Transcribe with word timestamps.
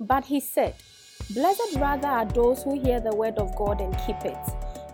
But 0.00 0.24
he 0.24 0.40
said, 0.40 0.74
Blessed 1.30 1.76
rather 1.76 2.08
are 2.08 2.24
those 2.24 2.62
who 2.62 2.80
hear 2.80 3.00
the 3.00 3.14
word 3.14 3.36
of 3.38 3.54
God 3.56 3.80
and 3.80 3.96
keep 4.06 4.24
it. 4.24 4.38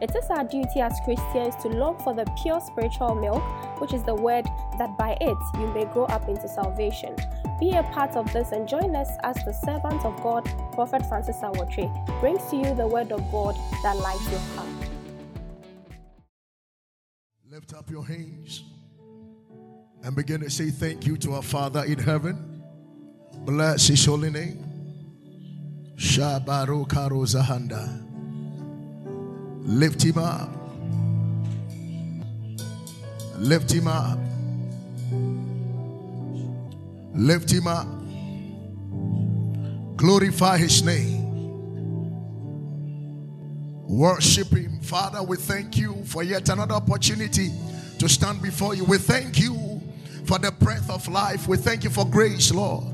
It 0.01 0.15
is 0.17 0.25
our 0.31 0.45
duty 0.45 0.81
as 0.81 0.99
Christians 1.05 1.55
to 1.63 1.69
long 1.69 1.99
for 2.03 2.15
the 2.15 2.25
pure 2.43 2.61
spiritual 2.61 3.15
milk, 3.15 3.43
which 3.81 3.93
is 3.93 4.03
the 4.03 4.15
word, 4.15 4.45
that 4.79 4.99
by 4.99 5.17
it 5.21 5.37
you 5.61 5.67
may 5.69 5.85
grow 5.93 6.05
up 6.07 6.29
into 6.29 6.49
salvation. 6.49 7.15
Be 7.61 7.71
a 7.71 7.83
part 7.85 8.17
of 8.17 8.33
this 8.33 8.51
and 8.51 8.69
join 8.69 8.97
us 8.97 9.09
as 9.23 9.37
the 9.45 9.53
servant 9.53 10.05
of 10.05 10.21
God, 10.23 10.45
Prophet 10.73 11.07
Francis 11.07 11.37
Awotri, 11.37 11.89
brings 12.21 12.45
to 12.51 12.57
you 12.57 12.75
the 12.75 12.87
word 12.87 13.13
of 13.13 13.21
God 13.31 13.55
that 13.83 13.97
lights 13.97 14.29
your 14.31 14.41
path. 14.57 14.91
Lift 17.49 17.75
up 17.75 17.89
your 17.91 18.05
hands 18.05 18.65
and 20.03 20.17
begin 20.17 20.41
to 20.41 20.51
say 20.51 20.71
thank 20.71 21.07
you 21.07 21.17
to 21.19 21.35
our 21.35 21.43
Father 21.43 21.85
in 21.85 21.99
heaven. 21.99 22.63
Bless 23.45 23.87
his 23.87 24.05
holy 24.05 24.31
name. 24.31 24.64
Shabaru 25.97 26.89
Karo 26.89 27.23
Zahanda. 27.23 28.01
Lift 29.67 30.03
him 30.03 30.19
up. 30.19 30.51
Lift 33.39 33.73
him 33.73 33.89
up. 33.89 34.19
Lift 37.15 37.51
him 37.51 37.67
up. 37.67 37.87
Glorify 39.97 40.59
his 40.59 40.83
name. 40.83 41.23
Worship 43.89 44.49
him. 44.49 44.81
Father, 44.81 45.23
we 45.23 45.37
thank 45.37 45.77
you 45.77 46.03
for 46.05 46.23
yet 46.23 46.49
another 46.49 46.75
opportunity 46.75 47.51
to 47.99 48.09
stand 48.09 48.43
before 48.43 48.75
you. 48.75 48.85
We 48.85 48.99
thank 48.99 49.39
you 49.39 49.81
for 50.27 50.39
the 50.39 50.51
breath 50.51 50.91
of 50.91 51.07
life. 51.09 51.47
We 51.47 51.57
thank 51.57 51.85
you 51.85 51.91
for 51.91 52.05
grace, 52.05 52.53
Lord. 52.53 52.94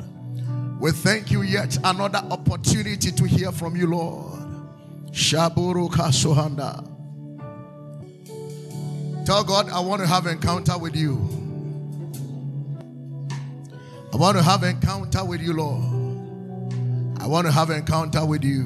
We 0.81 0.93
thank 0.93 1.31
you 1.31 1.43
yet 1.43 1.77
another 1.85 2.23
opportunity 2.31 3.13
to 3.13 3.25
hear 3.25 3.53
from 3.53 3.77
you, 3.77 3.87
Lord. 3.87 4.41
Shaburu 5.13 5.91
Kasuhanda. 5.91 6.87
Tell 9.27 9.45
God, 9.45 9.69
I 9.69 9.79
want 9.81 10.01
to 10.01 10.07
have 10.07 10.27
encounter 10.27 10.79
with 10.79 10.97
you. 10.97 11.19
I 14.11 14.17
want 14.17 14.39
to 14.39 14.43
have 14.43 14.63
encounter 14.63 15.23
with 15.23 15.43
you, 15.43 15.53
Lord. 15.53 17.21
I 17.21 17.27
want 17.27 17.47
to 17.47 17.53
have 17.53 17.69
encounter 17.69 18.25
with 18.25 18.43
you. 18.43 18.65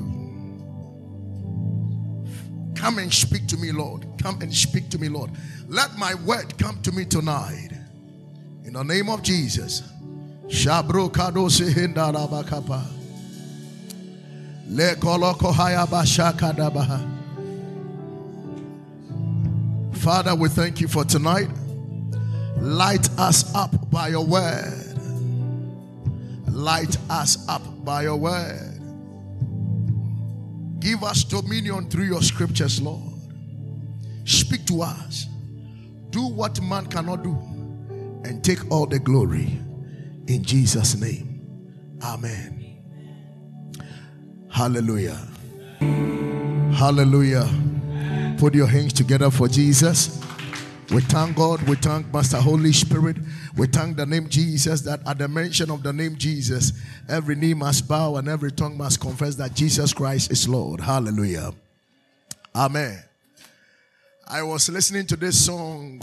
Come 2.77 2.98
and 2.98 3.12
speak 3.12 3.48
to 3.48 3.56
me, 3.56 3.72
Lord. 3.72 4.06
Come 4.22 4.41
and 4.41 4.55
speak 4.55 4.88
to 4.91 4.98
me, 4.98 5.08
Lord. 5.08 5.33
Let 5.66 5.98
my 5.98 6.14
word 6.14 6.56
come 6.58 6.81
to 6.83 6.92
me 6.92 7.06
tonight. 7.06 7.70
In 8.64 8.75
the 8.75 8.84
name 8.84 9.08
of 9.08 9.25
Jesus. 9.25 9.83
Shabro 10.48 11.11
kado 11.11 11.48
sehinda 11.48 12.12
rabakapa. 12.12 12.83
Le 14.69 14.95
koloko. 14.97 15.53
Father, 19.95 20.34
we 20.34 20.48
thank 20.48 20.81
you 20.81 20.89
for 20.89 21.05
tonight. 21.05 21.48
Light 22.59 23.09
us 23.19 23.55
up 23.55 23.91
by 23.91 24.09
your 24.09 24.25
word. 24.25 24.98
Light 26.48 26.97
us 27.11 27.47
up 27.48 27.62
by 27.84 28.03
your 28.03 28.17
word. 28.17 28.81
Give 30.78 31.03
us 31.03 31.25
dominion 31.25 31.89
through 31.89 32.05
your 32.05 32.22
scriptures, 32.22 32.81
Lord. 32.81 33.15
Speak 34.25 34.67
to 34.67 34.83
us. 34.83 35.27
Do 36.11 36.27
what 36.27 36.61
man 36.62 36.87
cannot 36.87 37.22
do 37.22 37.33
and 38.25 38.45
take 38.45 38.70
all 38.70 38.87
the 38.87 38.98
glory. 38.98 39.59
In 40.27 40.42
Jesus' 40.42 40.98
name. 41.00 41.98
Amen. 42.03 42.64
Hallelujah. 44.50 45.19
Hallelujah. 46.75 47.48
Put 48.39 48.55
your 48.55 48.66
hands 48.66 48.92
together 48.92 49.31
for 49.31 49.48
Jesus. 49.48 50.20
We 50.91 51.00
thank 51.00 51.37
God. 51.37 51.62
We 51.62 51.76
thank 51.76 52.12
Master 52.12 52.41
Holy 52.41 52.72
Spirit. 52.72 53.16
We 53.56 53.66
thank 53.66 53.97
the 53.97 54.06
name 54.06 54.28
Jesus 54.28 54.82
that 54.82 55.00
at 55.06 55.19
the 55.19 55.28
mention 55.28 55.71
of 55.71 55.82
the 55.82 55.93
name 55.93 56.16
Jesus, 56.16 56.72
every 57.09 57.37
knee 57.37 57.54
must 57.54 57.88
bow 57.88 58.16
and 58.16 58.28
every 58.28 58.53
tongue 58.53 58.77
must 58.77 59.00
confess 59.00 59.34
that 59.37 59.54
Jesus 59.54 59.93
Christ 59.93 60.31
is 60.31 60.48
Lord. 60.48 60.81
Hallelujah. 60.81 61.53
Amen. 62.54 63.03
I 64.27 64.43
was 64.43 64.69
listening 64.69 65.06
to 65.06 65.16
this 65.16 65.44
song 65.44 66.03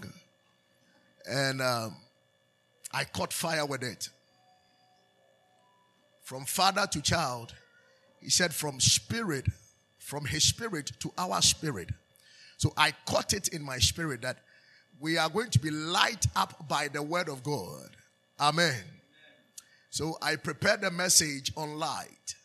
and 1.29 1.61
um, 1.61 1.95
I 2.93 3.03
caught 3.05 3.31
fire 3.31 3.65
with 3.65 3.83
it. 3.83 4.09
From 6.21 6.45
father 6.45 6.87
to 6.91 7.01
child, 7.01 7.53
he 8.21 8.29
said, 8.29 8.53
from 8.53 8.79
spirit, 8.79 9.45
from 9.97 10.25
his 10.25 10.43
spirit 10.43 10.91
to 10.99 11.11
our 11.17 11.41
spirit. 11.41 11.89
So 12.57 12.73
I 12.77 12.93
caught 13.05 13.33
it 13.33 13.47
in 13.49 13.63
my 13.63 13.79
spirit 13.79 14.21
that 14.21 14.37
we 14.99 15.17
are 15.17 15.29
going 15.29 15.49
to 15.49 15.59
be 15.59 15.71
light 15.71 16.27
up 16.35 16.67
by 16.69 16.87
the 16.87 17.01
word 17.01 17.27
of 17.27 17.43
God. 17.43 17.89
Amen. 18.39 18.83
So 19.89 20.17
I 20.21 20.35
prepared 20.35 20.83
a 20.83 20.91
message 20.91 21.51
on 21.57 21.77
light. 21.79 22.35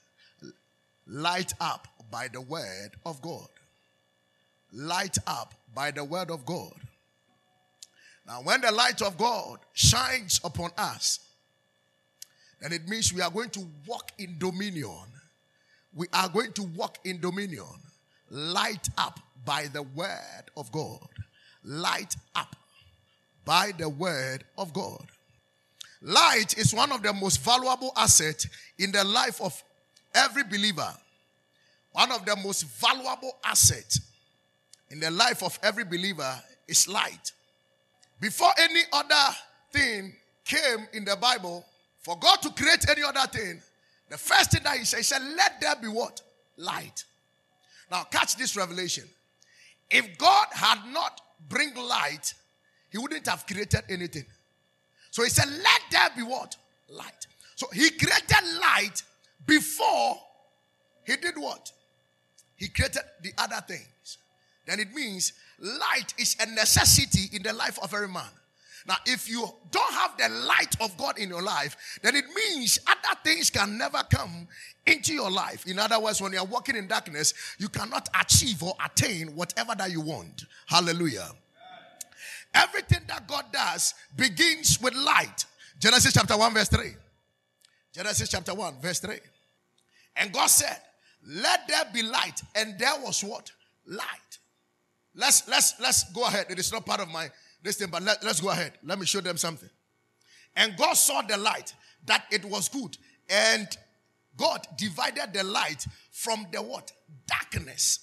Light 1.06 1.52
up 1.60 1.86
by 2.10 2.28
the 2.28 2.40
word 2.40 2.90
of 3.04 3.20
God. 3.22 3.48
Light 4.72 5.18
up 5.26 5.54
by 5.74 5.90
the 5.90 6.02
word 6.02 6.30
of 6.30 6.44
God. 6.44 6.74
Now, 8.26 8.40
when 8.42 8.60
the 8.60 8.72
light 8.72 9.02
of 9.02 9.16
God 9.16 9.60
shines 9.72 10.40
upon 10.42 10.70
us, 10.76 11.20
then 12.60 12.72
it 12.72 12.88
means 12.88 13.12
we 13.12 13.20
are 13.20 13.30
going 13.30 13.50
to 13.50 13.66
walk 13.86 14.12
in 14.18 14.38
dominion. 14.38 15.04
We 15.94 16.06
are 16.12 16.28
going 16.28 16.52
to 16.52 16.62
walk 16.62 16.98
in 17.04 17.20
dominion. 17.20 17.64
Light 18.30 18.88
up 18.98 19.20
by 19.44 19.66
the 19.72 19.82
word 19.82 20.44
of 20.56 20.72
God. 20.72 21.08
Light 21.64 22.16
up 22.34 22.56
by 23.44 23.72
the 23.76 23.88
word 23.88 24.44
of 24.58 24.72
God. 24.72 25.06
Light 26.02 26.58
is 26.58 26.74
one 26.74 26.92
of 26.92 27.02
the 27.02 27.12
most 27.12 27.42
valuable 27.42 27.92
assets 27.96 28.46
in 28.78 28.92
the 28.92 29.04
life 29.04 29.40
of 29.40 29.62
every 30.14 30.44
believer. 30.44 30.92
One 31.92 32.12
of 32.12 32.24
the 32.26 32.36
most 32.36 32.64
valuable 32.64 33.36
assets 33.44 34.00
in 34.90 35.00
the 35.00 35.10
life 35.10 35.42
of 35.42 35.58
every 35.62 35.84
believer 35.84 36.34
is 36.68 36.86
light. 36.88 37.32
Before 38.20 38.50
any 38.58 38.80
other 38.92 39.34
thing 39.72 40.14
came 40.44 40.86
in 40.92 41.04
the 41.04 41.16
Bible, 41.16 41.64
for 42.06 42.16
God 42.16 42.36
to 42.42 42.50
create 42.50 42.88
any 42.88 43.02
other 43.02 43.26
thing, 43.26 43.60
the 44.08 44.16
first 44.16 44.52
thing 44.52 44.62
that 44.62 44.78
He 44.78 44.84
said, 44.84 44.98
He 44.98 45.02
said, 45.02 45.22
Let 45.36 45.60
there 45.60 45.74
be 45.74 45.88
what? 45.88 46.22
Light. 46.56 47.02
Now, 47.90 48.04
catch 48.04 48.36
this 48.36 48.56
revelation. 48.56 49.02
If 49.90 50.16
God 50.16 50.46
had 50.52 50.78
not 50.92 51.20
bring 51.48 51.74
light, 51.74 52.32
He 52.90 52.98
wouldn't 52.98 53.26
have 53.26 53.44
created 53.44 53.82
anything. 53.88 54.24
So 55.10 55.24
He 55.24 55.30
said, 55.30 55.48
Let 55.48 55.80
there 55.90 56.10
be 56.16 56.22
what? 56.22 56.56
Light. 56.88 57.26
So 57.56 57.66
He 57.72 57.90
created 57.90 58.60
light 58.60 59.02
before 59.44 60.16
He 61.04 61.16
did 61.16 61.34
what? 61.36 61.72
He 62.54 62.68
created 62.68 63.02
the 63.20 63.32
other 63.36 63.60
things. 63.66 64.18
Then 64.64 64.78
it 64.78 64.94
means 64.94 65.32
light 65.58 66.14
is 66.18 66.36
a 66.38 66.46
necessity 66.46 67.36
in 67.36 67.42
the 67.42 67.52
life 67.52 67.80
of 67.82 67.92
every 67.92 68.06
man. 68.06 68.30
Now, 68.86 68.96
if 69.04 69.28
you 69.28 69.48
don't 69.70 69.92
have 69.94 70.16
the 70.16 70.28
light 70.28 70.80
of 70.80 70.96
God 70.96 71.18
in 71.18 71.28
your 71.28 71.42
life, 71.42 71.98
then 72.02 72.14
it 72.14 72.24
means 72.34 72.78
other 72.86 73.18
things 73.24 73.50
can 73.50 73.76
never 73.76 74.02
come 74.10 74.46
into 74.86 75.12
your 75.12 75.30
life. 75.30 75.66
In 75.66 75.78
other 75.78 75.98
words, 75.98 76.20
when 76.20 76.32
you 76.32 76.38
are 76.38 76.44
walking 76.44 76.76
in 76.76 76.86
darkness, 76.86 77.34
you 77.58 77.68
cannot 77.68 78.08
achieve 78.20 78.62
or 78.62 78.74
attain 78.84 79.34
whatever 79.34 79.74
that 79.76 79.90
you 79.90 80.00
want. 80.00 80.44
Hallelujah. 80.66 81.28
Everything 82.54 83.00
that 83.08 83.26
God 83.26 83.46
does 83.52 83.94
begins 84.16 84.80
with 84.80 84.94
light. 84.94 85.44
Genesis 85.80 86.12
chapter 86.12 86.36
1, 86.36 86.54
verse 86.54 86.68
3. 86.68 86.94
Genesis 87.92 88.28
chapter 88.28 88.54
1, 88.54 88.80
verse 88.80 89.00
3. 89.00 89.16
And 90.16 90.32
God 90.32 90.46
said, 90.46 90.76
Let 91.26 91.66
there 91.66 91.84
be 91.92 92.02
light. 92.02 92.40
And 92.54 92.78
there 92.78 92.94
was 93.02 93.24
what? 93.24 93.50
Light. 93.86 94.38
Let's 95.14 95.48
let's 95.48 95.74
let's 95.80 96.12
go 96.12 96.24
ahead. 96.24 96.46
It 96.50 96.58
is 96.58 96.70
not 96.70 96.84
part 96.84 97.00
of 97.00 97.08
my 97.08 97.30
thing, 97.62 97.88
but 97.90 98.02
let, 98.02 98.22
let's 98.24 98.40
go 98.40 98.50
ahead. 98.50 98.72
Let 98.84 98.98
me 98.98 99.06
show 99.06 99.20
them 99.20 99.36
something. 99.36 99.70
And 100.54 100.76
God 100.76 100.94
saw 100.94 101.22
the 101.22 101.36
light 101.36 101.74
that 102.06 102.24
it 102.30 102.44
was 102.44 102.68
good. 102.68 102.96
And 103.28 103.68
God 104.36 104.66
divided 104.76 105.32
the 105.32 105.44
light 105.44 105.86
from 106.10 106.46
the 106.52 106.62
what? 106.62 106.92
Darkness. 107.26 108.00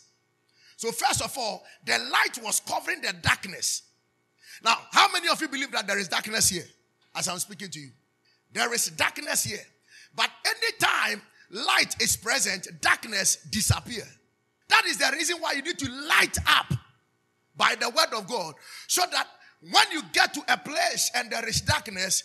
So, 0.78 0.92
first 0.92 1.22
of 1.22 1.38
all, 1.38 1.64
the 1.86 1.98
light 1.98 2.44
was 2.44 2.60
covering 2.60 3.02
the 3.02 3.14
darkness. 3.22 3.84
Now, 4.64 4.78
how 4.92 5.12
many 5.12 5.30
of 5.30 5.40
you 5.42 5.48
believe 5.48 5.72
that 5.72 5.88
there 5.88 5.98
is 5.98 6.08
darkness 6.08 6.50
here 6.50 6.66
as 7.16 7.28
I'm 7.28 7.40
speaking 7.40 7.70
to 7.70 7.80
you? 7.80 7.92
There 8.52 8.74
is 8.74 8.88
darkness 8.88 9.44
here. 9.44 9.66
But 10.16 10.30
anytime 10.46 11.22
light 11.50 11.96
is 12.02 12.16
present, 12.16 12.68
darkness 12.82 13.38
disappear. 13.50 14.04
That 14.70 14.86
is 14.86 14.98
the 14.98 15.10
reason 15.14 15.38
why 15.40 15.54
you 15.54 15.62
need 15.62 15.80
to 15.80 15.90
light 16.08 16.38
up 16.48 16.74
by 17.56 17.76
the 17.80 17.90
word 17.90 18.14
of 18.18 18.28
God 18.28 18.56
so 18.88 19.04
that 19.12 19.28
when 19.72 19.92
you 19.92 20.02
get 20.12 20.34
to 20.34 20.42
a 20.50 20.58
place 20.58 21.12
and 21.16 21.30
there 21.32 21.48
is 21.48 21.62
darkness, 21.62 22.24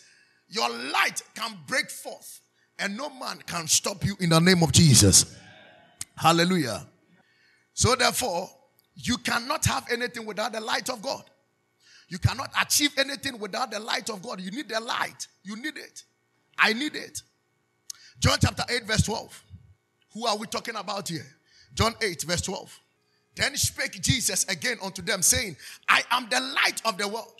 your 0.48 0.68
light 0.68 1.22
can 1.34 1.56
break 1.66 1.90
forth 1.90 2.40
and 2.78 2.96
no 2.96 3.10
man 3.10 3.38
can 3.46 3.66
stop 3.66 4.04
you 4.04 4.16
in 4.20 4.30
the 4.30 4.40
name 4.40 4.62
of 4.62 4.72
Jesus. 4.72 5.36
Hallelujah. 6.16 6.86
So, 7.74 7.94
therefore, 7.94 8.50
you 8.96 9.18
cannot 9.18 9.64
have 9.66 9.86
anything 9.90 10.26
without 10.26 10.52
the 10.52 10.60
light 10.60 10.90
of 10.90 11.00
God. 11.00 11.22
You 12.08 12.18
cannot 12.18 12.50
achieve 12.60 12.92
anything 12.98 13.38
without 13.38 13.70
the 13.70 13.78
light 13.78 14.10
of 14.10 14.22
God. 14.22 14.40
You 14.40 14.50
need 14.50 14.68
the 14.68 14.80
light. 14.80 15.28
You 15.44 15.56
need 15.56 15.76
it. 15.76 16.02
I 16.58 16.72
need 16.72 16.96
it. 16.96 17.22
John 18.18 18.38
chapter 18.40 18.64
8, 18.68 18.84
verse 18.84 19.02
12. 19.02 19.44
Who 20.14 20.26
are 20.26 20.36
we 20.36 20.46
talking 20.46 20.74
about 20.74 21.08
here? 21.08 21.26
John 21.74 21.94
8, 22.02 22.22
verse 22.22 22.40
12. 22.42 22.80
Then 23.38 23.56
spake 23.56 24.02
Jesus 24.02 24.44
again 24.48 24.78
unto 24.82 25.00
them, 25.00 25.22
saying, 25.22 25.56
I 25.88 26.02
am 26.10 26.26
the 26.28 26.40
light 26.40 26.82
of 26.84 26.98
the 26.98 27.06
world. 27.06 27.34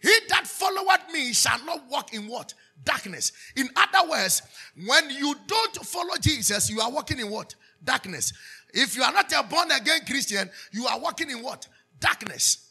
He 0.00 0.12
that 0.28 0.46
followeth 0.46 1.12
me 1.12 1.32
shall 1.32 1.62
not 1.64 1.90
walk 1.90 2.14
in 2.14 2.28
what? 2.28 2.54
Darkness. 2.84 3.32
In 3.56 3.68
other 3.74 4.08
words, 4.08 4.42
when 4.86 5.10
you 5.10 5.34
don't 5.48 5.74
follow 5.84 6.14
Jesus, 6.20 6.70
you 6.70 6.80
are 6.80 6.90
walking 6.90 7.18
in 7.18 7.28
what? 7.28 7.56
Darkness. 7.82 8.32
If 8.72 8.96
you 8.96 9.02
are 9.02 9.12
not 9.12 9.32
a 9.32 9.42
born 9.42 9.72
again 9.72 10.02
Christian, 10.06 10.48
you 10.70 10.86
are 10.86 11.00
walking 11.00 11.30
in 11.30 11.42
what? 11.42 11.66
Darkness. 11.98 12.70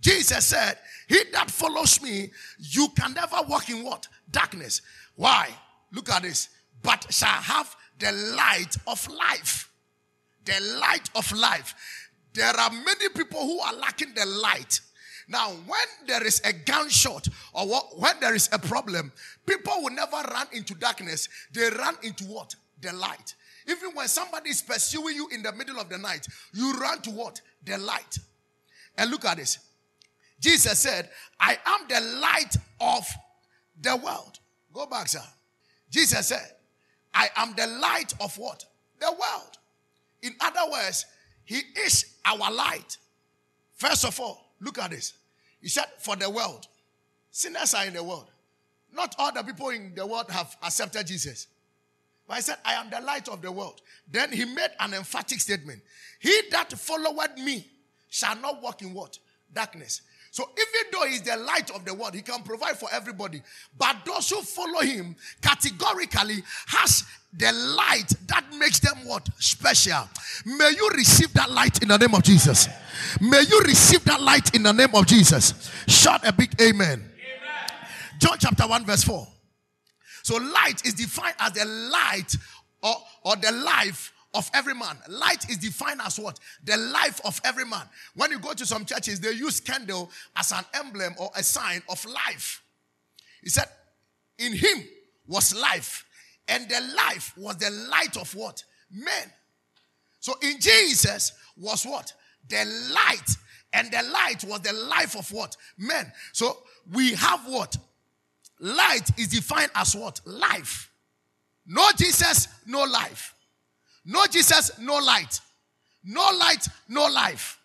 Jesus 0.00 0.46
said, 0.46 0.76
He 1.08 1.20
that 1.32 1.48
follows 1.48 2.02
me, 2.02 2.30
you 2.58 2.88
can 2.98 3.14
never 3.14 3.36
walk 3.48 3.70
in 3.70 3.84
what? 3.84 4.08
Darkness. 4.30 4.82
Why? 5.14 5.48
Look 5.92 6.10
at 6.10 6.22
this. 6.22 6.48
But 6.82 7.06
shall 7.08 7.28
have 7.28 7.74
the 8.00 8.10
light 8.36 8.76
of 8.88 9.08
life. 9.08 9.70
The 10.44 10.78
light 10.80 11.08
of 11.14 11.30
life. 11.32 11.74
There 12.36 12.54
are 12.54 12.70
many 12.70 13.08
people 13.14 13.40
who 13.40 13.58
are 13.60 13.74
lacking 13.74 14.12
the 14.14 14.26
light. 14.26 14.80
Now, 15.26 15.48
when 15.66 16.06
there 16.06 16.24
is 16.24 16.40
a 16.44 16.52
gunshot 16.52 17.26
or 17.54 17.66
when 17.96 18.20
there 18.20 18.34
is 18.34 18.48
a 18.52 18.58
problem, 18.58 19.10
people 19.46 19.72
will 19.82 19.94
never 19.94 20.16
run 20.16 20.46
into 20.52 20.74
darkness. 20.74 21.28
They 21.52 21.70
run 21.70 21.96
into 22.02 22.24
what? 22.24 22.54
The 22.80 22.92
light. 22.92 23.34
Even 23.66 23.90
when 23.94 24.06
somebody 24.06 24.50
is 24.50 24.62
pursuing 24.62 25.16
you 25.16 25.28
in 25.32 25.42
the 25.42 25.52
middle 25.52 25.80
of 25.80 25.88
the 25.88 25.98
night, 25.98 26.26
you 26.52 26.74
run 26.78 27.00
to 27.02 27.10
what? 27.10 27.40
The 27.64 27.78
light. 27.78 28.18
And 28.98 29.10
look 29.10 29.24
at 29.24 29.38
this. 29.38 29.58
Jesus 30.38 30.78
said, 30.78 31.08
I 31.40 31.58
am 31.64 31.88
the 31.88 32.18
light 32.20 32.54
of 32.80 33.06
the 33.80 33.96
world. 33.96 34.38
Go 34.72 34.86
back, 34.86 35.08
sir. 35.08 35.22
Jesus 35.90 36.26
said, 36.28 36.52
I 37.14 37.30
am 37.36 37.54
the 37.56 37.66
light 37.66 38.12
of 38.20 38.36
what? 38.36 38.64
The 39.00 39.10
world. 39.10 39.58
In 40.22 40.34
other 40.40 40.70
words, 40.70 41.06
He 41.46 41.62
is 41.78 42.16
our 42.24 42.52
light. 42.52 42.98
First 43.74 44.04
of 44.04 44.20
all, 44.20 44.44
look 44.60 44.78
at 44.78 44.90
this. 44.90 45.14
He 45.62 45.68
said, 45.68 45.86
For 45.98 46.16
the 46.16 46.28
world. 46.28 46.66
Sinners 47.30 47.74
are 47.74 47.86
in 47.86 47.94
the 47.94 48.02
world. 48.02 48.30
Not 48.92 49.14
all 49.18 49.32
the 49.32 49.42
people 49.42 49.70
in 49.70 49.94
the 49.94 50.06
world 50.06 50.30
have 50.30 50.56
accepted 50.62 51.06
Jesus. 51.06 51.46
But 52.26 52.36
he 52.36 52.42
said, 52.42 52.56
I 52.64 52.74
am 52.74 52.90
the 52.90 53.00
light 53.00 53.28
of 53.28 53.42
the 53.42 53.52
world. 53.52 53.80
Then 54.10 54.32
he 54.32 54.44
made 54.44 54.70
an 54.80 54.94
emphatic 54.94 55.40
statement. 55.40 55.80
He 56.18 56.34
that 56.50 56.72
followeth 56.72 57.36
me 57.38 57.66
shall 58.08 58.36
not 58.36 58.62
walk 58.62 58.82
in 58.82 58.92
what? 58.92 59.18
Darkness. 59.54 60.00
So 60.30 60.48
even 60.52 60.90
though 60.92 61.06
he's 61.06 61.22
the 61.22 61.36
light 61.36 61.70
of 61.70 61.84
the 61.84 61.94
world, 61.94 62.14
he 62.14 62.22
can 62.22 62.42
provide 62.42 62.78
for 62.78 62.88
everybody. 62.92 63.42
But 63.78 63.96
those 64.04 64.28
who 64.28 64.42
follow 64.42 64.80
him 64.80 65.16
categorically 65.40 66.42
has 66.66 67.04
the 67.36 67.52
light 67.52 68.12
that 68.28 68.44
makes 68.58 68.80
them 68.80 68.96
what? 69.04 69.28
Special. 69.38 70.08
May 70.44 70.70
you 70.76 70.88
receive 70.94 71.32
that 71.34 71.50
light 71.50 71.82
in 71.82 71.88
the 71.88 71.98
name 71.98 72.14
of 72.14 72.22
Jesus. 72.22 72.68
May 73.20 73.42
you 73.42 73.60
receive 73.60 74.04
that 74.04 74.20
light 74.20 74.54
in 74.54 74.62
the 74.62 74.72
name 74.72 74.94
of 74.94 75.06
Jesus. 75.06 75.70
Shout 75.86 76.26
a 76.26 76.32
big 76.32 76.60
amen. 76.60 76.98
amen. 76.98 77.88
John 78.18 78.36
chapter 78.38 78.66
1 78.66 78.84
verse 78.86 79.04
4. 79.04 79.26
So 80.22 80.36
light 80.36 80.84
is 80.84 80.94
defined 80.94 81.36
as 81.38 81.52
the 81.52 81.64
light 81.64 82.34
or, 82.82 82.96
or 83.24 83.36
the 83.36 83.52
life 83.52 84.12
of 84.34 84.50
every 84.54 84.74
man. 84.74 84.96
Light 85.08 85.48
is 85.50 85.58
defined 85.58 86.00
as 86.04 86.18
what? 86.18 86.38
The 86.64 86.76
life 86.76 87.20
of 87.24 87.40
every 87.44 87.64
man. 87.64 87.82
When 88.14 88.30
you 88.30 88.38
go 88.38 88.52
to 88.52 88.66
some 88.66 88.84
churches, 88.84 89.20
they 89.20 89.32
use 89.32 89.60
candle 89.60 90.10
as 90.36 90.52
an 90.52 90.64
emblem 90.74 91.14
or 91.18 91.30
a 91.36 91.42
sign 91.42 91.82
of 91.88 92.04
life. 92.04 92.62
He 93.42 93.48
said, 93.48 93.66
In 94.38 94.52
him 94.52 94.84
was 95.26 95.54
life, 95.54 96.05
and 96.48 96.68
the 96.68 96.80
life 96.96 97.32
was 97.36 97.56
the 97.56 97.70
light 97.90 98.16
of 98.16 98.34
what? 98.34 98.62
Men. 98.90 99.32
So 100.20 100.34
in 100.42 100.60
Jesus 100.60 101.32
was 101.56 101.84
what? 101.84 102.12
The 102.48 102.64
light. 102.94 103.36
And 103.72 103.90
the 103.90 104.02
light 104.12 104.44
was 104.44 104.60
the 104.60 104.72
life 104.72 105.16
of 105.16 105.30
what? 105.32 105.56
Men. 105.76 106.10
So 106.32 106.58
we 106.92 107.14
have 107.14 107.40
what? 107.46 107.76
Light 108.60 109.10
is 109.18 109.28
defined 109.28 109.70
as 109.74 109.94
what? 109.94 110.20
Life. 110.24 110.90
No 111.66 111.90
Jesus, 111.96 112.48
no 112.66 112.84
life. 112.84 113.34
No 114.04 114.24
Jesus, 114.26 114.78
no 114.78 114.98
light. 114.98 115.40
No 116.04 116.22
light, 116.38 116.68
no 116.88 117.06
life. 117.06 117.58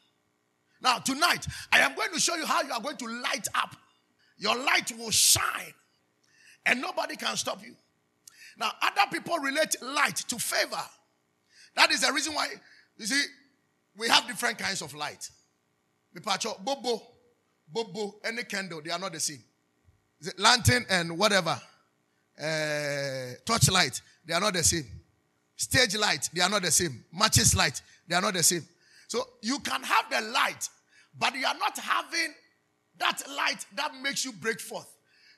Now, 0.82 0.98
tonight, 0.98 1.46
I 1.72 1.80
am 1.80 1.96
going 1.96 2.12
to 2.12 2.20
show 2.20 2.36
you 2.36 2.46
how 2.46 2.64
you 2.64 2.72
are 2.72 2.82
going 2.82 2.98
to 2.98 3.08
light 3.08 3.48
up. 3.54 3.76
Your 4.38 4.58
light 4.58 4.92
will 4.98 5.12
shine, 5.12 5.74
and 6.66 6.82
nobody 6.82 7.16
can 7.16 7.38
stop 7.38 7.64
you. 7.64 7.76
Now, 8.58 8.72
other 8.82 9.10
people 9.12 9.38
relate 9.38 9.76
light 9.82 10.18
to 10.28 10.38
favor. 10.38 10.84
That 11.76 11.92
is 11.92 12.02
the 12.02 12.12
reason 12.12 12.34
why, 12.34 12.48
you 12.98 13.06
see, 13.06 13.24
we 13.98 14.08
have 14.10 14.28
different 14.28 14.58
kinds 14.58 14.82
of 14.82 14.94
light. 14.94 15.30
Bobo, 16.14 17.02
Bobo, 17.72 18.16
any 18.26 18.44
candle, 18.44 18.82
they 18.84 18.92
are 18.92 19.00
not 19.00 19.14
the 19.14 19.20
same. 19.20 19.44
Lantern 20.38 20.86
and 20.90 21.18
whatever, 21.18 21.60
uh, 22.42 23.34
torchlight, 23.46 24.02
they 24.26 24.34
are 24.34 24.42
not 24.42 24.54
the 24.54 24.64
same. 24.64 24.86
Stage 25.56 25.96
light, 25.96 26.30
they 26.34 26.42
are 26.42 26.50
not 26.50 26.62
the 26.62 26.72
same. 26.72 27.04
Matches 27.14 27.56
light, 27.56 27.82
they 28.08 28.16
are 28.16 28.22
not 28.22 28.34
the 28.34 28.44
same. 28.44 28.66
So 29.08 29.24
you 29.42 29.60
can 29.60 29.84
have 29.84 30.06
the 30.10 30.22
light, 30.32 30.70
but 31.18 31.36
you 31.36 31.46
are 31.46 31.58
not 31.58 31.78
having 31.78 32.34
that 32.98 33.22
light 33.36 33.66
that 33.76 33.94
makes 34.02 34.26
you 34.26 34.32
break 34.34 34.60
forth. 34.60 34.88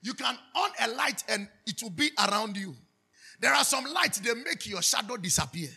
You 0.01 0.13
can 0.13 0.37
on 0.55 0.69
a 0.81 0.87
light 0.89 1.23
and 1.29 1.47
it 1.65 1.81
will 1.81 1.89
be 1.89 2.11
around 2.27 2.57
you. 2.57 2.75
There 3.39 3.53
are 3.53 3.63
some 3.63 3.85
lights, 3.85 4.19
they 4.19 4.33
make 4.33 4.67
your 4.67 4.81
shadow 4.81 5.17
disappear. 5.17 5.69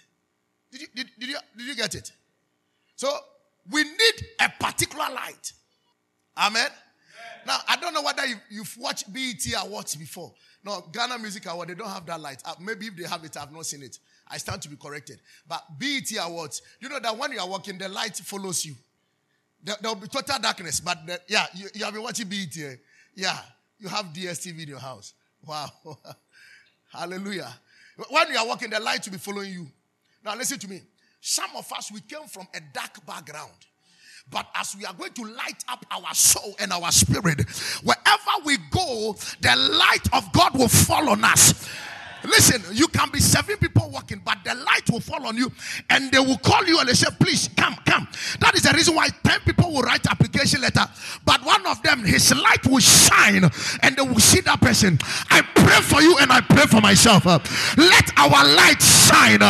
Did 0.70 0.80
you, 0.82 0.86
did, 0.94 1.06
did 1.18 1.28
you, 1.30 1.38
did 1.56 1.66
you 1.66 1.76
get 1.76 1.94
it? 1.94 2.12
So 2.96 3.16
we 3.70 3.84
need 3.84 4.26
a 4.40 4.48
particular 4.60 5.06
light. 5.12 5.52
Amen. 6.36 6.68
Now, 7.46 7.58
I 7.68 7.76
don't 7.76 7.94
know 7.94 8.02
whether 8.02 8.26
you've, 8.26 8.40
you've 8.50 8.76
watched 8.78 9.12
BET 9.12 9.44
Awards 9.58 9.94
before. 9.94 10.32
No, 10.64 10.84
Ghana 10.92 11.18
Music 11.18 11.46
Award, 11.46 11.68
they 11.68 11.74
don't 11.74 11.88
have 11.88 12.04
that 12.06 12.20
light. 12.20 12.42
Uh, 12.44 12.54
maybe 12.60 12.86
if 12.86 12.96
they 12.96 13.04
have 13.04 13.24
it, 13.24 13.36
I've 13.36 13.52
not 13.52 13.66
seen 13.66 13.82
it. 13.82 13.98
I 14.28 14.38
stand 14.38 14.62
to 14.62 14.68
be 14.68 14.76
corrected. 14.76 15.20
But 15.48 15.62
BET 15.78 16.10
Awards, 16.20 16.62
you 16.80 16.88
know 16.88 16.98
that 16.98 17.16
when 17.16 17.30
you 17.32 17.38
are 17.38 17.48
walking, 17.48 17.78
the 17.78 17.88
light 17.88 18.16
follows 18.16 18.64
you. 18.64 18.74
There, 19.62 19.76
will 19.82 19.94
be 19.94 20.08
total 20.08 20.40
darkness, 20.40 20.80
but 20.80 21.06
the, 21.06 21.20
yeah, 21.28 21.46
you, 21.54 21.68
you 21.72 21.84
have 21.84 21.94
been 21.94 22.02
watching 22.02 22.28
BET. 22.28 22.56
Eh? 22.56 22.74
Yeah, 23.14 23.38
you 23.78 23.88
have 23.88 24.06
DSTV 24.06 24.62
in 24.62 24.68
your 24.68 24.80
house. 24.80 25.14
Wow. 25.44 25.70
Hallelujah. 26.96 27.52
When 28.08 28.30
you 28.30 28.38
are 28.38 28.46
walking, 28.46 28.70
the 28.70 28.80
light 28.80 29.04
will 29.04 29.12
be 29.12 29.18
following 29.18 29.52
you. 29.52 29.66
Now, 30.24 30.36
listen 30.36 30.58
to 30.58 30.68
me. 30.68 30.82
Some 31.20 31.50
of 31.56 31.70
us, 31.72 31.90
we 31.90 32.00
came 32.00 32.26
from 32.28 32.46
a 32.54 32.60
dark 32.72 33.04
background. 33.06 33.52
But 34.30 34.46
as 34.56 34.74
we 34.76 34.84
are 34.84 34.92
going 34.92 35.12
to 35.12 35.22
light 35.24 35.64
up 35.68 35.86
our 35.90 36.12
soul 36.14 36.56
and 36.58 36.72
our 36.72 36.90
spirit, 36.90 37.48
wherever 37.84 38.44
we 38.44 38.58
go, 38.70 39.16
the 39.40 39.54
light 39.56 40.08
of 40.12 40.32
God 40.32 40.54
will 40.58 40.68
fall 40.68 41.08
on 41.10 41.22
us. 41.24 41.68
Listen, 42.26 42.62
you 42.72 42.88
can 42.88 43.10
be 43.10 43.20
seven 43.20 43.56
people 43.56 43.90
walking, 43.90 44.20
but 44.24 44.38
the 44.44 44.54
light 44.54 44.88
will 44.90 45.00
fall 45.00 45.26
on 45.26 45.36
you 45.36 45.50
and 45.90 46.10
they 46.10 46.18
will 46.18 46.38
call 46.38 46.64
you 46.64 46.78
and 46.78 46.88
they 46.88 46.94
say, 46.94 47.08
Please 47.20 47.48
come, 47.56 47.74
come. 47.86 48.06
That 48.40 48.54
is 48.54 48.62
the 48.62 48.72
reason 48.74 48.94
why 48.94 49.08
10 49.24 49.40
people 49.40 49.72
will 49.72 49.82
write 49.82 50.06
application 50.06 50.60
letter, 50.60 50.84
but 51.24 51.44
one 51.44 51.66
of 51.66 51.82
them, 51.82 52.04
his 52.04 52.34
light 52.34 52.66
will 52.66 52.80
shine 52.80 53.44
and 53.82 53.96
they 53.96 54.02
will 54.02 54.18
see 54.18 54.40
that 54.42 54.60
person. 54.60 54.98
I 55.30 55.42
pray 55.42 55.80
for 55.82 56.02
you 56.02 56.16
and 56.18 56.32
I 56.32 56.40
pray 56.40 56.66
for 56.66 56.80
myself. 56.80 57.24
Let 57.26 58.18
our 58.18 58.44
light 58.56 58.82
shine 58.82 59.42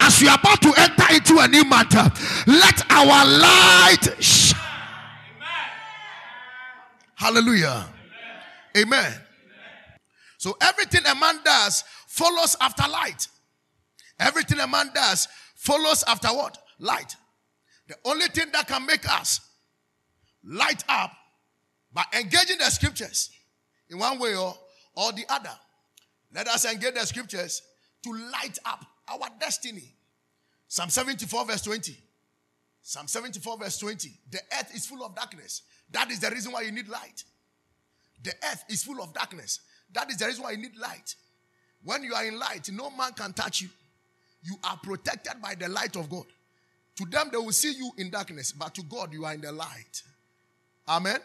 as 0.00 0.20
we 0.20 0.28
are 0.28 0.38
about 0.38 0.62
to 0.62 0.72
enter 0.76 1.14
into 1.14 1.38
a 1.38 1.48
new 1.48 1.64
matter. 1.64 2.10
Let 2.46 2.90
our 2.90 3.24
light 3.26 4.22
shine. 4.22 4.60
Hallelujah. 7.20 7.86
Amen. 8.76 8.88
Amen. 8.88 9.20
So 10.38 10.56
everything 10.62 11.02
a 11.04 11.14
man 11.14 11.38
does 11.44 11.84
follows 12.10 12.56
after 12.60 12.88
light. 12.90 13.28
Everything 14.18 14.58
a 14.58 14.66
man 14.66 14.90
does 14.92 15.28
follows 15.54 16.02
after 16.08 16.28
what? 16.28 16.58
Light. 16.80 17.14
The 17.86 17.94
only 18.04 18.26
thing 18.26 18.48
that 18.52 18.66
can 18.66 18.84
make 18.84 19.08
us 19.08 19.40
light 20.44 20.82
up 20.88 21.12
by 21.92 22.04
engaging 22.18 22.58
the 22.58 22.64
scriptures 22.64 23.30
in 23.88 23.98
one 23.98 24.18
way 24.18 24.34
or, 24.34 24.54
or 24.96 25.12
the 25.12 25.24
other. 25.28 25.52
Let 26.34 26.48
us 26.48 26.64
engage 26.64 26.94
the 26.94 27.06
scriptures 27.06 27.62
to 28.02 28.12
light 28.12 28.58
up 28.64 28.84
our 29.08 29.28
destiny. 29.38 29.94
Psalm 30.66 30.90
74, 30.90 31.46
verse 31.46 31.62
20. 31.62 31.96
Psalm 32.82 33.06
74, 33.06 33.58
verse 33.58 33.78
20. 33.78 34.10
The 34.30 34.38
earth 34.58 34.74
is 34.74 34.86
full 34.86 35.04
of 35.04 35.14
darkness. 35.14 35.62
That 35.92 36.10
is 36.10 36.18
the 36.18 36.30
reason 36.30 36.52
why 36.52 36.62
you 36.62 36.72
need 36.72 36.88
light. 36.88 37.22
The 38.22 38.32
earth 38.50 38.64
is 38.68 38.82
full 38.82 39.00
of 39.00 39.14
darkness. 39.14 39.60
That 39.92 40.10
is 40.10 40.16
the 40.16 40.26
reason 40.26 40.42
why 40.42 40.52
you 40.52 40.58
need 40.58 40.76
light. 40.76 41.14
When 41.84 42.02
you 42.02 42.14
are 42.14 42.24
in 42.24 42.38
light, 42.38 42.70
no 42.72 42.90
man 42.90 43.12
can 43.12 43.32
touch 43.32 43.62
you. 43.62 43.68
You 44.42 44.56
are 44.64 44.78
protected 44.82 45.40
by 45.42 45.54
the 45.54 45.68
light 45.68 45.96
of 45.96 46.08
God. 46.08 46.24
To 46.96 47.04
them, 47.06 47.28
they 47.30 47.38
will 47.38 47.52
see 47.52 47.72
you 47.72 47.90
in 47.98 48.10
darkness, 48.10 48.52
but 48.52 48.74
to 48.74 48.82
God, 48.82 49.12
you 49.12 49.24
are 49.24 49.34
in 49.34 49.40
the 49.40 49.52
light. 49.52 50.02
Amen. 50.88 51.18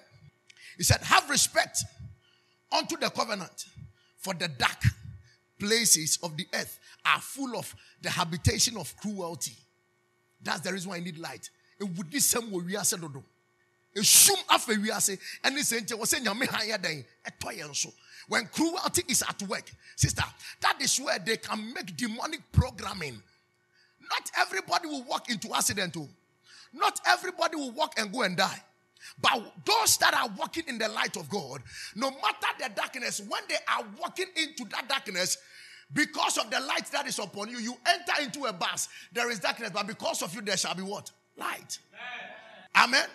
He 0.78 0.84
said, 0.84 1.02
Have 1.02 1.30
respect 1.30 1.84
unto 2.72 2.98
the 2.98 3.10
covenant, 3.10 3.66
for 4.18 4.34
the 4.34 4.48
dark 4.48 4.82
places 5.60 6.20
of 6.24 6.36
the 6.38 6.48
earth 6.54 6.80
are 7.06 7.22
full 7.22 7.58
of 7.58 7.74
the 8.02 8.10
habitation 8.10 8.78
of 8.78 8.96
cruelty. 8.98 9.56
That's 10.42 10.62
the 10.62 10.74
reason 10.74 10.90
why 10.90 10.98
I 10.98 11.00
need 11.00 11.18
light. 11.18 11.50
It 11.80 11.84
would 11.84 12.10
be 12.10 12.20
some 12.20 12.52
way 12.52 12.64
we 12.66 12.76
are 12.76 12.84
said, 12.84 13.02
esum 13.96 14.38
afa 14.50 14.74
wiase 14.74 15.18
ɛne 15.44 15.60
sɛ 15.64 15.80
nkyɛ 15.82 15.96
wɔ 15.98 16.06
sɛ 16.06 16.20
nyame 16.20 16.48
han 16.48 16.68
yɛ 16.68 16.78
dɛn 16.78 17.06
ɛtɔ 17.26 17.76
so 17.76 17.94
when 18.28 18.46
cruelty 18.48 19.04
is 19.08 19.24
at 19.28 19.42
work 19.44 19.72
sister 19.96 20.24
that 20.62 20.78
is 20.82 21.00
where 21.00 21.20
they 21.20 21.38
can 21.38 21.74
make 21.74 21.96
demonic 21.98 22.42
programming 22.52 23.22
not 24.10 24.32
everybody 24.40 24.88
will 24.88 25.04
walk 25.04 25.30
into 25.30 25.54
accident 25.54 25.96
oh. 25.98 26.08
not 26.74 27.00
everybody 27.08 27.56
will 27.56 27.72
walk 27.72 27.94
and 27.98 28.12
go 28.12 28.22
and 28.24 28.38
die 28.38 28.62
but 29.22 29.54
those 29.66 29.98
that 29.98 30.14
are 30.14 30.30
walking 30.38 30.64
in 30.68 30.78
the 30.78 30.90
light 30.90 31.16
of 31.16 31.30
God, 31.30 31.62
no 31.96 32.10
matter 32.10 32.48
the 32.60 32.70
darkness, 32.76 33.22
when 33.28 33.42
they 33.48 33.56
are 33.68 33.86
walking 34.00 34.26
into 34.36 34.66
that 34.72 34.90
darkness, 34.90 35.38
because 35.94 36.38
of 36.38 36.50
the 36.50 36.60
light 36.60 36.86
that 36.92 37.08
is 37.08 37.20
upon 37.20 37.50
you, 37.50 37.58
you 37.58 37.76
enter 37.86 38.24
into 38.24 38.46
a 38.46 38.54
bus. 38.54 38.90
There 39.14 39.30
is 39.32 39.40
darkness, 39.40 39.70
but 39.74 39.88
because 39.88 40.22
of 40.22 40.34
you, 40.34 40.42
there 40.42 40.58
shall 40.58 40.76
be 40.76 40.82
what? 40.82 41.12
Light. 41.38 41.80
Amen. 42.76 43.00
Amen. 43.00 43.10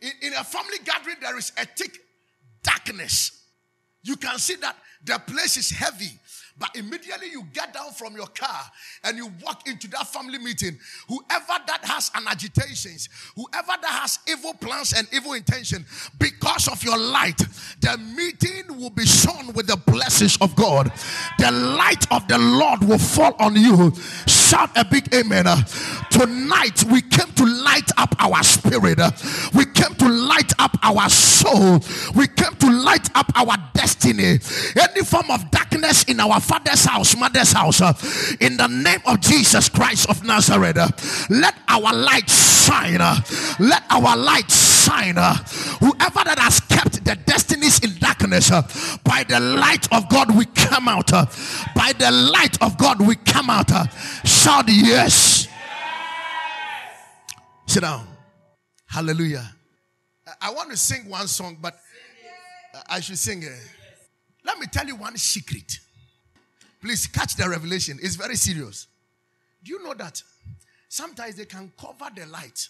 In, 0.00 0.28
in 0.28 0.32
a 0.34 0.44
family 0.44 0.78
gathering, 0.84 1.16
there 1.20 1.36
is 1.36 1.52
a 1.58 1.64
thick 1.64 1.98
darkness. 2.62 3.42
You 4.06 4.16
can 4.16 4.38
see 4.38 4.54
that 4.56 4.76
the 5.04 5.18
place 5.26 5.56
is 5.56 5.70
heavy. 5.70 6.12
But 6.58 6.74
immediately 6.74 7.28
you 7.30 7.42
get 7.52 7.74
down 7.74 7.92
from 7.92 8.14
your 8.16 8.28
car 8.28 8.60
and 9.04 9.18
you 9.18 9.30
walk 9.42 9.68
into 9.68 9.88
that 9.88 10.06
family 10.06 10.38
meeting, 10.38 10.78
whoever 11.06 11.54
that 11.66 11.80
has 11.82 12.10
an 12.14 12.26
agitations, 12.26 13.10
whoever 13.34 13.72
that 13.82 13.84
has 13.84 14.20
evil 14.26 14.54
plans 14.54 14.94
and 14.94 15.06
evil 15.12 15.34
intention, 15.34 15.84
because 16.18 16.66
of 16.66 16.82
your 16.82 16.96
light, 16.96 17.36
the 17.80 17.98
meeting 18.16 18.80
will 18.80 18.88
be 18.88 19.04
shone 19.04 19.52
with 19.52 19.66
the 19.66 19.76
blessings 19.76 20.38
of 20.40 20.56
God. 20.56 20.90
The 21.38 21.50
light 21.50 22.10
of 22.10 22.26
the 22.26 22.38
Lord 22.38 22.84
will 22.84 22.98
fall 22.98 23.34
on 23.38 23.54
you. 23.54 23.92
Shout 24.26 24.70
a 24.76 24.84
big 24.84 25.12
amen. 25.14 25.44
Tonight 26.10 26.84
we 26.84 27.02
came 27.02 27.30
to 27.34 27.44
light 27.44 27.90
up 27.98 28.14
our 28.18 28.42
spirit. 28.42 28.98
We 29.52 29.66
came 29.66 29.94
to 29.96 30.08
light 30.36 30.52
up 30.58 30.76
our 30.82 31.08
soul. 31.08 31.80
We 32.14 32.28
came 32.28 32.54
to 32.56 32.70
light 32.70 33.08
up 33.14 33.30
our 33.34 33.56
destiny. 33.72 34.38
Any 34.76 35.02
form 35.04 35.30
of 35.30 35.50
darkness 35.50 36.04
in 36.04 36.20
our 36.20 36.40
father's 36.40 36.84
house, 36.84 37.16
mother's 37.16 37.52
house, 37.52 37.80
uh, 37.80 37.92
in 38.40 38.56
the 38.56 38.66
name 38.66 39.00
of 39.06 39.20
Jesus 39.20 39.68
Christ 39.68 40.08
of 40.10 40.24
Nazareth, 40.24 40.76
uh, 40.76 40.88
let 41.30 41.54
our 41.68 41.92
light 41.94 42.28
shine. 42.28 43.00
Uh, 43.00 43.16
let 43.58 43.82
our 43.90 44.16
light 44.16 44.50
shine. 44.50 45.16
Uh, 45.16 45.34
whoever 45.80 46.22
that 46.24 46.38
has 46.38 46.60
kept 46.60 47.04
the 47.04 47.16
destinies 47.26 47.78
in 47.80 47.98
darkness, 47.98 48.50
uh, 48.50 48.62
by 49.04 49.24
the 49.24 49.40
light 49.40 49.90
of 49.92 50.08
God, 50.10 50.36
we 50.36 50.44
come 50.46 50.88
out. 50.88 51.12
Uh, 51.12 51.24
by 51.74 51.92
the 51.98 52.10
light 52.10 52.60
of 52.62 52.76
God, 52.76 53.00
we 53.00 53.14
come 53.16 53.48
out. 53.48 53.70
shout 54.26 54.68
yes. 54.68 55.46
yes. 55.46 55.48
Sit 57.66 57.80
down. 57.80 58.06
Hallelujah. 58.86 59.55
I 60.40 60.50
want 60.52 60.70
to 60.70 60.76
sing 60.76 61.08
one 61.08 61.28
song, 61.28 61.58
but 61.60 61.78
I 62.88 63.00
should 63.00 63.18
sing 63.18 63.42
it. 63.42 63.52
Let 64.44 64.58
me 64.58 64.66
tell 64.66 64.86
you 64.86 64.96
one 64.96 65.16
secret. 65.16 65.80
Please 66.80 67.06
catch 67.06 67.36
the 67.36 67.48
revelation. 67.48 67.98
It's 68.00 68.16
very 68.16 68.36
serious. 68.36 68.86
Do 69.64 69.72
you 69.72 69.82
know 69.82 69.94
that 69.94 70.22
sometimes 70.88 71.36
they 71.36 71.46
can 71.46 71.72
cover 71.78 72.10
the 72.14 72.26
light? 72.26 72.68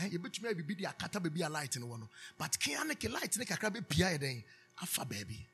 Eh, 0.00 0.08
you 0.12 0.18
bet 0.18 0.38
maybe 0.42 0.62
be 0.62 0.74
the 0.74 1.48
light 1.48 1.76
in 1.76 1.88
one. 1.88 2.08
But 2.38 2.58
can 2.60 2.88
light 3.12 3.36
make 3.38 3.50
a 3.50 3.56
crabby 3.56 3.80
pia 3.80 4.18
afa 4.82 5.04
baby. 5.04 5.46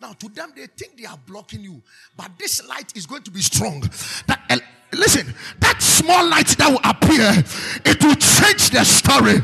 Now 0.00 0.12
to 0.12 0.28
them 0.28 0.52
they 0.54 0.66
think 0.66 0.98
they 0.98 1.06
are 1.06 1.18
blocking 1.26 1.62
you, 1.62 1.82
but 2.16 2.30
this 2.38 2.66
light 2.68 2.96
is 2.96 3.06
going 3.06 3.22
to 3.22 3.30
be 3.30 3.40
strong. 3.40 3.80
That 4.26 4.40
listen, 4.92 5.34
that 5.60 5.80
small 5.80 6.28
light 6.28 6.48
that 6.58 6.68
will 6.70 6.84
appear, 6.84 7.32
it 7.84 8.02
will 8.02 8.16
change 8.16 8.70
the 8.70 8.84
story. 8.84 9.40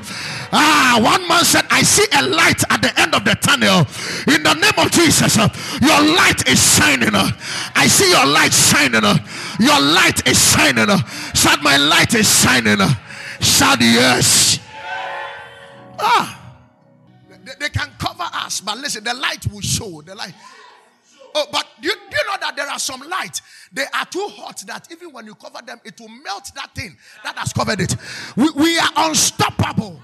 Ah, 0.52 0.98
one 1.02 1.26
man 1.28 1.44
said, 1.44 1.64
I 1.70 1.82
see 1.82 2.04
a 2.12 2.22
light 2.22 2.62
at 2.70 2.82
the 2.82 2.92
end 3.00 3.14
of 3.14 3.24
the 3.24 3.34
tunnel. 3.36 3.86
In 4.28 4.42
the 4.42 4.54
name 4.54 4.76
of 4.76 4.90
Jesus, 4.92 5.38
uh, 5.38 5.48
your 5.80 6.00
light 6.16 6.46
is 6.48 6.60
shining. 6.60 7.14
Uh, 7.14 7.30
I 7.74 7.86
see 7.86 8.10
your 8.10 8.26
light 8.26 8.52
shining. 8.52 9.04
Uh, 9.04 9.16
your 9.58 9.80
light 9.80 10.26
is 10.26 10.38
shining. 10.52 10.88
Uh, 10.88 10.98
shout, 11.34 11.62
my 11.62 11.76
light 11.76 12.14
is 12.14 12.28
shining. 12.28 12.80
Uh, 12.80 12.92
shout, 13.40 13.80
yes. 13.80 14.58
Ah, 15.98 16.41
they, 17.62 17.68
can 17.70 17.90
cover 17.98 18.24
us, 18.32 18.60
but 18.60 18.78
listen, 18.78 19.04
the 19.04 19.14
light 19.14 19.46
will 19.52 19.60
show. 19.60 20.02
The 20.02 20.14
light. 20.14 20.34
Oh, 21.34 21.46
but 21.50 21.66
do 21.80 21.88
you, 21.88 21.94
do 21.94 22.16
you 22.16 22.26
know 22.28 22.36
that 22.40 22.56
there 22.56 22.68
are 22.68 22.78
some 22.78 23.00
lights? 23.08 23.40
They 23.72 23.84
are 23.94 24.04
too 24.04 24.28
hot 24.32 24.62
that 24.66 24.88
even 24.90 25.12
when 25.12 25.26
you 25.26 25.34
cover 25.34 25.60
them, 25.64 25.80
it 25.84 25.98
will 25.98 26.08
melt 26.08 26.50
that 26.54 26.74
thing 26.74 26.96
that 27.24 27.36
has 27.38 27.52
covered 27.52 27.80
it. 27.80 27.96
We, 28.36 28.50
we 28.50 28.78
are 28.78 28.90
unstoppable. 28.96 30.00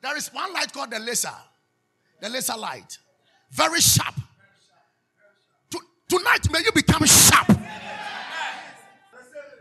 There 0.00 0.16
is 0.16 0.28
one 0.32 0.52
light 0.52 0.72
called 0.72 0.90
the 0.90 0.98
laser, 0.98 1.28
the 2.20 2.28
laser 2.28 2.56
light, 2.56 2.98
very 3.50 3.80
sharp. 3.80 4.14
To, 5.70 5.80
tonight, 6.08 6.50
may 6.50 6.60
you 6.60 6.72
become 6.72 7.04
sharp. 7.04 7.48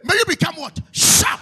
May 0.03 0.15
you 0.15 0.25
become 0.27 0.55
what? 0.55 0.79
Sharp. 0.91 1.39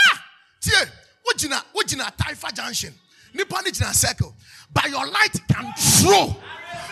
Ah, 0.00 0.24
tie, 0.60 0.84
wojina, 1.26 1.62
wojina 1.74 2.16
Taifa 2.16 2.54
Junction. 2.54 2.94
Nipa 3.34 3.62
ni 3.62 3.72
circle. 3.72 4.34
But 4.72 4.88
your 4.88 5.06
light 5.06 5.40
can 5.48 5.72
throw 5.76 6.34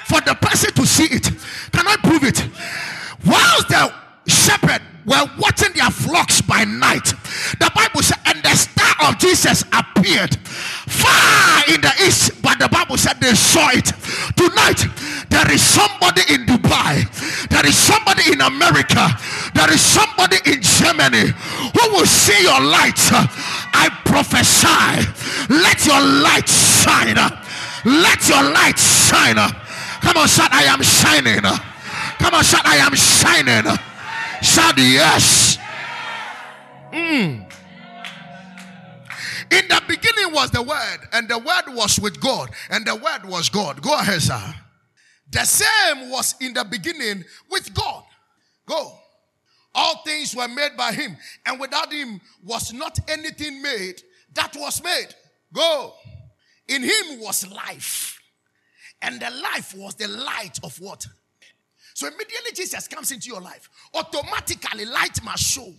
for 0.06 0.20
the 0.20 0.34
person 0.40 0.72
to 0.74 0.86
see 0.86 1.04
it. 1.14 1.24
Can 1.72 1.86
I 1.86 1.96
prove 1.96 2.24
it? 2.24 2.46
Whilst 3.24 3.68
the 3.68 4.03
shepherd 4.26 4.82
were 5.06 5.28
watching 5.38 5.72
their 5.74 5.90
flocks 5.90 6.40
by 6.40 6.64
night, 6.64 7.12
the 7.60 7.70
Bible 7.74 8.02
said, 8.02 8.18
and 8.26 8.42
the 8.42 8.54
star 8.56 9.08
of 9.08 9.18
Jesus 9.18 9.62
appeared 9.72 10.34
far 10.88 11.62
in 11.68 11.80
the 11.80 11.92
east, 12.06 12.40
but 12.42 12.58
the 12.58 12.68
Bible 12.68 12.96
said 12.96 13.20
they 13.20 13.34
saw 13.34 13.68
it. 13.70 13.92
Tonight, 14.36 14.80
there 15.28 15.50
is 15.52 15.60
somebody 15.60 16.22
in 16.32 16.46
Dubai, 16.46 17.04
there 17.48 17.66
is 17.66 17.76
somebody 17.76 18.32
in 18.32 18.40
America, 18.40 19.12
there 19.52 19.70
is 19.72 19.80
somebody 19.80 20.38
in 20.46 20.62
Germany 20.62 21.32
who 21.76 21.84
will 21.92 22.06
see 22.06 22.42
your 22.42 22.60
light. 22.60 22.96
I 23.76 23.90
prophesy, 24.04 25.04
let 25.52 25.84
your 25.84 26.00
light 26.00 26.48
shine. 26.48 27.20
Let 27.84 28.28
your 28.28 28.42
light 28.42 28.78
shine. 28.78 29.36
Come 30.00 30.16
on, 30.16 30.28
shout, 30.28 30.48
I 30.52 30.64
am 30.64 30.80
shining. 30.82 31.42
Come 31.42 32.34
on, 32.34 32.42
shout, 32.42 32.64
I 32.64 32.76
am 32.76 32.94
shining. 32.94 33.93
Shout 34.44 34.76
yes. 34.76 35.56
Mm. 36.92 37.50
In 39.50 39.68
the 39.68 39.82
beginning 39.88 40.34
was 40.34 40.50
the 40.50 40.60
Word, 40.60 40.98
and 41.14 41.26
the 41.28 41.38
Word 41.38 41.74
was 41.74 41.98
with 41.98 42.20
God, 42.20 42.50
and 42.68 42.86
the 42.86 42.94
Word 42.94 43.24
was 43.24 43.48
God. 43.48 43.80
Go 43.80 43.98
ahead, 43.98 44.20
sir. 44.20 44.54
The 45.30 45.46
same 45.46 46.10
was 46.10 46.34
in 46.42 46.52
the 46.52 46.62
beginning 46.62 47.24
with 47.50 47.72
God. 47.72 48.04
Go. 48.66 48.92
All 49.74 50.02
things 50.04 50.36
were 50.36 50.46
made 50.46 50.76
by 50.76 50.92
Him, 50.92 51.16
and 51.46 51.58
without 51.58 51.90
Him 51.90 52.20
was 52.44 52.70
not 52.74 52.98
anything 53.08 53.62
made 53.62 54.02
that 54.34 54.54
was 54.56 54.82
made. 54.84 55.08
Go. 55.54 55.94
In 56.68 56.82
Him 56.82 57.18
was 57.20 57.50
life, 57.50 58.20
and 59.00 59.18
the 59.18 59.30
life 59.30 59.74
was 59.74 59.94
the 59.94 60.08
light 60.08 60.60
of 60.62 60.78
what? 60.80 61.06
So 61.94 62.08
immediately 62.08 62.50
Jesus 62.52 62.88
comes 62.88 63.12
into 63.12 63.28
your 63.28 63.40
life, 63.40 63.70
automatically 63.94 64.84
light 64.84 65.22
must 65.22 65.44
show. 65.44 65.72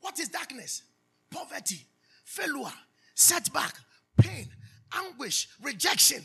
What 0.00 0.18
is 0.18 0.28
darkness? 0.28 0.82
Poverty, 1.30 1.86
failure, 2.24 2.72
setback, 3.14 3.74
pain, 4.18 4.48
anguish, 4.92 5.48
rejection. 5.62 6.22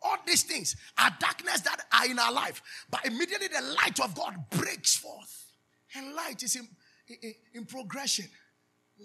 All 0.00 0.18
these 0.26 0.44
things 0.44 0.76
are 0.98 1.10
darkness 1.18 1.62
that 1.62 1.84
are 1.92 2.06
in 2.06 2.18
our 2.18 2.32
life. 2.32 2.62
But 2.90 3.04
immediately 3.06 3.48
the 3.48 3.74
light 3.82 3.98
of 4.00 4.14
God 4.14 4.36
breaks 4.50 4.96
forth. 4.96 5.52
And 5.96 6.14
light 6.14 6.42
is 6.42 6.56
in, 6.56 6.68
in, 7.08 7.34
in 7.54 7.64
progression. 7.64 8.26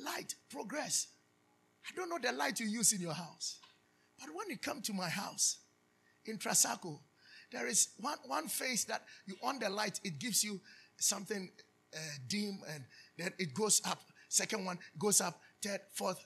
Light, 0.05 0.35
progress. 0.51 1.07
I 1.87 1.95
don't 1.95 2.09
know 2.09 2.19
the 2.21 2.37
light 2.37 2.59
you 2.59 2.67
use 2.67 2.93
in 2.93 3.01
your 3.01 3.13
house. 3.13 3.59
But 4.19 4.29
when 4.33 4.49
you 4.49 4.57
come 4.57 4.81
to 4.81 4.93
my 4.93 5.09
house 5.09 5.57
in 6.25 6.37
Trasacco, 6.37 6.99
there 7.51 7.67
is 7.67 7.89
one, 7.99 8.17
one 8.25 8.47
face 8.47 8.85
that 8.85 9.03
you 9.25 9.35
on 9.43 9.59
the 9.59 9.69
light, 9.69 9.99
it 10.03 10.19
gives 10.19 10.43
you 10.43 10.59
something 10.97 11.49
uh, 11.95 11.97
dim 12.27 12.59
and 12.71 12.83
then 13.17 13.33
it 13.39 13.53
goes 13.53 13.81
up. 13.85 14.01
Second 14.27 14.65
one 14.65 14.77
goes 14.97 15.21
up, 15.21 15.39
third, 15.61 15.79
fourth. 15.93 16.23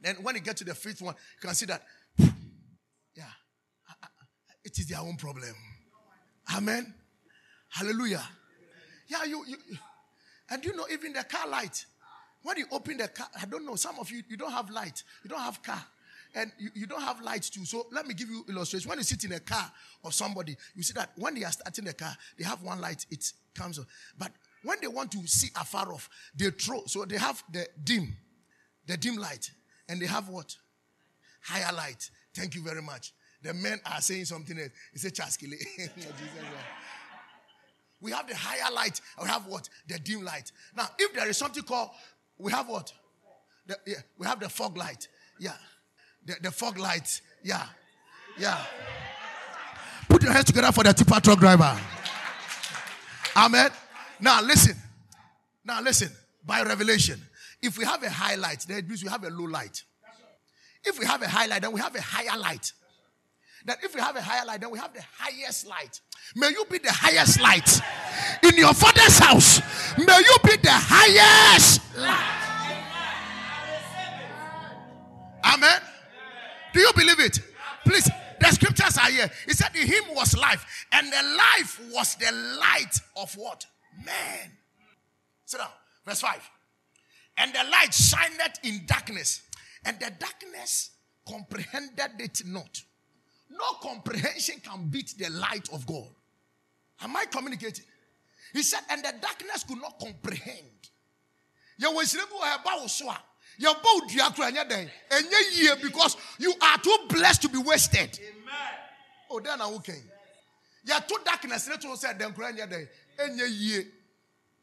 Then 0.00 0.16
when 0.22 0.34
you 0.34 0.40
get 0.40 0.56
to 0.58 0.64
the 0.64 0.74
fifth 0.74 1.02
one, 1.02 1.14
you 1.40 1.46
can 1.46 1.54
see 1.54 1.66
that, 1.66 1.82
yeah, 2.18 3.30
it 4.64 4.78
is 4.78 4.88
their 4.88 5.00
own 5.00 5.16
problem. 5.16 5.54
Amen. 6.56 6.94
Hallelujah. 7.68 8.22
Yeah, 9.08 9.24
you, 9.24 9.44
you 9.46 9.56
and 10.50 10.64
you 10.64 10.74
know 10.74 10.86
even 10.90 11.12
the 11.12 11.24
car 11.24 11.48
light. 11.48 11.84
When 12.42 12.56
you 12.56 12.66
open 12.70 12.96
the 12.96 13.08
car, 13.08 13.28
I 13.40 13.46
don't 13.46 13.66
know, 13.66 13.74
some 13.74 13.98
of 13.98 14.10
you 14.10 14.22
you 14.28 14.36
don't 14.36 14.52
have 14.52 14.70
light, 14.70 15.02
you 15.22 15.30
don't 15.30 15.40
have 15.40 15.62
car, 15.62 15.82
and 16.34 16.52
you, 16.58 16.70
you 16.74 16.86
don't 16.86 17.02
have 17.02 17.20
lights 17.20 17.50
too. 17.50 17.64
So 17.64 17.86
let 17.92 18.06
me 18.06 18.14
give 18.14 18.28
you 18.28 18.44
illustration. 18.48 18.88
When 18.88 18.98
you 18.98 19.04
sit 19.04 19.24
in 19.24 19.32
a 19.32 19.40
car 19.40 19.70
of 20.04 20.14
somebody, 20.14 20.56
you 20.74 20.82
see 20.82 20.92
that 20.94 21.10
when 21.16 21.34
they 21.34 21.44
are 21.44 21.52
starting 21.52 21.84
the 21.84 21.94
car, 21.94 22.16
they 22.38 22.44
have 22.44 22.62
one 22.62 22.80
light, 22.80 23.06
it 23.10 23.32
comes 23.54 23.78
on. 23.78 23.86
But 24.18 24.32
when 24.62 24.78
they 24.80 24.88
want 24.88 25.12
to 25.12 25.26
see 25.26 25.48
afar 25.56 25.92
off, 25.92 26.08
they 26.36 26.50
throw. 26.50 26.82
So 26.86 27.04
they 27.04 27.18
have 27.18 27.42
the 27.52 27.66
dim, 27.82 28.16
the 28.86 28.96
dim 28.96 29.16
light, 29.16 29.50
and 29.88 30.00
they 30.00 30.06
have 30.06 30.28
what? 30.28 30.56
Higher 31.42 31.72
light. 31.72 32.10
Thank 32.34 32.54
you 32.54 32.62
very 32.62 32.82
much. 32.82 33.12
The 33.42 33.54
men 33.54 33.80
are 33.86 34.00
saying 34.00 34.24
something 34.26 34.58
else. 34.58 34.70
He 34.92 34.98
said, 34.98 35.14
Chaskile. 35.14 35.54
we 38.00 38.10
have 38.10 38.28
the 38.28 38.34
higher 38.36 38.72
light. 38.72 39.00
We 39.20 39.28
have 39.28 39.46
what? 39.46 39.68
The 39.86 39.98
dim 39.98 40.24
light. 40.24 40.50
Now, 40.76 40.88
if 40.98 41.14
there 41.14 41.28
is 41.28 41.36
something 41.36 41.62
called, 41.62 41.90
we 42.36 42.50
have 42.52 42.68
what? 42.68 42.92
The, 43.66 43.76
yeah, 43.86 43.96
we 44.18 44.26
have 44.26 44.40
the 44.40 44.48
fog 44.48 44.76
light. 44.76 45.08
Yeah. 45.38 45.52
The, 46.28 46.36
the 46.42 46.50
fog 46.50 46.78
light. 46.78 47.22
Yeah. 47.42 47.64
Yeah. 48.38 48.62
Put 50.10 50.22
your 50.22 50.32
hands 50.32 50.44
together 50.44 50.70
for 50.72 50.84
the 50.84 50.92
tipper 50.92 51.20
truck 51.20 51.38
driver. 51.38 51.74
Amen. 53.34 53.70
Now 54.20 54.42
listen. 54.42 54.76
Now 55.64 55.80
listen. 55.80 56.10
By 56.44 56.62
revelation, 56.62 57.18
if 57.62 57.78
we 57.78 57.84
have 57.86 58.02
a 58.02 58.10
high 58.10 58.34
light, 58.34 58.66
then 58.68 58.78
it 58.78 58.88
means 58.88 59.02
we 59.02 59.08
have 59.08 59.24
a 59.24 59.30
low 59.30 59.46
light. 59.46 59.82
If 60.84 60.98
we 60.98 61.06
have 61.06 61.22
a 61.22 61.28
high 61.28 61.46
light, 61.46 61.62
then 61.62 61.72
we 61.72 61.80
have 61.80 61.96
a 61.96 62.02
higher 62.02 62.38
light. 62.38 62.72
That 63.64 63.78
if 63.82 63.94
we 63.94 64.00
have 64.02 64.16
a 64.16 64.22
higher 64.22 64.44
light, 64.44 64.60
then 64.60 64.70
we 64.70 64.78
have 64.78 64.92
the 64.92 65.02
highest 65.18 65.66
light. 65.66 66.00
May 66.36 66.50
you 66.50 66.64
be 66.70 66.76
the 66.76 66.92
highest 66.92 67.40
light 67.40 67.80
in 68.42 68.54
your 68.56 68.74
father's 68.74 69.18
house. 69.18 69.60
May 69.96 70.18
you 70.18 70.36
be 70.44 70.56
the 70.58 70.72
highest 70.72 71.80
light. 71.96 72.44
Amen. 75.54 75.87
Do 76.78 76.82
you 76.84 76.92
believe 76.94 77.18
it? 77.18 77.40
Please, 77.84 78.08
the 78.38 78.46
scriptures 78.52 78.96
are 78.98 79.10
here. 79.10 79.28
He 79.46 79.52
said, 79.52 79.74
In 79.74 79.84
him 79.84 80.14
was 80.14 80.36
life, 80.36 80.86
and 80.92 81.08
the 81.08 81.36
life 81.36 81.80
was 81.92 82.14
the 82.14 82.30
light 82.30 83.00
of 83.16 83.34
what? 83.34 83.66
Man. 84.06 84.52
Sit 85.44 85.58
down. 85.58 85.70
Verse 86.06 86.20
5. 86.20 86.50
And 87.38 87.52
the 87.52 87.68
light 87.68 87.92
shined 87.92 88.40
in 88.62 88.86
darkness, 88.86 89.42
and 89.84 89.98
the 89.98 90.12
darkness 90.20 90.90
comprehended 91.28 92.12
it 92.20 92.42
not. 92.46 92.80
No 93.50 93.66
comprehension 93.82 94.60
can 94.62 94.86
beat 94.86 95.14
the 95.18 95.30
light 95.30 95.68
of 95.72 95.84
God. 95.84 96.06
Am 97.00 97.16
I 97.16 97.24
communicating? 97.24 97.86
He 98.52 98.62
said, 98.62 98.82
and 98.88 99.02
the 99.02 99.14
darkness 99.20 99.64
could 99.64 99.82
not 99.82 99.98
comprehend. 99.98 100.90
Because 105.82 106.16
you 106.38 106.54
are 106.62 106.78
too 106.78 106.96
blessed 107.08 107.42
to 107.42 107.48
be 107.48 107.58
wasted. 107.58 108.18
Amen. 108.22 108.54
Oh, 109.30 109.40
then 109.40 109.60
I'm 109.60 109.74
okay. 109.74 110.00
You're 110.84 111.00
too 111.00 111.18
darkness. 111.24 111.68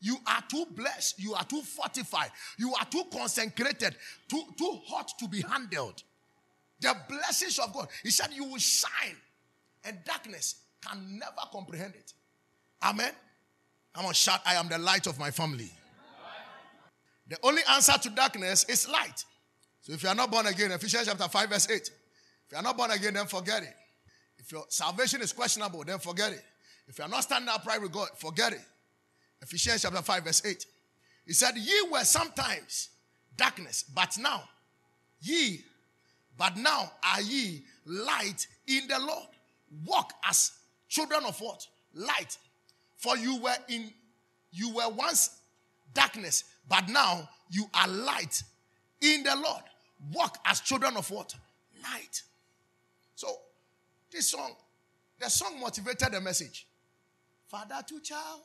You 0.01 0.17
are 0.27 0.43
too 0.49 0.65
blessed. 0.71 1.19
You 1.19 1.33
are 1.33 1.43
too 1.43 1.61
fortified. 1.61 2.31
You 2.57 2.73
are 2.73 2.85
too 2.85 3.03
consecrated, 3.11 3.95
too, 4.27 4.43
too 4.57 4.79
hot 4.87 5.11
to 5.19 5.27
be 5.27 5.41
handled. 5.41 6.03
The 6.79 6.95
blessings 7.07 7.59
of 7.59 7.73
God. 7.73 7.87
He 8.03 8.11
said, 8.11 8.29
You 8.33 8.45
will 8.45 8.57
shine, 8.57 9.15
and 9.83 9.97
darkness 10.05 10.55
can 10.85 11.19
never 11.19 11.49
comprehend 11.51 11.95
it. 11.95 12.13
Amen. 12.83 13.11
I'm 13.95 14.03
going 14.03 14.13
to 14.13 14.19
shout, 14.19 14.41
I 14.45 14.55
am 14.55 14.67
the 14.67 14.77
light 14.77 15.07
of 15.07 15.17
my 15.17 15.31
family. 15.31 15.71
The 17.27 17.37
only 17.43 17.61
answer 17.71 17.93
to 17.93 18.09
darkness 18.09 18.65
is 18.65 18.87
light. 18.87 19.23
So 19.81 19.93
if 19.93 20.03
you 20.03 20.09
are 20.09 20.15
not 20.15 20.31
born 20.31 20.47
again, 20.47 20.71
Ephesians 20.71 21.07
chapter 21.07 21.27
5, 21.27 21.49
verse 21.49 21.69
8. 21.69 21.75
If 21.77 21.91
you 22.51 22.57
are 22.57 22.63
not 22.63 22.77
born 22.77 22.91
again, 22.91 23.13
then 23.13 23.25
forget 23.25 23.63
it. 23.63 23.73
If 24.37 24.51
your 24.51 24.65
salvation 24.69 25.21
is 25.21 25.33
questionable, 25.33 25.83
then 25.83 25.99
forget 25.99 26.33
it. 26.33 26.43
If 26.87 26.99
you 26.99 27.05
are 27.05 27.09
not 27.09 27.23
standing 27.23 27.49
upright 27.49 27.81
with 27.81 27.91
God, 27.91 28.09
forget 28.17 28.53
it. 28.53 28.61
Ephesians 29.41 29.81
chapter 29.81 30.01
5, 30.01 30.23
verse 30.23 30.45
8. 30.45 30.65
He 31.25 31.33
said, 31.33 31.57
Ye 31.57 31.87
were 31.91 32.03
sometimes 32.03 32.89
darkness, 33.37 33.83
but 33.93 34.17
now 34.19 34.43
ye 35.21 35.63
but 36.37 36.57
now 36.57 36.91
are 37.03 37.21
ye 37.21 37.63
light 37.85 38.47
in 38.67 38.87
the 38.87 38.99
Lord. 38.99 39.27
Walk 39.85 40.13
as 40.27 40.51
children 40.89 41.23
of 41.25 41.39
what? 41.39 41.65
Light. 41.93 42.37
For 42.97 43.17
you 43.17 43.41
were 43.41 43.55
in 43.69 43.91
you 44.51 44.73
were 44.73 44.89
once 44.89 45.37
darkness, 45.93 46.43
but 46.67 46.89
now 46.89 47.29
you 47.49 47.65
are 47.73 47.87
light 47.87 48.43
in 49.01 49.23
the 49.23 49.35
Lord. 49.35 49.63
Walk 50.13 50.37
as 50.45 50.61
children 50.61 50.97
of 50.97 51.09
what? 51.09 51.33
Light. 51.83 52.21
So 53.15 53.27
this 54.11 54.27
song, 54.27 54.55
the 55.19 55.29
song 55.29 55.59
motivated 55.59 56.11
the 56.11 56.21
message. 56.21 56.67
Father 57.47 57.81
to 57.87 57.99
child, 58.01 58.41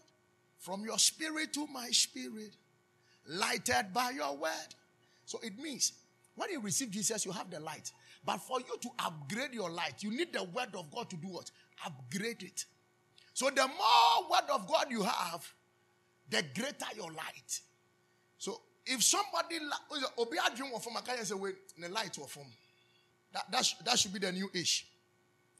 from 0.59 0.85
your 0.85 0.99
spirit 0.99 1.53
to 1.55 1.67
my 1.67 1.89
spirit, 1.91 2.57
lighted 3.27 3.93
by 3.93 4.11
your 4.11 4.37
word. 4.37 4.75
So 5.25 5.39
it 5.43 5.59
means 5.59 5.93
when 6.35 6.51
you 6.51 6.61
receive 6.61 6.91
Jesus, 6.91 7.25
you 7.25 7.33
have 7.33 7.51
the 7.51 7.61
light. 7.61 7.93
But 8.25 8.39
for 8.39 8.61
you 8.61 8.77
to 8.81 8.89
upgrade 8.99 9.55
your 9.55 9.71
light, 9.71 10.03
you 10.03 10.11
need 10.11 10.33
the 10.33 10.45
word 10.45 10.75
of 10.75 10.91
God 10.91 11.09
to 11.11 11.17
do 11.17 11.29
what? 11.29 11.51
Upgrade 11.85 12.43
it. 12.43 12.65
So 13.33 13.49
the 13.49 13.67
more 13.67 14.31
word 14.31 14.51
of 14.53 14.67
God 14.67 14.87
you 14.91 15.03
have, 15.03 15.47
the 16.29 16.45
greater 16.55 16.87
your 16.97 17.11
light. 17.11 17.61
So 18.41 18.61
if 18.87 19.03
somebody 19.03 19.59
obi 20.19 20.39
adwin 20.39 20.73
wɔ 20.73 20.83
fam 20.83 20.97
aka 20.97 21.25
say 21.25 21.35
wait 21.35 21.57
the 21.79 21.89
light 21.91 22.15
wɔ 22.15 22.29
fam 22.29 22.47
that 23.33 23.51
that, 23.53 23.75
that 23.85 23.99
should 23.99 24.13
be 24.13 24.19
the 24.19 24.33
new 24.33 24.51
age 24.55 24.87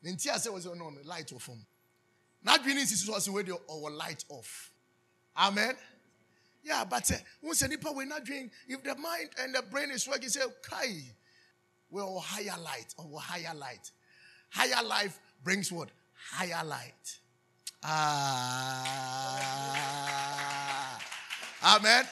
ne 0.03 0.13
nti 0.13 0.35
ase 0.35 0.47
wɔ 0.47 0.59
sɛ 0.67 0.77
no 0.77 0.91
the 0.91 1.07
light 1.07 1.29
wɔ 1.29 1.41
fam 1.41 1.65
n'adwin 2.45 2.75
ne 2.75 2.83
nsisi 2.83 3.05
so 3.07 3.13
ɔsɛ 3.13 3.29
wei 3.29 3.43
deɛ 3.45 3.61
ɔwɔ 3.67 3.97
light 3.97 4.25
off 4.31 4.73
amen 5.37 5.77
yeah, 6.63 6.85
but 6.85 7.11
uh, 7.11 7.17
once 7.43 7.67
nipa 7.69 7.91
we're 7.93 8.05
not 8.05 8.25
doing, 8.25 8.51
if 8.69 8.83
the 8.83 8.95
mind 8.95 9.31
and 9.43 9.55
the 9.55 9.63
brain 9.63 9.91
is 9.91 10.07
working, 10.07 10.29
say, 10.29 10.43
okay, 10.43 11.05
we're 11.91 12.03
all 12.03 12.21
higher 12.21 12.61
light, 12.63 12.95
or 12.99 13.19
higher 13.19 13.55
light. 13.55 13.91
Higher 14.51 14.85
life 14.85 15.19
brings 15.43 15.73
what? 15.73 15.89
Higher 16.33 16.63
light. 16.65 17.19
Ah. 17.83 19.01
Amen. 21.63 22.05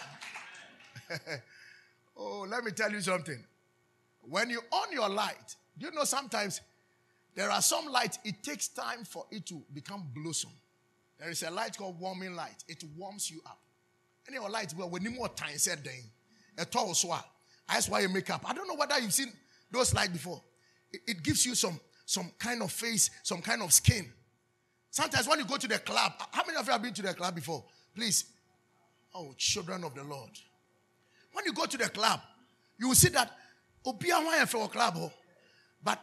oh, 2.16 2.46
let 2.48 2.64
me 2.64 2.70
tell 2.72 2.90
you 2.90 3.00
something. 3.00 3.42
When 4.22 4.50
you 4.50 4.60
on 4.70 4.92
your 4.92 5.08
light, 5.08 5.56
you 5.78 5.90
know 5.92 6.04
sometimes 6.04 6.60
there 7.34 7.50
are 7.50 7.62
some 7.62 7.86
light, 7.86 8.18
it 8.24 8.42
takes 8.42 8.68
time 8.68 9.04
for 9.04 9.24
it 9.30 9.46
to 9.46 9.62
become 9.72 10.04
blossom. 10.14 10.50
There 11.18 11.30
is 11.30 11.42
a 11.42 11.50
light 11.50 11.76
called 11.76 11.98
warming 11.98 12.34
light. 12.34 12.64
It 12.68 12.84
warms 12.96 13.30
you 13.30 13.40
up. 13.46 13.58
Any 14.26 14.36
your 14.36 14.50
light 14.50 14.74
well 14.76 14.90
when 14.90 15.02
you 15.02 15.10
more 15.10 15.28
time 15.28 15.56
said 15.56 15.82
then. 15.84 16.02
A 16.58 16.64
tall 16.64 16.92
swat 16.94 17.24
that's 17.68 17.88
why 17.88 18.00
you 18.00 18.08
make 18.08 18.28
up 18.30 18.42
i 18.48 18.52
don't 18.54 18.66
know 18.66 18.74
whether 18.74 18.98
you've 18.98 19.12
seen 19.12 19.30
those 19.70 19.94
lights 19.94 20.10
before. 20.10 20.42
It, 20.90 21.00
it, 21.06 21.22
gives 21.22 21.44
you 21.44 21.54
some 21.54 21.78
some 22.06 22.32
kind 22.38 22.62
of 22.62 22.72
face 22.72 23.10
some 23.22 23.42
kind 23.42 23.62
of 23.62 23.72
skin. 23.72 24.10
Sometimes 24.90 25.28
when 25.28 25.38
you 25.38 25.44
go 25.44 25.56
to 25.56 25.68
the 25.68 25.78
club 25.78 26.12
how 26.30 26.42
many 26.46 26.58
of 26.58 26.66
you 26.66 26.72
have 26.72 26.82
been 26.82 26.94
to 26.94 27.02
the 27.02 27.14
club 27.14 27.34
before? 27.34 27.64
Please. 27.94 28.24
Oh 29.14 29.34
children 29.36 29.84
of 29.84 29.94
the 29.94 30.04
lord 30.04 30.30
when 31.32 31.44
you 31.44 31.52
go 31.52 31.66
to 31.66 31.76
the 31.76 31.88
club 31.88 32.20
you 32.78 32.88
will 32.88 32.94
see 32.94 33.08
that 33.08 33.30
obia 33.84 34.24
wan 34.24 34.46
for 34.46 34.64
a 34.64 34.68
club 34.68 34.94
oh. 34.96 35.12
but 35.82 36.00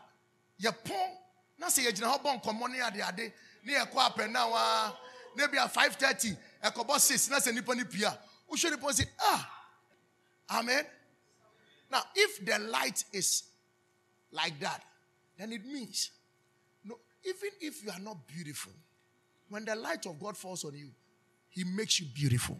your 0.57 0.71
pon 0.73 1.09
na 1.57 1.67
say 1.67 1.83
you 1.83 1.91
gyina 1.91 2.11
hɔ 2.13 2.21
bɔ 2.23 2.41
nkɔmmɔ 2.41 2.69
ne 2.71 2.81
ade 2.81 3.01
ade 3.01 3.33
ne 3.63 3.73
yɛ 3.73 3.91
kɔ 3.91 4.09
apɛ 4.11 4.31
na 4.31 4.47
wa 4.47 4.93
ne 5.35 5.47
bia 5.47 5.67
5:30 5.67 6.38
ɛkɔbɔ 6.63 6.99
six 6.99 7.29
na 7.29 7.38
sɛ 7.38 7.53
nipa 7.53 7.75
ne 7.75 7.83
pia. 7.83 8.17
Wohwɛ 8.49 8.71
nipa 8.71 8.93
say 8.93 9.05
ah 9.19 9.51
amen. 10.51 10.85
Now 11.91 12.03
if 12.15 12.45
the 12.45 12.59
light 12.59 13.03
is 13.13 13.43
like 14.31 14.59
that 14.59 14.83
then 15.38 15.51
it 15.51 15.65
means 15.65 16.11
no 16.83 16.97
even 17.23 17.49
if 17.61 17.83
you 17.83 17.91
are 17.91 17.99
not 17.99 18.27
beautiful 18.27 18.73
when 19.49 19.65
the 19.65 19.75
light 19.75 20.05
of 20.05 20.19
god 20.19 20.35
falls 20.38 20.63
on 20.65 20.75
you 20.75 20.91
he 21.49 21.63
makes 21.63 21.99
you 21.99 22.05
beautiful 22.13 22.57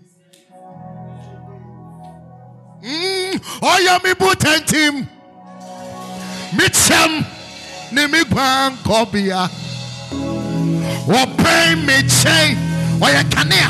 Mm. 2.86 3.42
ɔyɛ 3.72 3.94
me 4.04 4.12
botantim 4.14 5.08
metsɛm 6.56 7.26
ne 7.92 8.06
me 8.08 8.20
guankɔbea 8.30 9.50
wɔpɛn 11.10 11.84
me 11.84 11.96
kyɛn 12.04 12.50
ɔyɛ 13.02 13.22
kanea. 13.34 13.70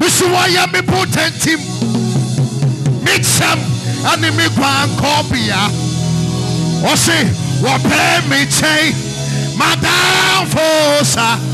Nso 0.00 0.24
wɔyɛ 0.34 0.72
me 0.72 0.80
potentim 0.82 1.60
me 3.04 3.12
kyɛm 3.30 3.58
ane 4.10 4.28
me 4.36 4.44
guankɔbea 4.58 5.62
Ɔse 6.82 7.18
wɔpɛ 7.62 8.28
me 8.28 8.38
kyɛn 8.46 8.92
madamfo 9.56 11.04
sa. 11.04 11.51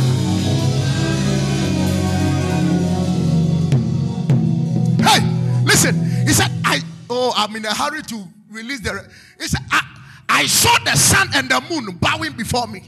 He 6.29 6.35
said, 6.35 6.51
I 6.63 6.83
oh, 7.09 7.33
I'm 7.35 7.57
in 7.57 7.65
a 7.65 7.75
hurry 7.75 8.03
to 8.03 8.29
release 8.51 8.81
the. 8.81 9.11
He 9.41 9.49
said, 9.49 9.63
I, 9.71 9.81
I 10.29 10.47
saw 10.47 10.77
the 10.85 10.95
sun 10.95 11.31
and 11.35 11.49
the 11.49 11.59
moon 11.71 11.97
bowing 11.97 12.33
before 12.33 12.67
me. 12.67 12.83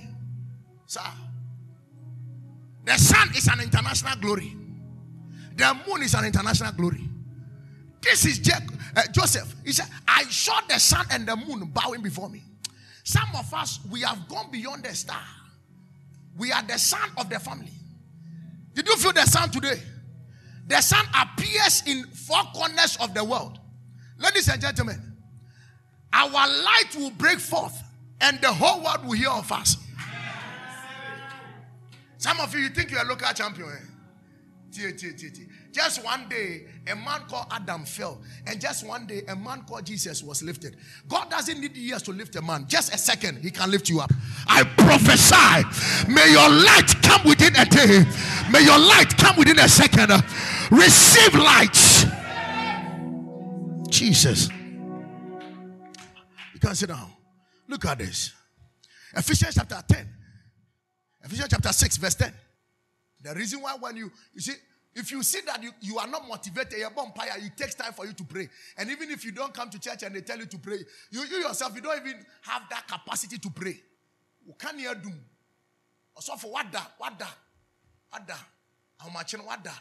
Sir, 0.85 1.00
the 2.85 2.98
sun 2.98 3.31
is 3.35 3.48
an 3.48 3.61
international 3.61 4.20
glory. 4.20 4.55
The 5.57 5.74
moon 5.88 6.03
is 6.03 6.12
an 6.12 6.26
international 6.26 6.72
glory. 6.72 7.09
This 8.03 8.26
is 8.26 8.40
Jacob, 8.40 8.79
uh, 8.94 9.05
Joseph. 9.11 9.55
He 9.64 9.72
said, 9.72 9.87
I 10.07 10.24
saw 10.24 10.61
the 10.68 10.79
sun 10.79 11.07
and 11.11 11.26
the 11.26 11.37
moon 11.37 11.70
bowing 11.72 12.03
before 12.03 12.29
me. 12.29 12.42
Some 13.05 13.31
of 13.38 13.55
us, 13.55 13.81
we 13.90 14.03
have 14.03 14.29
gone 14.29 14.50
beyond 14.50 14.85
the 14.85 14.94
star. 14.94 15.22
We 16.37 16.53
are 16.53 16.62
the 16.62 16.79
sun 16.79 17.09
of 17.16 17.31
the 17.31 17.38
family. 17.38 17.72
Did 18.74 18.87
you 18.87 18.96
feel 18.96 19.14
the 19.14 19.24
sun 19.24 19.50
today? 19.50 19.81
The 20.70 20.80
sun 20.80 21.04
appears 21.20 21.83
in 21.85 22.04
four 22.04 22.44
corners 22.54 22.96
of 23.00 23.12
the 23.12 23.24
world. 23.24 23.59
Ladies 24.18 24.48
and 24.48 24.61
gentlemen, 24.62 25.16
our 26.12 26.30
light 26.30 26.94
will 26.96 27.11
break 27.11 27.40
forth 27.40 27.76
and 28.20 28.40
the 28.40 28.52
whole 28.52 28.80
world 28.85 29.04
will 29.04 29.14
hear 29.14 29.30
of 29.30 29.50
us. 29.50 29.76
Some 32.18 32.38
of 32.38 32.54
you, 32.54 32.61
you 32.61 32.68
think 32.68 32.92
you're 32.92 33.02
a 33.02 33.04
local 33.04 33.33
champion. 33.33 33.68
Eh? 33.68 34.92
Just 35.72 36.04
one 36.04 36.28
day, 36.28 36.66
a 36.88 36.96
man 36.96 37.20
called 37.28 37.46
Adam 37.50 37.85
fell, 37.85 38.20
and 38.46 38.61
just 38.61 38.85
one 38.85 39.06
day, 39.06 39.22
a 39.28 39.37
man 39.37 39.62
called 39.62 39.87
Jesus 39.87 40.20
was 40.22 40.42
lifted. 40.42 40.76
God 41.09 41.30
doesn't 41.30 41.61
need 41.61 41.76
years 41.76 42.02
to 42.02 42.11
lift 42.11 42.35
a 42.35 42.42
man, 42.42 42.66
just 42.66 42.92
a 42.92 42.98
second, 42.98 43.38
He 43.38 43.52
can 43.52 43.70
lift 43.70 43.88
you 43.88 44.00
up. 44.00 44.11
I 44.48 44.64
prophesy, 44.64 46.11
may 46.12 46.33
your 46.33 46.48
light 46.48 46.92
come 47.02 47.20
within 47.24 47.54
a 47.54 47.64
day, 47.64 48.04
may 48.50 48.62
your 48.62 48.78
light 48.78 49.16
come 49.16 49.37
within 49.37 49.61
a 49.61 49.68
second. 49.68 50.11
Receive 50.72 51.35
light. 51.35 52.06
Jesus. 53.88 54.48
You 56.54 56.61
can 56.61 56.74
sit 56.74 56.88
down. 56.88 57.12
Look 57.68 57.85
at 57.87 57.98
this. 57.98 58.33
Ephesians 59.14 59.54
chapter 59.54 59.83
10. 59.87 60.09
Ephesians 61.24 61.48
chapter 61.50 61.72
6, 61.72 61.96
verse 61.98 62.14
10. 62.16 62.33
The 63.22 63.35
reason 63.35 63.61
why 63.61 63.76
when 63.78 63.96
you 63.96 64.11
you 64.33 64.40
see 64.40 64.54
if 65.01 65.11
you 65.11 65.23
see 65.23 65.41
that 65.47 65.63
you, 65.63 65.73
you 65.81 65.99
are 65.99 66.07
not 66.07 66.29
motivated, 66.29 66.79
you're 66.79 66.91
vampire, 66.91 67.33
it 67.39 67.57
takes 67.57 67.75
time 67.75 67.93
for 67.95 68.07
you 68.07 68.13
to 68.13 68.25
pray. 68.25 68.49
And 68.77 68.91
even 68.91 69.11
if 69.11 69.25
you 69.25 69.33
don't 69.33 69.53
come 69.53 69.71
to 69.71 69.81
church 69.81 70.03
and 70.03 70.15
they 70.15 70.21
tell 70.21 70.39
you 70.39 70.45
to 70.45 70.59
pray, 70.59 70.79
you, 71.11 71.25
you 71.25 71.39
yourself, 71.39 71.75
you 71.75 71.81
don't 71.81 71.99
even 72.01 72.25
have 72.43 72.63
that 72.71 72.87
capacity 72.87 73.39
to 73.39 73.51
pray. 73.51 73.81
You 74.47 74.55
can't 74.59 74.79
hear 74.79 74.95
doom. 74.95 75.19
Also 76.15 76.35
for 76.37 76.53
what 76.53 76.71
that? 76.73 76.93
What 76.99 77.19
that? 77.19 77.35
What 78.11 78.27
that? 78.29 78.45
How 78.99 79.09
much 79.09 79.33
in 79.35 79.41
what 79.41 79.65
that? 79.65 79.81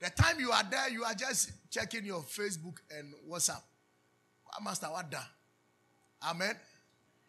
The 0.00 0.10
time 0.10 0.40
you 0.40 0.50
are 0.50 0.64
there, 0.68 0.88
you 0.88 1.04
are 1.04 1.14
just 1.14 1.52
checking 1.70 2.04
your 2.06 2.22
Facebook 2.22 2.78
and 2.96 3.12
WhatsApp. 3.30 3.62
Master, 4.62 4.86
what 4.86 5.10
that? 5.10 5.26
Amen. 6.24 6.56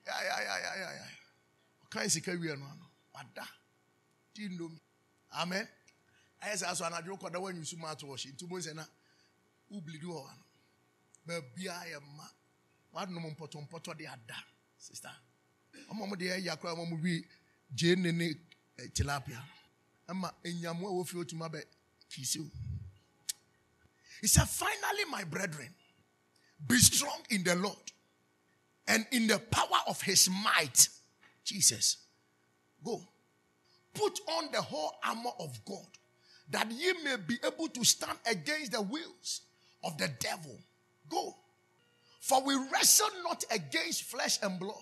Yeah, 0.06 0.14
yeah, 0.24 0.42
yeah, 0.42 0.58
yeah, 0.62 0.80
yeah, 0.80 0.90
yeah. 0.96 1.90
Can 1.90 2.04
you 2.04 2.10
see 2.10 2.22
What 2.22 3.26
that? 3.36 3.48
Do 4.34 4.42
you 4.42 4.58
know 4.58 4.70
me? 4.70 4.80
Amen 5.38 5.68
ayɛ 6.44 6.58
saa 6.58 6.74
so 6.76 6.86
anadwo 6.86 7.18
kɔda 7.20 7.40
woanyi 7.40 7.66
so 7.66 7.78
ma 7.78 7.92
ato 7.92 8.08
wɔhye 8.08 8.32
nti 8.34 8.48
mo 8.48 8.58
sɛ 8.60 8.74
na 8.76 8.86
wobilidi 9.72 10.06
wɔ 10.06 10.20
hɔ 10.28 10.32
no 10.38 10.44
baabiaa 11.26 11.84
yɛ 11.92 12.00
ma 12.18 12.26
wadonom 12.94 13.36
mpɔtɔmpɔtɔ 13.36 13.98
de 13.98 14.06
ada 14.08 14.38
sister 14.78 15.16
ɔma 15.90 16.08
mo 16.10 16.16
deɛ 16.16 16.38
ɛyɛ 16.40 16.52
akora 16.54 16.74
ɔma 16.76 16.90
mo 16.90 16.98
bi 16.98 17.24
gyee 17.76 17.96
ne 17.96 18.12
ne 18.12 18.30
uh, 18.30 18.84
eh, 18.84 18.88
tilapia. 18.94 19.42
Ɛma 20.08 20.34
enyamu 20.44 20.88
a 20.88 20.92
wofi 20.92 21.16
otuma 21.16 21.50
bɛ 21.50 21.64
kisi 22.10 22.40
o 22.40 22.52
he 24.22 24.28
said 24.28 24.48
finally 24.48 25.06
my 25.10 25.24
brethren 25.24 25.74
be 26.68 26.78
strong 26.78 27.26
in 27.30 27.44
the 27.44 27.56
lord 27.56 27.92
and 28.88 29.06
in 29.12 29.28
the 29.28 29.40
power 29.40 29.80
of 29.88 30.02
his 30.02 30.30
might 30.30 30.88
jesus. 31.44 31.98
Go. 32.84 33.02
Put 33.94 34.20
on 34.28 34.52
the 34.52 34.62
whole 34.62 34.96
armor 35.04 35.32
of 35.40 35.64
god 35.66 35.88
that 36.52 36.72
ye 36.72 36.94
may 37.04 37.16
be 37.16 37.38
able 37.46 37.68
to 37.70 37.84
stand 37.84 38.18
against 38.30 38.72
the 38.74 38.82
wills 38.82 39.42
of 39.84 39.98
the 39.98 40.10
devil. 40.20 40.58
Go. 41.10 41.36
For 42.20 42.42
we 42.44 42.56
wrestle 42.72 43.10
not 43.24 43.44
against 43.52 44.04
flesh 44.04 44.40
and 44.42 44.60
blood, 44.60 44.76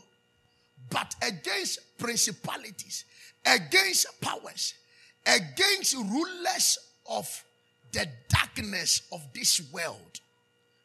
but 0.89 1.15
against 1.21 1.79
principalities, 1.97 3.05
against 3.45 4.21
powers, 4.21 4.75
against 5.25 5.95
rulers 5.95 6.77
of 7.09 7.43
the 7.91 8.07
darkness 8.29 9.01
of 9.11 9.21
this 9.33 9.61
world. 9.71 10.19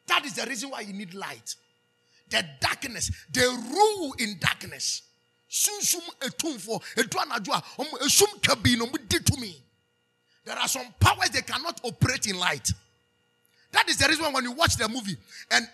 That 0.07 0.25
is 0.25 0.33
the 0.33 0.45
reason 0.45 0.69
why 0.69 0.81
you 0.81 0.93
need 0.93 1.13
light. 1.13 1.55
The 2.29 2.43
darkness, 2.59 3.11
they 3.31 3.45
rule 3.45 4.15
in 4.19 4.37
darkness. 4.39 5.03
Sunsum 5.49 6.01
etumfo 6.19 6.81
edu 6.95 7.19
anadwo 7.19 7.55
a 7.55 7.61
esum 8.03 8.41
kabi 8.41 8.77
no 8.77 8.85
mu 8.87 8.97
di 9.07 9.19
tumi. 9.19 9.55
There 10.47 10.57
are 10.57 10.67
some 10.69 10.87
powers 10.97 11.29
they 11.29 11.41
cannot 11.41 11.81
operate 11.83 12.25
in 12.25 12.39
light. 12.39 12.71
That 13.73 13.89
is 13.89 13.97
the 13.97 14.07
reason 14.07 14.31
when 14.31 14.45
you 14.45 14.53
watch 14.53 14.77
the 14.77 14.87
movie 14.87 15.17
and 15.51 15.67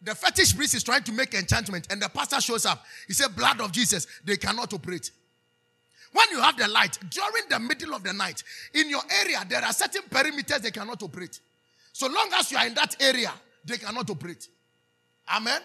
the 0.00 0.14
fetish 0.14 0.56
priest 0.56 0.74
is 0.74 0.82
trying 0.82 1.02
to 1.02 1.12
make 1.12 1.34
enchantment 1.34 1.88
and 1.90 2.00
the 2.00 2.08
pastor 2.08 2.40
shows 2.40 2.64
up. 2.64 2.82
He 3.06 3.12
said, 3.12 3.36
Blood 3.36 3.60
of 3.60 3.70
Jesus, 3.70 4.06
they 4.24 4.38
cannot 4.38 4.72
operate. 4.72 5.10
When 6.12 6.26
you 6.30 6.40
have 6.40 6.56
the 6.56 6.68
light, 6.68 6.98
during 7.10 7.42
the 7.50 7.58
middle 7.58 7.94
of 7.94 8.02
the 8.02 8.14
night, 8.14 8.42
in 8.72 8.88
your 8.88 9.02
area, 9.20 9.44
there 9.46 9.62
are 9.62 9.72
certain 9.74 10.02
perimeters 10.08 10.62
they 10.62 10.70
cannot 10.70 11.02
operate. 11.02 11.38
So 11.92 12.06
long 12.06 12.30
as 12.34 12.50
you 12.50 12.56
are 12.56 12.66
in 12.66 12.74
that 12.74 12.96
area, 13.00 13.32
they 13.62 13.76
cannot 13.76 14.08
operate. 14.08 14.48
Amen. 15.34 15.60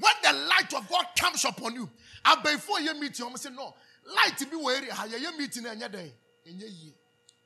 When 0.00 0.12
the 0.22 0.32
light 0.32 0.72
of 0.74 0.88
God 0.88 1.04
comes 1.18 1.44
upon 1.44 1.74
you, 1.74 1.90
and 2.24 2.42
before 2.42 2.80
you 2.80 2.98
meet 2.98 3.18
you, 3.18 3.26
I'm 3.26 3.36
saying, 3.36 3.56
No, 3.56 3.74
light 4.06 4.38
be 4.50 4.56
where 4.56 4.76
area, 4.76 5.18
you 5.18 5.38
meeting 5.38 5.66
in 5.66 5.80
your 5.80 5.90
day. 5.90 6.12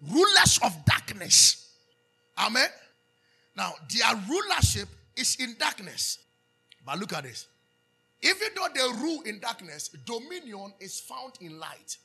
Rulers 0.01 0.61
of 0.63 0.85
darkness. 0.85 1.75
Amen. 2.39 2.69
Now, 3.57 3.73
their 3.89 4.15
rulership 4.29 4.89
is 5.17 5.37
in 5.41 5.57
darkness. 5.59 6.19
But 6.87 6.99
look 6.99 7.13
at 7.13 7.25
this. 7.25 7.47
Even 8.23 8.49
though 8.55 8.69
they 8.75 9.01
rule 9.01 9.23
in 9.23 9.41
darkness, 9.41 9.89
dominion 10.07 10.73
is 10.81 11.01
found 11.01 11.35
in 11.41 11.59
light. 11.59 11.97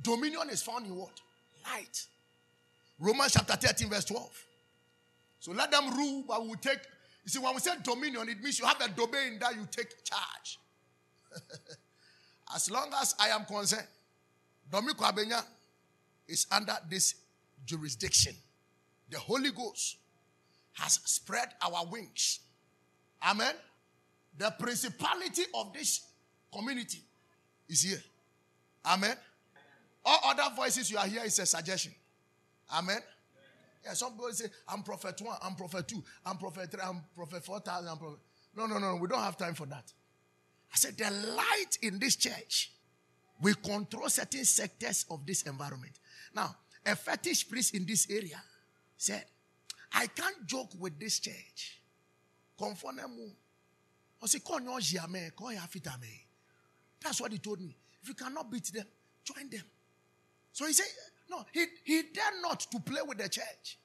Dominion 0.00 0.48
is 0.50 0.62
found 0.62 0.86
in 0.86 0.94
what? 0.96 1.20
Light. 1.64 2.06
Romans 2.98 3.32
chapter 3.32 3.54
13, 3.56 3.88
verse 3.88 4.04
12. 4.04 4.46
So 5.40 5.52
let 5.52 5.70
them 5.70 5.96
rule, 5.96 6.24
but 6.26 6.46
we 6.46 6.54
take. 6.56 6.78
You 7.24 7.30
see, 7.30 7.38
when 7.38 7.54
we 7.54 7.60
say 7.60 7.72
dominion, 7.82 8.28
it 8.28 8.42
means 8.42 8.58
you 8.58 8.66
have 8.66 8.80
a 8.80 8.88
domain 8.88 9.38
that 9.40 9.54
you 9.54 9.66
take 9.70 10.04
charge. 10.04 10.58
as 12.54 12.70
long 12.70 12.90
as 13.00 13.14
I 13.18 13.28
am 13.28 13.44
concerned, 13.44 13.86
Dome 14.70 14.90
Kwabenya 14.90 15.42
is 16.32 16.46
under 16.50 16.76
this 16.90 17.14
jurisdiction. 17.66 18.34
The 19.10 19.18
Holy 19.18 19.50
Ghost 19.50 19.98
has 20.72 20.94
spread 21.04 21.48
our 21.60 21.86
wings. 21.86 22.40
Amen. 23.22 23.54
The 24.38 24.52
principality 24.58 25.42
of 25.54 25.72
this 25.74 26.00
community 26.52 27.02
is 27.68 27.82
here. 27.82 28.02
Amen. 28.86 29.16
All 30.04 30.18
other 30.24 30.54
voices 30.56 30.90
you 30.90 30.98
are 30.98 31.06
here 31.06 31.22
is 31.24 31.38
a 31.38 31.46
suggestion. 31.46 31.92
Amen. 32.72 32.98
Yeah, 33.84 33.92
some 33.92 34.12
people 34.12 34.30
say, 34.30 34.46
I'm 34.68 34.82
prophet 34.82 35.20
one, 35.20 35.36
I'm 35.42 35.54
prophet 35.54 35.88
two, 35.88 36.02
I'm 36.24 36.38
prophet 36.38 36.70
three, 36.70 36.80
I'm 36.82 37.02
prophet 37.14 37.44
4,000. 37.44 37.88
I'm 37.88 37.98
prophet. 37.98 38.18
No, 38.56 38.66
no, 38.66 38.78
no, 38.78 38.96
we 38.96 39.08
don't 39.08 39.20
have 39.20 39.36
time 39.36 39.54
for 39.54 39.66
that. 39.66 39.92
I 40.72 40.76
said, 40.76 40.96
the 40.96 41.10
light 41.10 41.78
in 41.82 41.98
this 41.98 42.16
church 42.16 42.72
will 43.40 43.54
control 43.54 44.08
certain 44.08 44.44
sectors 44.44 45.04
of 45.10 45.26
this 45.26 45.42
environment. 45.42 45.92
Now, 46.34 46.56
a 46.84 46.96
fetish 46.96 47.48
priest 47.48 47.74
in 47.74 47.86
this 47.86 48.10
area 48.10 48.42
said, 48.96 49.24
I 49.92 50.06
can't 50.06 50.46
joke 50.46 50.70
with 50.78 50.98
this 50.98 51.20
church. 51.20 51.80
Conformemu. 52.58 53.30
That's 54.20 54.34
what 57.20 57.32
he 57.32 57.38
told 57.38 57.60
me. 57.60 57.76
If 58.02 58.08
you 58.08 58.14
cannot 58.14 58.50
beat 58.50 58.72
them, 58.72 58.86
join 59.24 59.50
them. 59.50 59.64
So 60.52 60.66
he 60.66 60.72
said, 60.72 60.86
No, 61.30 61.44
he, 61.52 61.66
he 61.84 62.02
dared 62.02 62.34
not 62.40 62.60
to 62.60 62.80
play 62.80 63.02
with 63.06 63.18
the 63.18 63.28
church. 63.28 63.78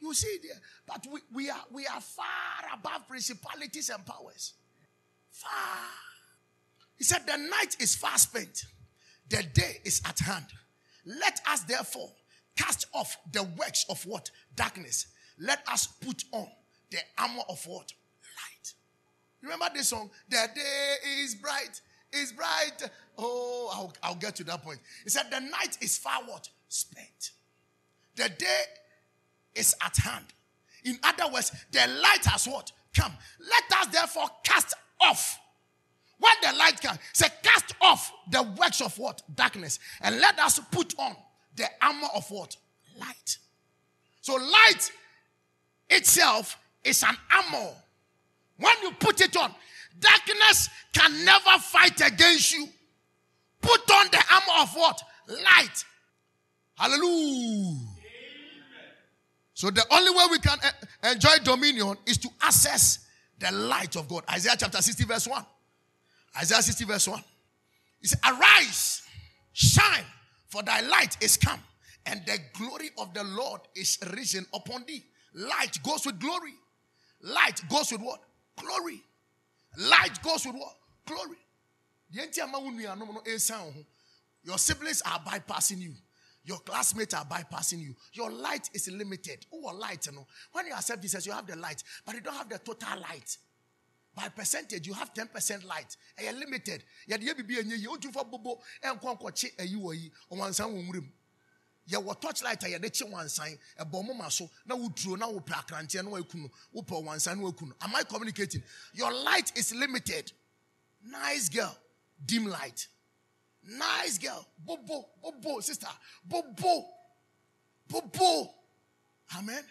You 0.00 0.14
see 0.14 0.38
there, 0.42 0.58
but 0.86 1.06
we, 1.12 1.20
we 1.32 1.50
are 1.50 1.60
we 1.70 1.86
are 1.86 2.00
far 2.00 2.24
above 2.72 3.06
principalities 3.06 3.90
and 3.90 4.04
powers. 4.06 4.54
Far. 5.30 5.50
He 6.96 7.04
said, 7.04 7.26
The 7.26 7.36
night 7.36 7.76
is 7.80 7.94
far 7.94 8.16
spent, 8.16 8.64
the 9.28 9.42
day 9.42 9.80
is 9.84 10.00
at 10.06 10.18
hand. 10.20 10.46
Let 11.18 11.40
us 11.50 11.60
therefore 11.64 12.10
cast 12.56 12.86
off 12.92 13.16
the 13.32 13.42
works 13.42 13.84
of 13.88 14.04
what? 14.06 14.30
Darkness. 14.54 15.06
Let 15.38 15.60
us 15.68 15.86
put 15.86 16.24
on 16.32 16.46
the 16.90 16.98
armor 17.18 17.42
of 17.48 17.64
what? 17.66 17.92
Light. 18.22 18.74
Remember 19.42 19.66
this 19.74 19.88
song? 19.88 20.10
The 20.28 20.48
day 20.54 20.94
is 21.22 21.34
bright, 21.34 21.80
is 22.12 22.32
bright. 22.32 22.90
Oh, 23.18 23.70
I'll, 23.72 23.92
I'll 24.02 24.14
get 24.14 24.36
to 24.36 24.44
that 24.44 24.62
point. 24.62 24.78
He 25.02 25.10
said, 25.10 25.26
The 25.30 25.40
night 25.40 25.78
is 25.80 25.98
far 25.98 26.22
what? 26.26 26.48
Spent. 26.68 27.32
The 28.16 28.28
day 28.28 28.62
is 29.54 29.74
at 29.84 29.96
hand. 29.96 30.26
In 30.84 30.98
other 31.02 31.32
words, 31.32 31.52
the 31.72 31.86
light 32.02 32.24
has 32.26 32.46
what? 32.46 32.70
Come. 32.94 33.12
Let 33.40 33.80
us 33.80 33.92
therefore 33.92 34.28
cast 34.44 34.74
off. 35.00 35.39
When 36.20 36.32
the 36.42 36.58
light 36.58 36.80
comes, 36.80 36.98
say, 37.12 37.28
cast 37.42 37.74
off 37.80 38.12
the 38.30 38.42
works 38.42 38.80
of 38.80 38.96
what? 38.98 39.22
Darkness. 39.34 39.78
And 40.02 40.20
let 40.20 40.38
us 40.38 40.60
put 40.70 40.94
on 40.98 41.16
the 41.56 41.66
armor 41.82 42.08
of 42.14 42.30
what? 42.30 42.56
Light. 42.98 43.38
So, 44.20 44.34
light 44.34 44.92
itself 45.88 46.58
is 46.84 47.02
an 47.02 47.16
armor. 47.32 47.70
When 48.58 48.74
you 48.82 48.92
put 48.92 49.20
it 49.22 49.34
on, 49.36 49.52
darkness 49.98 50.68
can 50.92 51.24
never 51.24 51.58
fight 51.58 52.00
against 52.06 52.52
you. 52.54 52.68
Put 53.62 53.90
on 53.90 54.06
the 54.12 54.22
armor 54.30 54.62
of 54.62 54.74
what? 54.74 55.02
Light. 55.26 55.84
Hallelujah. 56.76 57.78
So 59.54 59.70
the 59.70 59.84
only 59.90 60.10
way 60.10 60.24
we 60.30 60.38
can 60.38 60.58
eh, 60.62 61.12
enjoy 61.12 61.36
dominion 61.44 61.94
is 62.06 62.16
to 62.18 62.30
access 62.40 63.00
the 63.38 63.52
light 63.52 63.94
of 63.96 64.08
God. 64.08 64.24
Isaiah 64.30 64.54
chapter 64.58 64.80
60, 64.80 65.04
verse 65.04 65.28
1. 65.28 65.44
Isaiah 66.36 66.62
60, 66.62 66.84
verse 66.84 67.08
1. 67.08 67.22
He 68.00 68.08
said, 68.08 68.20
Arise, 68.26 69.02
shine, 69.52 70.04
for 70.48 70.62
thy 70.62 70.80
light 70.80 71.16
is 71.20 71.36
come, 71.36 71.60
and 72.06 72.22
the 72.26 72.38
glory 72.54 72.90
of 72.98 73.12
the 73.14 73.24
Lord 73.24 73.60
is 73.74 73.98
risen 74.14 74.46
upon 74.54 74.84
thee. 74.86 75.04
Light 75.34 75.78
goes 75.82 76.06
with 76.06 76.18
glory. 76.18 76.54
Light 77.22 77.60
goes 77.68 77.92
with 77.92 78.00
what? 78.00 78.20
Glory. 78.56 79.02
Light 79.78 80.22
goes 80.22 80.46
with 80.46 80.54
what? 80.56 80.74
Glory. 81.06 81.36
Eh, 82.16 82.26
oh. 83.52 83.72
Your 84.42 84.58
siblings 84.58 85.02
are 85.02 85.20
bypassing 85.20 85.78
you. 85.78 85.92
Your 86.44 86.58
classmates 86.58 87.14
are 87.14 87.24
bypassing 87.24 87.80
you. 87.80 87.94
Your 88.14 88.30
light 88.30 88.70
is 88.72 88.90
limited. 88.90 89.46
Oh, 89.52 89.76
light, 89.76 90.06
you 90.06 90.12
know. 90.12 90.26
When 90.52 90.66
you 90.66 90.72
accept 90.72 91.02
Jesus, 91.02 91.26
you 91.26 91.32
have 91.32 91.46
the 91.46 91.56
light, 91.56 91.82
but 92.04 92.14
you 92.14 92.22
don't 92.22 92.34
have 92.34 92.48
the 92.48 92.58
total 92.58 93.00
light. 93.00 93.36
By 94.20 94.28
percentage, 94.28 94.86
you 94.86 94.92
have 94.92 95.14
10% 95.14 95.64
light. 95.66 95.96
And 96.18 96.26
you're 96.26 96.38
limited. 96.44 96.84
You're 97.06 97.16
the 97.16 97.32
baby 97.42 97.58
and 97.58 97.70
you 97.70 97.96
for 98.12 98.22
bobo 98.24 98.60
and 98.82 99.00
conquer 99.00 99.28
a 99.28 99.62
eh, 99.62 99.64
you 99.64 100.10
on 100.30 100.38
one 100.38 100.52
side 100.52 100.66
room. 100.66 101.10
You 101.86 102.14
touch 102.20 102.42
light, 102.44 102.62
you're 102.68 102.78
the 102.78 103.06
one 103.08 103.30
sign, 103.30 103.58
a 103.78 103.84
bomb 103.86 104.10
muscle. 104.18 104.50
Now, 104.66 104.76
we 104.76 104.88
drew 104.90 105.16
now, 105.16 105.30
we 105.30 105.40
pack 105.40 105.70
and 105.74 105.92
no 106.04 106.22
kuno, 106.22 106.50
upo 106.76 107.02
one 107.02 107.18
sign, 107.18 107.38
Am 107.40 107.96
I 107.96 108.02
communicating? 108.02 108.62
Your 108.92 109.10
light 109.10 109.52
is 109.56 109.74
limited. 109.74 110.30
Nice 111.02 111.48
girl, 111.48 111.74
dim 112.26 112.44
light. 112.46 112.88
Nice 113.66 114.18
girl. 114.18 114.46
Bobo, 114.58 115.06
bobo, 115.22 115.60
sister. 115.60 115.88
Bobo. 116.28 116.84
Bobo. 117.88 118.50
Amen. 119.38 119.62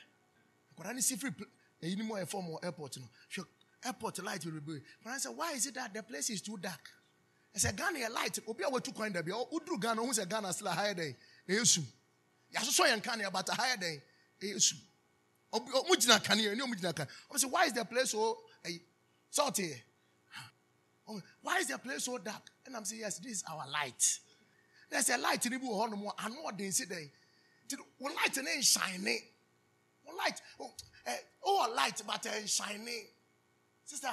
But 0.76 0.88
I 0.88 1.00
see 1.00 1.16
free 1.18 1.32
any 1.84 1.94
eh, 1.94 2.04
more 2.04 2.26
form 2.26 2.50
or 2.50 2.60
airport. 2.64 2.96
You 2.96 3.04
know. 3.04 3.46
Airport 3.86 4.24
light 4.24 4.46
will 4.46 4.60
be. 4.60 4.82
But 5.04 5.12
I 5.12 5.18
said, 5.18 5.32
why 5.36 5.54
is 5.54 5.66
it 5.66 5.76
that 5.76 5.94
the 5.94 6.04
place 6.04 6.30
is 6.30 6.42
too 6.42 6.58
dark? 6.58 6.90
I 7.56 7.58
said, 7.58 7.76
Ghana 7.78 8.10
light. 8.14 8.40
Obi 8.48 8.64
awa 8.64 8.82
tu 8.82 8.92
coin 8.92 9.12
debi. 9.12 9.32
Udru 9.32 9.80
Ghana 9.80 10.02
who 10.02 10.14
said 10.14 10.30
Ghana 10.30 10.54
still 10.54 10.70
higher 10.70 10.94
day. 10.94 11.16
Yesu. 11.48 11.82
Yaso 12.56 12.72
so 12.72 12.86
yan 12.86 13.00
Ghana 13.00 13.32
but 13.32 13.48
a 13.50 13.54
higher 13.54 13.78
day. 13.78 14.02
Yesu. 14.42 14.76
Mujina 15.54 16.24
Kanye. 16.24 16.56
No 16.56 16.68
mujina 16.68 16.94
Kanye. 16.94 17.08
I 17.34 17.38
said, 17.38 17.52
why 17.52 17.66
is 17.66 17.74
the 17.74 17.86
place 17.86 18.12
so 18.12 18.38
salty? 19.30 19.74
Oh, 21.08 21.20
why 21.42 21.58
is 21.58 21.68
the 21.68 21.78
place 21.80 22.04
so 22.04 22.18
dark? 22.20 22.44
And 22.68 22.76
I'm 22.76 22.86
saying, 22.86 23.02
yes, 23.02 23.18
this 23.18 23.32
is 23.32 23.44
our 23.50 23.68
light. 23.72 24.20
There's 24.92 25.10
a 25.10 25.18
light 25.18 25.44
in 25.46 25.54
the 25.54 25.58
world. 25.58 25.94
I 26.20 26.30
know 26.30 26.42
what 26.44 26.58
they 26.58 26.70
say 26.70 26.86
light 28.00 28.38
and 28.38 28.64
shining. 28.64 29.20
Light. 30.18 30.42
Oh, 30.60 30.72
uh, 31.08 31.12
oh, 31.46 31.74
light, 31.76 32.02
but 32.06 32.26
uh, 32.26 32.46
shining. 32.46 33.06
Sister, 33.90 34.10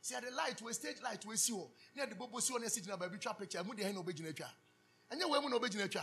see 0.00 0.16
the 0.16 0.34
light, 0.34 0.60
we 0.60 0.72
stage 0.72 0.96
light, 1.00 1.24
we 1.24 1.36
see. 1.36 1.54
Near 1.94 2.06
the 2.06 2.16
bobo 2.16 2.40
see 2.40 2.52
on 2.52 2.68
sitting 2.68 2.92
a 2.92 2.96
baby 2.96 3.16
trap 3.16 3.38
picture. 3.38 3.62
Moody 3.62 3.84
hen 3.84 3.96
obey 3.96 4.12
nature. 4.20 4.44
And 5.08 5.20
you 5.20 5.28
women 5.28 5.52
obey 5.52 5.68
nature. 5.68 6.02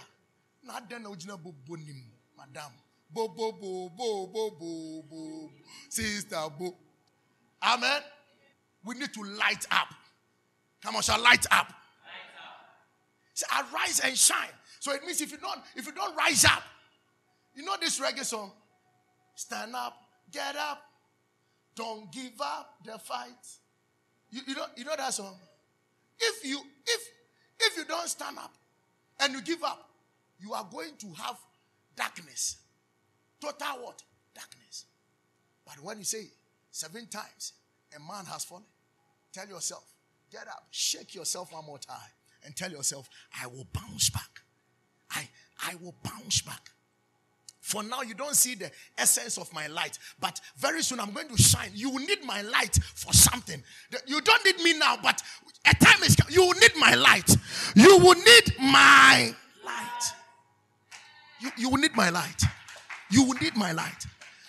Not 0.64 0.90
then 0.90 1.06
original 1.06 1.36
bobo 1.36 1.76
nim, 1.76 2.06
madam. 2.38 2.72
Bobo, 3.14 3.52
bo, 3.52 3.90
bo, 3.90 4.28
bo, 4.28 4.52
bo, 4.58 5.04
bo. 5.10 5.50
Sister, 5.90 6.38
bo. 6.58 6.74
Amen. 7.62 8.02
We 8.86 8.96
need 8.96 9.14
to 9.14 9.24
light 9.24 9.66
up. 9.72 9.90
Come 10.82 10.96
on, 10.96 11.02
shall 11.02 11.22
light 11.22 11.46
up. 11.52 11.68
Light 11.68 12.32
up. 12.40 12.66
Say, 13.34 13.46
arise 13.60 14.00
and 14.06 14.18
shine. 14.18 14.56
So 14.80 14.94
it 14.94 15.04
means 15.04 15.20
if 15.20 15.34
you 15.34 15.38
don't, 15.38 15.60
if 15.76 15.86
you 15.86 15.92
don't 15.92 16.16
rise 16.16 16.46
up, 16.46 16.64
you 17.56 17.66
know 17.66 17.76
this 17.82 18.00
reggae 18.00 18.24
song? 18.24 18.54
Stand 19.36 19.76
up, 19.76 19.98
get 20.32 20.56
up, 20.56 20.82
don't 21.76 22.12
give 22.12 22.40
up 22.42 22.76
the 22.86 22.98
fight. 23.00 23.48
You, 24.30 24.42
you 24.48 24.56
know, 24.56 24.66
you 24.76 24.86
know 24.86 24.96
that 24.98 25.14
song? 25.14 25.36
If 26.20 26.46
you 26.46 26.60
if 26.86 27.02
if 27.60 27.78
you 27.78 27.86
don't 27.86 28.08
stand 28.08 28.38
up 28.38 28.54
and 29.20 29.34
you 29.34 29.42
give 29.42 29.64
up, 29.64 29.90
you 30.40 30.54
are 30.54 30.68
going 30.72 30.96
to 31.00 31.08
have 31.22 31.38
darkness. 31.96 32.58
Total 33.40 33.84
what? 33.84 34.02
Darkness. 34.34 34.86
But 35.66 35.84
when 35.84 36.00
you 36.00 36.04
say 36.04 36.26
seven 36.70 37.08
times 37.08 37.54
a 37.96 38.00
man 38.00 38.26
has 38.26 38.46
fallen, 38.46 38.64
tell 39.34 39.48
yourself, 39.48 39.84
Get 40.32 40.48
up, 40.48 40.66
shake 40.72 41.14
yourself 41.14 41.52
one 41.52 41.66
more 41.66 41.78
time, 41.78 41.98
and 42.46 42.56
tell 42.56 42.72
yourself, 42.72 43.10
I 43.42 43.48
will 43.48 43.68
bounce 43.74 44.10
back. 44.10 44.40
I, 45.12 45.28
I 45.68 45.76
will 45.76 45.96
bounce 46.04 46.42
back. 46.42 46.71
For 47.72 47.84
now, 47.84 48.02
you 48.02 48.14
don't 48.14 48.36
see 48.36 48.56
the 48.56 48.70
essence 48.98 49.38
of 49.38 49.52
my 49.54 49.68
light, 49.68 49.98
but 50.20 50.42
very 50.58 50.84
soon 50.84 51.00
I'm 51.00 51.14
going 51.14 51.30
to 51.30 51.38
shine. 51.38 51.72
You 51.74 51.90
will 51.90 52.06
need 52.06 52.22
my 52.26 52.42
light 52.42 52.78
for 52.96 53.14
something. 53.14 53.64
You 54.06 54.20
don't 54.20 54.44
need 54.44 54.58
me 54.58 54.78
now, 54.78 54.98
but 55.02 55.22
a 55.66 55.74
time 55.76 56.04
is 56.04 56.18
coming. 56.18 56.34
You 56.34 56.48
will 56.48 56.60
need 56.60 56.74
my 56.78 56.96
light. 56.96 57.34
You 57.76 57.98
will 57.98 58.16
need 58.16 58.60
my 58.60 59.34
light. 59.66 60.04
You, 61.40 61.50
you 61.58 61.70
will 61.70 61.78
need 61.78 61.96
my 61.96 62.10
light. 62.10 62.44
You 63.10 63.24
will 63.24 63.38
need 63.42 63.56
my 63.56 63.72
light. 63.72 64.06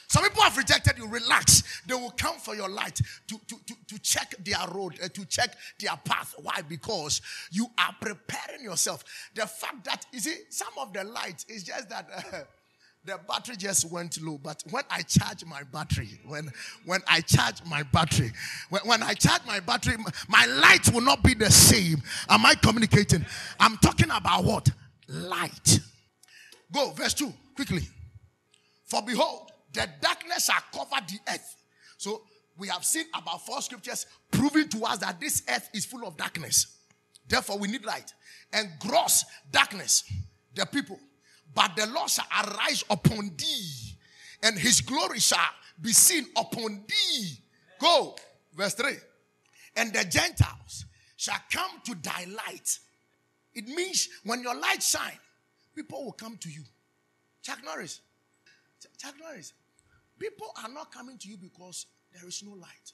Some 0.09 0.25
people 0.25 0.43
have 0.43 0.57
rejected 0.57 0.99
you. 0.99 1.07
Relax. 1.07 1.83
They 1.87 1.95
will 1.95 2.11
come 2.11 2.39
for 2.39 2.57
your 2.57 2.69
light 2.69 2.97
to, 3.29 3.41
to, 3.47 3.57
to, 3.67 3.75
to 3.87 3.99
check 4.01 4.35
their 4.45 4.67
road, 4.75 4.99
uh, 5.01 5.07
to 5.07 5.25
check 5.27 5.55
their 5.79 5.97
path. 6.05 6.35
Why? 6.43 6.61
Because 6.69 7.23
you 7.53 7.69
are 7.79 7.95
preparing 8.01 8.65
yourself. 8.65 9.05
The 9.33 9.47
fact 9.47 9.85
that, 9.85 10.07
you 10.13 10.19
see, 10.19 10.39
some 10.51 10.73
of 10.79 10.93
the 10.93 11.05
light 11.05 11.45
is 11.49 11.63
just 11.63 11.89
that. 11.89 12.09
Uh, 12.15 12.39
the 13.05 13.19
battery 13.29 13.57
just 13.57 13.91
went 13.91 14.21
low 14.23 14.39
but 14.43 14.63
when 14.71 14.85
i 14.91 15.03
charge 15.03 15.45
my 15.45 15.63
battery 15.73 16.21
when 16.27 16.51
when 16.85 17.01
i 17.09 17.21
charge 17.21 17.57
my 17.67 17.83
battery 17.83 18.31
when, 18.71 18.83
when 18.85 19.03
i 19.03 19.13
charge 19.15 19.43
my 19.47 19.61
battery 19.61 19.97
my 20.29 20.47
light 20.47 20.93
will 20.93 21.01
not 21.01 21.23
be 21.23 21.35
the 21.35 21.51
same 21.51 22.01
am 22.29 22.47
i 22.47 22.55
communicating 22.55 23.25
i'm 23.59 23.77
talking 23.79 24.11
about 24.11 24.45
what 24.45 24.71
light 25.09 25.81
go 26.73 26.91
verse 26.93 27.15
2 27.15 27.33
quickly 27.57 27.83
for 28.87 29.03
behold 29.03 29.53
the 29.73 29.89
darkness 30.01 30.47
shall 30.47 30.63
cover 30.73 31.05
the 31.07 31.19
earth. 31.33 31.57
So 31.97 32.23
we 32.59 32.69
have 32.69 32.85
seen 32.85 33.07
about 33.15 33.45
four 33.45 33.63
scriptures 33.63 34.07
proving 34.31 34.69
to 34.69 34.85
us 34.85 34.99
that 34.99 35.21
this 35.21 35.43
earth 35.49 35.69
is 35.75 35.85
full 35.85 36.07
of 36.07 36.17
darkness. 36.17 36.79
Therefore, 37.29 37.59
we 37.59 37.69
need 37.69 37.85
light. 37.85 38.13
And 38.53 38.69
gross 38.81 39.25
darkness, 39.51 40.05
the 40.55 40.67
people. 40.67 40.99
But 41.55 41.77
the 41.77 41.87
Lord 41.87 42.11
shall 42.11 42.27
arise 42.45 42.85
upon 42.89 43.33
thee, 43.37 43.97
and 44.43 44.59
his 44.59 44.81
glory 44.81 45.19
shall 45.19 45.39
be 45.81 45.93
seen 45.93 46.27
upon 46.37 46.85
thee. 46.89 47.39
Go, 47.79 48.17
verse 48.55 48.75
3. 48.75 48.93
And 49.77 49.93
the 49.93 50.05
Gentiles 50.05 50.85
shall 51.17 51.41
come 51.53 51.71
to 51.85 51.95
thy 51.97 52.25
light. 52.25 52.79
It 53.55 53.69
means 53.69 54.09
when 54.25 54.43
your 54.43 54.55
light 54.55 54.83
shine, 54.83 55.19
people 55.75 56.05
will 56.05 56.13
come 56.13 56.37
to 56.39 56.49
you. 56.49 56.63
Chuck 57.43 57.59
Norris. 57.65 58.01
Chuck 58.99 59.15
Norris. 59.21 59.53
People 60.19 60.49
are 60.63 60.71
not 60.71 60.93
coming 60.93 61.19
to 61.19 61.29
you 61.29 61.37
because 61.37 61.87
there 62.13 62.27
is 62.29 62.43
no 62.45 62.53
light. 62.53 62.93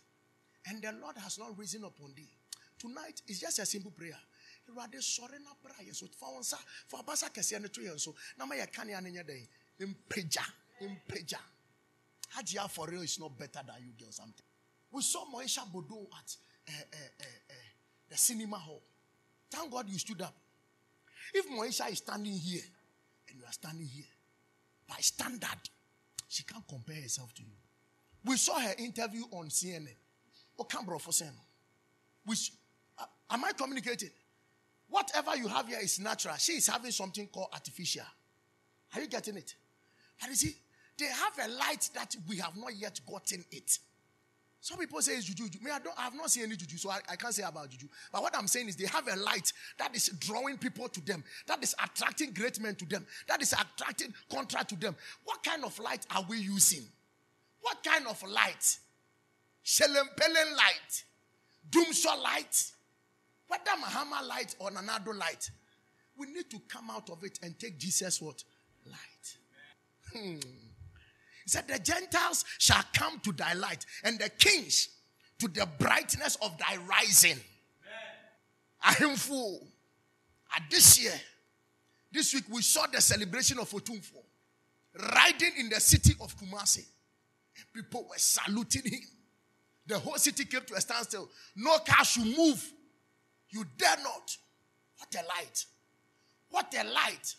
And 0.66 0.82
the 0.82 0.92
Lord 1.00 1.16
has 1.18 1.38
not 1.38 1.56
risen 1.58 1.84
upon 1.84 2.12
thee. 2.16 2.30
Tonight 2.78 3.22
is 3.26 3.40
just 3.40 3.58
a 3.58 3.66
simple 3.66 3.90
prayer. 3.90 4.16
Rather 4.76 5.00
sorry 5.00 5.38
na 5.42 5.50
prayer. 5.62 5.92
So 5.94 6.07
for 6.16 6.35
once 6.35 6.54
for 6.87 7.00
abasa 7.00 7.33
kese 7.33 7.61
ne 7.61 7.68
to 7.68 7.98
so 7.98 8.14
na 8.38 8.46
ma 8.46 8.54
den. 8.54 9.48
Impeja, 9.81 10.42
impeja. 10.83 11.38
Hajia 12.37 12.68
for 12.68 12.87
real 12.88 13.02
is 13.02 13.18
not 13.18 13.38
better 13.38 13.61
than 13.66 13.76
you 13.85 13.92
girls. 13.98 14.16
Something. 14.16 14.44
We 14.90 15.02
saw 15.02 15.24
Moesha 15.33 15.61
Boduong 15.72 16.07
at 16.18 16.37
uh, 16.68 16.72
uh, 16.72 17.24
uh, 17.50 17.54
the 18.11 18.16
cinema 18.16 18.57
hall. 18.57 18.83
Thank 19.50 19.70
God 19.70 19.88
you 19.88 19.98
stood 19.98 20.22
up. 20.22 20.35
If 21.33 21.48
Moesha 21.48 21.90
is 21.90 21.98
standing 21.98 22.33
here 22.33 22.62
and 23.28 23.38
you 23.38 23.44
are 23.44 23.52
standing 23.52 23.87
here, 23.87 24.04
by 24.88 24.96
standard, 25.00 25.59
she 26.28 26.42
can't 26.42 26.66
compare 26.66 27.00
herself 27.00 27.33
to 27.35 27.42
you. 27.42 27.57
We 28.24 28.37
saw 28.37 28.59
her 28.59 28.74
interview 28.78 29.22
on 29.31 29.48
CNN. 29.48 29.94
Okambro 30.59 31.00
for 31.00 31.12
sin. 31.12 31.33
Which 32.24 32.52
uh, 32.98 33.04
am 33.31 33.44
I 33.44 33.52
communicating? 33.52 34.11
Whatever 34.88 35.37
you 35.37 35.48
have 35.48 35.68
here 35.68 35.79
is 35.81 36.01
natural. 36.01 36.35
She 36.37 36.53
is 36.53 36.66
having 36.66 36.90
something 36.90 37.27
called 37.29 37.48
artificial. 37.53 38.05
Are 38.94 39.01
you 39.01 39.07
getting 39.07 39.37
it? 39.37 39.55
And 40.22 40.31
you 40.31 40.37
see, 40.37 40.57
they 40.98 41.07
have 41.07 41.51
a 41.51 41.53
light 41.53 41.90
that 41.94 42.16
we 42.29 42.38
have 42.38 42.57
not 42.57 42.74
yet 42.77 43.01
gotten 43.09 43.44
it. 43.51 43.79
Some 44.61 44.79
people 44.79 45.01
say 45.01 45.12
it's 45.12 45.27
juju. 45.27 45.44
Me, 45.62 45.70
I 45.70 45.79
don't. 45.79 45.96
I 45.96 46.03
have 46.03 46.14
not 46.14 46.31
seen 46.31 46.44
any 46.44 46.57
juju, 46.57 46.77
so 46.79 46.90
I, 46.90 46.98
I 47.09 47.16
can't 47.16 47.33
say 47.33 47.44
about 47.44 47.70
juju. 47.70 47.87
But 48.12 48.22
what 48.22 48.37
I'm 48.37 48.48
saying 48.48 48.68
is, 48.68 48.77
they 48.77 48.87
have 48.87 49.07
a 49.07 49.16
light 49.16 49.53
that 49.79 49.94
is 49.94 50.09
drawing 50.18 50.59
people 50.59 50.88
to 50.88 51.01
them, 51.01 51.22
that 51.46 51.62
is 51.62 51.77
attracting 51.83 52.33
great 52.33 52.61
men 52.61 52.74
to 52.74 52.85
them, 52.85 53.07
that 53.29 53.40
is 53.40 53.53
attracting 53.53 54.12
contract 54.31 54.70
to 54.70 54.77
them. 54.77 54.96
What 55.24 55.44
kind 55.44 55.64
of 55.64 55.79
light 55.79 56.07
are 56.14 56.24
we 56.29 56.38
using? 56.38 56.83
What 57.61 57.85
kind 57.85 58.07
of 58.09 58.20
light? 58.24 58.79
Shelempelen 59.64 60.57
light, 60.57 61.05
Doomsaw 61.70 62.20
light, 62.20 62.72
whether 63.48 63.70
Mahama 63.82 64.26
light 64.26 64.54
or 64.58 64.70
Nana 64.70 64.92
Addo 64.92 65.18
light. 65.18 65.50
We 66.16 66.26
need 66.26 66.50
to 66.50 66.61
come 66.68 66.90
out 66.90 67.11
of 67.11 67.22
it 67.24 67.38
and 67.42 67.58
take 67.58 67.78
Jesus 67.78 68.20
what 68.20 68.42
light. 68.87 69.37
Hmm. 70.12 70.37
He 70.37 71.50
said, 71.50 71.66
The 71.68 71.78
Gentiles 71.78 72.44
shall 72.58 72.82
come 72.92 73.20
to 73.20 73.32
thy 73.32 73.54
light, 73.54 73.87
and 74.04 74.18
the 74.18 74.28
kings 74.28 74.88
to 75.38 75.48
the 75.48 75.66
brightness 75.78 76.37
of 76.42 76.56
thy 76.58 76.76
rising. 76.88 77.38
Ahemfo. 78.84 79.58
At 80.56 80.62
this 80.70 81.00
year, 81.02 81.12
this 82.11 82.32
week, 82.32 82.44
we 82.50 82.62
saw 82.62 82.87
the 82.87 83.00
celebration 83.00 83.58
of 83.58 83.70
Otumfo 83.70 84.22
riding 85.14 85.52
in 85.58 85.68
the 85.68 85.78
city 85.80 86.14
of 86.20 86.34
Kumasi. 86.37 86.84
People 87.74 88.06
were 88.08 88.16
saluting 88.18 88.90
him. 88.90 89.00
The 89.87 89.98
whole 89.98 90.16
city 90.16 90.44
came 90.44 90.62
to 90.62 90.74
a 90.74 90.80
standstill. 90.80 91.28
No 91.56 91.78
car 91.78 92.04
should 92.04 92.24
move. 92.37 92.72
You 93.50 93.64
dare 93.76 93.96
not. 94.02 94.37
What 94.96 95.14
a 95.14 95.26
light. 95.26 95.66
What 96.50 96.74
a 96.74 96.84
light. 96.84 97.34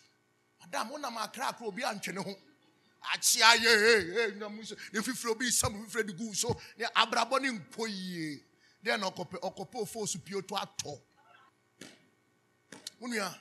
Madam, 0.62 0.92
one 0.92 1.06
of 1.06 1.14
my 1.14 1.28
crack 1.28 1.60
will 1.62 1.72
be 1.72 1.84
on 1.84 2.00
akyea 3.02 3.56
yɛ 3.56 4.36
nyam 4.38 4.64
so 4.66 4.76
ne 4.94 5.00
fifiri 5.02 5.32
obi 5.32 5.52
sam 5.52 5.74
fifiri 5.86 6.08
de 6.08 6.14
gu 6.14 6.34
so 6.34 6.56
ne 6.78 6.86
abrabɔ 6.96 7.42
ne 7.42 7.50
nkɔ 7.52 7.88
yie 7.88 8.44
deɛ 8.84 9.00
na 9.00 9.10
ɔkɔpɛ 9.10 9.40
ɔkɔpɛ 9.40 9.82
ofo 9.82 10.08
so 10.08 10.20
pie 10.20 10.42
to 10.42 10.56
atɔ 10.56 11.02
wonua 13.00 13.36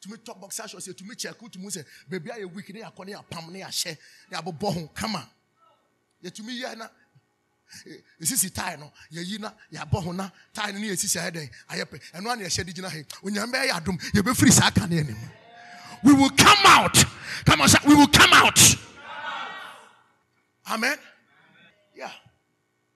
tumi 0.00 0.16
tɔ 0.16 0.40
boxer 0.40 0.68
shorts 0.68 0.88
yɛ 0.88 0.94
tumi 0.94 1.14
kyɛ 1.14 1.50
tumi 1.50 1.66
sɛ 1.70 1.84
beebi 2.08 2.30
ayɛ 2.30 2.52
weak 2.54 2.70
ne 2.70 2.80
yakɔ 2.80 3.06
ne 3.06 3.12
yapam 3.12 3.50
ne 3.50 3.60
yahyɛ 3.60 3.98
ne 4.30 4.36
abobɔ 4.36 4.74
ho 4.74 4.88
kama 4.88 5.28
yɛtumi 6.22 6.60
yɛ 6.60 6.76
na 6.76 6.88
esisi 8.20 8.50
tae 8.52 8.76
no 8.76 8.92
yɛyi 9.12 9.40
na 9.40 9.52
yɛabɔ 9.72 10.04
ho 10.04 10.12
na 10.12 10.30
tae 10.52 10.72
no 10.72 10.78
ne 10.78 10.88
yɛsisi 10.88 11.18
ayɛ 11.18 11.30
dɛn 11.30 11.50
ayɛ 11.70 11.84
pɛ 11.84 12.00
ɛno 12.14 12.36
yɛhyɛ 12.42 12.64
de 12.64 12.72
gyina 12.72 12.90
he 12.90 13.04
onyame 13.22 13.52
bɛyɛ 13.52 13.70
adom 13.72 13.96
yɛbɛfiri 14.14 14.52
saa 14.52 14.70
we 16.02 16.14
will 16.14 16.30
come 16.30 16.58
out. 16.64 16.96
Come 17.44 17.60
on, 17.62 17.68
say, 17.68 17.78
we 17.86 17.94
will 17.94 18.08
come 18.08 18.30
out. 18.32 18.58
Amen. 20.70 20.96
Yeah. 21.94 22.10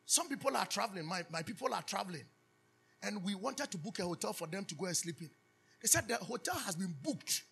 Some 0.06 0.28
people 0.28 0.56
are 0.56 0.66
traveling. 0.66 1.06
My, 1.06 1.24
my 1.30 1.42
people 1.42 1.72
are 1.74 1.82
traveling. 1.82 2.24
And 3.02 3.22
we 3.22 3.34
wanted 3.34 3.70
to 3.70 3.78
book 3.78 3.98
a 3.98 4.04
hotel 4.04 4.32
for 4.32 4.46
them 4.46 4.64
to 4.64 4.74
go 4.74 4.86
and 4.86 4.96
sleep 4.96 5.20
in. 5.20 5.30
They 5.82 5.88
said 5.88 6.08
the 6.08 6.16
hotel 6.16 6.54
has 6.64 6.76
been 6.76 6.94
booked 7.02 7.42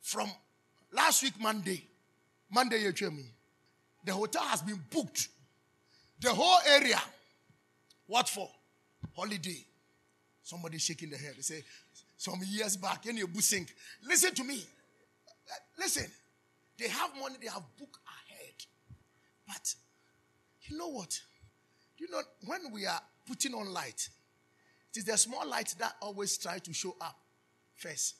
from 0.00 0.30
last 0.92 1.22
week, 1.22 1.34
Monday. 1.38 1.84
Monday, 2.50 2.82
you 2.82 2.92
hear 2.92 3.10
me. 3.10 3.24
The 4.04 4.12
hotel 4.12 4.42
has 4.44 4.62
been 4.62 4.82
booked. 4.90 5.28
The 6.20 6.30
whole 6.30 6.58
area. 6.68 7.00
What 8.06 8.28
for? 8.28 8.50
Holiday. 9.16 9.64
Somebody 10.42 10.78
shaking 10.78 11.10
their 11.10 11.18
head. 11.18 11.34
They 11.36 11.42
say, 11.42 11.64
some 12.16 12.40
years 12.44 12.76
back 12.76 13.06
in 13.06 13.16
your 13.16 13.28
sink. 13.38 13.74
Listen 14.06 14.34
to 14.34 14.44
me. 14.44 14.62
Listen. 15.78 16.06
They 16.78 16.88
have 16.88 17.10
money, 17.20 17.36
they 17.40 17.48
have 17.48 17.62
book 17.78 18.00
ahead. 18.06 18.54
But 19.46 19.74
you 20.62 20.78
know 20.78 20.88
what? 20.88 21.20
You 21.98 22.08
know, 22.10 22.20
when 22.46 22.72
we 22.72 22.86
are 22.86 23.00
putting 23.26 23.54
on 23.54 23.70
light, 23.72 24.08
it 24.90 24.98
is 24.98 25.04
the 25.04 25.16
small 25.18 25.46
light 25.46 25.74
that 25.78 25.96
always 26.00 26.38
try 26.38 26.58
to 26.58 26.72
show 26.72 26.96
up 27.00 27.18
first. 27.76 28.16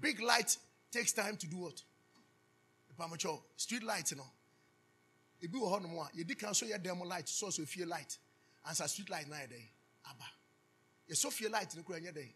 Big 0.00 0.20
light 0.20 0.56
takes 0.92 1.12
time 1.12 1.36
to 1.36 1.46
do 1.48 1.56
what? 1.56 1.82
The 2.88 2.94
Pamacho, 3.02 3.40
street 3.56 3.82
light, 3.82 4.10
you 4.12 4.18
know. 4.18 4.30
If 5.40 5.52
you 5.52 5.60
want 5.62 5.88
more, 5.88 6.08
you 6.12 6.24
can 6.24 6.52
show 6.52 6.66
your 6.66 6.78
demo 6.78 7.04
light, 7.04 7.28
so 7.28 7.50
so 7.50 7.62
fear 7.64 7.86
light. 7.86 8.18
Answer 8.66 8.86
street 8.88 9.10
light 9.10 9.28
now 9.28 9.36
day. 9.48 9.70
Abba. 10.08 10.24
You 11.08 11.14
so 11.14 11.30
fear 11.30 11.48
light 11.48 11.74
in 11.74 11.82
the 11.82 12.12
day. 12.12 12.34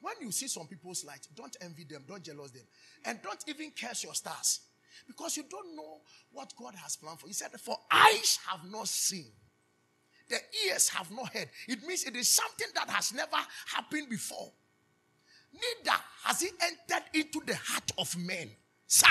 When 0.00 0.14
you 0.20 0.30
see 0.30 0.46
some 0.46 0.66
people's 0.66 1.04
light, 1.04 1.26
don't 1.34 1.56
envy 1.60 1.84
them, 1.84 2.04
don't 2.06 2.22
jealous 2.22 2.52
them, 2.52 2.62
and 3.04 3.20
don't 3.22 3.42
even 3.48 3.72
curse 3.72 4.04
your 4.04 4.14
stars 4.14 4.60
because 5.06 5.36
you 5.36 5.44
don't 5.50 5.74
know 5.74 6.00
what 6.32 6.52
God 6.56 6.74
has 6.76 6.96
planned 6.96 7.18
for. 7.18 7.26
He 7.26 7.32
said, 7.32 7.50
For 7.60 7.76
eyes 7.90 8.38
have 8.46 8.70
not 8.70 8.86
seen, 8.86 9.26
the 10.28 10.38
ears 10.66 10.88
have 10.90 11.10
not 11.10 11.32
heard. 11.34 11.48
It 11.66 11.84
means 11.86 12.04
it 12.04 12.14
is 12.14 12.28
something 12.28 12.68
that 12.74 12.88
has 12.90 13.12
never 13.12 13.36
happened 13.66 14.08
before. 14.08 14.52
Neither 15.52 15.96
has 16.24 16.42
it 16.42 16.52
entered 16.60 17.04
into 17.14 17.40
the 17.44 17.56
heart 17.56 17.90
of 17.98 18.16
men. 18.16 18.50
Sir, 18.86 19.06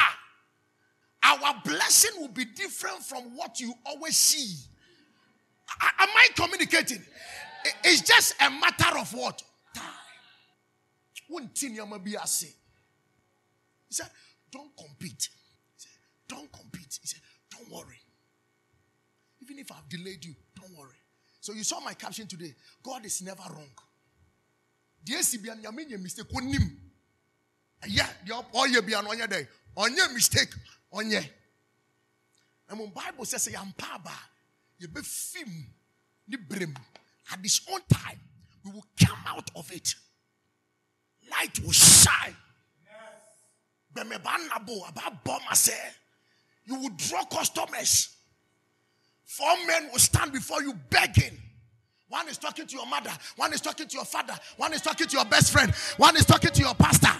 our 1.23 1.55
blessing 1.63 2.11
will 2.19 2.29
be 2.29 2.45
different 2.45 3.03
from 3.03 3.35
what 3.35 3.59
you 3.59 3.73
always 3.85 4.15
see. 4.15 4.55
Am 5.81 6.09
I 6.09 6.27
communicating? 6.35 7.03
It's 7.83 8.01
just 8.01 8.35
a 8.41 8.49
matter 8.49 8.97
of 8.97 9.13
what? 9.13 9.41
ase 12.23 12.41
he 13.89 13.93
said 13.93 14.09
don't 14.51 14.75
compete. 14.77 15.29
He 15.29 15.77
said 15.77 15.91
don't 16.27 16.51
compete. 16.51 16.99
He 17.01 17.07
said 17.07 17.19
don't 17.51 17.69
worry. 17.71 17.99
Even 19.41 19.59
if 19.59 19.71
i've 19.71 19.87
delayed 19.89 20.23
you 20.23 20.35
don't 20.55 20.75
worry. 20.77 20.95
So 21.41 21.53
you 21.53 21.63
saw 21.63 21.79
my 21.81 21.93
caption 21.93 22.27
today. 22.27 22.53
God 22.83 23.05
is 23.05 23.21
never 23.21 23.43
wrong. 23.49 23.71
Si 25.21 25.37
bia 25.37 25.55
nyame 25.55 25.85
nyɛ 25.85 26.01
mistake 26.01 26.27
deɛ 27.81 28.51
ɔyɛ 28.53 28.85
bia 28.85 29.01
no 29.01 29.09
ɔnyɛ 29.09 29.27
dɛ 29.27 29.47
ɔnyɛ 29.75 30.13
mistake 30.13 30.53
ɔnyɛ 30.93 31.29
ɛmu 32.69 32.93
bible 32.93 33.25
sɛ 33.25 33.37
sɛ 33.37 33.53
yɛmpa 33.53 33.95
aba 33.95 34.13
yɛbɛfi 34.81 35.45
mu 35.45 35.63
ne 36.27 36.37
berɛ 36.37 36.67
mu 36.67 36.81
at 37.31 37.41
this 37.43 37.61
own 37.71 37.81
time 37.89 38.19
we 38.63 38.71
will 38.71 38.85
come 38.99 39.19
out 39.27 39.49
of 39.55 39.71
it 39.71 39.95
light 41.29 41.59
will 41.59 41.71
shine. 41.71 42.35
You 46.65 46.75
will 46.75 46.89
draw 46.97 47.23
customers. 47.25 48.09
Four 49.25 49.55
men 49.65 49.89
will 49.91 49.99
stand 49.99 50.31
before 50.31 50.61
you 50.61 50.73
begging. 50.89 51.37
One 52.09 52.29
is 52.29 52.37
talking 52.37 52.65
to 52.65 52.75
your 52.75 52.85
mother, 52.85 53.11
one 53.35 53.51
is 53.51 53.59
talking 53.59 53.85
to 53.85 53.95
your 53.95 54.05
father, 54.05 54.33
one 54.55 54.71
is 54.71 54.81
talking 54.81 55.07
to 55.07 55.17
your 55.17 55.25
best 55.25 55.51
friend, 55.51 55.73
one 55.97 56.15
is 56.15 56.23
talking 56.25 56.51
to 56.51 56.61
your 56.61 56.73
pastor. 56.73 57.11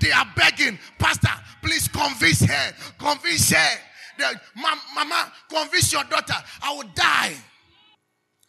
They 0.00 0.12
are 0.12 0.26
begging, 0.36 0.78
Pastor, 0.98 1.30
please 1.62 1.88
convince 1.88 2.40
her, 2.40 2.72
convince 2.98 3.52
her. 3.52 3.78
Mama, 4.54 5.32
convince 5.48 5.92
your 5.92 6.04
daughter. 6.04 6.34
I 6.62 6.74
will 6.74 6.88
die. 6.94 7.34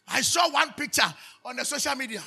I 0.08 0.20
saw 0.20 0.50
one 0.50 0.72
picture 0.72 1.02
on 1.44 1.56
the 1.56 1.64
social 1.64 1.94
media. 1.94 2.22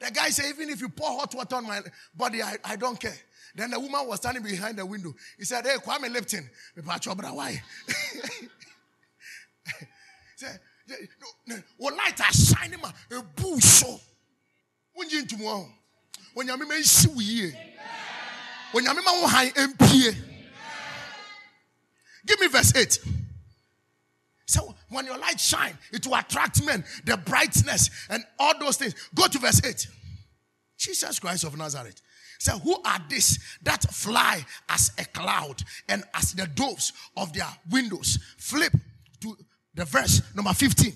The 0.00 0.10
guy 0.10 0.30
said, 0.30 0.46
even 0.50 0.70
if 0.70 0.80
you 0.80 0.88
pour 0.88 1.18
hot 1.18 1.34
water 1.34 1.56
on 1.56 1.66
my 1.66 1.80
body, 2.14 2.42
I, 2.42 2.56
I 2.64 2.76
don't 2.76 2.98
care. 2.98 3.14
Then 3.54 3.70
the 3.70 3.78
woman 3.78 4.06
was 4.06 4.20
standing 4.20 4.42
behind 4.42 4.78
the 4.78 4.84
window. 4.84 5.14
He 5.38 5.44
said, 5.44 5.64
Hey, 5.64 5.76
Kwame 5.76 6.12
Lipton. 6.12 6.50
Why? 6.82 7.62
no, 11.46 11.56
light 11.78 12.20
is 12.30 12.50
shining 12.50 12.80
a 12.84 13.22
bush 13.22 13.84
when 14.92 15.08
you 15.08 15.20
into 15.20 15.36
one 16.34 16.46
when 16.46 16.58
you 16.58 16.68
may 16.68 16.82
see 16.82 17.08
we 17.16 17.52
when 18.72 18.84
you 18.84 18.94
may 18.94 19.02
high 19.26 19.50
MP 19.50 20.14
give 22.26 22.40
me 22.40 22.48
verse 22.48 22.74
8 22.74 22.98
so 24.46 24.74
when 24.90 25.06
your 25.06 25.18
light 25.18 25.40
shine, 25.40 25.76
it 25.92 26.06
will 26.06 26.16
attract 26.16 26.64
men, 26.64 26.84
the 27.04 27.16
brightness 27.16 27.90
and 28.10 28.22
all 28.38 28.52
those 28.58 28.76
things. 28.76 28.94
Go 29.14 29.26
to 29.26 29.38
verse 29.38 29.64
8. 29.64 29.86
Jesus 30.76 31.18
Christ 31.18 31.44
of 31.44 31.56
Nazareth. 31.56 32.00
So 32.38 32.58
who 32.58 32.76
are 32.84 32.98
these 33.08 33.38
that 33.62 33.82
fly 33.82 34.44
as 34.68 34.92
a 34.98 35.04
cloud 35.06 35.62
and 35.88 36.04
as 36.14 36.32
the 36.34 36.46
doves 36.46 36.92
of 37.16 37.32
their 37.32 37.48
windows? 37.70 38.18
Flip 38.38 38.72
to 39.20 39.36
the 39.74 39.84
verse 39.86 40.20
number 40.34 40.52
15. 40.52 40.92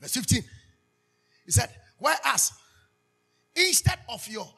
Verse 0.00 0.12
15. 0.14 0.42
He 1.44 1.52
said, 1.52 1.68
Whereas 1.98 2.52
instead 3.68 3.98
of 4.08 4.26
your 4.28 4.48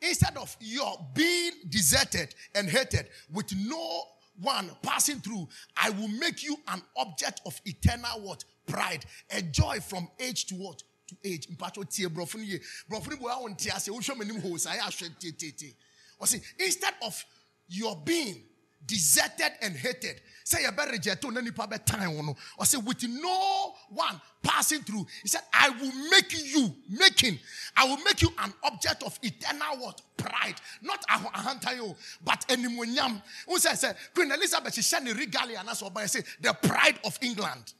instead 0.00 0.36
of 0.36 0.56
your 0.60 0.94
being 1.14 1.52
deserted 1.68 2.34
and 2.54 2.68
hated 2.68 3.08
with 3.32 3.52
no 3.56 4.02
one 4.40 4.70
passing 4.82 5.18
through, 5.18 5.48
I 5.76 5.90
will 5.90 6.08
make 6.08 6.44
you 6.44 6.56
an 6.68 6.80
object 6.96 7.40
of 7.44 7.60
eternal 7.64 8.20
what? 8.20 8.44
pride. 8.68 9.04
A 9.30 9.42
joy 9.42 9.80
from 9.80 10.08
age 10.20 10.46
to 10.46 10.54
what? 10.54 10.82
To 11.08 11.16
age. 11.24 11.48
Mpacho 11.48 11.84
tie 11.84 12.08
brofuni 12.08 12.46
ye. 12.46 12.60
Brofuni 12.90 13.18
bo 13.18 13.28
awon 13.28 13.56
tie 13.56 13.74
ase. 13.74 13.88
Wo 13.90 13.98
hwe 13.98 14.14
manim 14.14 14.40
ho 14.42 14.56
sa 14.56 14.74
ya 14.74 14.82
hwe 14.82 15.10
tie 15.18 15.32
tie 15.32 15.52
tie. 15.56 15.74
Or 16.20 16.26
see, 16.26 16.40
instead 16.58 16.94
of 17.02 17.24
your 17.68 17.96
being 18.04 18.42
deserted 18.86 19.52
and 19.62 19.74
hated. 19.74 20.20
Say 20.44 20.62
you 20.62 20.72
better 20.72 20.92
reject 20.92 21.24
on 21.26 21.36
any 21.36 21.50
public 21.50 21.84
time. 21.84 22.34
Or 22.58 22.64
say 22.64 22.78
with 22.78 23.06
no 23.06 23.74
one 23.90 24.18
passing 24.42 24.80
through. 24.80 25.06
He 25.22 25.28
said, 25.28 25.42
I 25.52 25.68
will 25.68 25.92
make 26.10 26.32
you, 26.32 26.74
making, 26.88 27.38
I 27.76 27.84
will 27.86 27.98
make 27.98 28.22
you 28.22 28.30
an 28.38 28.54
object 28.64 29.02
of 29.02 29.18
eternal 29.22 29.76
what? 29.78 30.00
Pride. 30.16 30.54
Not 30.80 31.04
a 31.08 31.18
hunter 31.38 31.74
you, 31.74 31.94
but 32.24 32.46
anymunyam. 32.48 33.20
Who 33.46 33.58
says 33.58 33.94
Queen 34.14 34.32
Elizabeth, 34.32 34.72
she 34.72 34.82
said 34.82 35.06
regalia 35.06 35.58
and 35.58 35.68
that's 35.68 35.82
what 35.82 35.94
I 35.96 36.06
say, 36.06 36.22
the 36.40 36.54
pride 36.54 36.98
of 37.04 37.18
England. 37.20 37.74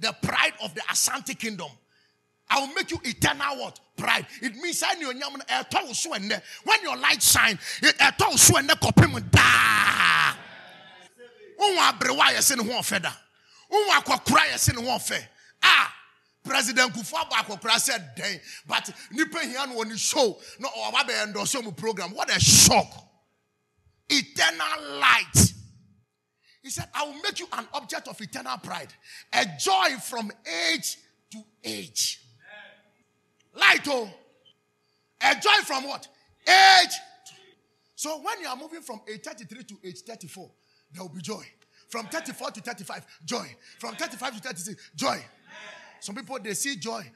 The 0.00 0.16
pride 0.22 0.54
of 0.62 0.74
the 0.74 0.82
Ashanti 0.90 1.34
kingdom. 1.34 1.68
I 2.50 2.60
will 2.60 2.74
make 2.74 2.90
you 2.90 2.98
eternal 3.04 3.56
what? 3.58 3.80
Pride. 3.96 4.26
It 4.42 4.54
means 4.56 4.82
I 4.84 4.94
know 4.94 5.10
eh, 5.10 5.62
when 6.64 6.82
your 6.82 6.96
light 6.96 7.22
shine, 7.22 7.58
eh, 7.82 7.92
eh, 7.98 8.10
it 8.18 8.38
so 8.38 8.56
and 8.56 8.68
the 8.68 9.24
da. 9.30 10.34
Unwa 11.58 11.98
brewa 11.98 12.32
yesi 12.34 12.56
ne 12.56 12.64
ho. 12.64 12.80
Unwa 12.80 13.96
akokora 13.96 14.46
yesi 14.52 14.74
ne 14.76 14.82
ho 14.84 14.96
ofe. 14.96 15.24
Ah, 15.62 15.94
President 16.44 16.92
Kufuor 16.92 17.28
Akokora 17.30 17.78
said 17.78 18.10
then, 18.16 18.38
but 18.68 18.90
nipa 19.12 19.38
here 19.38 19.66
no 19.66 19.80
on 19.80 19.96
show 19.96 20.36
no 20.60 20.68
oh, 20.76 20.86
or 20.88 20.92
ba 20.92 21.04
be 21.06 21.14
endorse 21.14 21.62
mu 21.62 21.72
program. 21.72 22.10
What 22.10 22.34
a 22.34 22.38
shock. 22.38 22.86
Eternal 24.08 24.98
light. 25.00 25.52
He 26.62 26.70
said, 26.70 26.88
I 26.94 27.04
will 27.04 27.20
make 27.22 27.38
you 27.40 27.46
an 27.52 27.66
object 27.74 28.08
of 28.08 28.20
eternal 28.20 28.56
pride, 28.58 28.92
a 29.32 29.46
joy 29.58 29.98
from 30.02 30.30
age 30.72 30.98
to 31.32 31.42
age. 31.62 32.23
Light, 33.54 33.86
oh. 33.88 34.08
A 35.20 35.34
joy 35.34 35.64
from 35.64 35.84
what? 35.84 36.06
Age. 36.46 36.92
So 37.94 38.20
when 38.20 38.40
you 38.40 38.48
are 38.48 38.56
moving 38.56 38.82
from 38.82 39.00
age 39.10 39.22
33 39.22 39.62
to 39.64 39.74
age 39.84 40.00
34, 40.00 40.50
there 40.92 41.02
will 41.02 41.08
be 41.10 41.22
joy. 41.22 41.42
From 41.88 42.06
34 42.06 42.50
to 42.50 42.60
35, 42.60 43.06
joy. 43.24 43.46
From 43.78 43.94
35 43.94 44.34
to 44.36 44.40
36, 44.40 44.90
joy. 44.96 45.24
Some 46.00 46.16
people 46.16 46.38
they 46.42 46.54
see 46.54 46.76
joy. 46.76 47.10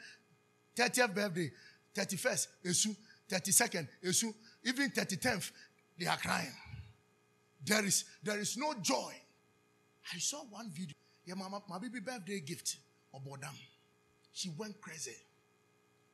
30th 0.77 1.15
birthday, 1.15 1.51
31st, 1.95 2.47
esu, 2.65 2.97
32nd, 3.29 3.89
esu, 4.05 4.33
even 4.65 4.91
33rd, 4.91 5.51
they 5.99 6.07
are 6.07 6.17
crying. 6.17 6.53
There 7.65 7.85
is 7.85 8.05
there 8.23 8.39
is 8.39 8.57
no 8.57 8.75
joy. 8.81 9.13
I 10.15 10.19
saw 10.19 10.39
one 10.45 10.71
video. 10.71 10.95
Yeah, 11.27 11.35
mama, 11.35 11.61
my 11.69 11.79
baby 11.79 12.01
birthday 12.01 12.41
gift. 12.41 12.77
Obodam. 13.15 13.55
She 14.33 14.51
went 14.57 14.81
crazy. 14.81 15.17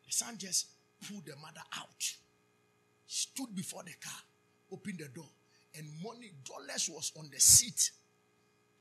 The 0.07 0.13
son 0.13 0.37
just 0.39 0.67
pulled 1.07 1.27
the 1.27 1.37
mother 1.37 1.63
out, 1.77 2.13
stood 3.07 3.55
before 3.55 3.83
the 3.83 3.95
car, 4.01 4.21
opened 4.73 4.99
the 4.99 5.09
door, 5.09 5.29
and 5.77 5.87
money, 6.03 6.33
dollars 6.45 6.89
was 6.93 7.13
on 7.19 7.29
the 7.33 7.41
seat. 7.41 7.91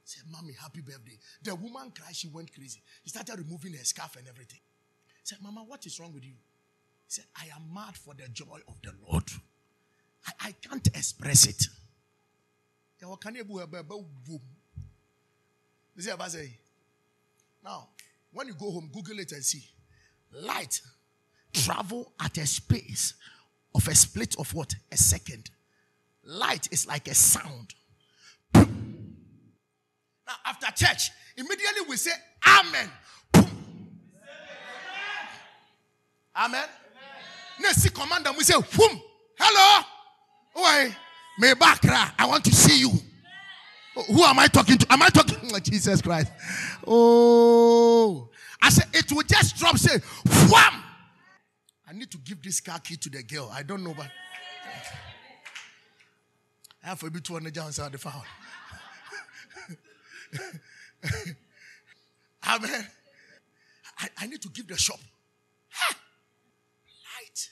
Said, 0.06 0.24
Mommy, 0.30 0.54
happy 0.62 0.82
birthday. 0.82 1.18
The 1.42 1.56
woman 1.56 1.92
cried, 1.98 2.16
she 2.16 2.28
went 2.28 2.54
crazy. 2.54 2.82
He 3.04 3.10
started 3.10 3.38
removing 3.38 3.74
her 3.74 3.84
scarf 3.86 4.18
and 4.18 4.28
everything. 4.28 4.60
Said, 5.24 5.38
Mama, 5.42 5.64
what 5.66 5.86
is 5.86 6.00
wrong 6.00 6.14
with 6.14 6.26
you? 6.26 6.34
He 6.34 7.08
said, 7.08 7.26
I 7.36 7.46
am 7.56 7.74
mad 7.74 7.96
for 7.96 8.14
the 8.14 8.28
joy 8.28 8.60
of 8.68 8.76
the 8.84 8.92
Lord. 9.08 9.24
I, 10.28 10.48
I 10.48 10.52
can't 10.52 10.86
express 10.88 11.48
it. 11.48 11.64
Now, 17.64 17.88
when 18.32 18.48
you 18.48 18.54
go 18.54 18.72
home, 18.72 18.90
Google 18.94 19.20
it 19.20 19.32
and 19.32 19.44
see. 19.44 19.66
Light 20.34 20.82
travel 21.54 22.14
at 22.20 22.38
a 22.38 22.46
space 22.46 23.14
of 23.76 23.88
a 23.88 23.96
split 23.96 24.36
of 24.38 24.54
what? 24.54 24.74
A 24.92 24.98
second. 24.98 25.50
Light 26.26 26.68
is 26.72 26.88
like 26.88 27.08
a 27.08 27.16
sound. 27.16 27.74
Now, 28.54 28.66
after 30.46 30.68
church, 30.86 31.12
immediately 31.38 31.82
we 31.88 31.98
say, 31.98 32.12
Amen. 32.48 32.90
Amen. 36.36 36.66
Next 37.62 37.90
commander, 37.94 38.32
we 38.38 38.44
say, 38.44 38.54
Whom? 38.54 39.02
Hello? 39.38 39.86
Why? 40.54 40.96
Me 41.40 41.50
bakra. 41.54 42.12
I 42.18 42.26
want 42.28 42.46
to 42.46 42.54
see 42.54 42.80
you. 42.82 42.92
Who 44.08 44.24
am 44.24 44.40
I 44.40 44.48
talking 44.48 44.78
to? 44.78 44.92
Am 44.92 45.02
I 45.02 45.10
talking 45.10 45.50
to 45.50 45.60
Jesus 45.62 46.02
Christ? 46.02 46.32
Oh, 46.86 48.30
I 48.62 48.70
said 48.70 48.88
it 48.94 49.12
will 49.12 49.24
just 49.24 49.56
drop. 49.58 49.78
Say, 49.78 50.00
wham. 50.50 50.83
I 51.94 51.96
need 51.96 52.10
to 52.10 52.18
give 52.18 52.42
this 52.42 52.60
car 52.60 52.80
key 52.80 52.96
to 52.96 53.10
the 53.10 53.22
girl. 53.22 53.52
I 53.54 53.62
don't 53.62 53.84
know, 53.84 53.94
but 53.96 54.08
I 56.84 56.88
have 56.88 57.04
a 57.04 57.10
bit 57.12 57.24
to 57.26 57.40
the 57.40 57.62
outside 57.62 57.92
the 57.92 58.00
foul. 58.00 58.24
Amen. 62.48 62.88
I, 64.00 64.10
I 64.18 64.26
need 64.26 64.42
to 64.42 64.50
give 64.50 64.68
the 64.68 64.76
shop. 64.76 65.00
Ha! 65.70 65.96
Light. 67.20 67.50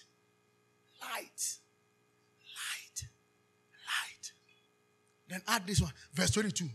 Light. 1.01 1.57
Light. 2.57 3.05
Light. 3.85 4.31
Then 5.29 5.41
add 5.47 5.67
this 5.67 5.81
one. 5.81 5.93
Verse 6.15 6.31
22. 6.31 6.67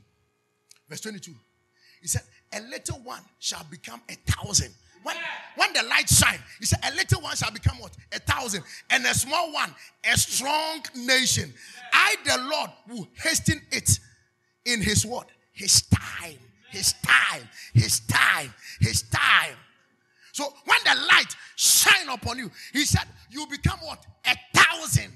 Verse 0.88 1.00
22. 1.00 1.32
He 2.00 2.06
said, 2.06 2.22
A 2.52 2.60
little 2.60 3.00
one 3.00 3.22
shall 3.40 3.64
become 3.68 4.00
a 4.08 4.14
thousand 4.30 4.72
when, 5.06 5.16
when 5.54 5.72
the 5.72 5.84
light 5.84 6.08
shine, 6.08 6.40
he 6.58 6.66
said, 6.66 6.80
a 6.82 6.92
little 6.96 7.20
one 7.20 7.36
shall 7.36 7.52
become 7.52 7.78
what? 7.78 7.96
A 8.12 8.18
thousand. 8.18 8.64
And 8.90 9.06
a 9.06 9.14
small 9.14 9.52
one, 9.52 9.72
a 10.04 10.18
strong 10.18 10.82
nation. 10.96 11.54
I, 11.92 12.16
the 12.24 12.38
Lord, 12.50 12.70
will 12.88 13.08
hasten 13.14 13.60
it 13.70 14.00
in 14.64 14.82
his 14.82 15.06
word. 15.06 15.26
His 15.52 15.82
time. 15.82 16.38
His 16.70 16.92
time. 16.94 17.48
His 17.72 18.00
time. 18.00 18.52
His 18.80 19.02
time. 19.02 19.54
So 20.32 20.52
when 20.64 20.78
the 20.84 21.00
light 21.06 21.36
shine 21.54 22.08
upon 22.08 22.38
you, 22.38 22.50
he 22.72 22.84
said, 22.84 23.04
you 23.30 23.46
become 23.46 23.78
what? 23.82 24.04
A 24.24 24.36
thousand. 24.52 25.12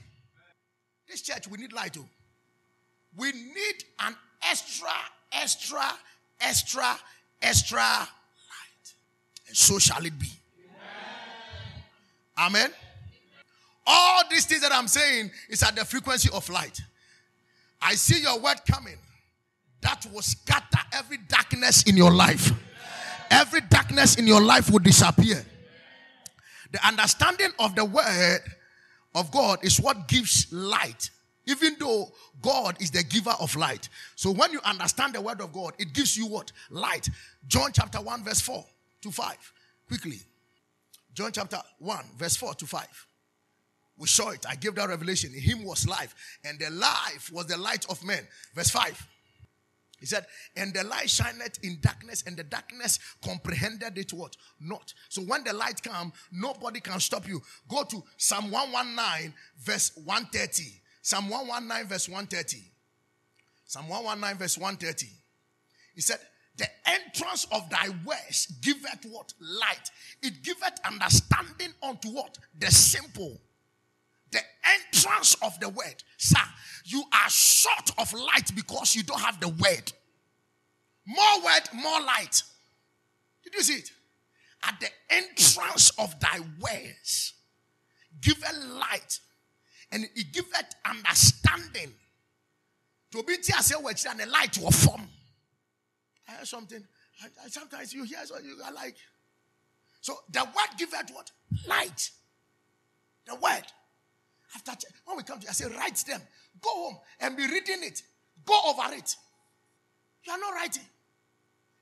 This 1.08 1.22
church, 1.22 1.48
we 1.48 1.58
need 1.58 1.72
light 1.72 1.94
too. 1.94 2.06
We 3.16 3.32
need 3.32 3.84
an 3.98 4.14
extra, 4.48 4.88
extra, 5.32 5.82
extra, 6.40 6.96
extra 7.42 8.08
and 9.50 9.56
so 9.56 9.80
shall 9.80 10.04
it 10.04 10.16
be. 10.16 10.28
Amen. 12.38 12.56
Amen. 12.62 12.70
All 13.84 14.22
these 14.30 14.46
things 14.46 14.60
that 14.62 14.72
I'm 14.72 14.86
saying 14.86 15.32
is 15.48 15.62
at 15.64 15.74
the 15.74 15.84
frequency 15.84 16.30
of 16.32 16.48
light. 16.48 16.80
I 17.82 17.94
see 17.96 18.22
your 18.22 18.38
word 18.38 18.60
coming 18.70 18.96
that 19.80 20.06
will 20.12 20.22
scatter 20.22 20.78
every 20.92 21.18
darkness 21.28 21.82
in 21.82 21.96
your 21.96 22.12
life. 22.12 22.52
Every 23.30 23.60
darkness 23.62 24.16
in 24.16 24.26
your 24.26 24.40
life 24.40 24.70
will 24.70 24.78
disappear. 24.78 25.44
The 26.70 26.86
understanding 26.86 27.50
of 27.58 27.74
the 27.74 27.84
word 27.84 28.40
of 29.16 29.32
God 29.32 29.64
is 29.64 29.80
what 29.80 30.06
gives 30.06 30.46
light, 30.52 31.10
even 31.46 31.74
though 31.80 32.12
God 32.40 32.80
is 32.80 32.92
the 32.92 33.02
giver 33.02 33.34
of 33.40 33.56
light. 33.56 33.88
So 34.14 34.30
when 34.30 34.52
you 34.52 34.60
understand 34.64 35.14
the 35.14 35.20
word 35.20 35.40
of 35.40 35.52
God, 35.52 35.72
it 35.78 35.92
gives 35.92 36.16
you 36.16 36.26
what? 36.26 36.52
Light. 36.70 37.08
John 37.48 37.70
chapter 37.72 38.00
1, 38.00 38.22
verse 38.22 38.40
4 38.40 38.64
to 39.02 39.10
5. 39.10 39.52
Quickly. 39.88 40.20
John 41.12 41.32
chapter 41.32 41.60
1, 41.78 42.04
verse 42.16 42.36
4 42.36 42.54
to 42.54 42.66
5. 42.66 43.06
We 43.98 44.06
saw 44.06 44.30
it. 44.30 44.46
I 44.48 44.54
gave 44.54 44.74
that 44.76 44.88
revelation. 44.88 45.32
In 45.34 45.40
him 45.40 45.64
was 45.64 45.86
life, 45.86 46.14
and 46.44 46.58
the 46.58 46.70
life 46.70 47.30
was 47.32 47.46
the 47.46 47.58
light 47.58 47.84
of 47.90 48.02
men. 48.04 48.26
Verse 48.54 48.70
5. 48.70 49.06
He 50.00 50.06
said, 50.06 50.24
And 50.56 50.72
the 50.72 50.82
light 50.84 51.10
shineth 51.10 51.62
in 51.62 51.78
darkness, 51.82 52.24
and 52.26 52.34
the 52.34 52.44
darkness 52.44 52.98
comprehended 53.22 53.98
it 53.98 54.12
what? 54.14 54.34
Not. 54.58 54.94
So 55.10 55.20
when 55.20 55.44
the 55.44 55.52
light 55.52 55.82
come, 55.82 56.12
nobody 56.32 56.80
can 56.80 56.98
stop 57.00 57.28
you. 57.28 57.42
Go 57.68 57.84
to 57.84 58.02
Psalm 58.16 58.50
119, 58.50 59.34
verse 59.58 59.92
130. 59.96 60.80
Psalm 61.02 61.28
119, 61.28 61.86
verse 61.86 62.08
130. 62.08 62.64
Psalm 63.66 63.88
119, 63.88 64.38
verse 64.38 64.56
130. 64.56 65.06
He 65.94 66.00
said, 66.00 66.18
the 66.60 66.68
entrance 66.84 67.46
of 67.52 67.70
thy 67.70 67.88
words 68.04 68.46
giveth 68.60 69.06
what? 69.08 69.32
Light. 69.40 69.90
It 70.22 70.42
giveth 70.42 70.78
understanding 70.84 71.72
unto 71.82 72.10
what? 72.10 72.38
The 72.58 72.70
simple. 72.70 73.40
The 74.30 74.40
entrance 74.64 75.34
of 75.42 75.58
the 75.58 75.70
word. 75.70 76.04
Sir, 76.18 76.38
you 76.84 77.02
are 77.14 77.30
short 77.30 77.92
of 77.96 78.12
light 78.12 78.54
because 78.54 78.94
you 78.94 79.02
don't 79.02 79.20
have 79.20 79.40
the 79.40 79.48
word. 79.48 79.90
More 81.06 81.44
word, 81.44 81.62
more 81.72 82.00
light. 82.02 82.42
Did 83.42 83.54
you 83.54 83.62
see 83.62 83.78
it? 83.78 83.90
At 84.62 84.78
the 84.80 84.88
entrance 85.08 85.88
of 85.98 86.20
thy 86.20 86.40
words, 86.60 87.32
giveth 88.20 88.66
light. 88.68 89.18
And 89.90 90.04
it 90.14 90.30
giveth 90.30 90.74
understanding. 90.84 91.94
To 93.12 93.22
be 93.22 93.34
and 93.34 94.20
the 94.20 94.26
light 94.26 94.58
will 94.58 94.70
form. 94.70 95.08
I 96.30 96.34
heard 96.38 96.48
something. 96.48 96.82
sometimes 97.48 97.92
you 97.92 98.04
hear 98.04 98.24
so 98.24 98.38
you 98.38 98.56
are 98.64 98.72
like. 98.72 98.96
So 100.00 100.14
the 100.30 100.44
word 100.44 100.78
giveth 100.78 101.10
what? 101.12 101.30
Light. 101.68 102.10
The 103.26 103.34
word. 103.34 103.64
After 104.54 104.86
when 105.04 105.16
we 105.16 105.22
come 105.22 105.40
to, 105.40 105.48
I 105.48 105.52
say, 105.52 105.66
write 105.76 106.02
them. 106.06 106.20
Go 106.60 106.70
home 106.70 106.98
and 107.20 107.36
be 107.36 107.46
reading 107.46 107.82
it. 107.82 108.02
Go 108.44 108.58
over 108.68 108.94
it. 108.94 109.16
You 110.24 110.32
are 110.32 110.38
not 110.38 110.54
writing. 110.54 110.82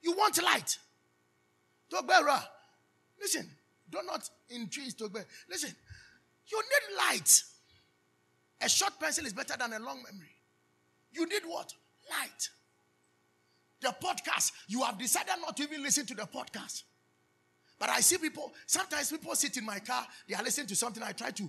You 0.03 0.13
want 0.13 0.43
light. 0.43 0.79
Togbera. 1.93 2.43
Listen, 3.21 3.49
do 3.91 3.99
not 4.07 4.29
increase 4.51 4.95
Togbe. 4.95 5.25
Listen, 5.51 5.71
you 6.47 6.59
need 6.59 6.97
light. 6.99 7.43
A 8.61 8.69
short 8.69 8.99
pencil 9.01 9.25
is 9.27 9.33
better 9.33 9.55
than 9.59 9.73
a 9.73 9.79
long 9.79 10.03
memory. 10.03 10.35
You 11.13 11.27
need 11.27 11.43
what? 11.47 11.73
Light. 12.11 12.51
The 13.81 13.95
podcast, 14.03 14.53
you 14.67 14.83
have 14.83 14.99
decided 14.99 15.35
not 15.41 15.57
to 15.57 15.63
even 15.63 15.83
listen 15.83 16.05
to 16.07 16.15
the 16.15 16.23
podcast. 16.23 16.83
But 17.79 17.91
I 17.91 18.01
see 18.01 18.19
people, 18.19 18.53
sometimes 18.67 19.11
people 19.11 19.35
sit 19.37 19.57
in 19.57 19.65
my 19.65 19.79
car, 19.79 20.05
they 20.29 20.35
are 20.35 20.43
listening 20.43 20.67
to 20.69 20.77
something. 20.77 21.03
I 21.03 21.13
try 21.13 21.31
to 21.31 21.49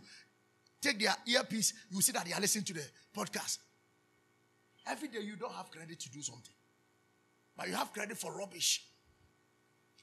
take 0.81 0.99
their 0.99 1.15
earpiece, 1.27 1.73
you 1.89 2.01
see 2.01 2.11
that 2.11 2.25
they 2.25 2.33
are 2.33 2.39
listening 2.39 2.65
to 2.65 2.73
the 2.73 2.83
podcast. 3.15 3.57
Every 4.87 5.07
day 5.07 5.19
you 5.21 5.35
don't 5.35 5.53
have 5.53 5.71
credit 5.71 5.99
to 5.99 6.11
do 6.11 6.21
something, 6.21 6.53
but 7.57 7.67
you 7.67 7.75
have 7.75 7.91
credit 7.93 8.17
for 8.17 8.35
rubbish. 8.37 8.83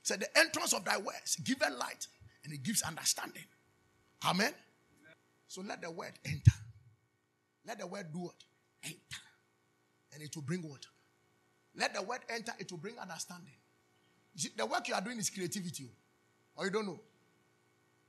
So 0.02 0.16
the 0.16 0.38
entrance 0.38 0.72
of 0.72 0.84
thy 0.84 0.98
words 0.98 1.36
give 1.36 1.58
a 1.66 1.70
light 1.70 2.06
and 2.44 2.52
it 2.52 2.62
gives 2.62 2.82
understanding. 2.82 3.44
Amen. 4.24 4.52
So 5.48 5.62
let 5.62 5.80
the 5.80 5.90
word 5.90 6.12
enter. 6.24 6.52
Let 7.66 7.78
the 7.78 7.86
word 7.86 8.06
do 8.12 8.18
what? 8.20 8.34
Enter. 8.84 8.96
And 10.12 10.22
it 10.22 10.34
will 10.34 10.42
bring 10.42 10.62
what? 10.62 10.86
Let 11.76 11.94
the 11.94 12.02
word 12.02 12.20
enter, 12.28 12.52
it 12.58 12.70
will 12.70 12.78
bring 12.78 12.98
understanding. 12.98 13.52
See, 14.34 14.50
the 14.56 14.66
work 14.66 14.88
you 14.88 14.94
are 14.94 15.00
doing 15.00 15.18
is 15.18 15.30
creativity. 15.30 15.88
Or 16.56 16.64
you 16.64 16.70
don't 16.70 16.86
know. 16.86 17.00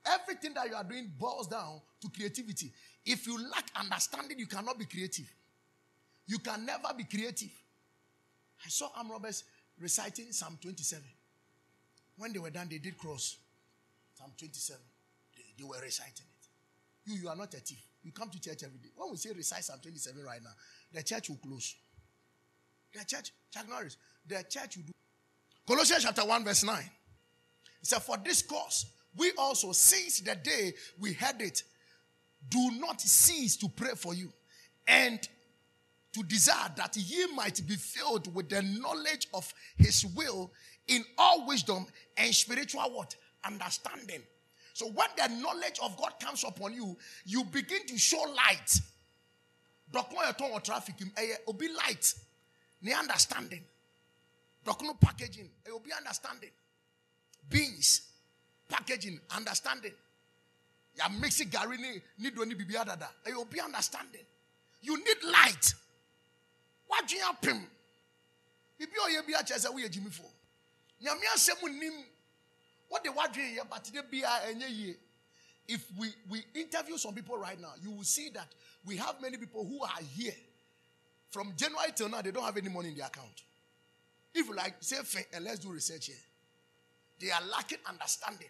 Everything 0.06 0.54
that 0.54 0.70
you 0.70 0.76
are 0.76 0.84
doing 0.84 1.12
boils 1.20 1.48
down 1.48 1.82
to 2.02 2.10
creativity. 2.10 2.72
If 3.06 3.28
you 3.28 3.38
lack 3.50 3.66
understanding, 3.76 4.40
you 4.40 4.48
cannot 4.48 4.80
be 4.80 4.86
creative. 4.86 5.32
You 6.26 6.40
can 6.40 6.66
never 6.66 6.90
be 6.96 7.04
creative. 7.04 7.52
I 8.66 8.70
saw 8.70 8.90
arm 8.96 9.12
robbers 9.12 9.44
reciting 9.80 10.32
Psalm 10.32 10.58
27. 10.62 11.04
When 12.18 12.34
they 12.34 12.40
were 12.40 12.50
done, 12.50 12.68
they 12.70 12.80
did 12.80 12.98
cross. 12.98 13.38
Psalm 14.18 14.32
27. 14.38 14.82
They, 15.36 15.44
they 15.58 15.64
were 15.64 15.80
reciting 15.82 16.26
it. 16.26 17.12
You, 17.12 17.22
you 17.22 17.30
are 17.30 17.36
not 17.36 17.54
a 17.54 17.58
thief. 17.58 17.82
You 18.04 18.12
come 18.12 18.30
to 18.30 18.42
church 18.42 18.64
every 18.64 18.80
day. 18.80 18.90
When 18.96 19.12
we 19.12 19.18
say 19.18 19.32
recite 19.36 19.64
Psalm 19.64 19.80
27 19.82 20.24
right 20.24 20.42
now, 20.44 20.52
the 20.94 21.04
church 21.04 21.30
will 21.30 21.38
close. 21.38 21.76
The 22.98 23.06
church, 23.06 23.32
Chuck 23.54 23.70
Norris, 23.70 23.98
the 24.28 24.44
church 24.50 24.78
will 24.78 24.84
do. 24.84 24.94
Colossians 25.68 26.04
chapter 26.04 26.26
1, 26.26 26.44
verse 26.44 26.64
9. 26.64 26.82
He 26.82 27.86
said, 27.86 28.02
For 28.02 28.18
this 28.18 28.42
cause, 28.42 28.88
we 29.16 29.32
also, 29.38 29.72
since 29.72 30.22
the 30.22 30.36
day 30.36 30.74
we 31.00 31.14
heard 31.14 31.42
it, 31.42 31.62
do 32.50 32.72
not 32.80 33.00
cease 33.02 33.56
to 33.58 33.70
pray 33.70 33.92
for 33.96 34.14
you 34.16 34.32
and 34.88 35.28
to 36.14 36.24
desire 36.24 36.70
that 36.76 36.96
ye 36.98 37.28
might 37.36 37.62
be 37.68 37.76
filled 37.76 38.34
with 38.34 38.50
the 38.50 38.62
knowledge 38.62 39.28
of 39.34 39.54
his 39.78 40.06
will 40.16 40.52
in 40.88 41.04
all 41.18 41.46
wisdom 41.46 41.86
and 42.18 42.34
spiritual 42.34 42.82
what? 42.82 43.16
Understanding. 43.46 44.22
So 44.74 44.88
when 44.88 45.08
the 45.18 45.28
knowledge 45.40 45.80
of 45.84 45.98
God 45.98 46.14
comes 46.20 46.44
upon 46.44 46.74
you, 46.74 46.98
you 47.26 47.44
begin 47.44 47.86
to 47.88 47.98
show 47.98 48.22
light. 48.22 48.80
Dokon 49.92 50.64
traffic 50.64 50.96
eh, 51.18 51.22
eh, 51.22 51.36
obi 51.48 51.68
light. 51.68 52.14
Ne 52.82 52.94
understanding. 52.94 53.64
Dokon 54.66 55.00
packaging, 55.00 55.50
will 55.66 55.80
be 55.80 55.92
understanding. 55.94 56.52
Beans, 57.50 58.02
packaging, 58.68 59.20
understanding. 59.36 59.94
Ya 60.98 61.08
mix 61.10 61.40
it 61.40 61.50
gari 61.50 61.78
ni 61.78 62.02
ni 62.20 62.32
do 62.32 62.46
ni 62.46 62.56
bibi 62.56 62.74
adada. 62.74 63.08
Will 63.26 63.46
be 63.46 63.62
understanding. 63.62 64.26
You 64.82 64.98
need 64.98 65.24
light. 65.24 65.74
What 66.88 67.12
you 67.12 67.20
pim? 67.42 67.68
Bibi 68.80 68.92
oye 69.06 69.22
bi 69.28 69.34
ache 69.40 69.58
se 69.60 69.70
wo 69.70 69.78
ye 69.78 69.88
jimi 69.88 70.12
fo. 70.12 70.24
Nyame 71.04 71.24
asem 71.36 71.64
nim. 71.80 71.94
What 72.90 73.06
ye 73.06 73.60
but 73.70 73.84
they 73.94 74.02
be 74.10 74.22
enye 74.24 74.70
ye. 74.70 74.96
If 75.68 75.86
we 75.98 76.08
we 76.30 76.44
interview 76.56 76.98
some 76.98 77.14
people 77.14 77.38
right 77.38 77.60
now, 77.60 77.74
you 77.82 77.92
will 77.92 78.04
see 78.04 78.30
that 78.30 78.48
we 78.86 78.98
have 78.98 79.22
many 79.22 79.38
people 79.38 79.66
who 79.66 79.84
are 79.84 80.02
here 80.16 80.34
from 81.38 81.54
January 81.56 81.92
till 81.96 82.10
now, 82.10 82.20
they 82.20 82.32
don't 82.32 82.44
have 82.44 82.58
any 82.58 82.68
money 82.68 82.90
in 82.90 82.96
their 82.96 83.06
account. 83.06 83.44
If 84.34 84.48
you 84.48 84.56
like, 84.56 84.74
say, 84.80 84.98
and 85.36 85.46
eh, 85.46 85.50
let's 85.50 85.60
do 85.60 85.70
research 85.72 86.08
here. 86.08 86.16
They 87.20 87.30
are 87.30 87.42
lacking 87.52 87.78
understanding. 87.88 88.48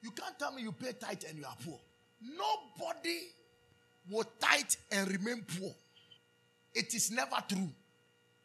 You 0.00 0.12
can't 0.12 0.38
tell 0.38 0.52
me 0.52 0.62
you 0.62 0.70
pay 0.70 0.92
tithe 0.92 1.24
and 1.28 1.36
you 1.36 1.44
are 1.44 1.56
poor. 1.64 1.80
Nobody 2.22 3.18
will 4.08 4.24
tithe 4.38 4.72
and 4.92 5.10
remain 5.10 5.44
poor. 5.58 5.72
It 6.72 6.94
is 6.94 7.10
never 7.10 7.42
true. 7.48 7.68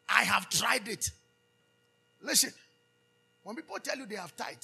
I 0.08 0.24
have 0.24 0.48
tried 0.50 0.88
it. 0.88 1.08
Listen, 2.20 2.50
when 3.44 3.54
people 3.54 3.76
tell 3.80 3.96
you 3.96 4.06
they 4.06 4.16
have 4.16 4.36
tithe, 4.36 4.56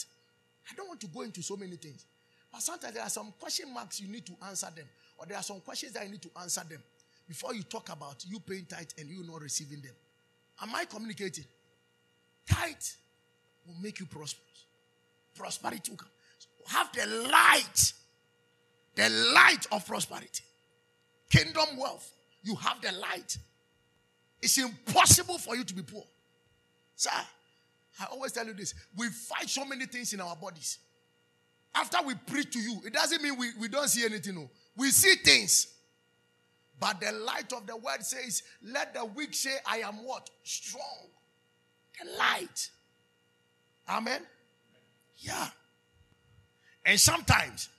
I 0.68 0.74
don't 0.74 0.88
want 0.88 1.00
to 1.02 1.06
go 1.06 1.20
into 1.20 1.40
so 1.40 1.56
many 1.56 1.76
things. 1.76 2.04
But 2.50 2.62
sometimes 2.62 2.94
there 2.94 3.04
are 3.04 3.10
some 3.10 3.32
question 3.38 3.72
marks 3.72 4.00
you 4.00 4.08
need 4.08 4.26
to 4.26 4.32
answer 4.44 4.70
them, 4.74 4.86
or 5.18 5.26
there 5.26 5.36
are 5.36 5.42
some 5.44 5.60
questions 5.60 5.92
that 5.92 6.02
you 6.04 6.10
need 6.10 6.22
to 6.22 6.30
answer 6.40 6.62
them 6.68 6.82
before 7.26 7.54
you 7.54 7.62
talk 7.62 7.90
about 7.90 8.24
you 8.26 8.38
paying 8.40 8.66
tithe 8.66 8.90
and 8.98 9.08
you 9.08 9.24
not 9.24 9.40
receiving 9.40 9.80
them. 9.80 9.94
Am 10.62 10.74
I 10.74 10.84
communicating? 10.84 11.44
Tithe 12.48 12.74
will 13.66 13.76
make 13.82 14.00
you 14.00 14.06
prosperous. 14.06 14.66
Prosperity 15.34 15.90
will 15.90 15.98
come. 15.98 16.08
So 16.38 16.48
have 16.76 16.92
the 16.92 17.06
light, 17.28 17.92
the 18.94 19.08
light 19.34 19.66
of 19.72 19.86
prosperity. 19.86 20.44
Kingdom 21.30 21.76
wealth. 21.78 22.12
You 22.42 22.54
have 22.56 22.80
the 22.80 22.92
light. 22.92 23.38
It's 24.42 24.58
impossible 24.58 25.38
for 25.38 25.56
you 25.56 25.64
to 25.64 25.74
be 25.74 25.82
poor. 25.82 26.04
Sir, 26.94 27.10
I 27.98 28.06
always 28.12 28.32
tell 28.32 28.46
you 28.46 28.52
this. 28.52 28.74
We 28.96 29.08
fight 29.08 29.48
so 29.48 29.64
many 29.64 29.86
things 29.86 30.12
in 30.12 30.20
our 30.20 30.36
bodies. 30.36 30.78
After 31.74 31.98
we 32.06 32.14
preach 32.14 32.52
to 32.52 32.60
you, 32.60 32.80
it 32.86 32.92
doesn't 32.92 33.22
mean 33.22 33.36
we, 33.36 33.48
we 33.58 33.68
don't 33.68 33.88
see 33.88 34.04
anything. 34.04 34.36
No. 34.36 34.50
We 34.76 34.90
see 34.90 35.16
things. 35.16 35.73
But 36.84 37.00
the 37.00 37.12
light 37.12 37.50
of 37.54 37.66
the 37.66 37.78
word 37.78 38.02
says, 38.04 38.42
Let 38.62 38.92
the 38.92 39.06
weak 39.06 39.32
say, 39.32 39.56
I 39.64 39.78
am 39.78 40.04
what? 40.04 40.28
Strong. 40.42 41.08
The 41.98 42.10
light. 42.18 42.68
Amen. 43.88 44.20
Yeah. 45.16 45.46
And 46.84 47.00
sometimes, 47.00 47.70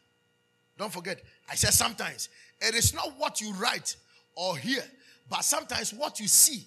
don't 0.76 0.92
forget, 0.92 1.22
I 1.48 1.54
said 1.54 1.76
sometimes, 1.76 2.30
it 2.60 2.74
is 2.74 2.96
not 2.96 3.14
what 3.20 3.42
you 3.42 3.54
write 3.54 3.96
or 4.34 4.58
hear, 4.58 4.82
but 5.30 5.44
sometimes 5.44 5.94
what 5.94 6.20
you 6.20 6.28
see 6.28 6.66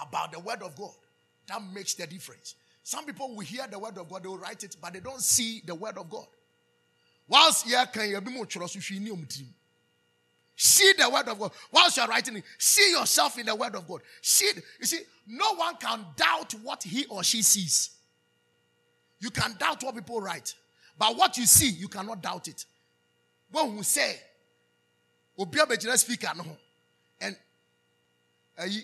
about 0.00 0.30
the 0.30 0.38
word 0.38 0.62
of 0.62 0.76
God 0.76 0.94
that 1.48 1.60
makes 1.74 1.94
the 1.94 2.06
difference. 2.06 2.54
Some 2.84 3.04
people 3.04 3.34
will 3.34 3.40
hear 3.40 3.66
the 3.68 3.80
word 3.80 3.98
of 3.98 4.08
God, 4.08 4.22
they 4.22 4.28
will 4.28 4.38
write 4.38 4.62
it, 4.62 4.76
but 4.80 4.92
they 4.92 5.00
don't 5.00 5.20
see 5.20 5.62
the 5.66 5.74
word 5.74 5.98
of 5.98 6.08
God. 6.08 6.28
Whilst 7.26 7.66
yeah, 7.66 7.86
can 7.86 8.08
you 8.08 8.20
be 8.20 8.30
more 8.30 8.46
See 10.60 10.92
the 10.98 11.08
word 11.08 11.28
of 11.28 11.38
God. 11.38 11.52
Whilst 11.70 11.96
you're 11.96 12.08
writing 12.08 12.38
it, 12.38 12.44
see 12.58 12.90
yourself 12.90 13.38
in 13.38 13.46
the 13.46 13.54
word 13.54 13.76
of 13.76 13.86
God. 13.86 14.00
See, 14.20 14.50
you 14.80 14.86
see, 14.86 14.98
no 15.28 15.54
one 15.54 15.76
can 15.76 16.04
doubt 16.16 16.52
what 16.64 16.82
he 16.82 17.06
or 17.06 17.22
she 17.22 17.42
sees. 17.42 17.90
You 19.20 19.30
can 19.30 19.54
doubt 19.56 19.84
what 19.84 19.94
people 19.94 20.20
write, 20.20 20.52
but 20.98 21.16
what 21.16 21.38
you 21.38 21.46
see, 21.46 21.68
you 21.70 21.86
cannot 21.86 22.20
doubt 22.20 22.48
it. 22.48 22.64
When 23.52 23.76
we 23.76 23.82
say, 23.84 24.16
Obi 25.38 25.58
abegyina 25.58 25.96
speaker 25.96 26.32
no 26.36 26.44
and 27.20 27.36
eh, 28.58 28.64
ayi 28.64 28.82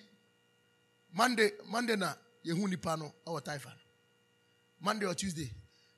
Monday 1.12 1.50
Monday 1.68 1.96
na 1.96 2.12
yehu 2.46 2.68
nipa 2.68 2.96
no 2.96 3.12
ɛwɔ 3.26 3.42
taifa 3.44 3.72
Monday 4.80 5.06
or 5.06 5.14
Tuesday 5.14 5.50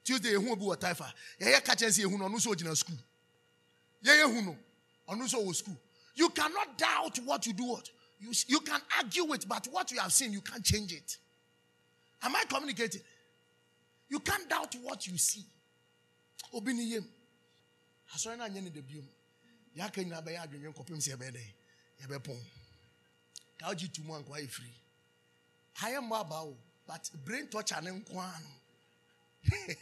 Tuesday 0.02 0.30
yehu 0.30 0.52
obi 0.52 0.64
taifa 0.80 1.12
yɛyɛ 1.38 1.60
kakyɛ 1.62 1.88
nsi 1.88 2.00
yehu 2.06 2.74
school 2.74 2.96
yɛyɛ 4.02 4.34
hu 4.34 4.40
no 4.40 4.56
also 5.08 5.52
school. 5.52 5.76
You 6.14 6.28
cannot 6.30 6.78
doubt 6.78 7.18
what 7.24 7.46
you 7.46 7.52
do. 7.52 7.64
What 7.64 7.88
you, 8.18 8.32
you 8.48 8.60
can 8.60 8.80
argue 8.96 9.32
it, 9.34 9.46
but 9.48 9.66
what 9.70 9.90
you 9.92 9.98
have 9.98 10.12
seen, 10.12 10.32
you 10.32 10.40
can't 10.40 10.64
change 10.64 10.92
it. 10.92 11.16
Am 12.22 12.34
I 12.34 12.44
communicating? 12.48 13.02
You 14.08 14.20
can't 14.20 14.48
doubt 14.48 14.74
what 14.82 15.06
you 15.06 15.18
see. 15.18 15.44
Obini 16.54 16.90
yem. 16.90 17.04
Asɔre 18.14 18.36
na 18.38 18.48
nyɛ 18.48 18.64
the 18.72 18.82
de 18.82 18.94
Ya 19.74 19.84
Yaka 19.84 20.02
nyina 20.02 20.22
bɛyɛ 20.22 20.38
adwene 20.42 20.72
nkɔpem 20.72 21.00
sɛ 21.00 21.16
yɛbɛyɛ 21.16 21.32
dɛ 21.32 21.42
yɛbɛpɔn. 22.00 22.40
Ka 23.58 23.66
ogye 23.70 23.88
tu 23.92 24.02
mu 24.02 24.14
ankɔ 24.14 24.30
ayɛ 24.30 24.48
firi. 24.48 24.72
Ayɛ 25.82 26.00
mbɔ 26.08 26.20
aba 26.20 26.34
o, 26.44 26.56
but 26.86 27.10
brain 27.24 27.48
torture 27.48 27.80
ne 27.82 27.90
nko 27.90 28.14
ano. 28.16 28.48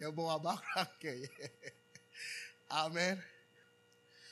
Yɛbɔ 0.00 0.34
aba 0.34 0.62
kora 0.62 0.84
nkɛyɛ. 1.00 1.28
Amen. 2.70 3.18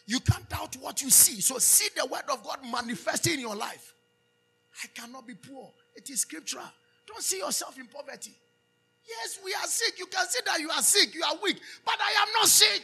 You 0.07 0.21
can't 0.21 0.49
doubt 0.49 0.77
what 0.81 1.03
you 1.03 1.11
see. 1.11 1.41
So 1.41 1.59
see 1.59 1.89
the 1.97 2.07
word 2.07 2.23
of 2.33 2.43
God 2.43 2.59
manifesting 2.71 3.35
in 3.35 3.41
your 3.41 3.57
life. 3.57 3.95
I 4.83 4.87
cannot 4.95 5.27
be 5.27 5.35
poor. 5.35 5.71
It 5.97 6.09
is 6.09 6.21
scriptural. 6.21 6.65
Don't 7.07 7.23
see 7.23 7.39
yourself 7.39 7.79
in 7.79 7.87
poverty. 7.87 8.33
Yes, 9.09 9.39
we 9.45 9.53
are 9.55 9.67
sick. 9.67 9.99
You 9.99 10.07
can 10.07 10.27
see 10.27 10.41
that 10.45 10.61
you 10.61 10.71
are 10.71 10.83
sick, 10.83 11.15
you 11.15 11.23
are 11.23 11.35
weak, 11.43 11.59
but 11.85 11.97
I 11.99 12.23
am 12.23 12.29
not 12.41 12.47
sick. 12.47 12.83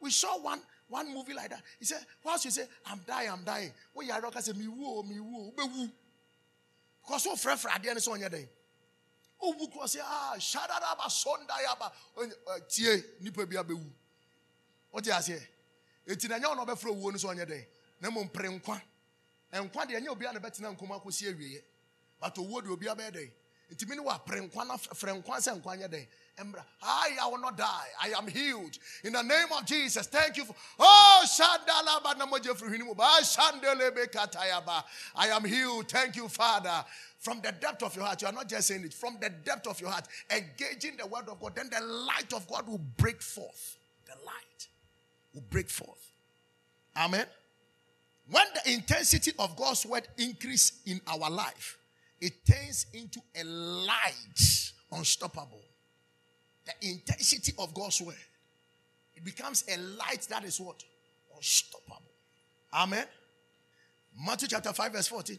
We 0.00 0.10
saw 0.10 0.40
one 0.40 0.60
one 0.88 1.12
movie 1.12 1.32
like 1.32 1.48
that. 1.48 1.62
He 1.78 1.86
said, 1.86 2.04
whilst 2.22 2.44
you 2.44 2.50
say, 2.50 2.64
I'm 2.86 3.00
dying, 3.06 3.30
I'm 3.30 3.42
dying. 3.44 3.72
When 3.94 4.06
you 4.06 4.12
are 4.12 4.20
not 4.20 4.42
say, 4.44 4.52
me 4.52 4.68
woo, 4.68 5.02
me 5.02 5.20
woo, 5.20 5.52
me 5.56 5.64
woo. 5.64 5.88
Because 7.02 7.22
so 7.22 7.34
fresh, 7.34 7.60
fresh, 7.60 7.80
the 7.80 8.10
on 8.10 8.20
your 8.20 8.28
day. 8.28 8.48
Oh, 9.40 9.54
was 9.74 9.96
ah, 10.00 10.34
shadaba, 10.38 11.08
sondayaba, 11.08 11.90
tie, 12.68 13.02
nipa 13.20 13.46
bi 13.46 13.56
abewu. 13.56 13.80
What 13.80 14.01
you 15.06 15.12
say? 15.12 15.38
Eti 16.06 16.28
na 16.28 16.38
nya 16.38 16.50
ono 16.50 16.64
be 16.64 16.76
fro 16.76 16.92
wuo 16.92 17.10
no 17.12 17.18
so 17.18 17.28
onye 17.28 17.46
den. 17.46 17.64
Na 18.00 18.10
mo 18.10 18.24
mpre 18.24 18.48
nkwa. 18.48 18.80
Nkwa 19.52 19.88
de 19.88 20.00
nya 20.00 20.10
obi 20.10 20.26
a 20.26 20.32
na 20.32 20.40
awieye. 20.40 21.62
But 22.20 22.34
owuo 22.34 22.62
de 22.62 22.70
obi 22.70 22.88
abe 22.88 23.10
den. 23.12 23.30
Enti 23.72 23.88
mi 23.88 23.96
nkwa 23.96 24.66
na 24.66 24.76
fre 24.76 25.12
nkwa 25.12 25.40
nkwa 25.40 25.76
nya 25.78 25.88
den. 25.88 26.06
I, 26.82 27.16
I 27.20 27.28
will 27.28 27.38
not 27.38 27.56
die. 27.56 27.86
I 28.00 28.08
am 28.16 28.26
healed. 28.26 28.78
In 29.04 29.12
the 29.12 29.22
name 29.22 29.48
of 29.56 29.66
Jesus. 29.66 30.06
Thank 30.06 30.38
you 30.38 30.44
for 30.44 30.54
Oh 30.78 31.24
Shandalaba 31.26 32.14
Katayaba. 34.10 34.82
I 35.14 35.28
am 35.28 35.44
healed. 35.44 35.88
Thank 35.88 36.16
you, 36.16 36.28
Father. 36.28 36.84
From 37.18 37.40
the 37.40 37.52
depth 37.52 37.82
of 37.84 37.94
your 37.94 38.04
heart, 38.04 38.20
you 38.20 38.28
are 38.28 38.32
not 38.32 38.48
just 38.48 38.66
saying 38.66 38.82
it, 38.84 38.92
from 38.92 39.16
the 39.20 39.30
depth 39.30 39.68
of 39.68 39.80
your 39.80 39.90
heart, 39.90 40.08
engaging 40.28 40.96
the 40.96 41.06
word 41.06 41.28
of 41.28 41.38
God, 41.38 41.54
then 41.54 41.70
the 41.70 41.80
light 41.80 42.32
of 42.34 42.48
God 42.48 42.66
will 42.66 42.80
break 42.96 43.22
forth. 43.22 43.76
The 44.06 44.14
light 44.24 44.66
will 45.34 45.44
break 45.50 45.68
forth. 45.68 46.12
Amen. 46.96 47.26
When 48.30 48.46
the 48.64 48.72
intensity 48.72 49.32
of 49.38 49.56
God's 49.56 49.84
word 49.84 50.06
increase 50.18 50.80
in 50.86 51.00
our 51.06 51.30
life, 51.30 51.78
it 52.20 52.46
turns 52.46 52.86
into 52.92 53.20
a 53.34 53.44
light 53.44 54.72
unstoppable 54.92 55.62
the 56.64 56.88
intensity 56.88 57.52
of 57.58 57.74
God's 57.74 58.00
word, 58.00 58.14
it 59.14 59.24
becomes 59.24 59.64
a 59.68 59.76
light 59.78 60.26
that 60.30 60.44
is 60.44 60.60
what? 60.60 60.82
Unstoppable. 61.36 62.02
Amen. 62.72 63.06
Matthew 64.26 64.48
chapter 64.48 64.72
5, 64.72 64.92
verse 64.92 65.08
14. 65.08 65.38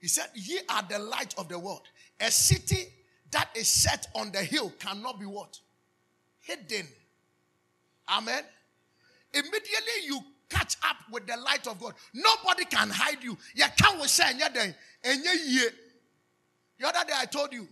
He 0.00 0.08
said, 0.08 0.26
Ye 0.34 0.60
are 0.68 0.82
the 0.88 0.98
light 0.98 1.34
of 1.38 1.48
the 1.48 1.58
world. 1.58 1.82
A 2.20 2.30
city 2.30 2.88
that 3.30 3.50
is 3.54 3.68
set 3.68 4.08
on 4.14 4.32
the 4.32 4.38
hill 4.38 4.72
cannot 4.78 5.20
be 5.20 5.26
what? 5.26 5.58
Hidden. 6.40 6.86
Amen. 8.08 8.42
Immediately 9.32 10.06
you 10.06 10.20
catch 10.48 10.76
up 10.82 10.96
with 11.10 11.26
the 11.26 11.36
light 11.36 11.66
of 11.66 11.80
God. 11.80 11.94
Nobody 12.14 12.64
can 12.64 12.90
hide 12.90 13.22
you. 13.22 13.36
You 13.54 13.64
can't 13.76 14.20
anything. 14.30 14.74
The 16.78 16.86
other 16.86 17.06
day 17.06 17.14
I 17.16 17.26
told 17.26 17.52
you 17.52 17.68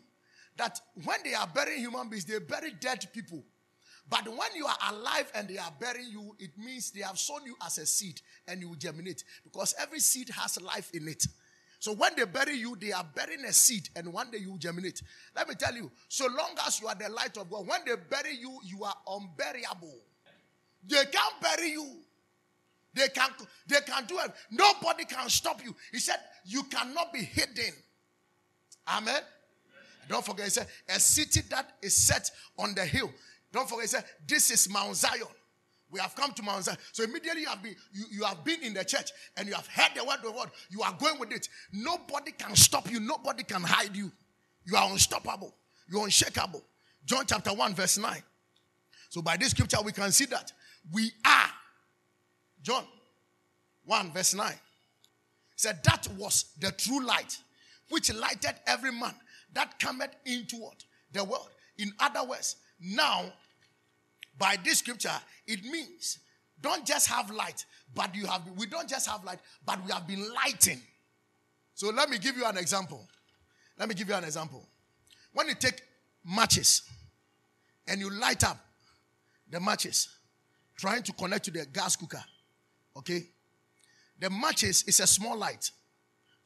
that 0.57 0.78
when 1.04 1.18
they 1.24 1.34
are 1.34 1.46
burying 1.46 1.80
human 1.80 2.09
beings, 2.09 2.24
they 2.24 2.38
bury 2.38 2.72
dead 2.80 3.07
people. 3.12 3.42
But 4.09 4.28
when 4.28 4.54
you 4.54 4.66
are 4.66 4.76
alive 4.92 5.30
and 5.34 5.48
they 5.48 5.59
are 5.59 5.72
burying 5.80 6.11
you, 6.11 6.36
it 6.38 6.50
means 6.57 6.92
they 6.92 7.00
have 7.00 7.18
sown 7.18 7.44
you 7.44 7.57
as 7.64 7.78
a 7.78 7.86
seed 7.86 8.20
and 8.46 8.61
you 8.61 8.68
will 8.68 8.76
germinate 8.76 9.24
because 9.42 9.74
every 9.80 9.98
seed 9.98 10.28
has 10.30 10.61
life 10.61 10.90
in 10.94 11.09
it. 11.09 11.26
So 11.78 11.92
when 11.92 12.14
they 12.16 12.24
bury 12.24 12.57
you, 12.57 12.76
they 12.80 12.92
are 12.92 13.07
burying 13.14 13.44
a 13.44 13.52
seed 13.52 13.88
and 13.96 14.12
one 14.12 14.30
day 14.30 14.38
you 14.38 14.52
will 14.52 14.59
germinate. 14.59 15.02
Let 15.34 15.48
me 15.48 15.54
tell 15.57 15.74
you, 15.74 15.90
so 16.09 16.26
long 16.26 16.54
as 16.66 16.80
you 16.80 16.86
are 16.88 16.94
the 16.94 17.09
light 17.09 17.36
of 17.36 17.50
God, 17.50 17.66
when 17.66 17.80
they 17.84 17.94
bury 18.09 18.36
you, 18.36 18.59
you 18.64 18.84
are 18.84 18.94
unburyable. 19.07 19.94
They 20.89 21.05
can't 21.05 21.41
bury 21.41 21.70
you. 21.70 21.87
They 22.95 23.09
can 23.09 23.30
they 23.66 23.80
can 23.87 24.07
do 24.07 24.18
it. 24.18 24.32
Nobody 24.51 25.05
can 25.05 25.28
stop 25.28 25.62
you. 25.64 25.74
He 25.93 25.99
said, 25.99 26.16
You 26.45 26.62
cannot 26.64 27.12
be 27.12 27.20
hidden. 27.20 27.74
Amen. 28.89 29.20
Don't 30.09 30.24
forget, 30.24 30.45
he 30.45 30.51
said, 30.51 30.68
a 30.89 31.01
city 31.01 31.41
that 31.51 31.72
is 31.82 31.97
set 31.97 32.30
on 32.59 32.74
the 32.74 32.84
hill. 32.84 33.11
Don't 33.53 33.68
forget, 33.68 33.82
he 33.82 33.89
said, 33.89 34.05
this 34.26 34.51
is 34.51 34.70
Mount 34.70 34.95
Zion. 34.95 35.26
We 35.91 36.01
have 36.01 36.14
come 36.14 36.32
to 36.32 36.43
Mount 36.43 36.64
Zion. 36.64 36.78
So 36.93 37.05
immediately 37.05 37.43
you 37.43 37.49
have 37.49 37.62
been 37.62 37.74
you, 37.93 38.05
you 38.11 38.24
have 38.24 38.45
been 38.45 38.62
in 38.62 38.74
the 38.74 38.84
church 38.84 39.11
and 39.37 39.49
you 39.49 39.55
have 39.55 39.66
heard 39.66 39.91
the 39.95 40.05
word 40.05 40.18
of 40.24 40.34
God. 40.34 40.51
You 40.68 40.82
are 40.82 40.97
going 40.99 41.18
with 41.18 41.32
it. 41.32 41.49
Nobody 41.72 42.32
can 42.32 42.55
stop 42.57 42.91
you, 42.91 43.01
nobody 43.01 43.45
can 43.45 43.62
hide 43.62 43.95
you. 43.97 44.11
You 44.64 44.76
are 44.76 44.91
unstoppable, 44.91 45.55
you're 45.89 46.05
unshakable. 46.05 46.62
John 47.05 47.24
chapter 47.26 47.53
1, 47.53 47.74
verse 47.74 47.99
9. 47.99 48.20
So 49.11 49.22
by 49.22 49.37
this 49.37 49.51
scripture, 49.51 49.78
we 49.84 49.93
can 49.93 50.11
see 50.11 50.24
that 50.26 50.53
we 50.93 51.12
are. 51.24 51.51
John 52.62 52.84
1, 53.84 54.12
verse 54.12 54.34
9. 54.34 54.53
Said 55.57 55.82
that 55.84 56.07
was 56.18 56.47
the 56.61 56.70
true 56.72 57.05
light, 57.05 57.39
which 57.89 58.12
lighted 58.12 58.55
every 58.66 58.93
man 58.93 59.14
that 59.55 59.78
cometh 59.78 60.14
into 60.26 60.57
what? 60.57 60.84
The 61.12 61.24
world. 61.24 61.49
In 61.78 61.93
other 61.99 62.24
words, 62.24 62.57
now, 62.80 63.32
by 64.39 64.57
this 64.62 64.80
scripture, 64.80 65.14
it 65.47 65.64
means 65.64 66.18
don't 66.61 66.84
just 66.84 67.09
have 67.09 67.30
light, 67.30 67.64
but 67.95 68.14
you 68.14 68.26
have 68.26 68.43
we 68.57 68.66
don't 68.66 68.89
just 68.89 69.09
have 69.09 69.24
light, 69.24 69.39
but 69.64 69.82
we 69.84 69.93
have 69.93 70.07
been 70.07 70.26
lighting. 70.34 70.80
So 71.74 71.91
let 71.91 72.11
me 72.11 72.18
give 72.18 72.37
you 72.37 72.45
an 72.45 72.57
example. 72.57 73.07
Let 73.78 73.89
me 73.89 73.95
give 73.95 74.09
you 74.09 74.14
an 74.14 74.24
example. 74.24 74.66
When 75.32 75.49
you 75.49 75.55
take 75.55 75.82
matches 76.24 76.82
and 77.87 78.01
you 78.01 78.11
light 78.11 78.45
up 78.45 78.59
the 79.51 79.61
matches, 79.61 80.09
trying 80.77 81.03
to 81.03 81.12
connect 81.12 81.47
to 81.47 81.51
the 81.51 81.66
gas 81.66 81.97
cooker, 81.97 82.22
okay? 82.97 83.22
The 84.18 84.31
matches 84.31 84.85
is 84.87 85.01
a 85.01 85.07
small 85.07 85.37
light. 85.37 85.70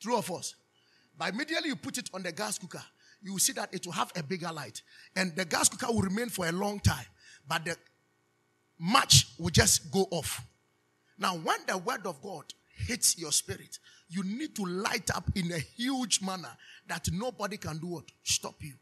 True 0.00 0.16
of 0.16 0.30
us. 0.30 0.54
But 1.18 1.34
immediately 1.34 1.68
you 1.68 1.76
put 1.76 1.98
it 1.98 2.10
on 2.14 2.22
the 2.22 2.32
gas 2.32 2.58
cooker, 2.58 2.82
you 3.22 3.32
will 3.32 3.38
see 3.38 3.52
that 3.52 3.72
it 3.74 3.84
will 3.84 3.92
have 3.92 4.10
a 4.16 4.22
bigger 4.22 4.50
light. 4.50 4.82
And 5.14 5.36
the 5.36 5.44
gas 5.44 5.68
cooker 5.68 5.92
will 5.92 6.02
remain 6.02 6.30
for 6.30 6.46
a 6.48 6.52
long 6.52 6.80
time. 6.80 7.04
But 7.46 7.64
the 7.64 7.76
match 8.78 9.26
will 9.38 9.50
just 9.50 9.90
go 9.90 10.06
off. 10.10 10.40
Now, 11.18 11.36
when 11.36 11.58
the 11.66 11.76
word 11.76 12.06
of 12.06 12.22
God 12.22 12.44
hits 12.86 13.18
your 13.18 13.32
spirit, 13.32 13.78
you 14.08 14.22
need 14.24 14.56
to 14.56 14.64
light 14.64 15.10
up 15.14 15.30
in 15.34 15.52
a 15.52 15.58
huge 15.58 16.22
manner 16.22 16.56
that 16.88 17.08
nobody 17.12 17.58
can 17.58 17.78
do 17.78 17.88
what? 17.88 18.04
Stop 18.22 18.54
you. 18.60 18.74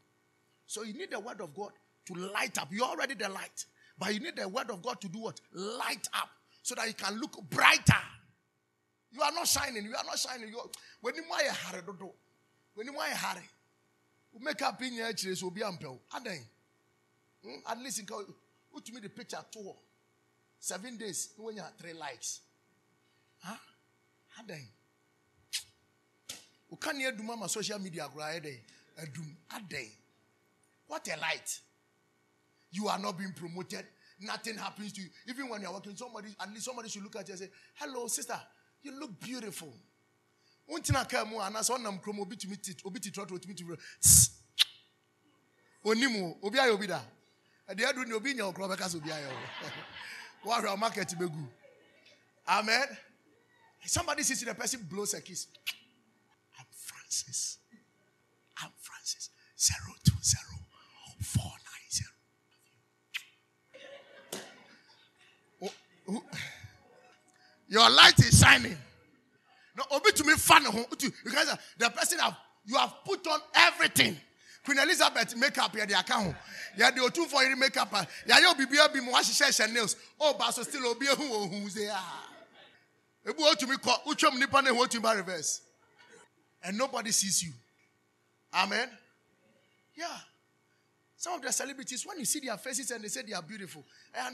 So 0.65 0.83
you 0.83 0.93
need 0.93 1.11
the 1.11 1.19
word 1.19 1.41
of 1.41 1.53
God 1.53 1.71
to 2.05 2.13
light 2.13 2.57
up. 2.57 2.69
You're 2.71 2.85
already 2.85 3.15
the 3.15 3.27
light. 3.27 3.65
But 3.99 4.13
you 4.13 4.21
need 4.21 4.37
the 4.37 4.47
word 4.47 4.69
of 4.71 4.81
God 4.81 5.01
to 5.01 5.09
do 5.09 5.19
what? 5.19 5.39
Light 5.53 6.07
up. 6.13 6.29
So 6.63 6.75
that 6.75 6.87
you 6.87 6.93
can 6.93 7.19
look 7.19 7.37
brighter. 7.49 7.93
You 9.11 9.21
are 9.21 9.31
not 9.31 9.47
shining. 9.47 9.83
You 9.83 9.95
are 9.95 10.03
not 10.05 10.17
shining. 10.17 10.49
You're, 10.49 10.69
when 11.01 11.15
you 11.15 11.23
want 11.29 11.43
when 12.75 12.85
you 12.87 12.93
want 12.93 13.11
a 13.11 13.15
harry, 13.15 13.41
make 14.39 14.61
up 14.61 14.81
in 14.81 14.93
your 14.93 15.11
church 15.13 15.43
will 15.43 15.51
be 15.51 15.63
ample. 15.63 15.99
Aden. 16.15 16.39
Hmm? 17.43 17.71
At 17.71 17.79
least 17.79 18.09
put 18.71 18.85
to 18.85 18.93
me 18.93 19.01
the 19.01 19.09
picture 19.09 19.39
tour. 19.51 19.75
Seven 20.59 20.97
days 20.97 21.29
when 21.37 21.55
you 21.55 21.61
have 21.61 21.73
three 21.77 21.93
likes. 21.93 22.41
Huh? 23.41 23.55
Aden. 24.41 24.67
You 26.71 26.77
can't 26.77 26.97
hear 26.97 27.13
my 27.23 27.47
social 27.47 27.79
media. 27.79 28.07
Aden. 28.15 28.59
What 30.87 31.07
a 31.07 31.19
light. 31.19 31.59
You 32.71 32.87
are 32.87 32.99
not 32.99 33.17
being 33.17 33.33
promoted. 33.33 33.85
Nothing 34.21 34.57
happens 34.57 34.91
to 34.93 35.01
you. 35.01 35.07
Even 35.27 35.49
when 35.49 35.61
you're 35.61 35.71
working, 35.71 35.95
somebody, 35.95 36.35
at 36.39 36.49
least 36.49 36.65
somebody 36.65 36.89
should 36.89 37.03
look 37.03 37.15
at 37.15 37.27
you 37.27 37.33
and 37.33 37.39
say, 37.39 37.49
Hello, 37.75 38.07
sister, 38.07 38.39
you 38.81 38.91
look 38.99 39.19
beautiful. 39.19 39.73
Obi 40.71 40.81
ni 48.33 48.41
o 48.41 48.53
amen. 52.47 52.87
Somebody 53.85 54.23
sees 54.23 54.41
the 54.43 54.53
person 54.53 54.85
blows 54.89 55.13
a 55.13 55.21
kiss. 55.21 55.47
I'm 56.59 56.65
francis. 56.71 57.57
I'm 58.61 58.71
francis. 58.79 59.29
Zero 59.57 59.93
two 60.03 60.15
zero 60.21 60.59
four 61.21 61.51
nine 61.51 61.89
zero 61.89 62.11
oh, 65.63 65.63
oh. 65.63 65.71
your 67.67 67.89
light 67.89 68.19
is 68.19 68.39
shining 68.39 68.77
no, 69.79 69.85
obi 69.91 70.11
to 70.11 70.23
me 70.25 70.33
fun 70.33 70.63
because 71.23 71.57
the 71.77 71.89
person 71.89 72.19
have 72.19 72.35
you 72.65 72.75
have 72.77 72.93
put 73.05 73.25
on 73.27 73.39
everything. 73.55 74.17
Queen 74.65 74.77
Elizabeth 74.77 75.35
makeup 75.37 75.73
here 75.73 75.85
the 75.85 75.97
account. 75.97 76.35
Yeah, 76.77 76.91
the 76.91 77.09
two 77.13 77.25
for 77.25 77.41
your 77.43 77.55
makeup. 77.55 77.89
Yeah, 78.27 78.39
you 78.39 78.53
be 78.55 78.65
be 78.65 78.77
be 78.93 78.99
mo 78.99 79.13
share 79.21 79.67
nails. 79.69 79.95
Oh, 80.19 80.35
but 80.37 80.51
so 80.51 80.63
still 80.63 80.85
obi 80.87 81.05
who 81.07 81.47
who 81.47 81.69
say 81.69 81.87
ah. 81.91 82.25
Ebu 83.25 83.57
to 83.57 83.67
me 83.67 83.77
call 83.77 84.01
utwam 84.05 84.37
nipa 84.37 84.61
na 84.61 84.85
to 84.85 84.99
me 84.99 85.09
reverse. 85.15 85.61
And 86.61 86.77
nobody 86.77 87.11
sees 87.11 87.41
you. 87.43 87.53
Amen. 88.53 88.89
Yeah. 89.95 90.07
Some 91.15 91.35
of 91.35 91.41
the 91.41 91.51
celebrities, 91.53 92.05
when 92.05 92.19
you 92.19 92.25
see 92.25 92.41
their 92.41 92.57
faces 92.57 92.91
and 92.91 93.03
they 93.03 93.07
say 93.07 93.21
they 93.21 93.33
are 93.33 93.41
beautiful, 93.41 93.83
eh, 94.13 94.29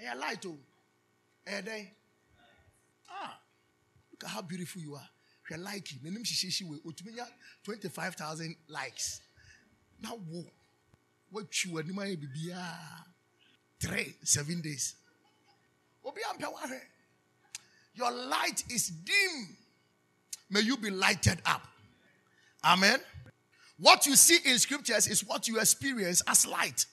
eh, 0.00 0.14
light, 0.14 0.44
oh, 0.46 0.58
eh, 1.46 1.60
they, 1.60 1.92
ah, 3.10 3.38
Look 4.20 4.24
at 4.24 4.30
how 4.30 4.42
beautiful 4.42 4.82
you 4.82 4.94
are. 4.94 5.08
hwɛ 5.48 5.62
like 5.62 5.88
n'anim 6.02 6.22
hyehyɛhye 6.22 6.68
wei 6.68 6.78
otumi 6.86 7.14
nya 7.16 7.26
twenty 7.64 7.88
five 7.88 8.14
thousand 8.14 8.54
likes. 8.68 9.20
Na 10.00 10.14
wo 10.14 10.44
watwi 11.32 11.70
w'anim 11.72 11.96
ayɛ 11.96 12.16
biribiara 12.16 13.04
three 13.80 14.16
seven 14.22 14.60
days. 14.60 14.94
Ampɛ 16.04 16.80
your 17.94 18.10
light 18.10 18.62
is 18.70 18.88
dim. 18.88 19.56
May 20.48 20.60
you 20.60 20.76
be 20.76 20.90
lighted 20.90 21.40
up. 21.44 21.66
Amen. 22.64 23.00
What 23.78 24.06
you 24.06 24.16
see 24.16 24.38
in 24.44 24.58
scriptures 24.58 25.06
is 25.08 25.24
what 25.24 25.48
you 25.48 25.58
experience 25.58 26.22
as 26.26 26.46
light 26.46 26.84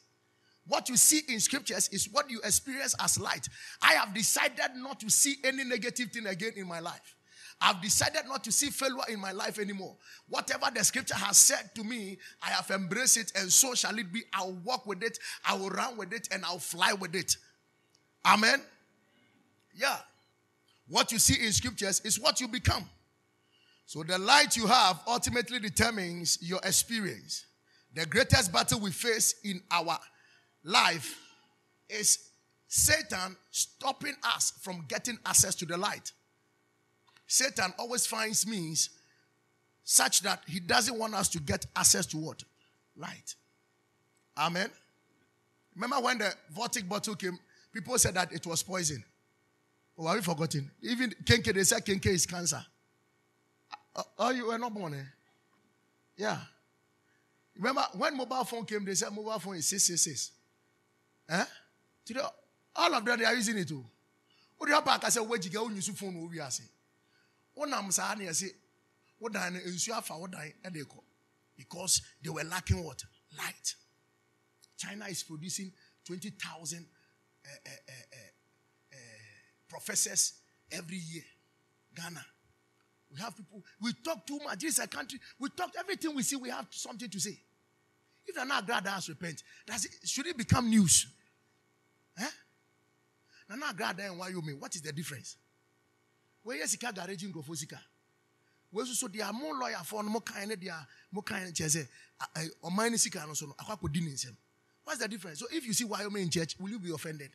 what 0.68 0.89
you 0.89 0.97
see 0.97 1.22
in 1.30 1.39
scriptures 1.39 1.89
is 1.89 2.09
what 2.11 2.30
you 2.30 2.39
experience 2.43 2.95
as 3.01 3.20
light. 3.20 3.47
I 3.82 3.93
have 3.93 4.13
decided 4.13 4.76
not 4.76 4.99
to 4.99 5.09
see 5.09 5.36
any 5.43 5.63
negative 5.63 6.11
thing 6.11 6.28
again 6.28 6.53
in 6.55 6.68
my 6.68 6.80
life. 6.80 7.15
I've 7.59 7.82
decided 7.82 8.28
not 8.28 8.43
to 8.43 8.51
see 8.51 8.70
failure 8.70 9.03
in 9.09 9.20
my 9.20 9.32
life 9.32 9.57
anymore. 9.57 9.95
Whatever 10.30 10.68
the 10.74 10.84
scripture 10.84 11.15
has 11.15 11.38
said 11.38 11.72
to 11.76 11.84
me, 11.84 12.18
I 12.41 12.49
have 12.49 12.70
embraced 12.70 13.18
it, 13.18 13.32
and 13.36 13.51
so 13.51 13.74
shall 13.74 13.97
it 13.97 14.13
be. 14.13 14.24
I'll 14.34 14.53
walk 14.63 14.86
with 14.86 15.01
it, 15.01 15.18
I 15.43 15.55
will 15.55 15.70
run 15.70 15.97
with 15.97 16.13
it, 16.13 16.28
and 16.32 16.45
I'll 16.45 16.59
fly 16.59 16.93
with 16.93 17.15
it. 17.15 17.36
Amen. 18.26 18.61
Yeah. 19.74 19.97
What 20.88 21.11
you 21.11 21.20
see 21.20 21.43
in 21.43 21.51
scriptures 21.51 22.01
is 22.01 22.20
what 22.20 22.39
you 22.39 22.47
become. 22.47 22.88
So 23.86 24.03
the 24.03 24.18
light 24.18 24.55
you 24.55 24.68
have 24.68 24.99
ultimately 25.07 25.59
determines 25.59 26.38
your 26.41 26.59
experience. 26.63 27.45
The 27.95 28.05
greatest 28.05 28.51
battle 28.51 28.80
we 28.82 28.91
face 28.91 29.36
in 29.43 29.61
our 29.72 29.97
life 30.64 31.20
is 31.89 32.30
Satan 32.68 33.36
stopping 33.51 34.16
us 34.24 34.53
from 34.62 34.86
getting 34.88 35.18
access 35.26 35.55
to 35.55 35.66
the 35.66 35.78
light. 35.78 36.12
Satan 37.26 37.74
always 37.78 38.05
finds 38.05 38.45
means 38.47 38.89
such 39.84 40.22
that 40.22 40.41
he 40.47 40.60
doesn't 40.60 40.97
want 40.97 41.14
us 41.14 41.30
to 41.30 41.39
get 41.39 41.66
access 41.76 42.05
to 42.08 42.18
what? 42.18 42.43
Light. 42.97 43.36
Amen. 44.38 44.70
Remember 45.76 45.99
when 45.99 46.18
the 46.18 46.34
Voltic 46.55 46.88
bottle 46.88 47.16
came, 47.16 47.38
people 47.72 47.97
said 47.97 48.16
that 48.16 48.32
it 48.34 48.45
was 48.45 48.64
poison. 48.64 49.03
Oh, 49.97 50.08
have 50.08 50.18
you 50.18 50.22
forgotten? 50.22 50.70
Even 50.82 51.12
Kenke, 51.24 51.53
they 51.53 51.64
said 51.64 51.86
Kenke 51.86 52.08
is 52.08 52.26
cancer. 52.26 52.64
Uh, 53.95 54.03
oh, 54.20 54.30
you 54.30 54.47
were 54.47 54.58
not 54.58 54.74
born, 54.74 54.93
eh? 54.93 55.03
Yeah. 56.18 56.38
Remember 57.55 57.84
when 57.93 58.16
mobile 58.16 58.43
phone 58.43 58.66
came, 58.66 58.86
they 58.86 58.93
said 58.93 59.12
mobile 59.12 59.39
phone 59.39 59.55
is 59.55 59.68
666. 59.68 60.32
Eh? 61.30 61.45
Today, 62.05 62.21
all 62.75 62.93
of 62.93 63.03
them 63.05 63.19
they 63.19 63.25
are 63.25 63.36
using 63.36 63.57
it 63.57 63.67
too. 63.67 63.84
What 64.57 64.67
do 64.67 64.73
you 64.73 64.82
have 64.82 64.99
to 65.01 65.11
say? 65.11 65.19
Where 65.19 65.39
you 65.39 65.49
go? 65.49 65.69
You 65.69 65.82
phone 65.82 66.19
will 66.19 66.30
be 66.30 66.39
asking. 66.39 66.67
Wonam 67.57 67.91
saa 67.91 68.13
na 68.15 68.25
yɛse 68.25 68.51
wodan 69.21 69.53
no 69.53 69.59
nsuo 69.59 69.97
afa 69.97 70.13
wodan 70.13 70.53
de 70.71 70.84
kɔ 70.84 70.99
because 71.55 72.01
they 72.21 72.30
were 72.30 72.43
lacking 72.43 72.84
what 72.84 73.03
light 73.38 73.75
china 74.78 75.05
is 75.09 75.23
producing 75.23 75.71
20000 76.05 76.86
uh, 77.45 77.49
uh, 77.49 77.71
uh, 78.93 78.97
professors 79.67 80.34
every 80.71 80.97
year 80.97 81.23
ghana 81.95 82.23
we 83.11 83.19
have 83.19 83.36
people 83.36 83.63
we 83.82 83.91
talk 84.03 84.25
too 84.28 84.39
much 84.43 84.59
this 84.59 84.78
is 84.78 84.80
a 84.84 84.88
country 84.88 85.19
we 85.39 85.49
talk 85.49 85.71
everything 85.80 86.15
we 86.15 86.21
see 86.23 86.36
we 86.36 86.49
have 86.49 86.67
something 86.69 87.09
to 87.09 87.19
say 87.19 87.38
if 88.25 88.36
they're 88.36 88.45
not 88.45 88.65
glad 88.67 88.86
us 88.88 89.09
repent 89.09 89.41
does 89.65 89.86
it, 89.86 89.91
should 90.07 90.28
it 90.28 90.38
become 90.38 90.69
news 90.69 91.07
eh? 92.20 92.28
Nana 93.49 93.68
Agradaa 93.74 94.09
and 94.09 94.20
Wyoming, 94.20 94.59
what 94.59 94.76
is 94.76 94.82
the 94.82 94.91
difference? 94.91 95.38
Where 96.43 96.61
is 96.61 96.72
Sika 96.72 96.93
garage 96.93 97.24
in 97.24 97.32
Gofosika? 97.34 97.80
Where 98.72 98.86
so 98.86 99.07
they 99.07 99.22
are 99.22 99.34
more 99.34 99.53
lawyer 99.53 99.78
for 99.84 100.03
no 100.03 100.20
kind 100.20 100.51
of 100.51 100.61
their 100.61 100.76
more 101.11 101.24
kind 101.24 101.47
of 101.47 101.53
chese 101.53 101.88
or 102.61 102.72
mine 102.72 102.97
Sika 102.97 103.24
and 103.26 103.36
so 103.36 103.53
aqua 103.59 103.89
dinner. 103.89 104.11
What's 104.84 104.99
the 104.99 105.07
difference? 105.07 105.39
So 105.39 105.47
if 105.51 105.65
you 105.65 105.74
see 105.74 105.86
Wyoming 105.86 106.24
in 106.24 106.30
church, 106.30 106.55
will 106.59 106.70
you 106.70 106.80
be 106.80 106.91
offended? 106.91 107.32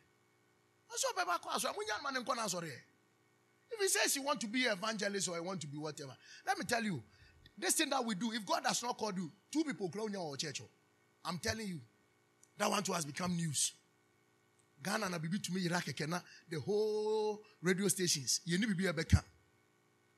Also, 0.91 1.09
if 3.71 3.81
he 3.81 3.89
says 3.89 4.17
you 4.17 4.23
want 4.23 4.41
to 4.41 4.47
be 4.47 4.61
evangelist 4.61 5.29
or 5.29 5.37
you 5.37 5.43
want 5.43 5.61
to 5.63 5.67
be 5.67 5.79
whatever, 5.79 6.15
let 6.47 6.59
me 6.59 6.65
tell 6.65 6.83
you, 6.83 7.03
this 7.57 7.75
thing 7.75 7.91
that 7.91 8.05
we 8.05 8.15
do, 8.15 8.33
if 8.33 8.45
God 8.45 8.63
has 8.67 8.83
not 8.83 8.97
called 8.99 9.17
you, 9.17 9.31
two 9.51 9.65
people 9.65 9.89
clone 9.89 10.13
your 10.13 10.37
church. 10.37 10.61
I'm 11.25 11.39
telling 11.39 11.67
you, 11.67 11.81
that 12.59 12.71
one 12.71 12.83
too 12.83 12.93
has 12.93 13.05
become 13.05 13.37
news. 13.37 13.73
Ghana 14.83 15.09
na 15.09 15.19
bibi 15.19 15.39
tumi 15.39 15.61
yira 15.61 15.81
keke 15.81 16.09
na 16.09 16.21
the 16.51 16.59
whole 16.61 17.43
radio 17.63 17.89
stations. 17.89 18.41
Ye 18.45 18.59
ni 18.59 18.67
bibi 18.67 18.85
ebeka 18.85 19.23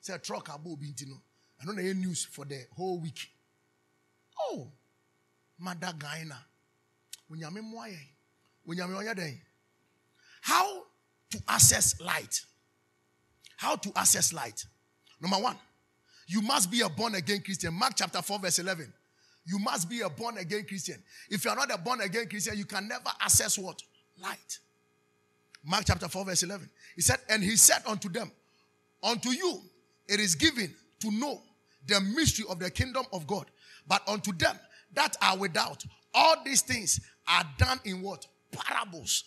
say 0.01 0.15
a 0.15 0.19
truck 0.19 0.49
abo 0.49 0.73
obi 0.73 0.87
nti 0.93 1.07
no. 1.09 1.17
Ano 1.63 1.73
na 1.73 1.83
news 1.83 2.25
for 2.25 2.45
the 2.45 2.67
whole 2.77 3.01
week. 3.01 3.31
Oh 4.41 4.73
mada 5.59 5.95
Ghana 5.99 6.37
onyame 7.31 7.63
mo 7.63 7.81
aye 7.81 7.99
onyame 8.69 9.39
how 10.43 10.83
to 11.31 11.39
access 11.49 12.01
light? 12.01 12.43
How 13.57 13.77
to 13.77 13.91
access 13.97 14.33
light? 14.33 14.65
Number 15.21 15.39
1 15.39 15.57
you 16.27 16.41
must 16.43 16.71
be 16.71 16.81
a 16.81 16.89
born 16.89 17.15
again 17.15 17.41
Christian. 17.45 17.75
Mark 17.75 17.93
chapter 17.97 18.23
4 18.23 18.39
verse 18.39 18.59
11 18.59 18.93
you 19.47 19.59
must 19.59 19.89
be 19.89 20.01
a 20.01 20.09
born 20.09 20.39
again 20.39 20.65
Christian. 20.67 21.03
If 21.29 21.45
you 21.45 21.51
are 21.51 21.57
not 21.57 21.73
a 21.73 21.79
born 21.79 22.01
again 22.01 22.29
Christian 22.29 22.57
you 22.57 22.65
can 22.65 22.89
never 22.89 23.11
access 23.21 23.59
what 23.59 23.81
light. 24.23 24.59
Mark 25.65 25.85
chapter 25.87 26.09
4, 26.09 26.25
verse 26.25 26.43
11. 26.43 26.69
He 26.95 27.03
said, 27.03 27.19
And 27.29 27.43
he 27.43 27.57
said 27.57 27.83
unto 27.87 28.09
them, 28.09 28.31
Unto 29.03 29.31
you 29.31 29.63
it 30.07 30.21
is 30.21 30.35
given 30.35 30.75
to 31.01 31.11
know 31.11 31.41
the 31.87 32.01
mystery 32.01 32.45
of 32.49 32.59
the 32.59 32.71
kingdom 32.71 33.05
of 33.13 33.27
God. 33.27 33.47
But 33.87 34.07
unto 34.09 34.33
them 34.33 34.59
that 34.95 35.17
are 35.21 35.37
without, 35.37 35.85
all 36.13 36.37
these 36.45 36.63
things 36.63 37.01
are 37.29 37.45
done 37.59 37.81
in 37.85 38.03
what? 38.03 38.27
Parables. 38.53 39.25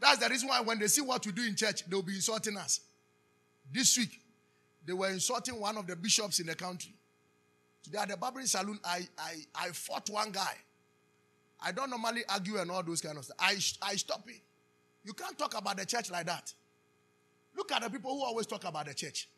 That's 0.00 0.18
the 0.18 0.28
reason 0.28 0.48
why 0.48 0.60
when 0.60 0.78
they 0.78 0.88
see 0.88 1.00
what 1.00 1.24
we 1.24 1.32
do 1.32 1.42
in 1.42 1.54
church, 1.54 1.84
they'll 1.88 2.02
be 2.02 2.14
insulting 2.14 2.56
us. 2.56 2.80
This 3.72 3.96
week, 3.96 4.20
they 4.84 4.92
were 4.92 5.08
insulting 5.08 5.58
one 5.60 5.76
of 5.76 5.86
the 5.86 5.94
bishops 5.94 6.40
in 6.40 6.46
the 6.46 6.54
country. 6.56 6.92
Today 7.84 7.98
at 7.98 8.08
the 8.08 8.16
barbering 8.16 8.46
saloon, 8.46 8.78
I, 8.84 9.06
I, 9.18 9.34
I 9.54 9.68
fought 9.68 10.10
one 10.10 10.30
guy. 10.30 10.56
I 11.64 11.72
don't 11.72 11.90
normally 11.90 12.22
argue 12.28 12.58
and 12.58 12.70
all 12.70 12.82
those 12.82 13.00
kind 13.00 13.16
of 13.16 13.24
stuff. 13.24 13.36
I, 13.40 13.52
I 13.82 13.96
stop 13.96 14.24
it. 14.28 14.40
You 15.04 15.12
can't 15.12 15.38
talk 15.38 15.56
about 15.56 15.76
the 15.76 15.86
church 15.86 16.10
like 16.10 16.26
that. 16.26 16.52
Look 17.56 17.72
at 17.72 17.82
the 17.82 17.90
people 17.90 18.12
who 18.12 18.24
always 18.24 18.46
talk 18.46 18.64
about 18.64 18.86
the 18.86 18.94
church. 18.94 19.28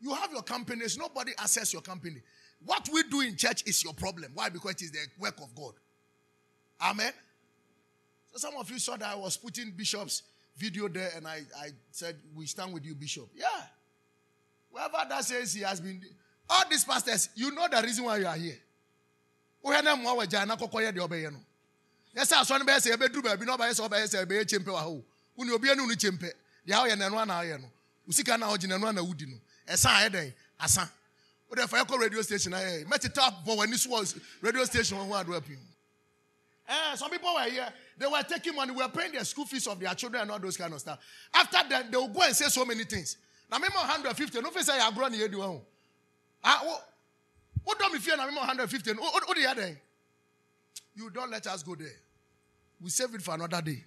You 0.00 0.14
have 0.14 0.32
your 0.32 0.42
companies, 0.42 0.96
nobody 0.96 1.32
assess 1.42 1.72
your 1.72 1.82
company. 1.82 2.22
What 2.64 2.88
we 2.92 3.02
do 3.04 3.20
in 3.20 3.36
church 3.36 3.64
is 3.66 3.82
your 3.82 3.94
problem. 3.94 4.32
Why? 4.34 4.48
Because 4.48 4.72
it 4.72 4.82
is 4.82 4.90
the 4.92 5.06
work 5.18 5.38
of 5.38 5.54
God. 5.54 5.72
Amen. 6.80 7.12
So 8.32 8.38
some 8.38 8.56
of 8.56 8.70
you 8.70 8.78
saw 8.78 8.96
that 8.96 9.08
I 9.08 9.14
was 9.14 9.36
putting 9.36 9.70
Bishop's 9.72 10.22
video 10.56 10.88
there 10.88 11.10
and 11.16 11.26
I, 11.26 11.42
I 11.58 11.68
said, 11.90 12.16
We 12.34 12.46
stand 12.46 12.72
with 12.72 12.84
you, 12.84 12.94
Bishop. 12.94 13.28
Yeah. 13.34 13.46
Whoever 14.70 15.08
that 15.08 15.24
says 15.24 15.54
he 15.54 15.62
has 15.62 15.80
been, 15.80 16.00
all 16.48 16.64
these 16.70 16.84
pastors, 16.84 17.30
you 17.34 17.50
know 17.52 17.66
the 17.70 17.80
reason 17.82 18.04
why 18.04 18.18
you 18.18 18.26
are 18.26 18.36
here. 18.36 18.58
Wohɛ 19.68 19.84
na 19.84 19.96
mmoa 19.96 20.16
wagya 20.16 20.46
na 20.46 20.56
kɔkɔyɛ 20.56 20.92
deɛ 20.92 21.08
ɔbɛyɛ 21.08 21.32
no. 21.32 21.40
Yɛ 22.16 22.22
sɛ 22.24 22.40
asɔre 22.42 22.58
no 22.58 22.64
bɛyɛ 22.64 22.80
sɛ 22.80 22.96
yɛbɛduru 22.96 23.22
baabi 23.22 23.46
na 23.46 23.56
ɔbɛyɛ 23.56 23.74
sɛ 23.74 23.88
ɔbɛyɛ 23.88 24.06
sɛ 24.08 24.26
ɛbɛyɛ 24.26 24.44
kyempɛ 24.48 24.70
wɔ 24.72 24.78
ha 24.78 24.88
o. 24.88 25.04
Wone 25.36 25.50
obiara 25.50 25.76
ne 25.76 25.82
wo 25.82 25.88
no 25.88 25.94
kyempɛ. 25.94 26.32
Deɛ 26.66 26.74
woyɛ 26.74 26.98
nano 26.98 27.18
ana 27.18 27.34
woyɛ 27.34 27.60
no. 27.60 27.70
Wo 28.06 28.12
sika 28.12 28.38
na 28.38 28.48
wogye 28.48 28.68
nano 28.68 28.86
ana 28.86 29.02
wodi 29.02 29.26
no. 29.26 29.36
Ɛsa 29.68 29.90
ayɛ 29.90 30.10
dɛn? 30.10 30.34
Asa 30.60 30.90
wode 31.48 31.68
fa 31.68 31.76
yɛkɔ 31.84 31.98
radio 31.98 32.22
station 32.22 32.52
ayɛ 32.52 32.84
mɛteta 32.86 33.44
bɔ 33.44 33.56
w'ani 33.56 33.76
so 33.78 33.90
wɔ 33.90 34.20
radio 34.42 34.64
station 34.64 34.98
ho 34.98 35.14
ado 35.14 35.32
apim 35.32 35.58
Eh, 36.70 36.96
some 36.96 37.10
people 37.10 37.32
were 37.32 37.48
here, 37.48 37.72
they 37.96 38.06
were 38.06 38.22
taking 38.28 38.54
money, 38.54 38.72
we 38.72 38.82
were 38.82 38.88
paying 38.90 39.12
the 39.12 39.24
school 39.24 39.46
fees 39.46 39.66
of 39.66 39.80
their 39.80 39.94
children 39.94 40.20
and 40.20 40.30
all 40.30 40.38
those 40.38 40.58
kind 40.58 40.70
of 40.74 40.78
stuff. 40.78 40.98
After 41.32 41.66
that, 41.66 41.90
they 41.90 41.96
will 41.96 42.08
go 42.08 42.20
and 42.20 42.36
say 42.36 42.44
so 42.48 42.62
many 42.66 42.84
things. 42.84 43.16
Now, 43.50 43.56
maybe 43.56 43.72
150, 43.72 44.40
no, 44.42 44.50
say 44.50 44.78
you're 44.78 44.92
growing 44.92 45.14
here, 45.14 45.28
do 45.28 45.62
what 47.68 47.78
don't 47.78 47.92
me 47.92 47.98
fear 47.98 48.16
now? 48.16 48.24
150. 48.24 48.94
What, 48.94 49.36
the 49.36 49.46
other? 49.46 49.78
You 50.96 51.10
don't 51.10 51.30
let 51.30 51.46
us 51.46 51.62
go 51.62 51.74
there. 51.74 51.88
We 52.80 52.88
save 52.88 53.14
it 53.14 53.20
for 53.20 53.34
another 53.34 53.60
day. 53.60 53.84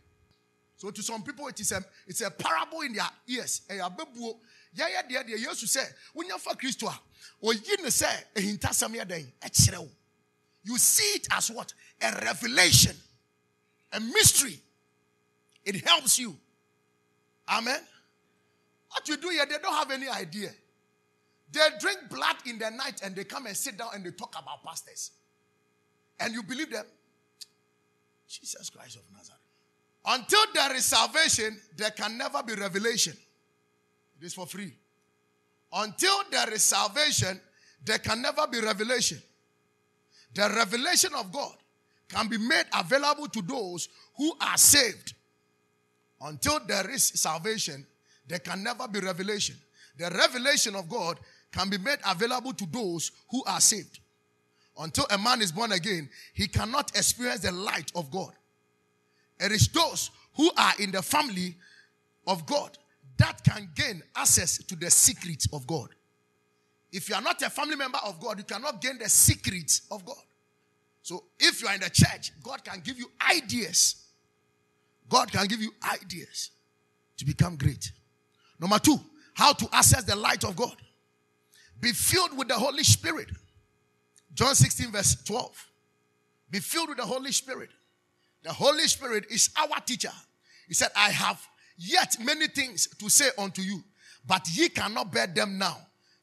So 0.77 0.91
to 0.91 1.01
some 1.01 1.23
people, 1.23 1.47
it 1.47 1.59
is 1.59 1.71
a 1.71 1.83
it's 2.05 2.21
a 2.21 2.29
parable 2.29 2.81
in 2.81 2.93
their 2.93 3.09
ears. 3.27 3.61
Yeah, 3.71 3.87
yeah, 4.75 5.01
yeah, 5.09 5.21
yeah. 5.25 5.35
You 5.35 5.55
say, 5.55 5.81
when 6.13 6.27
you're 6.27 6.37
for 6.37 6.53
Christ, 6.53 6.83
or 6.83 7.55
you 7.55 7.89
say, 7.89 8.05
a 8.35 8.39
hintasamia 8.39 9.07
day, 9.07 9.25
you 10.63 10.77
see 10.77 11.17
it 11.17 11.27
as 11.31 11.49
what? 11.49 11.73
A 12.03 12.23
revelation, 12.23 12.95
a 13.93 13.99
mystery. 13.99 14.59
It 15.65 15.83
helps 15.87 16.19
you. 16.19 16.37
Amen. 17.49 17.79
What 18.91 19.09
you 19.09 19.17
do 19.17 19.29
here, 19.29 19.47
they 19.47 19.57
don't 19.57 19.73
have 19.73 19.89
any 19.89 20.07
idea. 20.07 20.51
They 21.51 21.59
drink 21.79 21.99
blood 22.09 22.37
in 22.45 22.57
the 22.57 22.69
night 22.69 23.01
and 23.03 23.15
they 23.15 23.23
come 23.23 23.45
and 23.45 23.55
sit 23.55 23.77
down 23.77 23.89
and 23.93 24.05
they 24.05 24.11
talk 24.11 24.35
about 24.41 24.63
pastors. 24.63 25.11
And 26.19 26.33
you 26.33 26.43
believe 26.43 26.71
them? 26.71 26.85
Jesus 28.27 28.69
Christ 28.69 28.97
of 28.97 29.03
Nazareth. 29.11 29.39
Until 30.05 30.41
there 30.53 30.75
is 30.75 30.85
salvation, 30.85 31.59
there 31.75 31.91
can 31.91 32.17
never 32.17 32.41
be 32.41 32.53
revelation. 32.53 33.13
It 34.19 34.25
is 34.25 34.33
for 34.33 34.45
free. 34.45 34.73
Until 35.73 36.21
there 36.31 36.51
is 36.53 36.63
salvation, 36.63 37.39
there 37.83 37.99
can 37.99 38.21
never 38.21 38.47
be 38.47 38.59
revelation. 38.59 39.21
The 40.33 40.49
revelation 40.55 41.11
of 41.15 41.31
God 41.31 41.55
can 42.07 42.27
be 42.27 42.37
made 42.37 42.65
available 42.77 43.27
to 43.27 43.41
those 43.41 43.89
who 44.15 44.33
are 44.39 44.57
saved. 44.57 45.13
Until 46.21 46.59
there 46.67 46.89
is 46.89 47.03
salvation, 47.03 47.85
there 48.27 48.39
can 48.39 48.63
never 48.63 48.87
be 48.87 48.99
revelation. 48.99 49.55
The 49.97 50.09
revelation 50.09 50.75
of 50.75 50.87
God 50.87 51.19
can 51.51 51.69
be 51.69 51.77
made 51.77 51.99
available 52.05 52.53
to 52.53 52.65
those 52.71 53.11
who 53.29 53.43
are 53.45 53.59
saved. 53.59 53.99
Until 54.77 55.05
a 55.11 55.17
man 55.17 55.41
is 55.41 55.51
born 55.51 55.73
again, 55.73 56.09
he 56.33 56.47
cannot 56.47 56.95
experience 56.95 57.41
the 57.41 57.51
light 57.51 57.91
of 57.95 58.09
God. 58.09 58.31
It 59.39 59.51
is 59.51 59.67
those 59.67 60.11
who 60.35 60.49
are 60.57 60.73
in 60.79 60.91
the 60.91 61.01
family 61.01 61.57
of 62.25 62.45
God 62.45 62.77
that 63.17 63.43
can 63.43 63.69
gain 63.75 64.01
access 64.15 64.57
to 64.57 64.75
the 64.75 64.89
secret 64.89 65.45
of 65.51 65.67
God. 65.67 65.89
If 66.91 67.09
you 67.09 67.15
are 67.15 67.21
not 67.21 67.41
a 67.41 67.49
family 67.49 67.75
member 67.75 67.99
of 68.05 68.19
God, 68.19 68.37
you 68.37 68.43
cannot 68.43 68.81
gain 68.81 68.97
the 68.97 69.09
secret 69.09 69.81
of 69.89 70.05
God. 70.05 70.15
So 71.03 71.23
if 71.39 71.61
you 71.61 71.67
are 71.67 71.73
in 71.73 71.81
the 71.81 71.89
church, 71.89 72.31
God 72.43 72.63
can 72.63 72.81
give 72.81 72.97
you 72.97 73.09
ideas. 73.29 73.95
God 75.09 75.31
can 75.31 75.47
give 75.47 75.61
you 75.61 75.73
ideas 75.93 76.51
to 77.17 77.25
become 77.25 77.55
great. 77.55 77.91
Number 78.59 78.79
two, 78.79 78.99
how 79.33 79.53
to 79.53 79.67
access 79.73 80.03
the 80.03 80.15
light 80.15 80.43
of 80.43 80.55
God. 80.55 80.75
Be 81.81 81.91
filled 81.91 82.37
with 82.37 82.47
the 82.47 82.53
Holy 82.53 82.83
Spirit. 82.83 83.27
John 84.33 84.55
16, 84.55 84.91
verse 84.91 85.15
12. 85.23 85.67
Be 86.49 86.59
filled 86.59 86.89
with 86.89 86.97
the 86.97 87.05
Holy 87.05 87.31
Spirit. 87.31 87.69
The 88.43 88.53
Holy 88.53 88.87
Spirit 88.87 89.25
is 89.29 89.49
our 89.57 89.79
teacher. 89.81 90.11
He 90.67 90.73
said, 90.73 90.89
I 90.95 91.09
have 91.09 91.41
yet 91.77 92.15
many 92.23 92.47
things 92.47 92.87
to 92.87 93.09
say 93.09 93.29
unto 93.37 93.61
you, 93.61 93.83
but 94.25 94.47
ye 94.51 94.69
cannot 94.69 95.11
bear 95.11 95.27
them 95.27 95.57
now. 95.57 95.77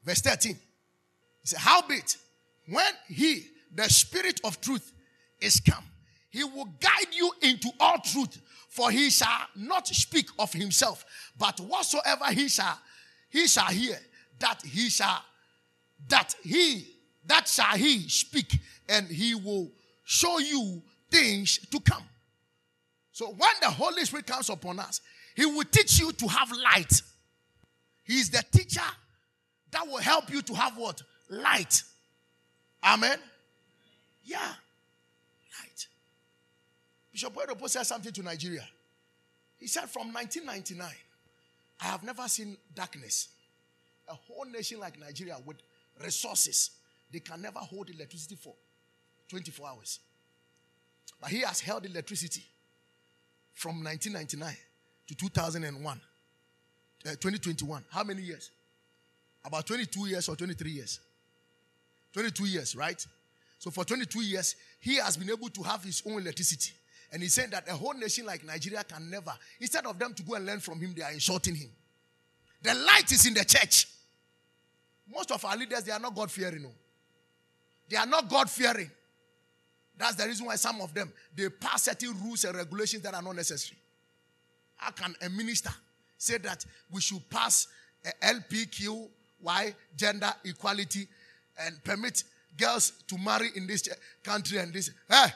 Verse 0.04 0.20
13. 0.20 0.54
He 0.54 1.48
said, 1.48 1.58
Howbeit, 1.58 2.16
when 2.68 2.92
he, 3.08 3.46
the 3.74 3.88
Spirit 3.88 4.40
of 4.44 4.60
truth, 4.60 4.92
is 5.40 5.60
come, 5.60 5.84
he 6.30 6.44
will 6.44 6.68
guide 6.80 7.14
you 7.14 7.32
into 7.42 7.70
all 7.80 7.98
truth, 7.98 8.40
for 8.68 8.90
he 8.90 9.10
shall 9.10 9.46
not 9.56 9.86
speak 9.88 10.28
of 10.38 10.52
himself, 10.52 11.04
but 11.38 11.58
whatsoever 11.60 12.26
he 12.26 12.48
shall, 12.48 12.78
he 13.28 13.46
shall 13.46 13.66
hear, 13.66 13.98
that 14.38 14.62
he 14.62 14.88
shall, 14.88 15.22
that 16.08 16.34
he, 16.42 16.86
that 17.26 17.48
shall 17.48 17.76
he 17.76 18.08
speak, 18.08 18.58
and 18.88 19.06
he 19.08 19.34
will 19.34 19.70
show 20.04 20.38
you 20.38 20.82
things 21.10 21.58
to 21.70 21.80
come. 21.80 22.02
So 23.12 23.26
when 23.30 23.50
the 23.60 23.70
Holy 23.70 24.04
Spirit 24.04 24.26
comes 24.26 24.48
upon 24.48 24.78
us, 24.78 25.00
he 25.34 25.44
will 25.44 25.64
teach 25.64 25.98
you 25.98 26.12
to 26.12 26.28
have 26.28 26.50
light. 26.52 27.02
He 28.04 28.20
is 28.20 28.30
the 28.30 28.42
teacher 28.50 28.80
that 29.70 29.86
will 29.86 29.98
help 29.98 30.30
you 30.30 30.40
to 30.42 30.54
have 30.54 30.76
what? 30.76 31.02
Light. 31.28 31.82
Amen. 32.82 33.18
Yeah. 34.24 34.38
Light. 35.60 35.86
Bishop 37.12 37.34
Oyedepo 37.34 37.68
said 37.68 37.82
something 37.84 38.12
to 38.12 38.22
Nigeria. 38.22 38.66
He 39.58 39.66
said, 39.66 39.88
from 39.90 40.12
1999, 40.12 40.88
I 41.80 41.84
have 41.84 42.02
never 42.02 42.26
seen 42.28 42.56
darkness. 42.74 43.28
A 44.08 44.14
whole 44.14 44.44
nation 44.46 44.80
like 44.80 44.98
Nigeria 44.98 45.36
with 45.44 45.56
resources, 46.02 46.70
they 47.12 47.20
can 47.20 47.40
never 47.42 47.58
hold 47.58 47.90
electricity 47.90 48.36
for 48.36 48.54
24 49.28 49.68
hours. 49.68 50.00
But 51.20 51.30
he 51.30 51.40
has 51.40 51.60
held 51.60 51.84
electricity 51.86 52.44
from 53.54 53.82
1999 53.82 54.56
to 55.08 55.14
2001, 55.14 56.00
uh, 57.06 57.10
2021. 57.10 57.84
How 57.90 58.04
many 58.04 58.22
years? 58.22 58.50
About 59.44 59.66
22 59.66 60.06
years 60.06 60.28
or 60.28 60.36
23 60.36 60.70
years? 60.70 61.00
22 62.12 62.44
years, 62.46 62.76
right? 62.76 63.04
So 63.58 63.70
for 63.70 63.84
22 63.84 64.22
years, 64.22 64.54
he 64.80 64.96
has 64.96 65.16
been 65.16 65.30
able 65.30 65.48
to 65.48 65.62
have 65.62 65.82
his 65.82 66.02
own 66.06 66.20
electricity. 66.20 66.72
And 67.12 67.22
he 67.22 67.28
said 67.28 67.50
that 67.52 67.68
a 67.68 67.72
whole 67.72 67.94
nation 67.94 68.26
like 68.26 68.44
Nigeria 68.44 68.84
can 68.84 69.10
never, 69.10 69.32
instead 69.60 69.86
of 69.86 69.98
them 69.98 70.14
to 70.14 70.22
go 70.22 70.34
and 70.34 70.46
learn 70.46 70.60
from 70.60 70.78
him, 70.80 70.92
they 70.94 71.02
are 71.02 71.12
insulting 71.12 71.54
him. 71.54 71.70
The 72.62 72.74
light 72.74 73.10
is 73.12 73.26
in 73.26 73.34
the 73.34 73.44
church. 73.44 73.86
Most 75.12 75.30
of 75.30 75.44
our 75.44 75.56
leaders, 75.56 75.82
they 75.84 75.92
are 75.92 76.00
not 76.00 76.14
God 76.14 76.30
fearing. 76.30 76.62
No. 76.62 76.70
They 77.88 77.96
are 77.96 78.06
not 78.06 78.28
God 78.28 78.50
fearing. 78.50 78.90
That's 79.96 80.14
the 80.14 80.26
reason 80.26 80.46
why 80.46 80.56
some 80.56 80.80
of 80.80 80.94
them 80.94 81.12
they 81.34 81.48
pass 81.48 81.82
certain 81.84 82.14
rules 82.22 82.44
and 82.44 82.56
regulations 82.56 83.02
that 83.02 83.14
are 83.14 83.22
not 83.22 83.34
necessary. 83.34 83.78
How 84.76 84.92
can 84.92 85.14
a 85.22 85.28
minister 85.28 85.70
say 86.16 86.38
that 86.38 86.64
we 86.90 87.00
should 87.00 87.28
pass 87.28 87.66
eh, 88.04 88.10
LPQY 88.22 89.74
gender 89.96 90.32
equality 90.44 91.08
and 91.60 91.82
permit 91.82 92.22
girls 92.56 92.92
to 93.08 93.18
marry 93.18 93.48
in 93.56 93.66
this 93.66 93.88
eh, 93.88 93.94
country 94.22 94.58
and 94.58 94.72
this? 94.72 94.90
Hey, 95.08 95.26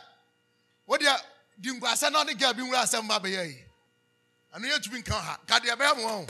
what 0.86 1.00
do 1.00 1.06
you 1.06 1.12
do? 1.60 1.80
I 1.84 1.96
said 1.96 2.10
not 2.10 2.28
the 2.28 2.34
girl 2.34 2.54
being 2.54 2.70
where 2.70 2.80
I 2.80 2.84
said. 2.84 3.00
And 3.00 4.64
you 4.64 4.78
to 4.78 4.90
be 4.90 5.02
count 5.02 5.24
her. 5.24 5.36
Can 5.46 5.62
you 5.64 5.74
bear 5.74 5.94
one? 5.94 6.26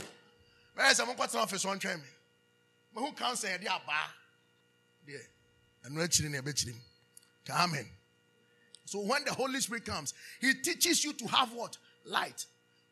Where 0.73 0.89
is 0.89 0.97
someone 0.97 1.17
got 1.17 1.35
office 1.35 1.65
on 1.65 1.77
train 1.77 2.01
who 2.95 3.11
can't 3.13 3.37
say 3.37 3.57
they 3.61 3.67
are 3.67 3.81
bad? 3.85 4.09
Yeah. 5.07 5.17
And 5.83 5.95
we're 5.95 6.07
chilling 6.07 6.35
a 6.37 6.43
bit. 6.43 6.63
Amen. 7.49 7.85
So 8.85 8.99
when 8.99 9.25
the 9.25 9.33
Holy 9.33 9.59
Spirit 9.59 9.85
comes, 9.85 10.13
He 10.39 10.53
teaches 10.53 11.03
you 11.03 11.13
to 11.13 11.27
have 11.27 11.51
what? 11.53 11.77
Light. 12.05 12.45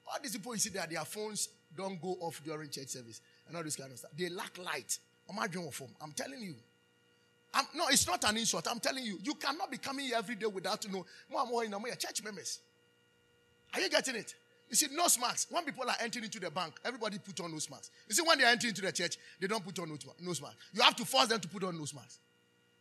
All 0.08 0.18
these 0.22 0.36
people 0.36 0.54
you 0.54 0.60
see 0.60 0.70
that 0.72 0.90
their 0.90 1.06
phones 1.06 1.50
don't 1.76 2.02
go 2.02 2.18
off 2.20 2.42
during 2.44 2.70
church 2.70 2.90
service 2.90 3.22
and 3.48 3.56
all 3.56 3.64
this 3.64 3.76
kind 3.76 3.92
of 3.92 3.98
stuff. 3.98 4.12
They 4.18 4.30
lack 4.30 4.58
light. 4.58 4.98
I'm 5.30 6.12
telling 6.14 6.42
you. 6.42 6.56
I'm, 7.54 7.66
no, 7.76 7.86
it's 7.90 8.08
not 8.08 8.24
an 8.30 8.38
insult. 8.38 8.68
I'm 8.70 8.80
telling 8.80 9.06
you. 9.06 9.18
You 9.22 9.36
cannot 9.36 9.72
be 9.72 9.78
coming 9.78 10.06
here 10.06 10.16
every 10.18 10.36
day 10.36 10.46
without 10.46 10.82
to 10.82 10.92
know 10.92 11.06
more 11.30 11.42
and 11.42 11.50
more 11.50 11.64
in 11.64 11.98
church 11.98 12.24
members. 12.24 12.60
Are 13.74 13.80
you 13.80 13.90
getting 13.90 14.16
it? 14.16 14.36
You 14.72 14.78
see, 14.78 14.88
nose 14.96 15.20
masks. 15.20 15.48
When 15.52 15.64
people 15.66 15.84
are 15.88 15.96
entering 16.00 16.26
into 16.26 16.40
the 16.40 16.50
bank, 16.50 16.74
everybody 16.86 17.20
put 17.20 17.40
on 17.42 17.52
nose 17.52 17.70
masks. 17.70 17.92
You 18.08 18.16
see, 18.16 18.24
when 18.26 18.40
they 18.40 18.46
enter 18.46 18.70
into 18.70 18.82
the 18.82 18.92
church, 18.92 19.18
they 19.40 19.46
don't 19.46 19.64
put 19.64 19.78
on 19.80 19.90
nose 20.22 20.42
masks. 20.42 20.56
You 20.74 20.82
have 20.82 20.96
to 20.96 21.06
force 21.06 21.28
them 21.28 21.42
to 21.42 21.48
put 21.50 21.64
on 21.66 21.78
nose 21.78 21.94
masks. 21.94 22.20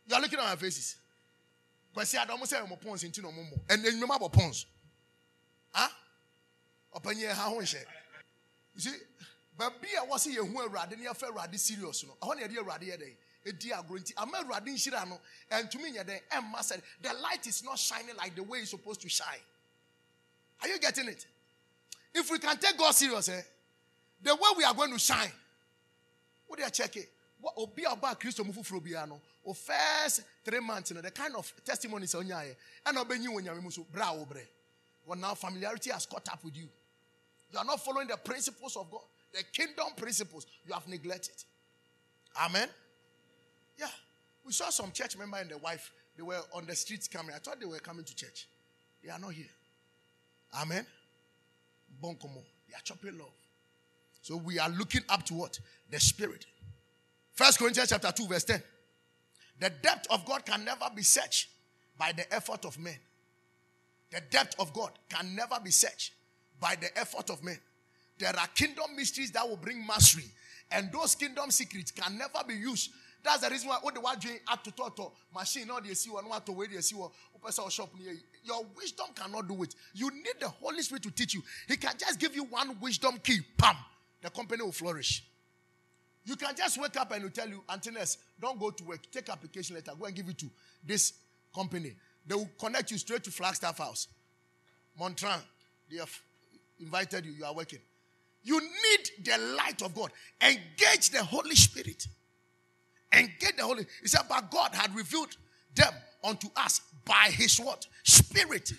You 0.07 0.15
are 0.15 0.21
looking 0.21 0.39
at 0.39 0.45
our 0.45 0.55
faces. 0.55 0.95
Kwasi 1.93 2.17
Adamu 2.17 2.45
sɛ 2.45 2.61
ɔmo 2.65 2.79
pons 2.79 3.03
nti 3.03 3.21
na 3.21 3.27
ɔmo 3.29 3.43
mmɔ 3.51 3.65
ɛnna 3.67 3.85
enyimama 3.89 4.19
bɔ 4.19 4.31
pons 4.31 4.65
ah 5.73 5.91
ɔpanyin 6.95 7.33
ha 7.33 7.49
ho 7.49 7.57
nhyɛ 7.57 7.85
you 8.75 8.81
see 8.81 8.95
baabi 9.57 9.87
a 9.97 10.05
wɔsi 10.07 10.35
yɛn 10.35 10.53
ho 10.55 10.67
awurade 10.67 10.97
ne 10.97 11.05
yɛfɛ 11.05 11.29
awurade 11.29 11.59
serious 11.59 12.03
no 12.05 12.15
ɛhɔ 12.21 12.35
na 12.35 12.47
yɛde 12.47 12.57
awurade 12.57 12.83
yɛ 12.87 12.97
dɛ 12.97 13.15
edi 13.45 13.69
agoro 13.71 13.99
nti 13.99 14.13
ama 14.15 14.37
awurade 14.41 14.67
nhyira 14.67 15.05
no 15.07 15.19
ɛntumi 15.51 15.93
nyɛ 15.93 16.05
dɛ 16.05 16.21
ɛmma 16.29 16.59
sɛ 16.59 16.81
the 17.01 17.13
light 17.15 17.45
is 17.47 17.61
not 17.63 17.77
shining 17.77 18.15
like 18.15 18.35
the 18.35 18.43
way 18.43 18.59
it's 18.61 18.71
supposed 18.71 19.01
to 19.01 19.09
shine 19.09 19.41
are 20.61 20.69
you 20.69 20.79
getting 20.79 21.09
it 21.09 21.25
if 22.13 22.29
we 22.29 22.39
can 22.39 22.57
take 22.57 22.77
God 22.77 22.93
serious 22.93 23.29
eh 23.29 23.41
the 24.21 24.35
way 24.35 24.49
we 24.57 24.63
are 24.63 24.73
going 24.73 24.91
to 24.91 24.99
shine 24.99 25.31
what 26.47 26.59
do 26.59 26.65
you 26.65 26.69
check 26.69 26.97
it? 26.97 27.09
Obi 27.57 27.83
a 27.83 27.89
ɔba 27.89 28.19
kristo 28.19 28.45
mu 28.45 28.51
foforɔ 28.51 28.81
biara 28.81 29.07
no 29.07 29.53
first 29.53 30.21
three 30.43 30.59
months 30.59 30.89
the 30.89 31.11
kind 31.11 31.35
of 31.35 31.51
testimonies 31.65 32.13
sɛ 32.13 32.23
ɔnyaayɛ 32.23 32.55
ɛna 32.85 33.05
ɔbɛnyi 33.05 33.27
wɔ 33.27 33.41
nyame 33.41 33.63
mu 33.63 33.71
so 33.71 33.85
brɛ 33.91 34.01
a 34.01 34.25
wobrɛ 34.25 34.45
well 35.05 35.17
now 35.17 35.33
familiarity 35.33 35.89
has 35.89 36.05
caught 36.05 36.27
up 36.29 36.43
with 36.43 36.55
you. 36.55 36.69
You 37.51 37.57
are 37.57 37.65
not 37.65 37.83
following 37.83 38.07
the 38.07 38.17
principles 38.17 38.75
of 38.77 38.91
god 38.91 39.01
the 39.33 39.43
kingdom 39.43 39.87
principles. 39.95 40.45
You 40.67 40.73
have 40.73 40.87
neglected. 40.89 41.35
Amen? 42.37 42.67
Yeah. 43.79 43.87
We 44.45 44.51
saw 44.51 44.69
some 44.69 44.91
church 44.91 45.17
member 45.17 45.37
and 45.37 45.49
the 45.49 45.57
wife 45.57 45.91
they 46.17 46.23
were 46.23 46.41
on 46.53 46.65
the 46.65 46.75
streets 46.75 47.07
coming. 47.07 47.33
I 47.33 47.39
thought 47.39 47.59
they 47.59 47.65
were 47.65 47.79
coming 47.79 48.03
to 48.03 48.15
church. 48.15 48.47
They 49.01 49.09
are 49.09 49.17
not 49.19 49.31
here. 49.31 49.45
Amen 50.53 50.85
bonkomo 52.01 52.43
they 52.67 52.75
are 52.75 52.81
chopping 52.83 53.17
love 53.17 53.33
so 54.21 54.37
we 54.37 54.59
are 54.59 54.69
looking 54.69 55.01
up 55.09 55.25
to 55.25 55.33
what 55.33 55.59
the 55.89 55.99
spirit 55.99 56.45
First 57.33 57.59
Corinthians 57.59 57.89
chapter 57.89 58.11
2, 58.11 58.27
verse 58.27 58.43
10. 58.43 58.61
The 59.59 59.69
depth 59.81 60.07
of 60.09 60.25
God 60.25 60.45
can 60.45 60.65
never 60.65 60.85
be 60.95 61.03
searched 61.03 61.49
by 61.97 62.11
the 62.11 62.31
effort 62.33 62.65
of 62.65 62.77
men. 62.79 62.97
The 64.11 64.21
depth 64.29 64.55
of 64.59 64.73
God 64.73 64.91
can 65.09 65.35
never 65.35 65.59
be 65.63 65.71
searched 65.71 66.13
by 66.59 66.75
the 66.79 66.95
effort 66.97 67.29
of 67.29 67.43
men. 67.43 67.57
There 68.17 68.29
are 68.29 68.47
kingdom 68.53 68.95
mysteries 68.95 69.31
that 69.31 69.47
will 69.47 69.57
bring 69.57 69.85
mastery, 69.85 70.25
and 70.71 70.91
those 70.91 71.15
kingdom 71.15 71.49
secrets 71.49 71.91
can 71.91 72.17
never 72.17 72.45
be 72.47 72.55
used. 72.55 72.91
That's 73.23 73.41
the 73.41 73.49
reason 73.49 73.69
why 73.69 73.77
what 73.81 73.93
the 73.95 74.01
word 74.01 74.19
doing 74.19 74.39
at 74.51 74.63
to 74.63 74.71
toto 74.71 75.13
machine 75.33 75.67
not 75.67 75.83
the 75.83 75.93
see 75.93 76.09
one 76.09 76.27
what 76.27 76.45
to 76.45 76.51
wait 76.51 76.71
the 76.71 76.81
see 76.81 76.95
what 76.95 77.11
shop 77.71 77.89
Your 78.43 78.65
wisdom 78.75 79.07
cannot 79.15 79.47
do 79.47 79.63
it. 79.63 79.75
You 79.93 80.09
need 80.09 80.33
the 80.39 80.49
Holy 80.49 80.81
Spirit 80.81 81.03
to 81.03 81.11
teach 81.11 81.33
you. 81.33 81.43
He 81.67 81.77
can 81.77 81.93
just 81.97 82.19
give 82.19 82.35
you 82.35 82.43
one 82.45 82.75
wisdom 82.79 83.19
key, 83.23 83.39
pam, 83.57 83.75
the 84.21 84.29
company 84.29 84.63
will 84.63 84.71
flourish. 84.71 85.23
You 86.25 86.35
can 86.35 86.55
just 86.55 86.79
wake 86.79 86.97
up 86.97 87.11
and 87.11 87.21
he'll 87.21 87.31
tell 87.31 87.49
you, 87.49 87.63
Antinous, 87.69 88.17
don't 88.39 88.59
go 88.59 88.69
to 88.69 88.83
work. 88.83 88.99
Take 89.11 89.29
application 89.29 89.75
letter. 89.75 89.91
Go 89.99 90.05
and 90.05 90.15
give 90.15 90.29
it 90.29 90.37
to 90.39 90.49
this 90.85 91.13
company. 91.53 91.95
They 92.27 92.35
will 92.35 92.49
connect 92.59 92.91
you 92.91 92.97
straight 92.97 93.23
to 93.23 93.31
Flagstaff 93.31 93.79
House. 93.79 94.07
Montran, 94.99 95.39
they 95.89 95.97
have 95.97 96.15
invited 96.79 97.25
you. 97.25 97.31
You 97.31 97.45
are 97.45 97.53
working. 97.53 97.79
You 98.43 98.59
need 98.59 99.25
the 99.25 99.37
light 99.57 99.81
of 99.81 99.95
God. 99.95 100.11
Engage 100.41 101.09
the 101.09 101.23
Holy 101.23 101.55
Spirit. 101.55 102.07
Engage 103.13 103.55
the 103.57 103.63
Holy. 103.63 103.85
He 104.01 104.07
said, 104.07 104.21
but 104.29 104.49
God 104.51 104.73
had 104.73 104.95
revealed 104.95 105.35
them 105.75 105.93
unto 106.23 106.47
us 106.55 106.81
by 107.05 107.29
his 107.31 107.59
what? 107.59 107.87
Spirit. 108.03 108.71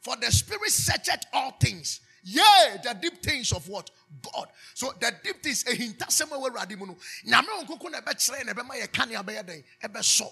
For 0.00 0.16
the 0.16 0.30
Spirit 0.30 0.70
searcheth 0.70 1.26
all 1.32 1.52
things. 1.52 2.00
Yea, 2.22 2.78
the 2.82 2.94
deep 3.00 3.22
things 3.22 3.52
of 3.52 3.66
what? 3.68 3.90
God. 4.22 4.48
So 4.74 4.92
the 5.00 5.12
deep 5.24 5.42
things, 5.42 5.64
eh, 5.66 5.72
a 5.72 5.74
hint, 5.74 6.02
somewhere 6.12 6.40
where 6.40 6.52
Radimuno. 6.52 6.96
Nyame 7.26 7.48
onkuku 7.60 7.90
na 7.90 8.00
betre 8.00 8.44
na 8.44 8.52
bema 8.52 8.76
ye 8.76 8.86
kane 8.88 9.14
abeye 9.14 9.46
den, 9.46 9.64
ebe 9.82 10.02
so. 10.02 10.30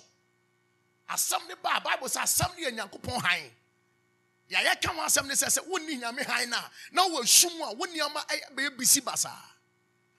Asam 1.11 1.49
ne 1.49 1.55
ba 1.63 1.81
Bible 1.83 2.09
says 2.09 2.43
asam 2.43 2.51
ne 2.59 2.71
Nyankopon 2.71 3.23
han. 3.23 3.41
Ya 4.49 4.61
ya 4.61 4.75
ka 4.75 4.93
asam 5.05 5.27
ne 5.27 5.35
sɛ 5.35 5.67
wonni 5.67 6.01
nyame 6.01 6.25
han 6.25 6.51
na 6.51 6.59
na 6.93 7.07
wo 7.07 7.23
sum 7.23 7.53
a 7.63 7.75
wonni 7.75 8.01
ama 8.05 8.21
eh, 8.33 8.39
be 8.55 8.69
bisi 8.71 9.01
basa. 9.01 9.31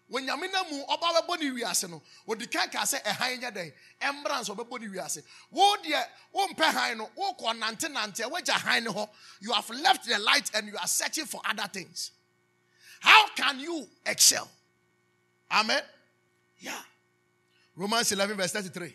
When 0.09 0.25
nyame 0.25 0.51
na 0.51 0.63
mu 0.63 0.83
oba 0.89 1.21
bɛbɔ 1.21 1.39
ne 1.39 1.51
wiase 1.51 1.87
no, 1.89 2.01
odi 2.27 2.47
kan 2.47 2.67
ka 2.69 2.79
sɛ 2.79 3.01
ɛhan 3.03 3.39
nya 3.39 3.53
den, 3.53 3.71
ɛmbra 4.01 4.41
nso 4.41 4.55
ɔbɛbɔ 4.55 4.81
ne 4.81 4.87
wiase. 4.87 5.23
Wo 5.51 5.75
deɛ 5.77 6.03
wo 6.31 6.47
mpɛ 6.47 6.73
han 6.73 6.97
no, 6.97 7.11
wo 7.15 7.33
kɔ 7.35 7.59
nante 7.59 7.87
nante, 7.93 8.29
wagya 8.29 8.53
han 8.53 8.85
hɔ. 8.85 9.07
You 9.41 9.53
have 9.53 9.69
left 9.69 10.07
the 10.07 10.17
light 10.17 10.49
and 10.55 10.67
you 10.67 10.77
are 10.77 10.87
searching 10.87 11.25
for 11.25 11.41
other 11.45 11.67
things. 11.71 12.11
How 13.01 13.29
can 13.35 13.59
you 13.59 13.87
excel? 14.05 14.49
Amen. 15.51 15.83
Yeah. 16.57 16.81
Romans 17.75 18.11
11, 18.11 18.35
verse 18.35 18.51
33. 18.51 18.93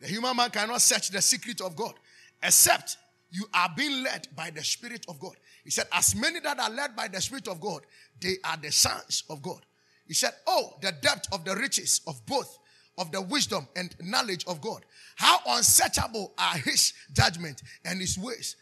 The 0.00 0.06
human 0.06 0.36
man 0.36 0.50
cannot 0.50 0.80
search 0.82 1.10
the 1.10 1.20
secret 1.20 1.60
of 1.60 1.74
God 1.74 1.94
except 2.42 2.96
you 3.30 3.48
are 3.52 3.68
being 3.76 4.04
led 4.04 4.28
by 4.36 4.50
the 4.50 4.62
Spirit 4.62 5.04
of 5.08 5.18
God. 5.18 5.34
He 5.64 5.70
said, 5.70 5.86
As 5.92 6.14
many 6.14 6.38
that 6.40 6.60
are 6.60 6.70
led 6.70 6.94
by 6.94 7.08
the 7.08 7.20
Spirit 7.20 7.48
of 7.48 7.60
God, 7.60 7.82
they 8.20 8.36
are 8.44 8.56
the 8.56 8.70
sons 8.70 9.24
of 9.28 9.42
God. 9.42 9.65
He 10.06 10.14
said, 10.14 10.32
Oh, 10.46 10.76
the 10.80 10.92
depth 10.92 11.32
of 11.32 11.44
the 11.44 11.56
riches 11.56 12.00
of 12.06 12.24
both 12.26 12.58
of 12.98 13.12
the 13.12 13.20
wisdom 13.20 13.68
and 13.76 13.94
knowledge 14.00 14.44
of 14.46 14.60
God. 14.60 14.84
How 15.16 15.38
unsearchable 15.46 16.32
are 16.38 16.56
his 16.58 16.92
judgment 17.12 17.62
and 17.84 18.00
his 18.00 18.18
ways. 18.18 18.56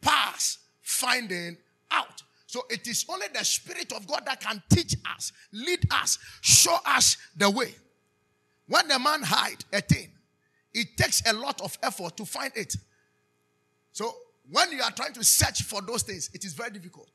Pass 0.00 0.58
finding 0.82 1.56
out. 1.90 2.22
So 2.46 2.64
it 2.68 2.86
is 2.88 3.04
only 3.08 3.26
the 3.32 3.44
Spirit 3.44 3.92
of 3.92 4.06
God 4.06 4.22
that 4.26 4.40
can 4.40 4.62
teach 4.70 4.96
us, 5.14 5.32
lead 5.52 5.86
us, 5.90 6.18
show 6.40 6.76
us 6.84 7.16
the 7.36 7.48
way. 7.48 7.74
When 8.66 8.88
the 8.88 8.98
man 8.98 9.22
hide 9.22 9.64
a 9.72 9.80
thing, 9.80 10.08
it 10.72 10.96
takes 10.96 11.22
a 11.26 11.32
lot 11.32 11.60
of 11.60 11.76
effort 11.82 12.16
to 12.16 12.24
find 12.24 12.52
it. 12.56 12.74
So 13.92 14.14
when 14.50 14.72
you 14.72 14.82
are 14.82 14.90
trying 14.90 15.12
to 15.14 15.24
search 15.24 15.62
for 15.62 15.82
those 15.82 16.02
things, 16.02 16.30
it 16.32 16.44
is 16.44 16.52
very 16.52 16.70
difficult. 16.70 17.08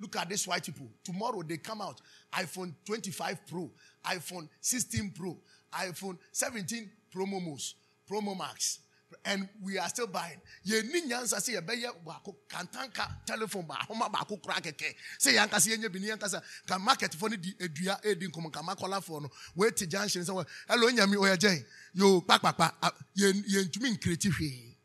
Look 0.00 0.16
at 0.16 0.28
these 0.28 0.48
white 0.48 0.64
people. 0.64 0.88
Tomorrow 1.04 1.42
they 1.42 1.58
come 1.58 1.82
out 1.82 2.00
iPhone 2.32 2.74
25 2.86 3.46
Pro, 3.46 3.70
iPhone 4.06 4.48
16 4.60 5.10
Pro, 5.10 5.36
iPhone 5.74 6.16
17 6.32 6.90
Pro 7.12 7.26
Momos, 7.26 7.74
Promo 8.10 8.36
Max. 8.36 8.78
And 9.24 9.48
we 9.64 9.76
are 9.76 9.88
still 9.88 10.06
buying. 10.06 10.40
Ye 10.62 10.82
ni 10.82 11.02
nyansa 11.02 11.40
se 11.40 11.52
ye 11.52 11.60
beye 11.60 11.90
baako 12.06 12.36
kantanka 12.48 13.08
telephone 13.26 13.66
ba 13.66 13.74
homa 13.88 14.08
baako 14.08 14.40
kura 14.40 14.54
keke. 14.54 14.94
Se 15.18 15.34
yanka 15.34 15.60
se 15.60 15.72
yenye 15.72 15.88
bini 15.88 16.06
yanka 16.06 16.28
sa 16.28 16.40
ka 16.64 16.78
market 16.78 17.12
for 17.14 17.28
ni 17.28 17.36
di 17.36 17.52
edua 17.58 17.98
edi 18.04 18.28
nkomo 18.28 18.52
ka 18.52 18.62
makola 18.62 19.02
for 19.02 19.20
no. 19.20 19.28
We 19.56 19.68
ti 19.72 19.86
junction 19.86 20.24
so 20.24 20.44
hello 20.68 20.88
nyami 20.88 21.16
o 21.16 21.24
ye. 21.26 21.64
Yo 21.92 22.20
pa 22.20 22.38
pa 22.38 22.52
pa 22.52 22.72
ye 23.14 23.32
ye 23.48 23.64
ntumi 23.64 23.96
nkreti 23.96 24.30
hwe. 24.30 24.76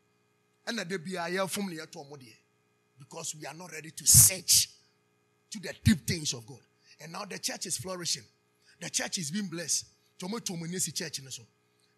And 0.66 0.80
the 0.80 0.98
bia 0.98 1.28
ye 1.28 1.38
fom 1.46 1.68
ne 1.68 1.76
ye 1.76 1.86
to 1.86 1.98
mo 1.98 2.16
de. 2.16 2.34
Because 2.98 3.36
we 3.38 3.46
are 3.46 3.54
not 3.54 3.70
ready 3.70 3.92
to 3.92 4.06
search 4.06 4.70
the 5.60 5.74
deep 5.84 6.06
things 6.06 6.32
of 6.32 6.46
God. 6.46 6.58
And 7.00 7.12
now 7.12 7.24
the 7.24 7.38
church 7.38 7.66
is 7.66 7.76
flourishing. 7.76 8.24
The 8.80 8.90
church 8.90 9.18
is 9.18 9.30
being 9.30 9.48
blessed. 9.48 9.86
Tomo 10.18 10.38
tomo 10.38 10.66
church 10.66 11.18
in 11.18 11.30
so. 11.30 11.42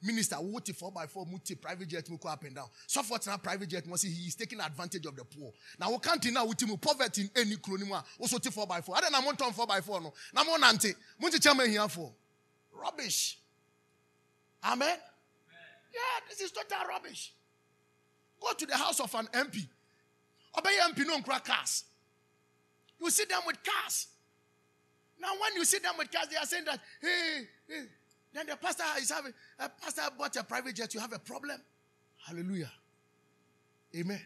Minister, 0.01 0.37
what 0.37 0.69
four 0.69 0.93
by 0.93 1.07
four 1.07 1.27
multi 1.27 1.57
private 1.57 1.89
jet 1.89 2.09
will 2.09 2.19
go 2.19 2.29
up 2.29 2.45
and 2.45 2.55
down. 2.55 2.69
So 2.87 3.03
for 3.03 3.19
now, 3.27 3.37
private 3.37 3.69
jet 3.69 3.87
must 3.87 4.05
he 4.05 4.29
is 4.29 4.37
taking 4.37 4.61
advantage 4.61 5.05
of 5.07 5.17
the 5.17 5.25
poor. 5.25 5.53
Now 5.79 5.91
we 5.91 5.99
can't 5.99 6.25
now 6.33 6.47
with 6.47 6.63
him 6.63 6.77
poverty 6.79 7.23
in 7.23 7.31
any 7.35 7.57
cronima. 7.57 8.05
Also 8.21 8.39
four 8.39 8.67
by 8.67 8.81
four. 8.81 8.97
I 8.97 9.01
don't 9.01 9.13
know 9.13 9.51
four 9.51 9.67
by 9.67 9.81
four 9.81 10.01
no. 10.01 10.13
Now 10.33 10.45
more 10.45 10.59
nante. 10.59 10.95
Munti 11.21 11.41
chama 11.41 11.67
here 11.67 11.89
for 11.89 12.13
rubbish. 12.73 13.39
Amen. 14.65 14.89
Amen. 14.89 14.99
Yeah, 15.93 16.29
this 16.29 16.41
is 16.41 16.53
total 16.53 16.87
rubbish. 16.89 17.33
Go 18.41 18.53
to 18.53 18.67
the 18.67 18.77
house 18.77 19.01
of 19.01 19.13
an 19.17 19.27
MP. 19.33 19.67
Obey 20.57 20.77
MP 20.91 21.07
no 21.07 21.21
crack 21.23 21.45
cars. 21.45 21.85
You 23.01 23.11
see 23.11 23.25
them 23.25 23.41
with 23.47 23.59
cars. 23.63 24.09
Now, 25.21 25.33
when 25.41 25.55
you 25.57 25.65
see 25.65 25.79
them 25.79 25.95
with 25.99 26.11
cars, 26.11 26.29
they 26.29 26.37
are 26.37 26.47
saying 26.47 26.65
that, 26.65 26.81
hey, 27.01 27.47
hey, 27.69 27.85
then 28.33 28.47
the 28.47 28.57
pastor 28.57 28.85
is 29.01 29.11
having, 29.11 29.33
a 29.59 29.69
pastor 29.69 30.03
bought 30.17 30.37
a 30.37 30.45
private 30.45 30.77
jet, 30.77 30.95
you 30.95 31.01
have 31.01 31.13
a 31.13 31.19
problem. 31.19 31.61
Hallelujah. 32.27 32.71
Amen. 33.97 34.21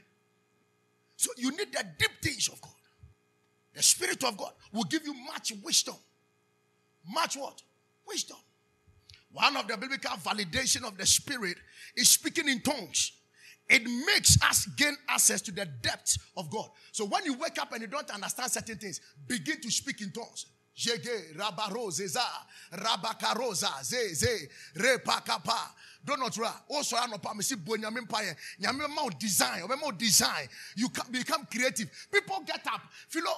So 1.16 1.30
you 1.36 1.50
need 1.52 1.72
the 1.72 1.84
deep 1.98 2.10
things 2.20 2.48
of 2.48 2.60
God. 2.60 2.72
The 3.74 3.82
Spirit 3.82 4.22
of 4.24 4.36
God 4.36 4.52
will 4.72 4.84
give 4.84 5.04
you 5.04 5.14
much 5.14 5.52
wisdom. 5.62 5.94
Much 7.10 7.36
what? 7.36 7.62
Wisdom. 8.06 8.36
One 9.32 9.56
of 9.56 9.66
the 9.66 9.76
biblical 9.76 10.16
validation 10.16 10.86
of 10.86 10.98
the 10.98 11.06
Spirit 11.06 11.56
is 11.96 12.08
speaking 12.08 12.48
in 12.48 12.60
tongues. 12.60 13.12
It 13.72 13.84
makes 14.06 14.36
us 14.42 14.66
gain 14.76 14.94
access 15.08 15.40
to 15.42 15.50
the 15.50 15.64
depth 15.64 16.18
of 16.36 16.50
God. 16.50 16.68
So 16.92 17.06
when 17.06 17.24
you 17.24 17.32
wake 17.32 17.58
up 17.58 17.72
and 17.72 17.80
you 17.80 17.86
don't 17.86 18.10
understand 18.10 18.52
certain 18.52 18.76
things, 18.76 19.00
begin 19.26 19.62
to 19.62 19.70
speak 19.70 20.02
in 20.02 20.12
tongues. 20.12 20.44
Jege, 20.76 21.34
rabakaroza, 22.70 23.82
ze, 23.82 24.12
ze, 24.14 24.48
repakapa. 24.76 25.70
Do 26.04 26.16
not 26.16 26.36
ra. 26.36 26.52
Also, 26.68 26.96
I 26.96 27.06
know 27.06 27.18
pamisi 27.18 27.56
bo 27.56 27.76
nyame 27.76 28.00
mpaye. 28.00 28.34
Nyame 28.60 28.88
ma 28.88 29.08
design, 29.18 29.62
obe 29.62 29.76
ma 29.80 29.90
design. 29.92 30.48
You 30.74 30.88
can 30.88 31.10
become 31.12 31.46
creative. 31.46 31.88
People 32.10 32.42
get 32.44 32.66
up. 32.66 32.80
Filo 33.08 33.30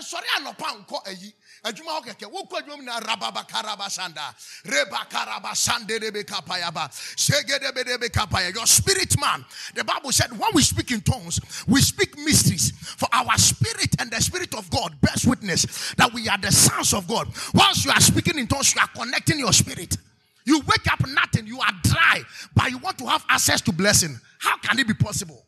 sorry 0.00 0.26
anopa 0.38 0.72
nko 0.78 1.06
eyi. 1.08 1.32
Adwuma 1.64 1.90
ho 1.90 2.00
keke. 2.00 2.30
Wo 2.30 2.44
kwa 2.44 2.62
adwuma 2.62 2.84
na 2.84 3.00
rababa 3.00 3.46
karaba 3.46 3.90
sanda. 3.90 4.34
Reba 4.64 5.06
karaba 5.10 5.54
sande 5.54 5.98
rebe 5.98 6.24
kapayaba. 6.24 6.88
Shege 7.16 7.58
debe 7.58 7.84
debe 7.84 8.08
kapaya. 8.08 8.54
Your 8.54 8.66
spirit 8.66 9.20
man. 9.20 9.44
The 9.74 9.84
Bible 9.84 10.12
said 10.12 10.30
when 10.32 10.50
we 10.54 10.62
speak 10.62 10.92
in 10.92 11.02
tongues, 11.02 11.38
we 11.68 11.82
speak 11.82 12.16
mysteries. 12.18 12.70
For 12.70 13.08
our 13.12 13.36
spirit 13.36 13.94
and 13.98 14.10
the 14.10 14.22
spirit 14.22 14.54
of 14.54 14.70
God 14.70 14.98
bears 15.02 15.26
witness 15.26 15.92
that 15.96 16.14
we 16.14 16.28
are 16.28 16.38
the 16.38 16.50
sons 16.50 16.94
of 16.94 17.06
God. 17.06 17.28
Once 17.52 17.84
you 17.84 17.90
are 17.90 18.00
speaking 18.00 18.38
in 18.38 18.46
tongues, 18.46 18.74
you 18.74 18.80
are 18.80 18.88
connecting 18.88 19.38
your 19.38 19.52
spirit. 19.52 19.98
You 20.46 20.60
wake 20.60 20.90
up 20.90 21.06
nothing, 21.08 21.46
you 21.46 21.58
are 21.60 21.72
dry, 21.82 22.22
but 22.54 22.70
you 22.70 22.78
want 22.78 22.96
to 22.98 23.06
have 23.06 23.24
access 23.28 23.60
to 23.62 23.72
blessing. 23.72 24.16
How 24.38 24.56
can 24.58 24.78
it 24.78 24.86
be 24.86 24.94
possible? 24.94 25.44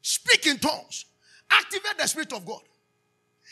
Speak 0.00 0.46
in 0.46 0.58
tongues. 0.58 1.06
Activate 1.50 1.98
the 1.98 2.06
Spirit 2.06 2.32
of 2.32 2.46
God. 2.46 2.60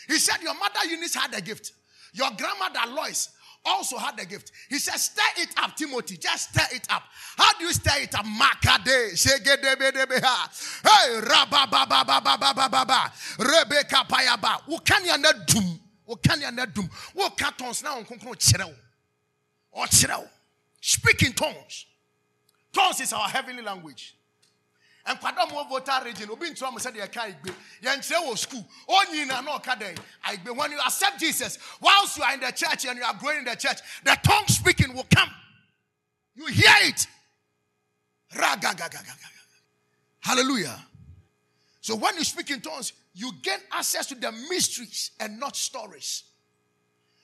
He 0.06 0.18
said, 0.18 0.40
Your 0.42 0.54
mother 0.54 0.78
Eunice 0.88 1.14
had 1.14 1.34
a 1.36 1.40
gift. 1.40 1.72
Your 2.12 2.30
grandmother 2.36 2.92
Lois 2.94 3.30
also 3.64 3.98
had 3.98 4.18
a 4.20 4.24
gift. 4.24 4.52
He 4.68 4.78
said, 4.78 4.94
Stir 4.96 5.22
it 5.38 5.50
up, 5.56 5.76
Timothy. 5.76 6.16
Just 6.16 6.50
stir 6.50 6.76
it 6.76 6.86
up. 6.88 7.02
How 7.36 7.52
do 7.58 7.64
you 7.64 7.72
stir 7.72 8.02
it 8.02 8.14
up? 8.14 8.24
Makade. 8.24 9.16
Hey, 10.82 11.20
Rabababababababa. 11.20 13.12
Rebecca 13.38 14.04
Payaba. 14.08 14.62
Ukanya 14.68 15.18
na 15.20 15.32
dum. 15.46 15.80
Ukanya 16.08 16.52
na 16.52 16.64
na 17.82 17.96
onkonkron 17.96 18.36
kyerɛw. 18.36 18.74
Ɔkyerɛw. 19.76 20.28
Speak 20.80 21.22
in 21.22 21.32
tongues. 21.32 21.86
Tongues 22.72 23.00
is 23.00 23.12
our 23.12 23.28
heavenly 23.28 23.62
language. 23.62 24.16
And 25.06 25.18
region, 26.04 26.28
school. 28.36 28.66
When 28.86 30.70
you 30.72 30.78
accept 30.78 31.18
Jesus, 31.18 31.58
whilst 31.80 32.16
you 32.18 32.22
are 32.22 32.34
in 32.34 32.40
the 32.40 32.52
church 32.52 32.86
and 32.86 32.98
you 32.98 33.04
are 33.04 33.14
growing 33.14 33.38
in 33.38 33.44
the 33.44 33.56
church, 33.56 33.78
the 34.04 34.16
tongue 34.22 34.46
speaking 34.46 34.94
will 34.94 35.06
come. 35.14 35.30
You 36.36 36.46
hear 36.46 36.72
it. 36.82 37.06
Hallelujah. 40.20 40.78
So 41.80 41.96
when 41.96 42.16
you 42.16 42.24
speak 42.24 42.50
in 42.50 42.60
tongues, 42.60 42.92
you 43.14 43.32
gain 43.42 43.58
access 43.72 44.06
to 44.06 44.14
the 44.14 44.30
mysteries 44.30 45.12
and 45.18 45.40
not 45.40 45.56
stories. 45.56 46.24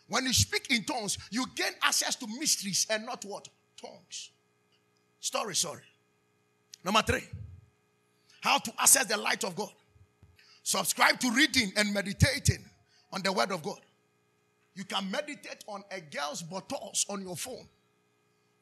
When 0.09 0.25
you 0.25 0.33
speak 0.33 0.71
in 0.71 0.85
tongues, 0.85 1.19
you 1.31 1.47
gain 1.55 1.73
access 1.83 2.15
to 2.17 2.27
mysteries 2.39 2.87
and 2.91 3.05
not 3.07 3.25
what? 3.25 3.49
Tongues. 3.81 4.31
Story, 5.21 5.55
sorry. 5.55 5.83
Number 6.85 7.03
three, 7.03 7.25
how 8.41 8.59
to 8.59 8.73
access 8.79 9.07
the 9.07 9.17
light 9.17 9.43
of 9.43 9.57
God. 9.57 9.73
Subscribe 10.63 11.19
to 11.21 11.31
reading 11.33 11.73
and 11.77 11.93
meditating 11.93 12.65
on 13.13 13.23
the 13.23 13.33
word 13.33 13.51
of 13.51 13.63
God. 13.63 13.81
You 14.75 14.85
can 14.85 15.11
meditate 15.11 15.65
on 15.67 15.83
a 15.91 16.01
girl's 16.01 16.43
buttocks 16.43 17.07
on 17.09 17.23
your 17.23 17.37
phone 17.37 17.67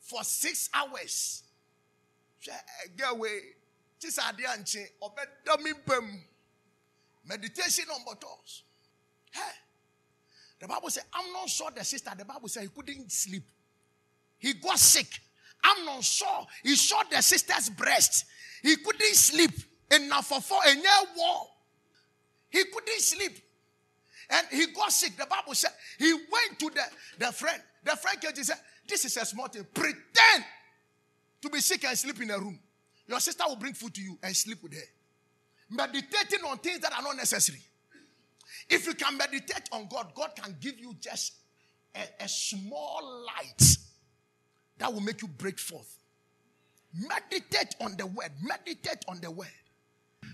for 0.00 0.22
six 0.22 0.70
hours. 0.72 1.42
Meditation 7.26 7.84
on 7.92 8.04
buttocks. 8.04 8.62
Hey. 9.32 9.40
The 10.64 10.68
Bible 10.68 10.88
said, 10.88 11.02
Amnon 11.14 11.46
saw 11.46 11.68
the 11.68 11.84
sister. 11.84 12.10
The 12.16 12.24
Bible 12.24 12.48
said 12.48 12.62
he 12.62 12.68
couldn't 12.70 13.12
sleep. 13.12 13.42
He 14.38 14.54
got 14.54 14.78
sick. 14.78 15.20
Amnon 15.62 16.00
saw, 16.00 16.46
he 16.62 16.74
saw 16.74 17.02
the 17.10 17.20
sister's 17.20 17.68
breast. 17.68 18.24
He 18.62 18.76
couldn't 18.76 19.14
sleep. 19.14 19.50
Enough 19.94 20.26
for 20.26 20.40
four, 20.40 20.60
a 20.66 20.74
year 20.74 20.84
war. 21.18 21.48
He 22.48 22.64
couldn't 22.64 23.00
sleep. 23.00 23.32
And 24.30 24.46
he 24.50 24.68
got 24.68 24.90
sick. 24.90 25.14
The 25.18 25.26
Bible 25.26 25.52
said 25.52 25.70
he 25.98 26.14
went 26.14 26.58
to 26.60 26.70
the, 26.70 26.82
the 27.26 27.30
friend. 27.30 27.60
The 27.84 27.96
friend 27.96 28.18
came 28.18 28.30
and 28.34 28.46
said, 28.46 28.56
This 28.88 29.04
is 29.04 29.18
a 29.18 29.26
small 29.26 29.48
thing. 29.48 29.66
Pretend 29.74 30.44
to 31.42 31.50
be 31.50 31.60
sick 31.60 31.84
and 31.84 31.98
sleep 31.98 32.22
in 32.22 32.30
a 32.30 32.38
room. 32.38 32.58
Your 33.06 33.20
sister 33.20 33.44
will 33.46 33.56
bring 33.56 33.74
food 33.74 33.92
to 33.96 34.00
you 34.00 34.18
and 34.22 34.34
sleep 34.34 34.62
with 34.62 34.72
her. 34.72 34.88
Meditating 35.68 36.40
on 36.48 36.56
things 36.56 36.78
that 36.78 36.94
are 36.94 37.02
not 37.02 37.18
necessary. 37.18 37.60
If 38.68 38.86
you 38.86 38.94
can 38.94 39.16
meditate 39.16 39.68
on 39.72 39.86
God, 39.88 40.12
God 40.14 40.32
can 40.34 40.56
give 40.60 40.78
you 40.78 40.94
just 41.00 41.34
a, 41.94 42.24
a 42.24 42.28
small 42.28 43.26
light 43.26 43.76
that 44.78 44.92
will 44.92 45.00
make 45.00 45.22
you 45.22 45.28
break 45.28 45.58
forth. 45.58 45.98
Meditate 46.94 47.74
on 47.80 47.96
the 47.96 48.06
word. 48.06 48.30
Meditate 48.42 49.04
on 49.08 49.20
the 49.20 49.30
word. 49.30 49.48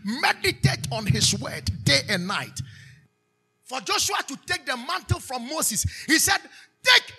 Meditate 0.05 0.87
on 0.93 1.07
his 1.07 1.39
word 1.39 1.70
day 1.85 2.01
and 2.09 2.26
night. 2.26 2.61
For 3.64 3.81
Joshua 3.81 4.16
to 4.28 4.37
take 4.47 4.66
the 4.66 4.76
mantle 4.76 5.20
from 5.20 5.49
Moses, 5.49 5.85
he 6.07 6.18
said, 6.18 6.39
Take, 6.83 7.14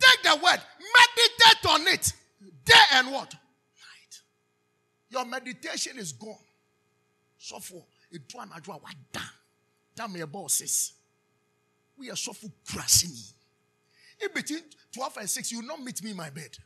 take 0.00 0.22
the 0.22 0.36
word, 0.36 0.60
meditate 0.98 1.70
on 1.70 1.86
it 1.88 2.12
day 2.64 2.74
and 2.94 3.10
what? 3.10 3.32
Night. 3.32 4.20
Your 5.10 5.24
meditation 5.24 5.98
is 5.98 6.12
gone. 6.12 6.36
So 7.38 7.58
for 7.58 7.82
it 8.10 8.22
what 8.32 8.82
done. 9.12 9.22
Damn 9.94 10.16
your 10.16 10.26
bosses. 10.26 10.92
We 11.98 12.10
are 12.10 12.16
so 12.16 12.32
full 12.32 12.52
crashing. 12.66 13.10
In 14.20 14.28
between 14.34 14.62
12 14.92 15.16
and 15.18 15.30
6, 15.30 15.52
you 15.52 15.60
will 15.60 15.66
not 15.66 15.82
meet 15.82 16.02
me 16.02 16.10
in 16.10 16.16
my 16.16 16.30
bed. 16.30 16.56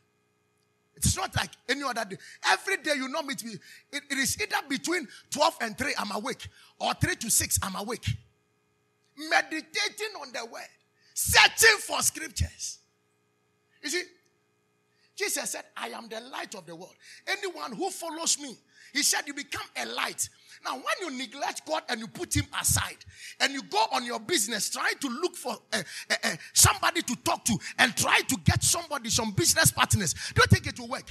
It's 0.97 1.17
not 1.17 1.35
like 1.37 1.51
any 1.69 1.83
other 1.83 2.05
day. 2.05 2.17
Every 2.51 2.79
day 2.79 2.95
you 2.97 3.09
not 3.09 3.27
meet 3.27 3.45
me. 3.45 3.53
It, 3.93 4.03
it 4.11 4.19
is 4.19 4.41
either 4.41 4.57
between 4.69 5.07
12 5.31 5.57
and 5.61 5.77
3, 5.77 5.95
I'm 5.99 6.11
awake, 6.13 6.49
or 6.79 6.95
3 6.95 7.17
to 7.17 7.31
6, 7.31 7.59
I'm 7.63 7.77
awake. 7.77 8.07
Meditating 9.17 10.15
on 10.21 10.33
the 10.33 10.45
word, 10.47 10.63
searching 11.15 11.79
for 11.81 12.01
scriptures. 12.01 12.79
You 13.83 13.91
see, 13.91 14.03
Jesus 15.17 15.51
said, 15.51 15.65
I 15.77 15.89
am 15.89 16.09
the 16.09 16.21
light 16.21 16.55
of 16.55 16.67
the 16.67 16.75
world. 16.75 16.95
Anyone 17.27 17.73
who 17.73 17.91
follows 17.91 18.39
me, 18.39 18.57
he 18.93 19.03
said, 19.03 19.23
you 19.27 19.35
become 19.35 19.67
a 19.77 19.87
light. 19.87 20.29
Now, 20.65 20.75
when 20.75 20.85
you 21.01 21.19
neglect 21.19 21.67
God 21.67 21.83
and 21.89 22.01
you 22.01 22.07
put 22.07 22.35
him 22.35 22.47
aside 22.61 23.05
and 23.41 23.53
you 23.53 23.63
go 23.63 23.85
on 23.93 24.05
your 24.05 24.21
business 24.21 24.71
trying 24.71 24.99
to 25.01 25.09
look 25.09 25.37
for 25.37 25.57
uh, 25.73 25.83
uh, 26.11 26.15
uh, 26.25 26.37
somebody 26.53 27.03
to 27.03 27.17
talk 27.17 27.45
to 27.45 27.59
and 27.79 27.97
try 27.97 28.21
to 28.21 28.37
get 28.45 28.63
somebody, 28.63 29.11
some 29.11 29.33
business 29.33 29.71
partners, 29.71 30.15
do 30.35 30.43
you 30.43 30.47
think 30.47 30.67
it 30.67 30.79
will 30.79 30.89
work? 30.89 31.09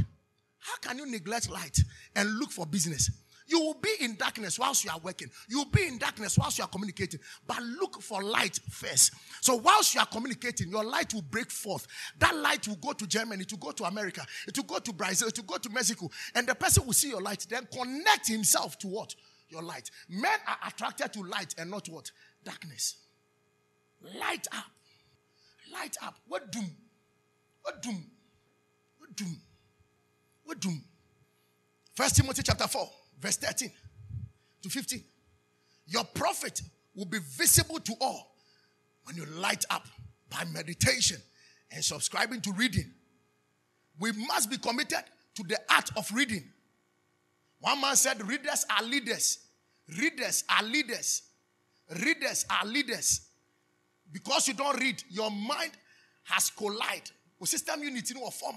How 0.60 0.78
can 0.78 0.98
you 0.98 1.06
neglect 1.06 1.50
light 1.50 1.78
and 2.16 2.40
look 2.40 2.52
for 2.52 2.66
business? 2.66 3.12
You 3.48 3.60
will 3.60 3.76
be 3.76 3.92
in 4.00 4.16
darkness 4.16 4.58
whilst 4.58 4.84
you 4.84 4.92
are 4.92 5.00
working. 5.00 5.30
You 5.48 5.60
will 5.60 5.70
be 5.70 5.86
in 5.86 6.00
darkness 6.00 6.38
whilst 6.38 6.58
you 6.58 6.64
are 6.64 6.68
communicating. 6.68 7.20
But 7.46 7.62
look 7.62 8.02
for 8.02 8.24
light 8.24 8.60
first. 8.72 9.14
So 9.42 9.56
whilst 9.56 9.94
you 9.94 10.02
are 10.02 10.08
communicating, 10.08 10.70
your 10.70 10.84
light 10.84 11.14
will 11.14 11.22
break 11.22 11.52
forth. 11.52 11.86
That 12.18 12.36
light 12.36 12.68
will 12.68 12.78
go 12.78 12.94
to 12.94 13.06
Germany, 13.06 13.46
to 13.46 13.58
go 13.58 13.72
to 13.72 13.84
America, 13.84 14.26
to 14.52 14.64
go 14.64 14.80
to 14.80 14.94
Brazil, 14.94 15.30
to 15.30 15.42
go 15.44 15.58
to 15.58 15.70
Mexico. 15.70 16.10
And 16.34 16.48
the 16.48 16.56
person 16.56 16.86
will 16.86 16.94
see 16.94 17.10
your 17.10 17.22
light, 17.22 17.46
then 17.48 17.68
connect 17.72 18.28
himself 18.28 18.80
to 18.80 18.88
what? 18.88 19.14
Your 19.50 19.62
light. 19.62 19.90
Men 20.10 20.38
are 20.48 20.58
attracted 20.68 21.14
to 21.14 21.22
light 21.24 21.54
and 21.58 21.70
not 21.70 21.88
what? 21.88 22.12
Darkness. 22.44 22.96
Light 24.20 24.48
up. 24.52 24.66
Light 25.72 25.96
up. 26.04 26.16
What 26.28 26.52
doom? 26.52 26.70
What 27.62 27.82
doom? 27.82 28.06
What 28.98 29.16
doom? 29.16 29.42
What 30.44 30.60
doom? 30.60 30.84
First 31.96 32.18
Timothy 32.18 32.44
chapter 32.44 32.68
4 32.68 32.90
verse 33.20 33.38
13 33.38 33.72
to 34.62 34.70
15. 34.70 35.04
Your 35.88 36.04
prophet 36.04 36.62
will 36.96 37.06
be 37.06 37.20
visible 37.20 37.80
to 37.80 37.94
all 38.02 38.36
when 39.04 39.16
you 39.16 39.26
light 39.26 39.66
up 39.70 39.88
by 40.30 40.44
meditation 40.46 41.18
and 41.72 41.84
subscribing 41.84 42.42
to 42.42 42.52
reading. 42.54 42.92
We 44.00 44.12
must 44.12 44.50
be 44.50 44.58
committed 44.58 45.04
to 45.36 45.44
the 45.44 45.60
art 45.70 45.90
of 45.96 46.10
reading. 46.14 46.44
One 47.66 47.82
man 47.82 47.96
said, 47.96 48.22
Readers 48.28 48.64
are 48.70 48.84
leaders. 48.84 49.40
Readers 49.98 50.44
are 50.48 50.64
leaders. 50.64 51.24
Readers 52.04 52.46
are 52.48 52.64
leaders. 52.68 53.22
Because 54.12 54.48
you 54.48 54.54
don't 54.54 54.80
read, 54.80 55.04
your 55.10 55.32
mind 55.32 55.72
has 56.26 56.52
collided 56.52 57.10
with 57.40 57.50
system 57.50 57.82
unity 57.82 58.14
in 58.14 58.32
form. 58.32 58.56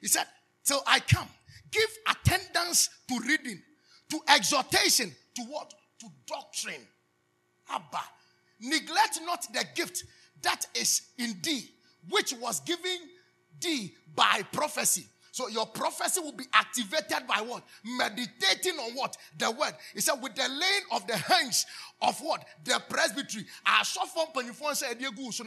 He 0.00 0.08
said, 0.08 0.24
Till 0.64 0.82
I 0.84 0.98
come, 0.98 1.28
Give 1.70 1.88
attendance 2.08 2.90
to 3.08 3.20
reading, 3.20 3.62
to 4.10 4.20
exhortation, 4.28 5.14
to 5.36 5.42
what? 5.42 5.72
To 6.00 6.06
doctrine. 6.26 6.86
Abba. 7.70 8.02
Neglect 8.60 9.20
not 9.24 9.46
the 9.52 9.64
gift 9.76 10.02
that 10.42 10.66
is 10.74 11.02
in 11.18 11.36
thee, 11.40 11.70
which 12.10 12.32
was 12.34 12.60
given 12.60 12.98
thee 13.60 13.94
by 14.16 14.42
prophecy. 14.50 15.06
So 15.38 15.46
your 15.46 15.66
prophecy 15.66 16.20
will 16.20 16.32
be 16.32 16.46
activated 16.52 17.28
by 17.28 17.40
what? 17.46 17.62
Meditating 17.84 18.76
on 18.76 18.96
what? 18.96 19.16
The 19.38 19.48
word. 19.48 19.72
He 19.94 20.00
said, 20.00 20.14
with 20.20 20.34
the 20.34 20.48
laying 20.48 20.82
of 20.90 21.06
the 21.06 21.16
hands 21.16 21.64
of 22.02 22.18
what? 22.18 22.44
The 22.64 22.82
presbytery. 22.88 23.46
I 23.64 23.84
saw 23.84 24.04
from 24.06 24.26
Penifon 24.34 24.74
so 24.74 25.44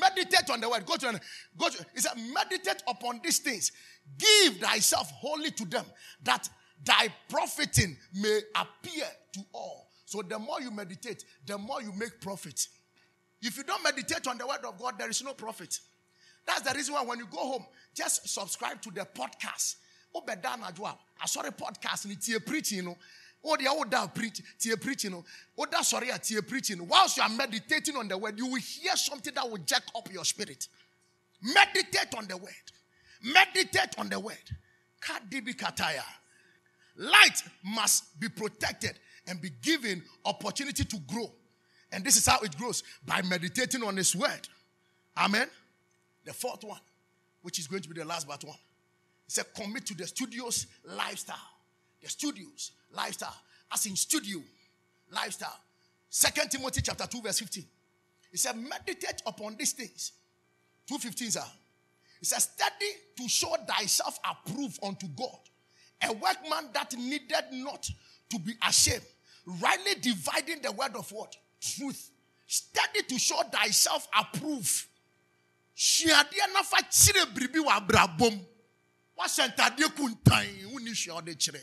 meditate 0.00 0.50
on 0.50 0.60
the 0.60 0.68
word. 0.68 0.84
Go 0.84 0.96
to, 0.96 1.20
go 1.56 1.68
to, 1.68 1.86
he 1.94 2.00
said, 2.00 2.14
meditate 2.34 2.82
upon 2.88 3.20
these 3.22 3.38
things. 3.38 3.70
Give 4.18 4.56
thyself 4.56 5.08
wholly 5.12 5.52
to 5.52 5.64
them, 5.66 5.84
that 6.24 6.48
thy 6.84 7.14
profiting 7.28 7.96
may 8.14 8.40
appear 8.56 9.06
to 9.34 9.40
all. 9.52 9.90
So 10.06 10.22
the 10.22 10.40
more 10.40 10.60
you 10.60 10.72
meditate, 10.72 11.24
the 11.46 11.56
more 11.56 11.80
you 11.82 11.92
make 11.92 12.20
profit. 12.20 12.66
If 13.40 13.58
you 13.58 13.62
don't 13.62 13.84
meditate 13.84 14.26
on 14.26 14.38
the 14.38 14.46
word 14.48 14.64
of 14.66 14.76
God, 14.76 14.98
there 14.98 15.08
is 15.08 15.22
no 15.22 15.34
profit. 15.34 15.78
That's 16.48 16.62
the 16.62 16.74
reason 16.74 16.94
why 16.94 17.02
when 17.02 17.18
you 17.18 17.26
go 17.26 17.36
home, 17.36 17.66
just 17.94 18.26
subscribe 18.26 18.80
to 18.80 18.90
the 18.90 19.06
podcast. 19.14 19.76
Obeda 20.16 20.56
najwa. 20.58 20.96
I 21.22 21.26
saw 21.26 21.42
podcast 21.42 22.06
and 22.06 22.14
it's 22.14 22.38
preaching, 22.46 22.78
you 22.78 22.84
know. 22.84 22.96
Oh, 23.44 23.56
the 23.56 23.68
old 23.68 24.14
preach, 24.14 24.40
tie 24.58 24.74
preaching, 24.76 25.10
you 25.10 25.18
know. 25.18 25.66
that 25.70 25.84
sorry, 25.84 26.08
tie 26.08 26.40
preaching. 26.40 26.88
Whilst 26.88 27.18
you 27.18 27.22
are 27.22 27.28
meditating 27.28 27.96
on 27.96 28.08
the 28.08 28.16
word, 28.16 28.38
you 28.38 28.46
will 28.46 28.60
hear 28.60 28.96
something 28.96 29.34
that 29.34 29.48
will 29.48 29.58
jack 29.58 29.82
up 29.94 30.10
your 30.10 30.24
spirit. 30.24 30.68
Meditate 31.42 32.14
on 32.16 32.26
the 32.26 32.36
word. 32.36 32.50
Meditate 33.22 33.98
on 33.98 34.08
the 34.08 34.18
word. 34.18 34.36
Kadibi 35.02 35.54
kataya. 35.54 36.02
Light 36.96 37.42
must 37.62 38.18
be 38.18 38.30
protected 38.30 38.98
and 39.26 39.40
be 39.40 39.50
given 39.62 40.02
opportunity 40.24 40.82
to 40.84 40.96
grow. 41.06 41.30
And 41.92 42.02
this 42.02 42.16
is 42.16 42.26
how 42.26 42.40
it 42.40 42.56
grows 42.56 42.82
by 43.06 43.20
meditating 43.20 43.82
on 43.82 43.98
His 43.98 44.16
word. 44.16 44.48
Amen. 45.16 45.48
The 46.28 46.34
fourth 46.34 46.62
one, 46.62 46.78
which 47.40 47.58
is 47.58 47.66
going 47.66 47.80
to 47.80 47.88
be 47.88 47.98
the 47.98 48.04
last 48.04 48.28
but 48.28 48.44
one, 48.44 48.54
it 48.54 49.32
said 49.32 49.46
commit 49.54 49.86
to 49.86 49.94
the 49.94 50.06
studio's 50.06 50.66
lifestyle. 50.84 51.36
The 52.02 52.10
studio's 52.10 52.72
lifestyle, 52.94 53.34
as 53.72 53.86
in 53.86 53.96
studio 53.96 54.40
lifestyle. 55.10 55.58
Second 56.10 56.50
Timothy 56.50 56.82
chapter 56.82 57.06
2, 57.06 57.22
verse 57.22 57.38
15. 57.38 57.64
It 58.30 58.38
said, 58.38 58.56
meditate 58.58 59.22
upon 59.24 59.56
these 59.56 59.72
things. 59.72 60.12
215, 60.86 61.30
sir. 61.30 61.44
It 62.20 62.26
says, 62.26 62.42
study 62.42 62.92
to 63.16 63.26
show 63.26 63.56
thyself 63.66 64.18
approved 64.30 64.84
unto 64.84 65.06
God. 65.16 65.38
A 66.02 66.12
workman 66.12 66.68
that 66.74 66.94
needed 66.98 67.44
not 67.52 67.88
to 68.28 68.38
be 68.38 68.52
ashamed, 68.68 69.00
rightly 69.62 69.94
dividing 70.02 70.60
the 70.60 70.72
word 70.72 70.94
of 70.94 71.10
what? 71.10 71.34
Truth. 71.58 72.10
Study 72.46 73.02
to 73.08 73.18
show 73.18 73.40
thyself 73.50 74.06
approved 74.14 74.87
hyiadeɛ 75.78 76.46
nafa 76.52 76.78
kyerɛ 76.82 77.22
biribi 77.34 77.58
wɔ 77.58 77.70
abrabom 77.78 78.34
wahyɛ 79.16 79.44
ntadeɛ 79.54 79.94
kuntan 79.94 80.46
wonni 80.72 80.90
hyia 80.90 81.14
ɔde 81.14 81.32
kyerɛ 81.38 81.62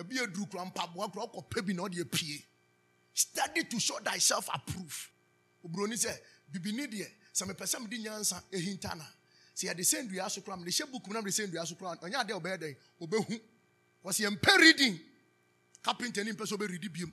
ebi 0.00 0.18
eduru 0.18 0.46
kura 0.50 0.64
mpaboa 0.64 1.12
kura 1.12 1.26
ɔkɔpɛ 1.26 1.66
bi 1.66 1.72
na 1.72 1.82
ɔde 1.82 2.00
apue. 2.00 2.44
Study 3.14 3.62
to 3.64 3.78
show 3.78 3.98
thyself 4.00 4.48
approve 4.52 5.10
oburoni 5.64 5.94
sɛ 5.94 6.18
bibini 6.50 6.86
deɛ 6.90 7.08
sɛ 7.32 7.46
mepɛ 7.46 7.64
sɛ 7.64 7.80
mede 7.80 8.02
nyansa 8.02 8.42
ehinta 8.50 8.96
na. 8.96 9.06
Sɛ 9.54 9.70
yɛde 9.70 9.84
sɛ 9.84 10.02
ndua 10.08 10.28
so 10.30 10.40
kora 10.40 10.56
mede 10.56 10.70
hyɛ 10.70 10.90
buku 10.90 11.12
na 11.12 11.20
mede 11.20 11.32
sɛ 11.32 11.46
ndua 11.46 11.66
so 11.66 11.76
kora 11.76 11.96
ɔnyɛ 11.96 12.26
adeɛ 12.26 12.40
ɔbɛyɛ 12.40 12.58
dɛn? 12.58 12.76
Ɔbɛhu. 13.02 13.40
Wɔsi 14.04 14.24
yɛn 14.26 14.36
mpɛ 14.36 14.58
reading. 14.58 15.00
Carpenter 15.80 16.24
ni 16.24 16.32
mpɛ 16.32 16.42
sɛ 16.44 16.56
ɔbɛ 16.56 16.68
readi 16.70 16.88
biem 16.88 17.12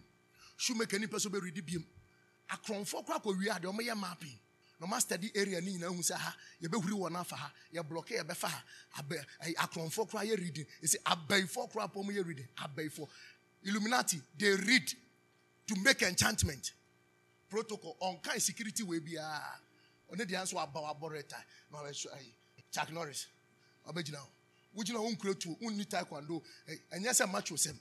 shoemaker 0.57 0.97
ni 0.97 1.05
mpɛ 1.05 1.19
sɛ 1.19 1.29
ɔbɛ 1.29 1.41
readi 1.43 1.61
biem 1.61 1.85
akorɔmfoɔ 2.49 3.05
kora 3.05 3.19
kɔ 3.19 3.37
wie 3.37 3.49
adeɛ 3.49 3.69
ɔmo 3.69 3.81
yɛ 3.81 3.95
mapping 3.95 4.39
na 4.81 4.87
ɔma 4.87 4.99
study 4.99 5.31
area 5.35 5.61
ni 5.61 5.73
nyinaa 5.73 5.89
hu 5.89 6.01
sɛ 6.01 6.15
ha 6.17 6.35
yɛbɛhuri 6.61 6.93
wɔn 6.93 7.15
afa 7.19 7.35
ha 7.35 7.53
yɛ 7.71 7.83
blɔke 7.87 8.17
yɛbɛfa 8.17 8.47
ha. 8.49 8.63
Abɛ 8.97 9.25
akorɔmfoɔ 9.55 10.09
koraa 10.09 10.25
yɛ 10.25 10.37
reading. 10.39 10.65
Esi 10.81 10.97
abɛyifoɔ 11.05 11.71
koraa 11.71 11.87
pɔm 11.93 12.07
yɛ 12.09 12.25
reading. 12.25 12.47
Abɛyifoɔ 12.57 13.07
illuminati 13.63 14.19
they 14.37 14.55
read 14.55 14.93
to 15.67 15.75
make 15.81 16.01
enchantment. 16.01 16.71
Protocol 17.47 17.95
ɔnkan 18.01 18.41
security 18.41 18.81
wei 18.81 18.99
biara 18.99 19.59
ɔne 20.11 20.25
deɛ 20.25 20.41
nso 20.43 20.57
aba 20.57 20.79
wabɔ 20.79 21.11
red 21.11 21.29
tie 21.29 21.45
na 21.71 21.77
ɔbɛhwɛ 21.77 22.13
ayi 22.15 22.33
chuck 22.71 22.89
norris. 22.89 23.27
Ɔbɛgyina 23.87 24.17
hɔ. 24.17 24.27
Wogyina 24.75 24.97
hɔ 24.97 25.15
nkura 25.15 25.39
tuo 25.39 25.55
wonni 25.61 25.85
taekwondo. 25.85 26.43
Ɛnyɛ 26.91 27.11
sɛ 27.13 27.29
macho 27.31 27.53
sɛm. 27.53 27.77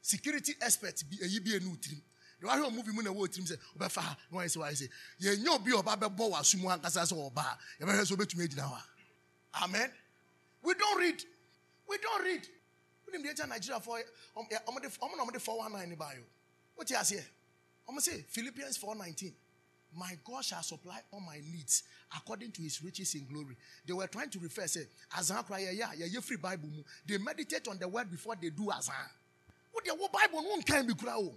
Security 0.00 0.56
expert 0.60 1.04
bi 1.08 1.18
ɛyi 1.18 1.44
bi 1.44 1.54
enu 1.54 1.76
tirim 1.76 2.02
de 2.42 2.48
wahwɛ 2.48 2.68
ɔmo 2.68 2.84
bi 2.84 2.92
mu 2.92 3.02
na 3.02 3.10
ɛwɔ 3.10 3.28
tirim 3.28 3.46
sɛ 3.46 3.56
ɔbɛfa 3.78 4.00
ha 4.02 4.16
na 4.30 4.38
wɔayɛ 4.38 4.50
sɛ 4.50 4.58
wɔayɛ 4.58 4.76
sɛ 4.76 4.88
yɛnyɛ 5.20 5.48
obi 5.54 5.70
a 5.70 5.74
ɔba 5.82 5.96
bɛbɔ 5.96 6.30
wɔ 6.30 6.40
asom 6.40 6.60
ankasa 6.66 7.02
sɛ 7.06 7.14
ɔba 7.14 7.40
a 7.40 7.58
yɛbɛhwɛ 7.80 8.02
sɛ 8.04 8.16
ɔbɛtumi 8.16 8.48
agyina 8.48 8.64
hɔ 8.68 8.74
a 8.74 9.64
amen. 9.64 9.92
We 10.62 10.74
don't 10.74 10.98
read. 10.98 11.22
We 11.88 11.98
don't 11.98 12.24
read. 12.24 12.48
Wonim 13.06 13.24
deɛ 13.24 13.34
nkyɛ 13.34 13.48
nigeriafoɔ 13.48 14.02
ɔmo 14.36 14.38
um, 14.38 14.46
na 14.50 15.24
ɔmo 15.24 15.32
de 15.32 15.38
419 15.40 15.88
ne 15.88 15.96
baayɛ 15.96 16.24
wote 16.76 16.88
aseɛ 16.88 17.24
ɔmo 17.88 17.98
sɛ 17.98 18.24
philippians 18.26 18.76
419 18.76 19.34
my 19.94 20.16
God 20.24 20.42
shall 20.42 20.62
supply 20.62 21.00
all 21.12 21.20
my 21.20 21.36
needs 21.52 21.84
according 22.16 22.50
to 22.52 22.62
his 22.62 22.82
riches 22.82 23.14
in 23.14 23.26
glory. 23.26 23.58
They 23.86 23.92
were 23.92 24.06
trying 24.06 24.30
to 24.30 24.38
refer, 24.38 24.66
say, 24.66 24.86
Azan 25.14 25.44
cry, 25.44 25.58
yeah, 25.70 25.92
yeah, 25.94 26.06
yeah, 26.06 26.20
free 26.20 26.38
Bible. 26.38 26.70
They 27.06 27.18
meditate 27.18 27.68
on 27.68 27.78
the 27.78 27.86
word 27.86 28.10
before 28.10 28.34
they 28.40 28.48
do 28.48 28.70
Azan. 28.70 28.94
What 29.70 29.84
the 29.84 29.94
Bible 30.10 30.44
won't 30.48 30.64
can 30.64 30.86
be 30.86 30.94
crowd. 30.94 31.32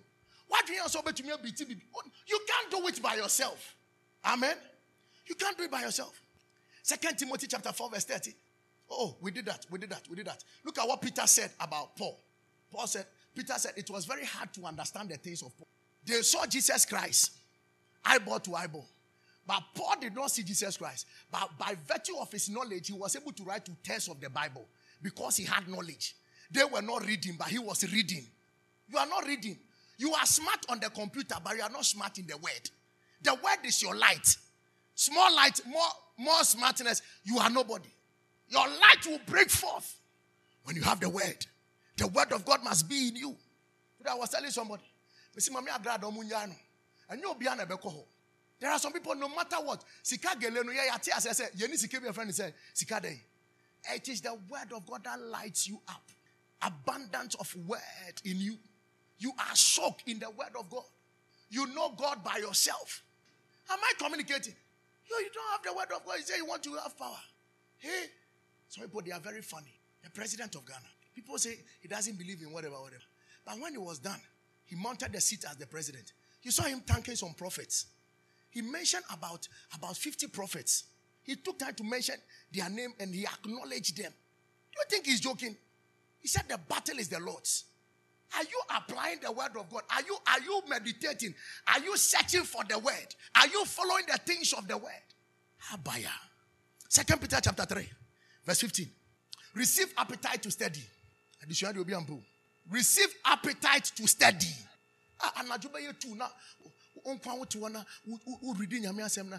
What 0.47 0.65
do 0.65 0.73
you 0.73 0.81
also 0.81 1.01
to 1.01 1.23
me? 1.23 1.31
Oh, 1.31 2.01
you 2.27 2.39
can't 2.47 2.71
do 2.71 2.87
it 2.87 3.01
by 3.01 3.15
yourself. 3.15 3.75
Amen. 4.25 4.55
You 5.27 5.35
can't 5.35 5.57
do 5.57 5.63
it 5.63 5.71
by 5.71 5.81
yourself. 5.81 6.19
Second 6.83 7.17
Timothy 7.17 7.47
chapter 7.47 7.71
4, 7.71 7.89
verse 7.89 8.05
30. 8.05 8.31
Oh, 8.89 9.15
we 9.21 9.31
did 9.31 9.45
that. 9.45 9.65
We 9.69 9.79
did 9.79 9.89
that. 9.89 10.03
We 10.09 10.15
did 10.15 10.27
that. 10.27 10.43
Look 10.63 10.77
at 10.77 10.87
what 10.87 11.01
Peter 11.01 11.25
said 11.25 11.51
about 11.59 11.95
Paul. 11.95 12.19
Paul 12.71 12.87
said, 12.87 13.05
Peter 13.35 13.53
said 13.57 13.73
it 13.75 13.89
was 13.89 14.05
very 14.05 14.25
hard 14.25 14.53
to 14.53 14.65
understand 14.65 15.09
the 15.09 15.17
things 15.17 15.41
of 15.41 15.57
Paul. 15.57 15.67
They 16.05 16.21
saw 16.21 16.45
Jesus 16.45 16.85
Christ 16.85 17.31
eyeball 18.03 18.39
to 18.41 18.55
eyeball. 18.55 18.85
But 19.47 19.63
Paul 19.75 19.95
did 19.99 20.15
not 20.15 20.31
see 20.31 20.43
Jesus 20.43 20.77
Christ. 20.77 21.07
But 21.31 21.49
by 21.57 21.75
virtue 21.87 22.17
of 22.19 22.31
his 22.31 22.49
knowledge, 22.49 22.87
he 22.87 22.93
was 22.93 23.15
able 23.15 23.31
to 23.31 23.43
write 23.43 23.65
two 23.65 23.75
thirds 23.83 24.07
of 24.07 24.19
the 24.19 24.29
Bible 24.29 24.65
because 25.01 25.37
he 25.37 25.43
had 25.43 25.67
knowledge. 25.67 26.15
They 26.49 26.63
were 26.63 26.81
not 26.81 27.05
reading, 27.05 27.35
but 27.37 27.47
he 27.47 27.59
was 27.59 27.83
reading. 27.91 28.25
You 28.87 28.97
are 28.97 29.07
not 29.07 29.25
reading. 29.25 29.57
You 29.97 30.13
are 30.13 30.25
smart 30.25 30.65
on 30.69 30.79
the 30.79 30.89
computer, 30.89 31.35
but 31.43 31.55
you 31.55 31.61
are 31.63 31.69
not 31.69 31.85
smart 31.85 32.17
in 32.17 32.27
the 32.27 32.37
word. 32.37 32.69
The 33.21 33.33
word 33.33 33.65
is 33.65 33.81
your 33.81 33.95
light. 33.95 34.37
Small 34.93 35.33
light, 35.35 35.59
more, 35.67 35.87
more 36.17 36.43
smartness, 36.43 37.01
you 37.23 37.37
are 37.39 37.49
nobody. 37.49 37.89
Your 38.49 38.67
light 38.67 39.05
will 39.05 39.19
break 39.25 39.49
forth 39.49 39.99
when 40.63 40.75
you 40.75 40.81
have 40.83 40.99
the 40.99 41.09
word. 41.09 41.45
The 41.97 42.07
word 42.07 42.31
of 42.31 42.45
God 42.45 42.63
must 42.63 42.87
be 42.89 43.07
in 43.09 43.15
you. 43.15 43.35
Today 43.97 44.11
I 44.11 44.15
was 44.15 44.29
telling 44.29 44.51
somebody, 44.51 44.83
"Mesi 45.35 45.49
mami 45.49 45.67
Agradaa 45.67 46.03
ɔmo 46.03 46.23
nya 46.23 46.47
no. 46.47 46.55
Ɛnyɛ 47.09 47.25
obi 47.25 47.47
a 47.47 47.55
na 47.55 47.65
ɛbɛkɔ 47.65 47.93
hɔ. 47.93 48.05
There 48.59 48.71
are 48.71 48.79
some 48.79 48.93
people, 48.93 49.15
no 49.15 49.27
matter 49.29 49.57
what, 49.57 49.83
sika 50.01 50.35
bi 50.39 50.47
a 50.47 52.13
friend 52.13 52.31
dɛn. 52.31 53.21
It 53.87 54.09
is 54.09 54.21
the 54.21 54.33
word 54.33 54.71
of 54.73 54.85
God 54.85 55.03
that 55.03 55.19
lights 55.19 55.67
you 55.67 55.81
up. 55.87 56.09
Abundance 56.61 57.35
of 57.35 57.53
word 57.55 58.21
in 58.23 58.39
you. 58.39 58.57
You 59.17 59.31
are 59.37 59.55
soaked 59.55 60.03
in 60.07 60.19
the 60.19 60.29
word 60.29 60.55
of 60.59 60.69
God. 60.69 60.83
You 61.49 61.67
know 61.67 61.93
God 61.97 62.23
by 62.23 62.37
yourself. 62.37 63.03
Am 63.69 63.79
I 63.81 63.91
communicating? 63.97 64.55
You, 65.09 65.29
don't 65.33 65.51
have 65.51 65.63
the 65.63 65.73
word 65.73 65.95
of 65.95 66.05
God. 66.05 66.17
You 66.17 66.23
say 66.23 66.37
you 66.37 66.45
want 66.45 66.63
to 66.63 66.73
have 66.75 66.97
power. 66.97 67.15
Hey, 67.77 68.05
some 68.67 68.83
people 68.83 69.01
they 69.01 69.11
are 69.11 69.19
very 69.19 69.41
funny. 69.41 69.79
The 70.03 70.09
president 70.09 70.55
of 70.55 70.65
Ghana. 70.65 70.79
People 71.13 71.37
say 71.37 71.57
he 71.81 71.87
doesn't 71.87 72.17
believe 72.17 72.41
in 72.41 72.51
whatever, 72.51 72.75
whatever. 72.75 73.03
But 73.45 73.59
when 73.59 73.71
he 73.71 73.77
was 73.77 73.99
done, 73.99 74.19
he 74.65 74.75
mounted 74.75 75.13
the 75.13 75.21
seat 75.21 75.45
as 75.49 75.55
the 75.55 75.67
president. 75.67 76.13
You 76.41 76.51
saw 76.51 76.63
him 76.63 76.81
thanking 76.81 77.15
some 77.15 77.33
prophets. 77.33 77.85
He 78.49 78.61
mentioned 78.61 79.03
about, 79.11 79.47
about 79.75 79.97
50 79.97 80.27
prophets. 80.27 80.85
He 81.23 81.35
took 81.35 81.59
time 81.59 81.73
to 81.75 81.83
mention 81.83 82.15
their 82.51 82.69
name 82.69 82.93
and 82.99 83.13
he 83.13 83.25
acknowledged 83.25 83.97
them. 83.97 84.11
Do 84.71 84.79
you 84.79 84.85
think 84.89 85.05
he's 85.05 85.19
joking? 85.19 85.55
He 86.19 86.27
said 86.27 86.43
the 86.47 86.57
battle 86.57 86.97
is 86.99 87.09
the 87.09 87.19
Lord's. 87.19 87.65
Are 88.37 88.43
you 88.43 88.61
applying 88.75 89.19
the 89.21 89.31
word 89.31 89.51
of 89.57 89.69
God? 89.69 89.83
Are 89.93 90.01
you 90.01 90.17
are 90.27 90.39
you 90.41 90.61
meditating? 90.67 91.33
Are 91.67 91.79
you 91.79 91.95
searching 91.97 92.43
for 92.43 92.63
the 92.67 92.77
word? 92.79 93.15
Are 93.35 93.47
you 93.47 93.63
following 93.65 94.05
the 94.07 94.17
things 94.17 94.53
of 94.53 94.67
the 94.67 94.77
word? 94.77 94.91
Abaya. 95.71 96.11
Second 96.89 97.21
Peter 97.21 97.39
chapter 97.41 97.65
3, 97.65 97.89
verse 98.45 98.61
15. 98.61 98.89
Receive 99.55 99.93
appetite 99.97 100.41
to 100.43 100.51
study. 100.51 100.83
Receive 102.69 103.13
appetite 103.25 103.85
to 103.95 104.07
study. 104.07 104.47
Ah, 105.21 105.31
nkwa 107.05 107.37
wote 107.37 107.59
hɔ 107.59 107.71
na 107.71 107.83
wo- 108.07 108.19
wo- 108.25 108.39
woredi 108.53 108.79
nyame 108.81 109.03
asɛm 109.03 109.29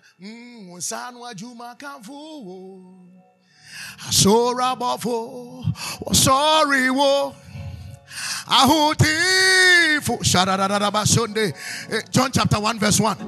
John 12.11 12.31
chapter 12.33 12.61
1 12.61 12.78
verse 12.78 13.01
1 13.01 13.19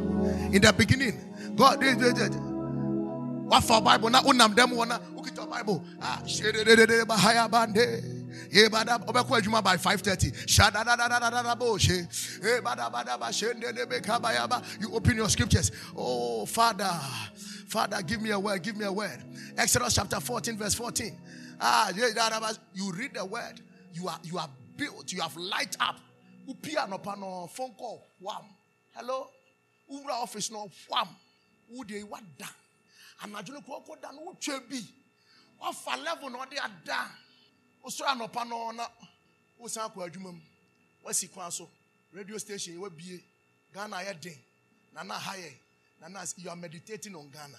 in 0.53 0.63
the 0.63 0.73
beginning 0.77 1.15
God 1.57 1.83
what 3.49 3.65
for 3.65 3.81
Bible? 3.81 4.11
Na 4.11 4.23
unam 4.23 4.55
dem 4.55 4.71
wana 4.71 5.01
ukita 5.17 5.47
Bible? 5.51 5.83
Ah 6.01 6.23
shedededede 6.25 7.05
bahaya 7.05 7.49
bande 7.51 8.03
ye 8.53 8.69
bada 8.69 8.99
obekwa 9.07 9.39
adwuma 9.41 9.63
by 9.65 9.77
5:30 9.77 10.47
shadadadadadada 10.47 11.57
boshe 11.59 12.07
eh 12.45 12.61
bada 12.61 12.91
bada 12.91 13.19
ba 13.19 13.33
shendelebe 13.33 14.01
kabayaba 14.03 14.63
you 14.81 14.95
open 14.95 15.17
your 15.17 15.29
scriptures. 15.31 15.73
Oh 15.97 16.47
father 16.47 17.01
father 17.67 18.03
give 18.03 18.21
me 18.23 18.31
a 18.31 18.39
word 18.39 18.63
give 18.63 18.77
me 18.77 18.85
a 18.85 18.93
word. 18.93 19.25
Exodus 19.57 19.95
chapter 19.95 20.21
14 20.21 20.57
verse 20.57 20.75
14 20.75 21.19
ah 21.61 21.91
you 22.75 22.93
read 22.93 23.15
the 23.15 23.25
word. 23.25 23.61
You 23.95 24.09
are 24.09 24.21
you 24.23 24.39
are 24.39 24.49
built 24.79 25.13
you 25.13 25.21
have 25.21 25.37
light 25.37 25.77
up. 25.81 25.97
Upia 26.49 26.89
no 26.89 26.99
pano 26.99 27.51
phone 27.51 27.73
call 27.77 28.07
wham. 28.21 28.45
Hello? 28.95 29.29
Ura 29.91 30.15
office 30.15 30.51
no 30.51 30.71
wham. 30.89 31.09
Wode 31.71 32.03
wada. 32.09 32.49
Anadwo 33.23 33.53
no 33.55 33.61
kɔ 33.61 33.87
kɔda 33.87 34.15
no 34.15 34.33
wotwa 34.33 34.61
bi. 34.71 34.81
Wafa 35.61 35.97
level 36.03 36.31
na 36.31 36.39
ɔde 36.39 36.57
ada. 36.65 37.11
Wosɔre 37.85 38.07
anɔpa 38.17 38.49
no 38.49 38.71
na 38.71 38.87
wosan 39.61 39.91
akɔ 39.91 40.09
adwuma 40.11 40.33
mu 40.33 40.41
wasi 41.05 41.29
kwan 41.29 41.51
so 41.51 41.69
radio 42.13 42.39
station 42.39 42.75
yi 42.75 42.79
wabie 42.81 43.21
ghana 43.75 43.97
ayɛ 43.97 44.21
den 44.21 44.39
nana 44.95 45.15
ha 45.15 45.33
yɛ 45.35 45.53
nana 46.01 46.25
you 46.37 46.49
are 46.49 46.57
meditating 46.57 47.15
on 47.15 47.29
ghana. 47.31 47.59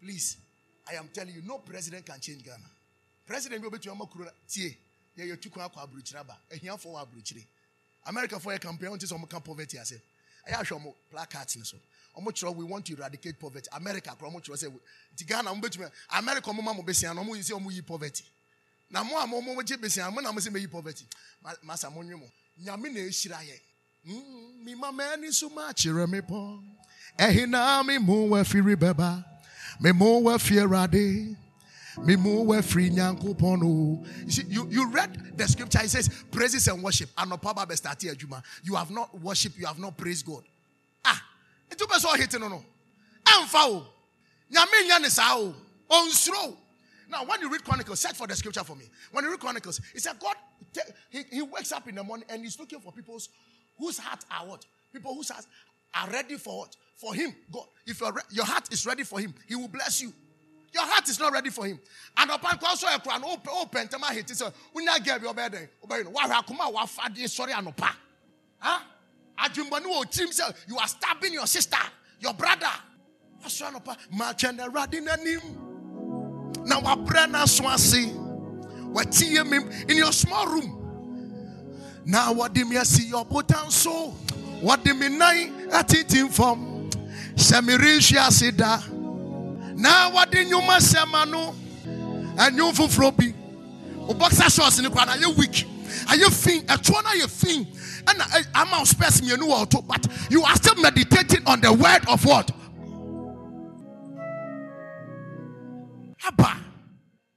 Please 0.00 0.36
i 0.90 0.94
am 0.94 1.08
telling 1.08 1.34
you 1.34 1.42
no 1.42 1.58
president 1.58 2.04
can 2.06 2.20
change 2.20 2.44
ghana. 2.44 2.64
President 3.26 3.62
bi 3.62 3.68
obetumi 3.68 3.92
ama 3.92 4.06
kuro 4.06 4.28
tie 4.46 4.76
yɛ 5.18 5.32
yɛ 5.34 5.40
tu 5.40 5.50
kwan 5.50 5.68
akɔ 5.68 5.82
aburukyire 5.82 6.20
aba 6.20 6.38
ahiafoɔ 6.50 6.92
wɔ 6.94 7.02
aburukyire 7.06 7.46
america 8.06 8.40
fo 8.40 8.50
yɛ 8.50 8.60
campaign 8.60 8.90
wɔn 8.92 8.98
ti 9.00 9.06
sɛ 9.06 9.18
wɔn 9.20 9.28
ka 9.28 9.40
poverty 9.40 9.78
ase 9.78 10.00
ɛyɛ 10.48 10.54
ahwɛ 10.62 10.80
wɔn 10.82 10.94
placards 11.10 11.56
ni 11.56 11.64
so 11.64 11.76
wɔn 12.16 12.32
kyerɛ 12.32 12.54
we 12.56 12.64
want 12.64 12.84
to 12.86 12.92
eradicate 12.94 13.38
poverty. 13.38 13.68
America 13.72 14.14
kora 14.18 14.30
wɔn 14.30 14.42
kyerɛ 14.42 14.56
sɛ 14.68 14.72
ti 15.16 15.24
ghana 15.24 15.50
wɔn 15.50 15.60
betumi 15.62 15.90
america 16.10 16.50
wɔn 16.50 16.62
ma 16.64 16.72
wɔn 16.74 16.84
besia 16.86 17.14
na 17.14 17.22
wɔn 17.22 17.36
yi 17.36 17.42
sɛ 17.42 17.60
wɔn 17.60 17.72
yi 17.72 17.82
poverty. 17.82 18.24
Na 18.90 19.04
mo 19.04 19.18
a 19.18 19.26
mo 19.26 19.40
mo 19.40 19.62
gye 19.62 19.76
besia 19.76 20.10
mo 20.12 20.20
na 20.20 20.32
mo 20.32 20.40
sɛ 20.40 20.50
mo 20.50 20.58
yi 20.58 20.66
poverty. 20.66 21.06
Ma- 21.42 21.54
masa 21.64 21.90
mo 21.92 22.02
nwe 22.02 22.18
mo 22.18 22.26
nyame 22.62 22.92
na 22.92 23.00
ehyira 23.00 23.38
yɛ. 23.44 23.60
Mm, 24.06 24.64
mi 24.64 24.74
ma 24.74 24.90
mɛni 24.90 25.32
so 25.32 25.48
ma 25.50 25.72
kyerɛ 25.72 26.08
mi 26.08 26.20
pɔ 26.20 26.62
ɛhina 27.18 27.84
mi 27.86 27.98
mu 27.98 28.28
wɔ 28.30 28.44
firi 28.46 28.74
bɛba? 28.76 29.24
Mi 29.80 29.92
mu 29.92 30.20
wɔ 30.22 30.40
fi 30.40 30.54
ɛwurade. 30.56 31.36
You 32.06 32.62
see, 34.30 34.44
you, 34.48 34.66
you 34.70 34.90
read 34.90 35.36
the 35.36 35.46
scripture, 35.46 35.80
it 35.82 35.90
says 35.90 36.08
praises 36.30 36.68
and 36.68 36.82
worship. 36.82 37.10
And. 37.16 37.32
You 38.62 38.74
have 38.74 38.90
not 38.90 39.20
worshiped, 39.20 39.58
you 39.58 39.66
have 39.66 39.78
not 39.78 39.96
praised 39.96 40.26
God. 40.26 40.42
Ah, 41.04 41.22
it 41.70 41.80
was 41.88 42.04
all 42.04 42.16
hitting 42.16 42.40
no 42.40 42.48
no. 42.48 42.64
Emfa 43.24 43.66
o. 43.66 43.86
Nyame 44.52 44.88
nya 44.88 45.00
ne 45.00 45.08
saa 45.08 45.36
o. 45.36 45.54
Onsuro. 45.90 46.56
Now, 47.10 47.24
when 47.24 47.40
you 47.40 47.50
read 47.50 47.64
Chronicles, 47.64 48.00
search 48.00 48.16
for 48.16 48.26
the 48.26 48.36
scripture 48.36 48.64
for 48.64 48.76
me. 48.76 48.84
When 49.12 49.24
you 49.24 49.30
read 49.30 49.40
Chronicles, 49.40 49.80
it 49.94 50.02
said 50.02 50.18
God, 50.18 50.36
he, 51.10 51.22
he 51.30 51.42
wakes 51.42 51.72
up 51.72 51.88
in 51.88 51.94
the 51.94 52.04
morning 52.04 52.26
and 52.28 52.42
he's 52.42 52.58
looking 52.58 52.80
for 52.80 52.92
people 52.92 53.18
whose 53.78 53.98
hearts 53.98 54.26
are 54.30 54.46
what? 54.46 54.66
People 54.92 55.14
whose 55.14 55.30
hearts 55.30 55.46
are 55.94 56.10
ready 56.10 56.36
for 56.36 56.58
what? 56.58 56.76
For 56.96 57.14
him. 57.14 57.34
God, 57.50 57.64
if 57.86 58.00
your, 58.00 58.12
your 58.30 58.44
heart 58.44 58.70
is 58.72 58.84
ready 58.84 59.04
for 59.04 59.20
him, 59.20 59.34
he 59.46 59.54
will 59.54 59.68
bless 59.68 60.02
you. 60.02 60.12
Your 60.72 60.84
heart 60.84 61.08
is 61.08 61.18
not 61.18 61.32
ready 61.32 61.50
for 61.50 61.66
him. 61.66 61.80
And 62.16 62.30
upon 62.30 62.58
also 62.66 62.86
a 62.86 62.98
crown, 62.98 63.24
open, 63.24 63.52
open, 63.54 63.88
tema 63.88 64.06
hit 64.06 64.30
is 64.30 64.42
a 64.42 64.52
unya 64.76 65.02
gave 65.04 65.22
your 65.22 65.34
bed. 65.34 65.54
Eh, 65.54 65.66
obey, 65.82 66.02
why 66.02 66.40
kuma 66.46 66.68
wa 66.70 66.84
fadi 66.84 67.28
sorry 67.28 67.52
anopa. 67.52 67.90
Huh? 68.58 68.80
Ajumbanu 69.38 70.10
team 70.10 70.30
say 70.32 70.44
you 70.66 70.76
are 70.78 70.88
stabbing 70.88 71.32
your 71.32 71.46
sister, 71.46 71.78
your 72.20 72.34
brother. 72.34 72.66
What's 73.40 73.58
your 73.60 73.70
anopa? 73.70 73.96
Machende 74.12 74.68
radin 74.70 75.08
anim. 75.08 76.64
Now 76.66 76.80
wa 76.80 76.96
brana 76.96 77.44
swasi. 77.46 78.12
Watie 78.92 79.48
mim 79.48 79.70
in 79.88 79.96
your 79.96 80.12
small 80.12 80.46
room. 80.46 82.02
Now 82.04 82.32
what 82.32 82.52
do 82.52 82.64
me 82.64 82.76
see 82.84 83.08
your 83.08 83.24
button 83.24 83.70
so? 83.70 84.10
What 84.60 84.84
do 84.84 84.92
me 84.94 85.08
nine 85.08 85.68
at 85.72 85.94
it 85.94 86.14
in 86.14 86.28
from? 86.28 86.68
sɛ 87.38 87.60
merenhwe 87.62 88.18
ase 88.18 88.50
da 88.50 88.82
na 89.78 90.10
wɔde 90.10 90.44
nnwuma 90.44 90.76
sɛma 90.80 91.28
no 91.30 91.54
ɛnwom 92.36 92.74
foforɔ 92.74 93.16
bi. 93.16 93.34
Wo 93.96 94.14
boxer 94.14 94.50
shorts 94.50 94.80
ne 94.80 94.88
kora 94.90 95.06
na 95.06 95.12
ayɛ 95.16 95.36
weak. 95.36 95.66
Ayɛ 96.06 96.32
fin 96.32 96.62
ɛtoɔ 96.66 97.02
no 97.04 97.10
ayɛ 97.10 97.30
fin 97.30 97.64
ɛna 98.04 98.46
ama 98.54 98.78
wo 98.80 98.84
spares 98.84 99.20
mmienu 99.20 99.46
wɔ 99.48 99.66
ɔto. 99.66 99.86
But 99.86 100.06
you 100.30 100.42
are 100.42 100.56
still 100.56 100.74
meditating 100.76 101.46
on 101.46 101.60
the 101.60 101.72
word 101.72 102.04
of 102.08 102.24
what 102.24 102.50
aba. 106.26 106.56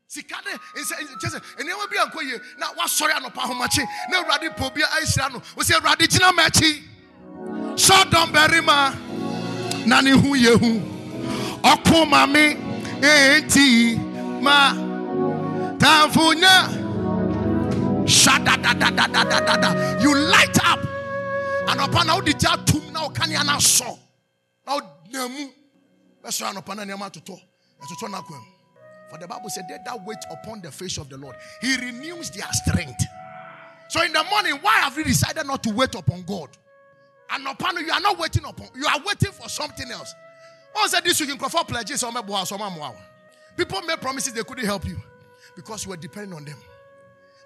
Sika 0.07 0.35
ne 0.43 0.81
nsɛ 0.81 0.95
kyɛ 1.21 1.29
sɛ 1.29 1.41
nneɛma 1.59 1.89
bi 1.89 1.97
ankɔ 1.97 2.21
yie. 2.23 2.39
Na 2.57 2.67
wasɔre 2.73 3.11
anɔpa 3.11 3.37
ahomakye. 3.43 3.85
Na 4.09 4.23
awurade 4.23 4.55
po 4.57 4.69
bi 4.71 4.81
ahyira 4.81 5.31
no. 5.31 5.39
Wɔsɛ 5.55 5.79
awurade 5.79 6.07
gyina 6.07 6.33
ma 6.35 6.43
akyi 6.47 6.83
sɔdɔm 7.75 8.33
barima 8.33 8.97
na 9.85 10.01
ne 10.01 10.11
ho 10.11 10.29
yɛ 10.33 10.59
hu 10.59 11.00
ɔko 11.63 12.07
ma 12.09 12.25
me 12.25 12.55
enti 13.01 13.97
ma 14.41 14.73
tamfo 15.77 16.33
nya 16.33 16.67
shadadadadadadada 18.05 20.01
you 20.01 20.13
light 20.15 20.57
up. 20.65 20.79
Anɔpa 21.67 22.05
na 22.05 22.15
wode 22.15 22.33
gya 22.39 22.53
atom 22.53 22.91
na 22.91 23.07
wokanea 23.07 23.45
no 23.45 23.53
asɔ 23.53 23.97
na 24.65 24.73
wodna 24.79 25.29
mu 25.29 25.49
bɛsɔre 26.23 26.53
anɔpa 26.53 26.75
na 26.75 26.83
nneɛma 26.83 27.09
atotɔ 27.11 27.39
ɛtotɔ 27.81 28.11
no 28.11 28.17
akwam 28.21 28.43
for 29.09 29.17
the 29.17 29.27
bible 29.27 29.49
said 29.49 29.65
they 29.67 29.77
that 29.85 30.01
wait 30.05 30.17
upon 30.31 30.61
the 30.61 30.71
face 30.71 30.97
of 30.97 31.09
the 31.09 31.17
lord 31.17 31.35
he 31.61 31.75
renews 31.77 32.29
their 32.31 32.47
strength. 32.53 33.03
So 33.89 34.01
in 34.03 34.13
the 34.13 34.23
morning 34.31 34.57
why 34.61 34.79
have 34.79 34.97
you 34.97 35.03
decided 35.03 35.45
not 35.45 35.61
to 35.63 35.69
wait 35.69 35.93
upon 35.95 36.23
god? 36.23 36.49
Anɔpa 37.29 37.73
no 37.73 37.81
you 37.81 37.91
are 37.91 38.01
not 38.01 38.17
waiting 38.17 38.45
upon 38.45 38.67
you 38.75 38.85
are 38.87 38.99
waiting 39.05 39.31
for 39.31 39.47
something 39.49 39.89
else 39.91 40.13
One 40.73 40.89
said 40.89 41.03
this 41.03 41.19
week 41.19 41.29
in 41.29 41.37
Crawford 41.37 41.67
pledges 41.67 41.99
some 41.99 42.13
people 43.57 43.81
made 43.81 44.01
promises 44.01 44.33
they 44.33 44.43
couldn't 44.43 44.65
help 44.65 44.85
you 44.85 44.97
because 45.55 45.85
you 45.85 45.89
were 45.89 45.97
depending 45.97 46.33
on 46.33 46.45
them. 46.45 46.57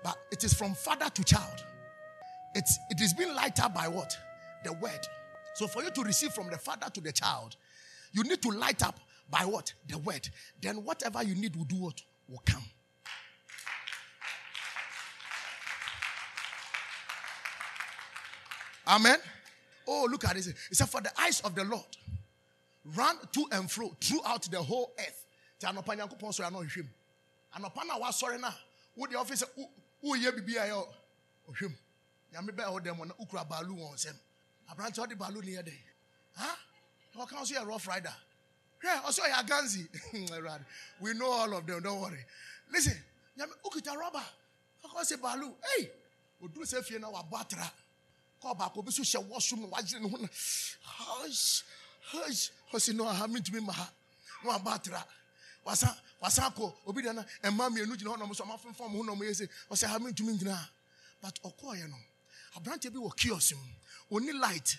But 0.04 0.18
it 0.32 0.44
is 0.44 0.54
from 0.54 0.74
father 0.76 1.10
to 1.10 1.24
child. 1.24 1.64
It's 2.54 2.78
it 2.90 3.02
is 3.02 3.14
being 3.14 3.34
lighted 3.34 3.74
by 3.74 3.88
what? 3.88 4.18
The 4.64 4.74
word. 4.74 5.08
So 5.56 5.68
for 5.68 5.84
you 5.84 5.90
to 5.90 6.04
receive 6.04 6.32
from 6.32 6.50
the 6.50 6.58
father 6.58 6.88
to 6.94 7.02
the 7.02 7.12
child 7.12 7.56
you 8.12 8.24
need 8.24 8.42
to 8.44 8.50
light 8.50 8.82
up 8.84 9.00
by 9.30 9.46
what? 9.46 9.74
The 9.88 9.98
word. 9.98 10.30
Then 10.62 10.84
whatever 10.84 11.24
you 11.24 11.36
need 11.36 11.56
will 11.56 11.66
do 11.66 11.76
what? 11.76 12.02
Will 12.30 12.42
come. 12.46 12.64
Amen. 18.88 19.18
Oh 19.88 20.08
look 20.10 20.24
at 20.26 20.36
this. 20.36 20.48
It 20.48 20.58
said 20.72 20.90
for 20.90 21.02
the 21.02 21.12
eyes 21.20 21.42
of 21.42 21.56
the 21.56 21.64
lord 21.64 21.98
run 22.94 23.18
to 23.32 23.48
and 23.52 23.70
fro 23.70 23.90
throughout 24.02 24.44
the 24.52 24.62
whole 24.62 24.94
earth. 25.00 25.26
Ti 25.60 25.68
anɔpa 25.68 25.96
nyankopɔn 25.98 26.32
sɔre 26.32 26.48
ano 26.48 26.62
ɔhwɛ 26.64 26.84
mu. 26.84 26.90
Anɔpa 27.56 27.86
na 27.88 28.00
wasɔre 28.00 28.40
na 28.40 28.54
wo 28.96 29.08
deɛ 29.08 29.16
ɔfi 29.26 29.44
sɛ 29.44 29.50
wo- 29.56 29.72
woyɛ 30.04 30.32
biribi 30.32 30.56
a 30.58 30.68
ɛyɛ 30.68 30.94
ɔhwɛ 31.50 31.70
mu. 31.70 31.76
Nyame 32.34 32.52
bɛɛ 32.52 32.66
hɔ 32.66 32.80
dɛm 32.84 33.08
na 33.08 33.14
wokura 33.16 33.48
baalu 33.48 33.76
wɔ 33.76 33.94
nsɛm 33.96 34.16
aberante 34.70 34.98
ɔde 35.00 35.18
baalu 35.18 35.44
ne 35.44 35.52
yɛ 35.54 35.64
dɛn? 35.64 35.82
Ha? 36.36 36.60
Ɔka 37.16 37.40
wo 37.40 37.46
so 37.46 37.56
yɛ 37.56 37.66
rough 37.66 37.88
rider. 37.88 38.16
Hwɛ 38.84 39.04
ɔsɛ 39.04 39.20
ɔyɛ 39.20 40.32
Awurade, 40.32 40.66
we 41.00 41.14
know 41.14 41.32
all 41.32 41.54
of 41.58 41.66
them 41.66 41.82
don't 41.82 42.00
worry. 42.02 42.24
Listen 42.72 43.02
nyame 43.38 43.52
wokita 43.64 43.96
rɔba 43.96 44.24
ɔka 44.84 45.02
sɛ 45.02 45.18
baalu. 45.18 45.56
Ei! 45.78 45.92
Ɔduru 46.44 46.66
sɛ 46.66 46.84
fie 46.84 47.00
na 47.00 47.10
wabɔ 47.10 47.40
atra. 47.42 47.72
Kɔ 48.42 48.58
baako 48.58 48.84
bi 48.84 48.92
so 48.92 49.02
hyɛ 49.02 49.28
wɔsom 49.30 49.60
na 49.60 49.68
wagyere 49.68 50.02
ne 50.02 50.10
ho 50.10 50.18
na. 50.18 50.28
Ɔsi 52.74 52.94
no 52.96 53.08
aha 53.08 53.28
mentumi 53.28 53.62
ma. 53.64 53.74
Ha 53.74 53.90
na 54.44 54.52
wabɔ 54.58 54.74
atra 54.76 55.06
wasa 55.66 55.98
wasa 56.22 56.42
akɔ 56.50 56.74
obi 56.86 57.02
da 57.02 57.12
na 57.14 57.24
ɛma 57.44 57.70
mmienu 57.70 57.96
gyina 57.98 58.12
hɔ 58.16 58.20
nom 58.20 58.34
so 58.34 58.44
ɔmafemfam 58.46 58.92
ho 58.92 59.04
nom 59.04 59.20
yɛ 59.20 59.32
sɛ 59.34 59.50
ɔsɛ 59.72 59.88
ha 59.88 59.98
mentumi 60.00 60.34
ngyina 60.38 60.54
ha 60.56 60.70
but 61.22 61.40
ɔkɔɔyɛ 61.44 61.90
no. 61.90 61.98
Aberanteɛ 62.56 62.92
bi 62.94 63.00
wɔ 63.00 63.16
kios 63.16 63.54
mu 63.54 64.18
ɔni 64.20 64.40
light. 64.40 64.78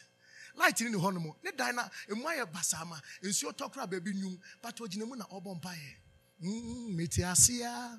Light 0.57 0.81
ne 0.81 0.89
ne 0.91 0.99
hɔ 0.99 1.13
nom 1.15 1.35
ne 1.43 1.51
dan 1.53 1.75
na 1.77 1.89
ɛmu 2.09 2.25
ayɛ 2.25 2.47
basaa 2.53 2.85
ma. 2.87 2.99
Nsuo 3.23 3.53
tɔ 3.53 3.73
kora 3.73 3.87
baabi 3.87 4.13
nwum 4.15 4.39
but 4.63 4.77
ɔgyina 4.77 5.07
mu 5.07 5.17
na 5.17 5.25
ɔbɔ 5.25 5.61
mpaeɛ 5.61 5.97
Mm, 6.43 6.95
mete 6.95 7.25
asea 7.25 7.97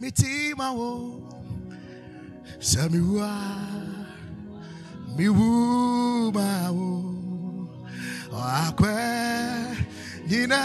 mete 0.00 0.54
ma 0.56 0.70
wo. 0.72 0.88
Sɛ 2.60 2.88
mewu 2.92 3.18
a 3.20 3.32
mewu 5.16 6.32
ma 6.32 6.70
wo. 6.70 7.15
Akɔ 8.58 8.92
nyina 10.28 10.62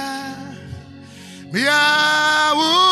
miawudi 1.52 2.91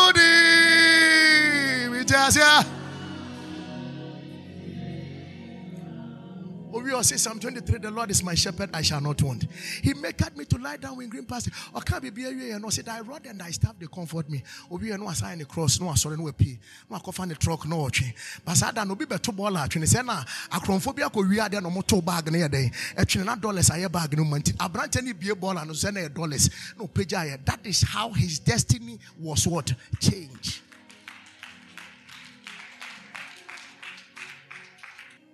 Obi 6.80 7.02
say 7.02 7.16
Psalm 7.16 7.38
23, 7.38 7.78
the 7.78 7.90
Lord 7.90 8.10
is 8.10 8.22
my 8.22 8.34
shepherd, 8.34 8.70
I 8.72 8.80
shall 8.80 9.02
not 9.02 9.20
want. 9.22 9.46
He 9.82 9.92
maketh 9.92 10.34
me 10.34 10.46
to 10.46 10.56
lie 10.56 10.78
down 10.78 11.00
in 11.02 11.10
green 11.10 11.26
pastures. 11.26 11.52
Oh, 11.74 11.78
or 11.78 11.82
can't 11.82 12.02
be 12.02 12.08
beer 12.08 12.30
and 12.30 12.62
no 12.62 12.70
say 12.70 12.80
thy 12.80 13.00
rod 13.00 13.26
and 13.26 13.38
thy 13.38 13.50
staff 13.50 13.74
they 13.78 13.86
comfort 13.86 14.30
me. 14.30 14.42
Obi 14.70 14.88
no 14.96 15.08
assign 15.08 15.38
the 15.38 15.44
cross, 15.44 15.78
no 15.78 15.92
sorry 15.94 16.16
no 16.16 16.32
pay. 16.32 16.58
No 16.88 16.96
akofa 16.96 17.28
the 17.28 17.34
truck 17.34 17.66
no 17.66 17.76
ochi. 17.84 18.14
But 18.42 18.54
sada 18.54 18.84
no 18.86 18.94
be 18.94 19.04
beto 19.04 19.36
ball 19.36 19.58
at 19.58 19.74
when 19.74 19.86
say 19.86 20.00
na 20.02 20.24
acrophobia 20.50 21.12
ko 21.12 21.22
wi 21.22 21.44
ade 21.44 21.62
no 21.62 21.68
moto 21.68 22.00
bag 22.00 22.32
na 22.32 22.48
day. 22.48 22.70
Etwene 22.96 23.26
na 23.26 23.34
dollars 23.34 23.70
I 23.70 23.82
aye 23.82 23.88
bag 23.88 24.16
no 24.16 24.24
manti. 24.24 24.52
Abrante 24.52 25.02
ni 25.02 25.12
bie 25.12 25.34
ball 25.34 25.58
and 25.58 25.94
na 25.94 26.08
dollars. 26.08 26.48
No 26.78 26.86
page. 26.86 27.10
That 27.10 27.60
is 27.64 27.82
how 27.82 28.08
his 28.10 28.38
destiny 28.38 28.98
was 29.18 29.46
what 29.46 29.70
change. 30.00 30.62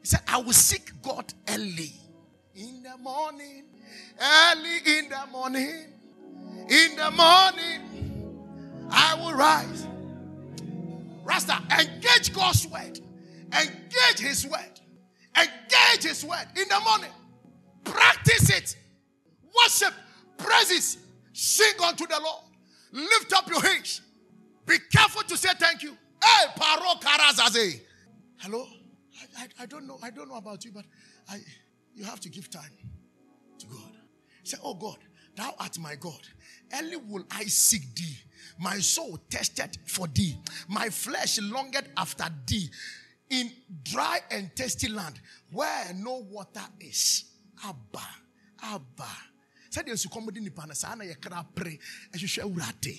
Said, 0.06 0.20
I 0.28 0.38
will 0.38 0.52
seek 0.52 1.02
God 1.02 1.32
early 1.48 1.92
in 2.54 2.82
the 2.82 2.96
morning, 2.98 3.64
early 4.20 4.98
in 4.98 5.08
the 5.08 5.26
morning, 5.32 5.84
in 6.68 6.96
the 6.96 7.10
morning, 7.10 8.88
I 8.90 9.14
will 9.16 9.34
rise. 9.34 9.86
Rasta, 11.24 11.60
engage 11.78 12.32
God's 12.32 12.66
word, 12.68 13.00
engage 13.52 14.20
His 14.20 14.46
word, 14.46 14.80
engage 15.36 16.04
His 16.04 16.24
word 16.24 16.46
in 16.56 16.68
the 16.68 16.80
morning, 16.80 17.10
practice 17.84 18.48
it, 18.50 18.76
worship, 19.60 19.92
praises, 20.38 20.98
sing 21.32 21.74
unto 21.84 22.06
the 22.06 22.20
Lord, 22.22 22.44
lift 22.92 23.32
up 23.32 23.48
your 23.48 23.60
hands, 23.60 24.02
be 24.66 24.76
careful 24.92 25.22
to 25.22 25.36
say 25.36 25.50
thank 25.58 25.82
you. 25.82 25.96
Hey, 26.22 26.46
paro. 26.56 27.80
Hello? 28.38 28.66
I, 29.20 29.42
I, 29.42 29.62
I 29.62 29.66
don't 29.66 29.86
know. 29.86 29.98
I 30.02 30.10
don't 30.10 30.28
know 30.28 30.36
about 30.36 30.64
you, 30.64 30.72
but 30.72 30.84
I 31.28 31.40
you 31.94 32.04
have 32.04 32.20
to 32.20 32.28
give 32.28 32.50
time 32.50 32.70
to 33.58 33.66
God. 33.66 33.92
Say, 34.44 34.58
Oh 34.62 34.74
God, 34.74 34.98
thou 35.36 35.54
art 35.58 35.78
my 35.78 35.94
God. 35.96 36.20
Early 36.72 36.96
will 36.96 37.24
I 37.30 37.44
seek 37.44 37.94
thee. 37.94 38.16
My 38.58 38.78
soul 38.78 39.18
tested 39.28 39.78
for 39.86 40.06
thee. 40.08 40.36
My 40.68 40.88
flesh 40.90 41.38
longed 41.40 41.76
after 41.96 42.26
thee 42.46 42.68
in 43.30 43.50
dry 43.82 44.20
and 44.30 44.50
thirsty 44.54 44.88
land 44.88 45.20
where 45.50 45.92
no 45.94 46.24
water 46.30 46.64
is. 46.80 47.24
Abba, 47.64 48.06
Abba. 48.62 49.08
Said 49.70 49.88
you 49.88 50.10
come 50.10 50.26
with 50.26 50.36
nipa 50.36 50.66
na 50.66 50.74
saa 50.74 50.94
na 50.94 51.04
yɛkra 51.04 51.44
pere 51.54 51.78
ɛhwehwɛ 52.12 52.42
awurade 52.44 52.98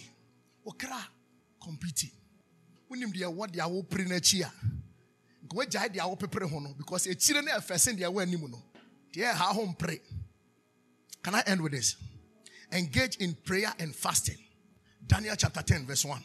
wɔkra 0.66 1.02
competing 1.60 2.12
wonim 2.90 3.12
deɛ 3.12 3.34
wɔ 3.34 3.48
deɛ 3.48 3.66
wopere 3.68 4.06
no 4.06 4.16
akyi 4.16 4.44
a 4.44 4.52
nka 5.48 5.56
wagyae 5.56 5.90
deɛ 5.90 6.04
wopepere 6.18 6.50
ho 6.50 6.60
no 6.60 6.74
because 6.78 7.08
akyire 7.08 7.44
no 7.44 7.52
ɛfɛ 7.52 7.80
sen 7.80 7.98
deɛ 7.98 8.12
woanim 8.12 8.50
no 8.50 8.62
deɛ 9.14 9.34
ɛha 9.34 9.54
ho 9.54 9.74
can 11.24 11.36
i 11.36 11.42
end 11.46 11.62
with 11.62 11.74
this? 11.74 11.98
Engage 12.72 13.18
in 13.18 13.34
prayer 13.34 13.74
and 13.80 13.94
fasting. 13.94 14.38
Daniel 15.06 15.36
chapter 15.36 15.62
10 15.62 15.86
verse 15.86 16.06
1 16.06 16.24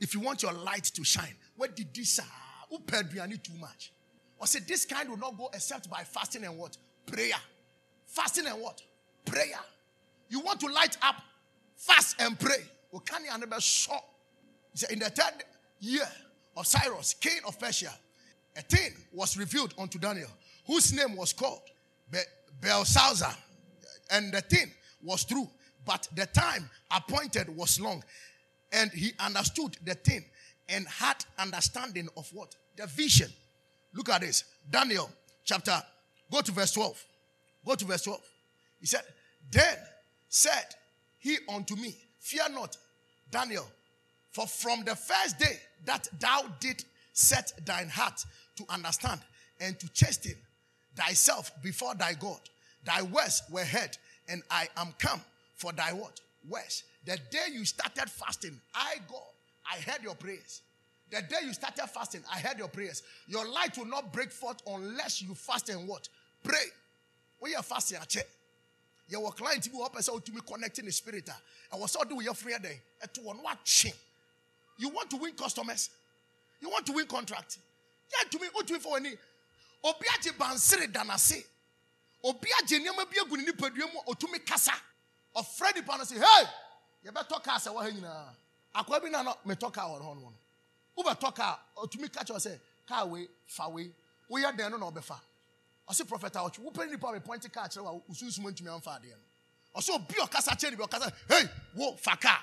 if 0.00 0.14
you 0.14 0.20
want 0.20 0.42
your 0.42 0.52
light 0.52 0.84
to 0.84 1.02
shine 1.04 1.34
what 1.56 1.74
did 1.74 1.92
this 1.94 2.18
uh, 2.18 2.22
wopɛ 2.72 3.02
aduane 3.02 3.42
too 3.42 3.54
much? 3.54 3.92
Or 4.38 4.46
say 4.46 4.60
this 4.60 4.84
kind 4.84 5.08
will 5.08 5.16
not 5.16 5.36
go 5.36 5.50
except 5.52 5.90
by 5.90 6.04
fasting 6.04 6.44
and 6.44 6.56
what? 6.56 6.76
Prayer. 7.06 7.34
Fasting 8.06 8.46
and 8.46 8.60
what? 8.60 8.80
Prayer. 9.24 9.58
You 10.28 10.40
want 10.40 10.60
to 10.60 10.66
light 10.68 10.96
up 11.02 11.16
fast 11.76 12.20
and 12.20 12.38
pray. 12.38 12.62
In 14.90 14.98
the 14.98 15.10
third 15.10 15.44
year 15.80 16.08
of 16.56 16.66
Cyrus, 16.66 17.14
king 17.14 17.40
of 17.46 17.58
Persia, 17.58 17.92
a 18.58 18.62
thing 18.62 18.92
was 19.12 19.36
revealed 19.38 19.72
unto 19.78 19.98
Daniel, 19.98 20.30
whose 20.66 20.92
name 20.92 21.16
was 21.16 21.32
called 21.32 21.62
Be- 22.10 22.18
Belshazzar. 22.60 23.34
And 24.10 24.32
the 24.32 24.40
thing 24.40 24.72
was 25.02 25.24
true, 25.24 25.48
but 25.86 26.08
the 26.16 26.26
time 26.26 26.68
appointed 26.90 27.54
was 27.56 27.80
long. 27.80 28.02
And 28.72 28.90
he 28.90 29.12
understood 29.20 29.76
the 29.84 29.94
thing 29.94 30.24
and 30.68 30.86
had 30.88 31.24
understanding 31.38 32.08
of 32.16 32.28
what? 32.32 32.54
The 32.76 32.86
vision. 32.86 33.30
Look 33.94 34.08
at 34.08 34.22
this. 34.22 34.44
Daniel 34.68 35.08
chapter, 35.44 35.80
go 36.30 36.40
to 36.40 36.52
verse 36.52 36.72
12. 36.72 37.04
Go 37.64 37.74
to 37.76 37.84
verse 37.84 38.02
12. 38.02 38.20
He 38.80 38.86
said, 38.86 39.02
Then 39.50 39.76
said 40.28 40.74
he 41.18 41.38
unto 41.48 41.76
me, 41.76 41.96
Fear 42.18 42.50
not, 42.50 42.76
Daniel, 43.30 43.66
for 44.32 44.46
from 44.46 44.84
the 44.84 44.96
first 44.96 45.38
day 45.38 45.58
that 45.84 46.08
thou 46.18 46.44
did 46.60 46.84
set 47.12 47.52
thine 47.64 47.88
heart 47.88 48.24
to 48.58 48.72
understand 48.72 49.20
and 49.60 49.78
to 49.78 49.88
chasten 49.92 50.34
thyself 50.96 51.50
before 51.62 51.94
thy 51.94 52.14
God, 52.14 52.40
thy 52.84 53.02
words 53.02 53.42
were 53.50 53.64
heard, 53.64 53.96
and 54.28 54.42
I 54.50 54.68
am 54.76 54.94
come 54.98 55.20
for 55.54 55.72
thy 55.72 55.92
what? 55.92 56.20
Words. 56.48 56.84
The 57.04 57.18
day 57.30 57.46
you 57.52 57.64
started 57.64 58.10
fasting, 58.10 58.60
I, 58.74 58.96
God, 59.08 59.20
I 59.70 59.80
heard 59.90 60.02
your 60.02 60.14
prayers. 60.14 60.62
The 61.10 61.22
day 61.22 61.38
you 61.44 61.52
started 61.52 61.86
fasting, 61.86 62.22
I 62.32 62.38
heard 62.38 62.58
your 62.58 62.68
prayers. 62.68 63.02
Your 63.26 63.48
light 63.48 63.78
will 63.78 63.86
not 63.86 64.12
break 64.12 64.30
forth 64.30 64.60
unless 64.66 65.22
you 65.22 65.34
fast 65.34 65.68
and 65.70 65.88
what? 65.88 66.08
Pray. 66.44 66.66
When 67.38 67.52
you're 67.52 67.62
fasting, 67.62 67.98
I 68.00 68.04
check. 68.04 68.26
Your 69.08 69.30
client 69.32 69.68
will 69.72 69.80
help 69.80 69.96
us 69.96 70.06
to 70.06 70.32
me 70.32 70.40
connecting 70.46 70.84
the 70.84 70.92
spirit. 70.92 71.30
I 71.72 71.76
was 71.76 71.96
all 71.96 72.04
doing 72.04 72.22
your 72.22 72.34
friend 72.34 72.62
day. 72.62 72.80
To. 73.14 73.90
You 74.78 74.88
want 74.90 75.10
to 75.10 75.16
win 75.16 75.32
customers? 75.32 75.90
You 76.60 76.68
want 76.68 76.84
to 76.86 76.92
win 76.92 77.06
contract? 77.06 77.58
What 78.52 78.66
to 78.66 78.78
for 78.80 78.96
any? 78.96 79.10
Obi 79.84 80.06
agye 80.08 80.32
bansere 80.32 80.86
danase. 80.92 81.44
Obi 82.24 82.48
agye 82.60 82.78
nneɛma 82.78 83.08
bi 83.10 83.18
agu 83.20 83.36
ne 83.36 83.44
nipadua 83.44 83.92
mu 83.92 84.00
otumi 84.06 84.44
kasa. 84.44 84.72
Ɔfrɛ 85.36 85.74
nipa 85.76 85.96
no 85.96 86.04
sɛ, 86.04 86.18
hey, 86.18 86.46
yɛbɛtɔ 87.06 87.42
kaa 87.42 87.58
sɛ 87.58 87.72
wɔ 87.72 87.82
ha 87.82 87.90
nyinaa. 87.90 88.34
Akwa 88.74 89.00
bi 89.02 89.08
na 89.10 89.22
no 89.22 89.36
metɔ 89.46 89.72
kaa 89.72 89.86
wɔ 89.88 90.00
hɔ 90.00 90.16
no. 90.20 90.32
Wobɛtɔ 90.96 91.34
kaa, 91.34 91.58
otumi 91.76 92.12
ka 92.12 92.24
kyerɛ 92.24 92.38
sɛ, 92.38 92.60
kaa 92.86 93.04
wei, 93.04 93.28
fa 93.46 93.68
wei. 93.68 93.92
Woyɛ 94.30 94.56
dɛn 94.56 94.70
no 94.72 94.76
na 94.78 94.90
ɔbɛfa. 94.90 95.20
Ɔsɛ 95.88 96.02
prɔfɛta 96.08 96.50
ɔtwe, 96.50 96.64
wopɛ 96.64 96.90
nipa 96.90 97.08
a 97.08 97.20
mepɔnte 97.20 97.52
kaa 97.52 97.68
kyerɛ 97.68 97.84
wa 97.84 97.92
wosunsum 98.08 98.44
ntumi 98.50 98.68
amfa 98.74 99.00
adeɛ 99.00 99.10
no. 99.10 99.80
Ɔsɛ 99.80 99.90
obi 99.94 100.14
ɔkasa 100.14 100.58
kyerɛ 100.58 100.70
ne 100.76 100.84
ɔkasa, 100.84 101.12
hey, 101.28 101.48
wo, 101.74 101.96
fa 101.96 102.16
kaa. 102.16 102.42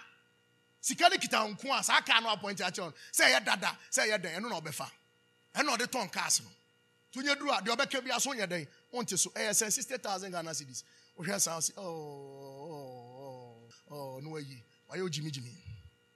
Sika 0.79 1.09
ne 1.09 1.17
kita 1.17 1.37
nko 1.53 1.77
a 1.79 1.83
saa 1.83 1.99
kaa 1.99 2.21
no 2.21 2.29
apɔnte 2.33 2.61
akyerɛ 2.63 2.85
no. 2.85 2.93
Sɛ 3.11 3.25
ɛyɛ 3.25 3.43
dada, 3.45 3.77
sɛ 3.91 4.07
ɛyɛ 4.07 4.41
na 4.41 4.61
ɔbɛfa. 4.61 4.89
Ɛna 5.55 5.75
ɔde 5.77 5.87
tɔn 5.87 6.11
cars 6.11 6.41
no. 6.41 6.49
Tunye 7.11 7.35
duru 7.35 7.51
a 7.51 7.61
deɛ 7.61 7.75
ɔbɛka 7.75 8.03
bi 8.03 8.11
aso 8.11 8.31
nyɛ 8.33 8.47
dɛn, 8.47 8.67
wonte 8.91 9.17
so. 9.17 9.29
Ɛyɛ 9.29 9.51
sɛ 9.51 9.71
60,000 9.71 10.31
Ghana 10.31 10.51
cedis. 10.51 10.83
Wohwɛ 11.17 11.39
saa 11.39 11.59
oh 11.77 11.81
oh, 11.81 13.11
oh, 13.89 13.95
oh, 13.95 13.95
oh, 13.95 14.19
no 14.19 14.31
wayi. 14.31 14.61
Wayɛ 14.91 15.01
ogyimi 15.09 15.31
gyimi. 15.31 15.51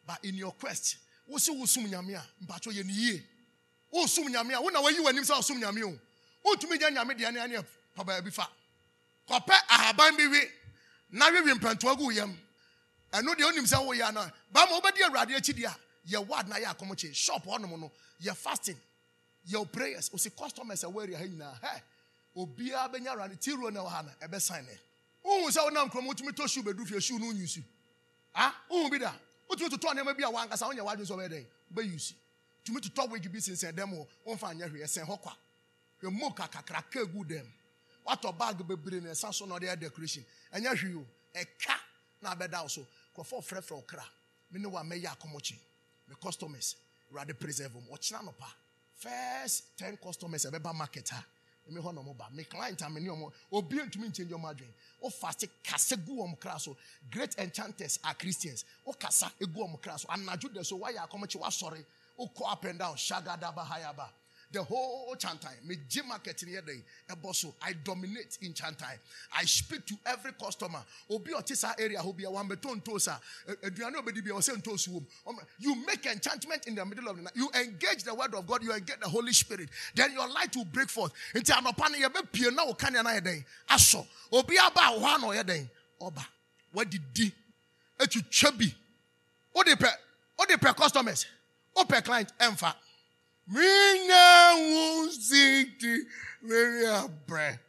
But 0.05 0.25
in 0.25 0.35
your 0.35 0.51
quest, 0.51 0.97
wosi 1.31 1.49
wosum 1.57 1.87
nyame 1.89 2.15
a, 2.15 2.23
mpatwo 2.43 2.73
yɛ 2.73 2.83
ne 2.85 2.91
yie. 2.93 3.23
Wosum 3.93 4.27
nyame 4.27 4.53
a, 4.55 4.61
wo 4.61 4.69
na 4.69 4.81
wayi 4.81 4.97
w'anim 4.99 5.23
sɛ 5.23 5.37
wosum 5.37 5.61
nyame 5.61 5.83
o. 5.83 5.97
Wontumi 6.45 6.77
gya 6.77 6.89
nyame 6.91 7.17
deɛ 7.17 7.31
ne 7.33 7.39
aneɛ 7.39 7.65
pa 7.95 8.03
baabi 8.03 8.31
fa. 8.33 8.49
Kɔpɛ 9.29 9.55
ahaban 9.69 10.17
bi 10.17 10.27
wi, 10.27 10.41
na 11.11 11.29
wewe 11.31 11.53
mpantoa 11.53 11.97
gu 11.97 12.11
yam. 12.11 12.37
Ɛno 13.13 13.35
deɛ 13.35 13.45
onim 13.53 13.65
sɛ 13.65 13.77
woyɛ 13.85 14.13
no. 14.13 14.29
Ba 14.51 14.65
ma 14.65 14.79
wobɛdi 14.81 15.01
Awurade 15.03 15.31
akyi 15.37 15.53
deɛ 15.53 15.65
a, 15.67 15.77
yɛ 16.09 16.27
word 16.27 16.49
na 16.49 16.57
yɛ 16.57 16.75
akɔmɔkye. 16.75 17.15
Shop 17.15 17.45
hɔnom 17.45 17.79
no, 17.79 17.89
yɛ 18.21 18.35
fasting. 18.35 18.77
Your 19.45 19.65
prayers, 19.65 20.09
osi 20.09 20.29
customers 20.35 20.83
a 20.83 20.87
wɔre 20.87 21.15
ha 21.15 21.23
nyinaa. 21.23 21.59
Hɛ, 21.61 21.81
obiara 22.35 22.89
bɛnya 22.91 23.15
Awurade 23.15 23.39
ti 23.39 23.51
ro 23.53 23.69
na 23.69 23.81
wɔ 23.81 23.89
ha 23.89 24.01
no, 24.01 24.11
ɛbɛsan 24.27 24.65
ne. 24.65 24.77
Wohu 25.23 25.49
sɛ 25.49 25.69
wonam 25.69 25.89
kurom 25.91 26.07
wotumi 26.07 26.31
tɔ 26.31 26.47
shoe 26.49 26.61
bɛduru 26.63 26.87
fie, 26.87 26.99
shoe 26.99 27.17
no 27.19 27.31
nyi 27.31 27.47
su. 27.47 27.61
Ah, 28.35 28.55
wohu 28.69 28.89
bi 28.89 28.97
da? 28.99 29.13
Wotumi 29.49 29.69
totɔ 29.69 29.93
nneɛma 29.95 30.17
bi 30.17 30.23
a 30.23 30.31
wankasa 30.31 30.69
wonyɛ 30.69 30.81
wadwene 30.85 31.05
sɛ 31.07 31.15
ɔbɛyɛ 31.15 31.29
dɛn? 31.29 31.45
Wobɛyi 31.73 31.99
si. 31.99 32.15
Tumi 32.63 32.79
totɔ 32.81 33.09
wig 33.09 33.31
bi 33.31 33.39
sensɛn 33.39 33.73
dɛm 33.73 33.93
hɔ, 33.93 34.07
womfa 34.25 34.53
nyɛ 34.53 34.69
hwee, 34.69 34.83
ɛsɛn 34.83 35.05
hɔ 35.05 35.21
kwa. 35.21 35.35
Hwɛ 36.01 36.11
mo 36.11 36.29
kakrakra 36.31 36.83
egu 37.01 37.25
dɛm. 37.25 37.47
Watɔ 38.05 38.37
bag 38.37 38.57
bebree 38.67 39.01
na 39.01 39.09
ɛsa 39.09 39.33
so 39.33 39.45
na 39.45 39.55
ɔde 39.57 39.63
yɛ 39.63 39.79
decoration. 39.79 40.25
Ɛnyɛ 40.53 40.77
hwee 40.77 40.95
o. 40.95 41.05
Ɛka 41.33 41.75
na 42.21 42.35
abɛda 42.35 42.69
so. 42.69 42.85
Nkurɔfoɔ 43.15 43.43
frɛfrɛ 43.43 43.71
wo 43.71 43.81
kra. 43.81 44.03
Me 44.51 44.59
ne 44.59 44.67
wa 44.67 44.81
mɛyɛ 44.83 45.15
akɔmɔkye. 45.17 45.57
Me 46.07 46.15
customers, 46.21 46.75
Awurade 47.11 47.37
preserve 47.39 47.73
them. 47.73 47.83
Ɔkyena 47.91 48.23
no 48.25 48.31
pa. 48.31 48.51
First 48.99 49.77
ten 49.77 49.97
customers 49.97 50.45
ɛbɛba 50.45 50.75
market 50.75 51.09
ha. 51.09 51.23
Emi 51.69 51.79
hɔ 51.81 51.93
na 51.93 52.01
ɔmo 52.01 52.17
ba. 52.17 52.27
Me 52.31 52.43
client 52.43 52.81
a 52.81 52.89
me 52.89 52.99
ne 52.99 53.09
ɔmo 53.09 53.31
obi 53.51 53.77
ntumi 53.77 54.09
nkyɛn 54.09 54.29
ɔmo 54.29 54.53
adwene. 54.53 54.73
O 55.01 55.09
fast 55.09 55.45
kasa 55.63 55.95
gu 55.95 56.17
ɔmo 56.17 56.37
kra 56.37 56.59
so. 56.59 56.75
Great 57.09 57.37
enchanters 57.37 57.99
are 58.03 58.13
Christians. 58.15 58.65
O 58.85 58.91
kasa 58.93 59.31
egu 59.39 59.55
ɔmo 59.55 59.81
kra 59.81 59.97
so. 59.97 60.07
Anadwo 60.09 60.53
de 60.53 60.65
so 60.65 60.77
wayɛ 60.79 61.07
akɔmɔkye 61.07 61.39
wasɔre. 61.41 61.85
O 62.17 62.27
kɔ 62.27 62.51
up 62.51 62.65
and 62.65 62.79
down. 62.79 62.95
Shagadaba 62.95 63.65
hayaba. 63.65 64.09
The 64.51 64.63
whole 64.63 65.15
Chantai, 65.15 65.63
me 65.63 65.77
market 66.07 66.41
in 66.41 66.49
here, 66.49 66.63
Eboso, 67.07 67.53
I 67.61 67.73
dominate 67.83 68.39
in 68.41 68.53
Chantai. 68.53 68.97
I 69.37 69.45
speak 69.45 69.85
to 69.85 69.95
every 70.07 70.31
customer. 70.31 70.79
Obi 71.07 71.33
otisa 71.33 71.79
area, 71.79 72.01
be 72.15 72.23
a 72.23 72.31
one 72.31 72.47
beton 72.47 72.81
tosa, 72.81 73.19
Adriano 73.63 74.01
Bedibia 74.01 74.33
or 74.33 74.39
Sentos 74.39 74.89
um, 75.27 75.37
You 75.59 75.75
make 75.85 76.03
enchantment 76.07 76.65
in 76.65 76.73
the 76.73 76.83
middle 76.83 77.07
of 77.09 77.17
the 77.17 77.23
night. 77.23 77.33
You 77.35 77.47
engage 77.61 78.03
the 78.03 78.15
word 78.15 78.33
of 78.33 78.47
God, 78.47 78.63
you 78.63 78.73
engage 78.73 78.99
the 78.99 79.07
Holy 79.07 79.33
Spirit. 79.33 79.69
Then 79.93 80.13
your 80.13 80.27
light 80.27 80.55
will 80.55 80.65
break 80.65 80.89
forth. 80.89 81.11
Into 81.35 81.55
an 81.55 81.67
upon 81.67 81.99
your 81.99 82.09
baby, 82.09 82.49
now 82.51 82.73
can 82.73 82.95
you 82.95 83.03
na 83.03 83.19
day? 83.19 83.45
Aso, 83.69 84.03
Obi 84.31 84.57
aba 84.57 85.25
or 85.25 85.35
your 85.35 85.43
day. 85.43 85.69
Oba, 86.01 86.25
what 86.73 86.89
did 86.89 87.01
di? 87.13 87.31
Etu 87.99 88.23
they 89.65 89.75
pay? 89.75 89.87
What 90.35 90.49
they 90.49 90.57
pay 90.57 90.73
customers? 90.73 91.27
Pay 91.87 92.01
client? 92.01 92.33
Emfa. 92.39 92.73
Minya 93.51 94.55
wusiti 94.55 96.05
very 96.43 96.85
abre. 96.85 97.59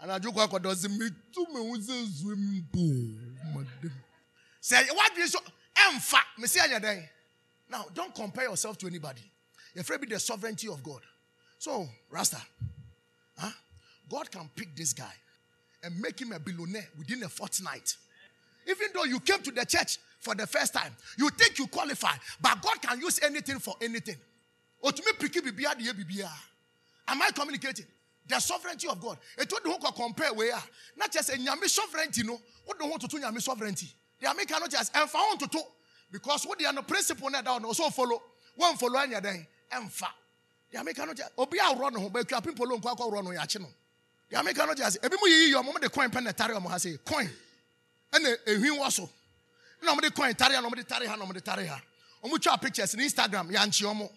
And 0.00 0.12
I 0.12 0.18
joke 0.18 0.36
what 0.36 0.62
does 0.62 0.88
me 0.88 1.08
to 1.34 1.46
me 1.52 1.70
was 1.70 1.88
a 1.88 2.06
swim 2.06 2.66
pool. 2.72 3.64
Say 4.60 4.82
what 4.92 5.16
is 5.18 5.32
so 5.32 5.38
emfa 5.76 6.18
me 6.38 6.46
say 6.46 6.60
anya 6.60 6.80
day. 6.80 7.08
Now 7.70 7.86
don't 7.94 8.14
compare 8.14 8.48
yourself 8.48 8.78
to 8.78 8.86
anybody. 8.86 9.22
You're 9.74 9.82
afraid 9.82 10.00
be 10.00 10.08
the 10.08 10.18
sovereignty 10.18 10.68
of 10.68 10.82
God. 10.82 11.00
So, 11.58 11.86
Rasta, 12.10 12.38
huh? 13.38 13.50
God 14.08 14.30
can 14.30 14.50
pick 14.56 14.74
this 14.74 14.92
guy 14.92 15.12
and 15.82 15.98
make 16.00 16.20
him 16.20 16.32
a 16.32 16.38
billionaire 16.38 16.88
within 16.98 17.22
a 17.22 17.28
fortnight. 17.28 17.96
Even 18.68 18.88
though 18.94 19.04
you 19.04 19.20
came 19.20 19.42
to 19.42 19.50
the 19.50 19.64
church 19.64 19.98
for 20.18 20.34
the 20.34 20.46
first 20.46 20.74
time, 20.74 20.94
you 21.16 21.30
think 21.30 21.58
you 21.58 21.66
qualify, 21.66 22.14
but 22.40 22.60
God 22.60 22.82
can 22.82 23.00
use 23.00 23.20
anything 23.22 23.58
for 23.58 23.74
anything. 23.80 24.16
Otumi 24.82 25.12
piki 25.18 25.40
bibia 25.40 25.76
de 25.76 25.84
ya 25.84 25.92
bibia. 25.92 26.30
Am 27.08 27.20
I 27.22 27.30
communicating? 27.32 27.86
The 28.26 28.38
sovereignty 28.38 28.88
of 28.88 29.00
God. 29.00 29.18
It 29.36 29.52
would 29.52 29.80
not 29.80 29.94
compare 29.94 30.32
where. 30.32 30.52
Not 30.96 31.10
just 31.10 31.30
a 31.30 31.32
nyame 31.32 31.68
sovereignty, 31.68 32.22
no. 32.22 32.38
What 32.64 32.78
don't 32.78 32.88
want 32.88 33.02
to 33.02 33.08
do 33.08 33.18
nyame 33.18 33.40
sovereignty? 33.42 33.88
The 34.20 34.30
American 34.30 34.60
not 34.60 34.70
just 34.70 34.94
and 34.96 35.08
found 35.08 35.40
to 35.40 35.46
do 35.46 35.60
because 36.12 36.44
what 36.46 36.58
they 36.58 36.66
are 36.66 36.72
no 36.72 36.82
principle 36.82 37.30
na 37.30 37.42
down 37.42 37.64
also 37.64 37.88
follow. 37.90 38.22
One 38.56 38.76
follow 38.76 38.98
anya 38.98 39.20
then 39.20 39.46
emfa. 39.72 40.06
The 40.70 40.80
American 40.80 41.06
not 41.06 41.16
just 41.16 41.30
obi 41.38 41.58
a 41.58 41.74
run 41.74 41.94
home, 41.94 42.10
but 42.12 42.30
you 42.30 42.40
people 42.40 42.66
don't 42.66 42.82
go 42.82 43.10
run 43.10 43.26
on 43.26 43.32
your 43.32 43.46
channel. 43.46 43.70
The 44.28 44.38
American 44.38 44.66
not 44.66 44.76
just 44.76 45.02
ebi 45.02 45.16
mu 45.20 45.28
yi 45.28 45.50
your 45.50 45.62
mom 45.64 45.74
the 45.80 45.88
coin 45.88 46.10
pen 46.10 46.24
tare 46.34 46.60
mo 46.60 46.68
ha 46.68 46.76
say 46.76 46.96
coin. 47.04 47.28
And 48.12 48.26
a 48.26 48.36
ehwin 48.46 48.78
was 48.78 48.94
so. 48.94 49.08
Na 49.82 49.94
mo 49.94 50.00
de 50.00 50.10
coin 50.10 50.34
tare 50.34 50.52
na 50.52 50.62
mo 50.62 50.70
de 50.70 50.84
tare 50.84 51.06
ha 51.08 51.16
na 51.16 51.24
mo 51.24 51.32
de 51.32 51.40
tare 51.40 51.66
ha. 51.66 51.80
Omo 52.22 52.38
twa 52.40 52.58
pictures 52.58 52.94
in 52.94 53.00
Instagram 53.00 53.50
ya 53.50 53.64
nchi 53.64 53.84
omo. 53.84 54.10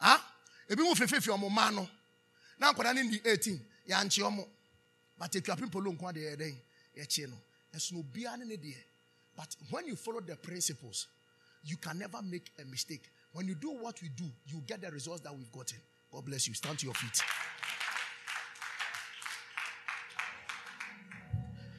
Ha 0.00 0.20
ebi 0.68 0.82
mu 0.82 0.94
fefefe 0.94 1.30
ọmụ 1.30 1.48
mma 1.50 1.70
no. 1.70 1.88
Na 2.58 2.72
nkwadaa 2.72 2.94
ne 2.94 3.02
ndi 3.02 3.18
18 3.18 3.58
ya 3.86 4.04
nkye 4.04 4.24
ọmụ 4.24 4.44
but 5.18 5.32
Akuapem 5.36 5.70
Poloo 5.70 5.92
nko 5.92 6.06
adeɛ 6.08 6.32
yɛ 6.32 6.36
dɛn 6.36 6.56
yɛkye 6.96 7.28
no. 7.28 7.36
Ɛso 7.74 7.92
no 7.92 8.00
obiara 8.00 8.38
ne 8.38 8.44
ne 8.44 8.56
deɛ 8.56 8.76
but 9.36 9.56
when 9.70 9.86
you 9.86 9.96
follow 9.96 10.20
the 10.20 10.36
principles 10.36 11.06
you 11.64 11.76
can 11.76 11.98
never 11.98 12.22
make 12.22 12.50
a 12.58 12.64
mistake. 12.64 13.10
When 13.32 13.46
you 13.46 13.54
do 13.54 13.70
what 13.70 14.00
we 14.02 14.08
do 14.08 14.24
you 14.46 14.62
get 14.66 14.80
the 14.80 14.90
results 14.90 15.20
that 15.20 15.36
we've 15.36 15.52
gotten. 15.52 15.78
God 16.10 16.24
bless 16.24 16.48
you. 16.48 16.54
Stand 16.54 16.78
to 16.78 16.86
your 16.86 16.94
feet. 16.94 17.22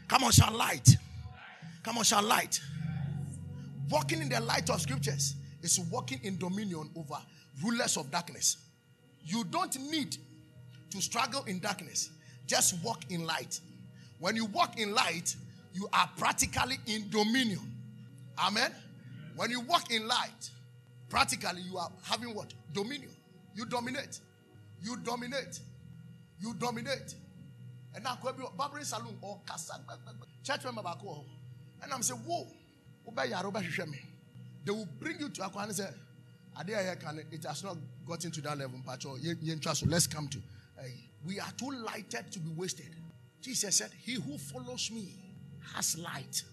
Come 0.08 0.24
on 0.26 0.32
shall 0.32 0.52
light. 0.54 0.88
Come 1.84 1.98
on 1.98 2.04
shall 2.04 2.22
light. 2.24 2.62
Walking 3.90 4.22
in 4.22 4.30
the 4.30 4.40
light 4.40 4.70
of 4.70 4.80
scriptures 4.82 5.36
is 5.64 5.80
walking 5.92 6.20
in 6.24 6.38
dominion 6.38 6.90
over 6.96 7.18
rulers 7.64 7.98
of 7.98 8.12
darkness. 8.12 8.58
You 9.24 9.44
don't 9.46 9.78
need 9.92 10.18
to 10.92 11.02
struggle 11.02 11.44
in 11.46 11.60
darkness, 11.60 12.10
just 12.48 12.84
walk 12.84 13.04
in 13.10 13.26
light. 13.26 13.60
When 14.20 14.36
you 14.36 14.46
walk 14.46 14.80
in 14.80 14.94
light, 14.94 15.36
you 15.74 15.88
are 15.94 16.10
practically 16.18 16.78
in 16.88 17.10
dominion. 17.10 17.60
Amen. 18.38 18.72
When 19.36 19.50
you 19.50 19.62
walk 19.62 19.92
in 19.92 20.08
light, 20.08 20.50
practically 21.10 21.62
you 21.62 21.78
are 21.78 21.90
having 22.04 22.36
what? 22.36 22.54
Dominion. 22.74 23.12
You 23.56 23.66
dominate. 23.66 24.20
You 24.82 24.98
dominate. 24.98 25.60
You 26.40 26.54
dominate. 26.56 27.16
And 27.94 28.04
now, 28.04 28.18
Barbary 28.58 28.84
Saloon 28.84 29.18
or 29.22 29.40
church 30.44 30.64
member. 30.64 30.82
And 31.84 31.94
I'm 31.94 32.02
saying, 32.02 32.22
Whoa, 32.26 32.48
they 34.66 34.72
will 34.72 34.88
bring 35.00 35.20
you 35.20 35.30
to 35.30 35.42
Akwan 35.42 35.66
and 35.66 35.76
say, 35.76 35.90
"Adiaye 36.58 37.00
can 37.00 37.24
it 37.32 37.44
has 37.46 37.64
not 37.64 37.78
gotten 38.06 38.32
to 38.32 38.42
that 38.42 38.58
level. 38.58 38.80
So 39.00 39.86
let's 39.88 40.08
come 40.08 40.28
to. 40.28 40.38
Eh, 40.80 40.84
we 41.26 41.40
are 41.40 41.52
too 41.58 41.72
lighted 41.72 42.32
to 42.32 42.40
be 42.40 42.50
wasted. 42.52 42.90
Jesus 43.42 43.76
said, 43.76 43.92
He 44.04 44.14
who 44.14 44.38
follows 44.38 44.92
me 44.92 45.14
has 45.76 45.98
light. 45.98 46.44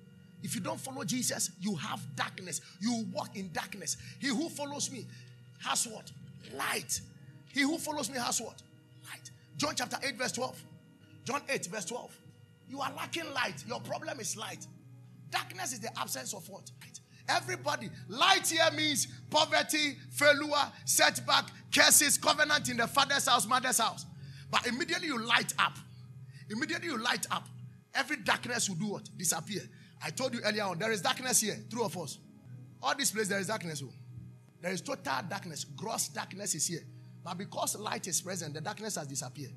If 0.43 0.55
you 0.55 0.61
don't 0.61 0.81
follow 0.81 1.05
Jesus, 1.05 1.51
you 1.61 1.75
have 1.77 2.01
darkness. 2.15 2.61
You 2.81 3.07
walk 3.13 3.37
in 3.37 3.51
darkness. 3.53 3.97
He 4.21 4.29
who 4.29 4.49
follows 4.49 4.91
me 4.91 5.07
has 5.65 5.87
what? 5.87 6.11
Light. 6.55 7.01
He 7.53 7.63
who 7.63 7.79
follows 7.79 8.11
me 8.11 8.19
has 8.19 8.41
what? 8.41 8.63
Light. 9.11 9.31
John 9.57 9.75
chapter 9.75 9.99
8, 10.03 10.17
verse 10.17 10.33
12. 10.33 10.63
John 11.25 11.43
8, 11.49 11.67
verse 11.67 11.85
12. 11.87 12.17
You 12.71 12.81
are 12.81 12.93
lacking 12.97 13.33
light. 13.35 13.65
Your 13.67 13.81
problem 13.81 14.21
is 14.21 14.37
light. 14.37 14.67
Darkness 15.31 15.73
is 15.73 15.81
the 15.81 15.99
absence 15.99 16.33
of 16.35 16.49
what? 16.49 16.71
Light. 16.81 16.98
Everybody, 17.29 17.91
light 18.09 18.49
here 18.49 18.71
means 18.75 19.07
poverty, 19.31 19.97
failure, 20.11 20.73
setback, 20.85 21.51
curses, 21.75 22.17
covenant 22.17 22.69
in 22.71 22.79
the 22.79 22.87
father's 22.87 23.29
house, 23.29 23.47
mother's 23.47 23.79
house. 23.79 24.07
But 24.51 24.67
immediately 24.67 25.09
you 25.09 25.19
light 25.19 25.53
up. 25.59 25.75
Immediately 26.49 26.89
you 26.89 26.99
light 26.99 27.27
up. 27.31 27.47
Every 27.95 28.17
darkness 28.17 28.69
will 28.69 28.77
do 28.77 28.87
what? 28.87 29.09
Disappear. 29.19 29.63
I 30.03 30.11
told 30.11 30.33
you 30.33 30.41
earlier 30.45 30.65
on, 30.65 30.79
there 30.79 30.93
is 30.93 31.03
darkness 31.03 31.41
here, 31.41 31.59
true 31.71 31.85
of 31.85 31.97
us. 31.99 32.19
All 32.83 32.95
this 32.97 33.11
place, 33.11 33.29
there 33.29 33.41
is 33.41 33.49
darkness. 33.49 33.83
Oh. 33.85 33.93
There 34.61 34.73
is 34.73 34.81
total 34.81 35.23
darkness. 35.29 35.65
Gross 35.65 36.09
darkness 36.09 36.55
is 36.55 36.67
here. 36.67 36.83
But 37.25 37.37
because 37.39 37.79
light 37.79 38.07
is 38.07 38.21
present, 38.21 38.55
the 38.55 38.61
darkness 38.61 38.97
has 38.97 39.07
disappeared. 39.07 39.53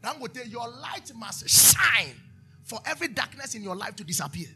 Then 0.00 0.18
go 0.18 0.26
tell 0.28 0.46
your 0.46 0.68
light 0.68 1.12
must 1.14 1.48
shine 1.48 2.14
for 2.64 2.78
every 2.86 3.08
darkness 3.08 3.54
in 3.54 3.62
your 3.62 3.76
life 3.76 3.96
to 3.96 4.04
disappear. 4.04 4.48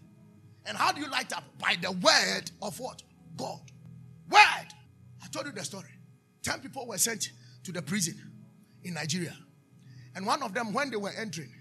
And 0.67 0.77
how 0.77 0.93
do 0.93 1.01
you 1.01 1.11
light 1.11 1.33
up? 1.33 1.45
By 1.59 1.77
the 1.81 1.93
word 1.93 2.51
of 2.63 2.79
what? 2.81 3.03
God. 3.37 3.61
Word. 4.31 4.69
I 5.23 5.27
told 5.31 5.47
you 5.47 5.53
the 5.53 5.65
story. 5.65 5.89
Ten 6.43 6.61
people 6.61 6.87
were 6.87 6.99
sent 6.99 7.31
to 7.65 7.73
the 7.73 7.83
prison 7.83 8.21
in 8.83 8.95
Nigeria. 8.95 9.37
And 10.15 10.27
one 10.27 10.43
of 10.43 10.55
them, 10.55 10.73
when 10.73 10.91
they 10.91 10.97
were 10.97 11.13
entering, 11.19 11.53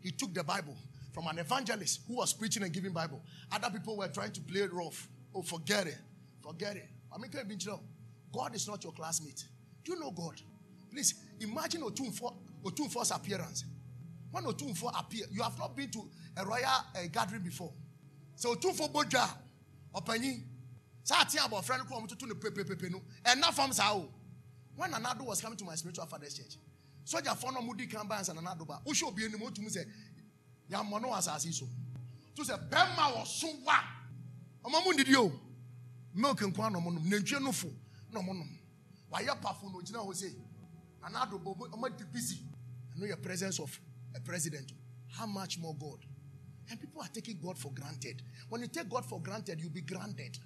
he 0.00 0.10
took 0.10 0.34
the 0.34 0.42
Bible 0.42 0.76
from 1.12 1.26
an 1.28 1.38
evangelist 1.38 2.00
who 2.08 2.16
was 2.16 2.32
preaching 2.32 2.62
and 2.62 2.72
giving 2.72 2.92
Bible. 2.92 3.20
Other 3.52 3.70
people 3.70 3.96
were 3.96 4.08
trying 4.08 4.32
to 4.32 4.40
play 4.40 4.62
it 4.62 4.72
rough. 4.72 5.08
Oh, 5.34 5.42
forget 5.42 5.86
it. 5.86 5.98
Forget 6.42 6.76
it. 6.76 6.88
I 7.14 7.18
mean, 7.18 7.30
can 7.30 7.48
you 7.48 7.78
God 8.32 8.54
is 8.54 8.66
not 8.66 8.82
your 8.82 8.92
classmate. 8.92 9.44
Do 9.84 9.92
you 9.92 10.00
know 10.00 10.10
God? 10.10 10.40
Please 10.90 11.14
imagine 11.40 11.82
Otumfo, 11.82 12.34
Otumfo's 12.64 13.10
appearance. 13.10 13.64
When 14.30 14.44
Otumfo 14.44 14.90
appear, 14.98 15.26
you 15.30 15.42
have 15.42 15.58
not 15.58 15.76
been 15.76 15.90
to 15.90 16.08
a 16.38 16.44
royal 16.46 16.64
uh, 16.64 17.00
gathering 17.12 17.42
before. 17.42 17.72
So 18.42 18.56
Otumfo 18.56 18.92
Bodja, 18.92 19.24
Opanyi, 19.94 20.42
Sati 21.04 21.38
about 21.38 21.64
friend 21.64 21.80
come 21.88 22.08
to 22.08 22.26
the 22.26 22.34
pepe 22.34 22.88
no, 22.88 23.00
and 23.24 23.40
not 23.40 23.54
from 23.54 23.70
Sao. 23.70 24.08
When 24.74 24.90
Anado 24.90 25.24
was 25.24 25.40
coming 25.40 25.56
to 25.58 25.64
my 25.64 25.76
spiritual 25.76 26.06
father's 26.06 26.34
church, 26.34 26.56
Soja 27.06 27.36
found 27.36 27.54
no 27.54 27.62
Moody 27.62 27.86
Kambans 27.86 28.30
and 28.30 28.40
Anado, 28.40 28.66
but 28.66 28.80
who 28.84 28.94
should 28.94 29.14
be 29.14 29.26
in 29.26 29.30
the 29.30 29.38
mood 29.38 29.54
to 29.54 29.60
me 29.60 29.68
say, 29.68 29.84
Yamono 30.68 31.12
asase 31.12 31.54
so. 31.54 31.66
To 32.34 32.44
say, 32.44 32.54
Bema 32.68 33.12
was 33.14 33.32
so 33.32 33.46
wa. 33.64 33.74
Omamu 34.64 34.96
did 34.96 35.06
you? 35.06 35.30
Milk 36.12 36.42
and 36.42 36.52
kwan 36.52 36.72
no 36.72 36.80
monum, 36.80 37.08
nantwie 37.08 37.40
no 37.40 37.52
fo, 37.52 37.68
no 38.12 38.22
monum. 38.22 38.48
Wayɛ 39.14 39.40
pafo 39.40 39.72
no 39.72 39.78
gyina 39.78 40.04
hɔ 40.04 40.12
sɛ, 40.12 40.34
Anado 41.04 41.40
bobo, 41.40 41.68
ɔma 41.68 41.96
di 41.96 42.02
busy. 42.12 42.40
I 42.92 42.98
know 42.98 43.06
your 43.06 43.18
presence 43.18 43.60
of 43.60 43.80
a 44.16 44.20
president. 44.20 44.72
How 45.12 45.26
much 45.26 45.60
more 45.60 45.76
God? 45.78 46.04
And 46.72 46.80
people 46.80 47.02
are 47.02 47.08
taking 47.12 47.38
God 47.38 47.58
for 47.58 47.70
granted. 47.70 48.22
When 48.48 48.62
you 48.62 48.66
take 48.66 48.88
God 48.88 49.04
for 49.04 49.20
granted, 49.20 49.60
you'll 49.60 49.68
be 49.68 49.82
granted. 49.82 50.38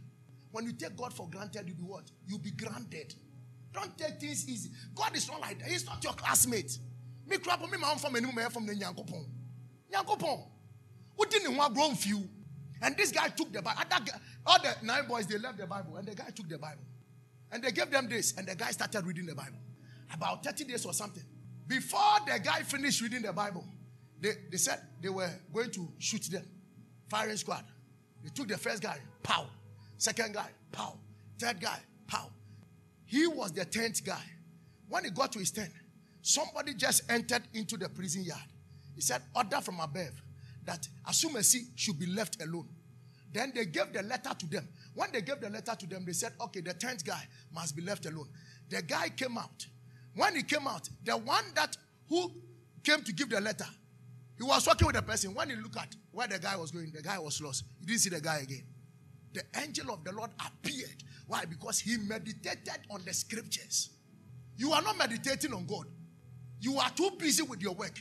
When 0.51 0.67
you 0.67 0.73
take 0.73 0.97
God 0.97 1.13
for 1.13 1.29
granted, 1.31 1.63
you'll 1.69 1.77
be 1.77 1.85
what? 1.85 2.11
You'll 2.27 2.41
be 2.41 2.51
granted. 2.51 3.15
Don't 3.73 3.97
take 3.97 4.19
things 4.19 4.49
easy. 4.49 4.71
God 4.93 5.17
is 5.17 5.29
not 5.29 5.41
like 5.41 5.61
that. 5.61 5.69
He's 5.69 5.87
not 5.87 6.03
your 6.03 6.15
classmate. 6.15 6.81
Me 7.29 7.39
crap 7.39 7.61
me 7.61 7.79
my 7.79 7.95
from 7.95 8.17
any 8.17 8.27
from 8.51 8.67
the 8.67 8.73
Nyankopon. 8.73 10.47
Who 11.17 11.27
didn't 11.27 11.57
want 11.57 11.75
grown 11.75 11.95
few? 11.95 12.29
And 12.83 12.97
this 12.97 13.13
guy 13.13 13.29
took 13.29 13.53
the 13.53 13.63
Bible. 13.63 13.83
All 14.45 14.59
the 14.61 14.75
nine 14.83 15.07
boys, 15.07 15.29
they 15.29 15.39
left 15.39 15.59
the 15.59 15.67
Bible. 15.69 15.95
And 15.95 16.09
the 16.09 16.15
guy 16.17 16.31
took 16.35 16.49
the 16.49 16.59
Bible. 16.59 16.83
And 17.53 17.63
they 17.63 17.71
gave 17.71 17.93
them 17.93 18.09
this. 18.09 18.37
And 18.37 18.49
the 18.49 18.57
guy 18.57 18.73
started 18.73 19.07
reading 19.07 19.27
the 19.27 19.35
Bible. 19.37 19.59
About 20.13 20.43
30 20.43 20.65
days 20.65 20.85
or 20.87 20.93
something. 20.93 21.23
Before 21.69 22.19
the 22.27 22.41
guy 22.41 22.63
finished 22.63 23.01
reading 23.01 23.23
the 23.23 23.33
Bible, 23.33 23.65
they, 24.27 24.33
they 24.51 24.57
said 24.57 24.81
they 25.01 25.09
were 25.09 25.31
going 25.55 25.71
to 25.71 25.89
shoot 25.99 26.23
them. 26.25 26.45
Firing 27.09 27.37
squad. 27.37 27.65
They 28.25 28.31
took 28.31 28.49
the 28.49 28.59
first 28.59 28.83
guy, 28.83 28.99
pow. 29.23 29.47
Second 29.99 30.35
guy, 30.35 30.49
pow. 30.73 30.99
Third 31.39 31.61
guy, 31.61 31.79
pow. 32.09 32.29
He 33.05 33.29
was 33.29 33.53
the 33.53 33.65
tenth 33.65 34.05
guy. 34.05 34.23
When 34.89 35.05
he 35.05 35.11
got 35.11 35.31
to 35.33 35.39
his 35.39 35.53
tent, 35.53 35.71
somebody 36.23 36.75
just 36.75 37.09
entered 37.09 37.43
into 37.55 37.77
the 37.77 37.89
prison 37.89 38.25
yard. 38.25 38.41
He 38.97 39.01
said, 39.01 39.23
Order 39.35 39.61
from 39.61 39.79
above 39.79 40.21
that 40.65 40.89
Asumesi 41.09 41.67
should 41.77 41.99
be 41.99 42.07
left 42.07 42.43
alone. 42.43 42.69
Then 43.33 43.53
they 43.55 43.67
gave 43.67 43.93
the 43.93 44.03
letter 44.03 44.31
to 44.37 44.47
them. 44.47 44.67
When 44.95 45.13
they 45.13 45.21
gave 45.21 45.41
the 45.41 45.51
letter 45.51 45.77
to 45.77 45.87
them, 45.87 46.05
they 46.05 46.13
said, 46.15 46.33
Okay, 46.41 46.63
the 46.63 46.75
tenth 46.75 47.05
guy 47.05 47.23
must 47.55 47.77
be 47.77 47.83
left 47.83 48.07
alone. 48.07 48.29
The 48.71 48.83
guy 48.83 49.09
came 49.11 49.39
out. 49.39 49.67
When 50.17 50.35
he 50.35 50.43
came 50.43 50.67
out, 50.67 50.89
the 51.05 51.17
one 51.17 51.45
that 51.55 51.77
who 52.09 52.33
came 52.83 53.03
to 53.03 53.13
give 53.13 53.29
the 53.29 53.41
letter, 53.41 53.67
he 54.37 54.45
was 54.45 54.67
working 54.67 54.87
with 54.87 54.97
the 54.97 55.03
person. 55.03 55.35
When 55.35 55.51
he 55.51 55.57
looked 55.57 55.77
at 55.77 55.95
where 56.11 56.29
the 56.29 56.39
guy 56.39 56.57
was 56.57 56.71
going, 56.71 56.93
the 56.93 57.03
guy 57.03 57.19
was 57.19 57.41
lost. 57.41 57.65
He 57.81 57.87
didn't 57.87 58.01
see 58.01 58.11
the 58.11 58.21
guy 58.21 58.39
again. 58.39 58.65
The 59.33 59.43
angel 59.61 59.91
of 59.93 60.05
the 60.05 60.13
Lord 60.13 60.31
appeared. 60.45 61.05
Why? 61.27 61.45
Because 61.45 61.79
he 61.79 61.97
meditated 61.97 62.81
on 62.91 63.03
the 63.05 63.13
scriptures. 63.13 63.91
You 64.57 64.73
are 64.73 64.83
not 64.83 64.97
meditating 64.97 65.53
on 65.53 65.67
God. 65.67 65.87
You 66.61 66.79
are 66.79 66.91
too 66.91 67.11
busy 67.19 67.43
with 67.43 67.61
your 67.61 67.75
work. 67.75 67.99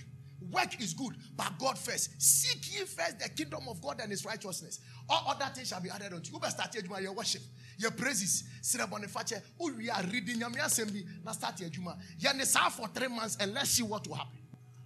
Work 0.52 0.80
is 0.82 0.94
good, 0.94 1.14
but 1.36 1.58
God 1.58 1.78
first. 1.78 2.22
Seek 2.22 2.74
ye 2.74 2.86
first 2.86 3.20
the 3.20 3.30
kingdom 3.30 3.68
of 3.68 3.82
God 3.82 4.00
and 4.02 4.12
his 4.12 4.24
righteousness. 4.26 4.80
All 5.10 5.26
other 5.30 5.52
things 5.54 5.70
shall 5.70 5.82
be 5.82 5.90
added 5.90 6.14
unto 6.14 6.30
you. 6.30 6.36
You 6.36 6.40
better 6.40 6.52
start 6.52 7.02
your 7.02 7.14
worship, 7.14 7.42
your 7.78 7.92
praises. 7.92 8.44
Boniface, 8.90 9.42
who 9.60 9.74
we 9.76 9.90
are 9.90 10.04
reading 10.04 10.40
your 10.40 10.50
assembly, 10.64 11.06
now 11.24 11.32
start 11.32 11.60
your 11.60 11.70
juma. 11.70 11.98
You 12.18 12.30
for 12.72 12.88
three 12.90 13.08
months 13.08 13.38
and 13.40 13.54
let's 13.54 13.72
see 13.72 13.84
what 13.84 14.08
will 14.08 14.16
happen. 14.16 14.38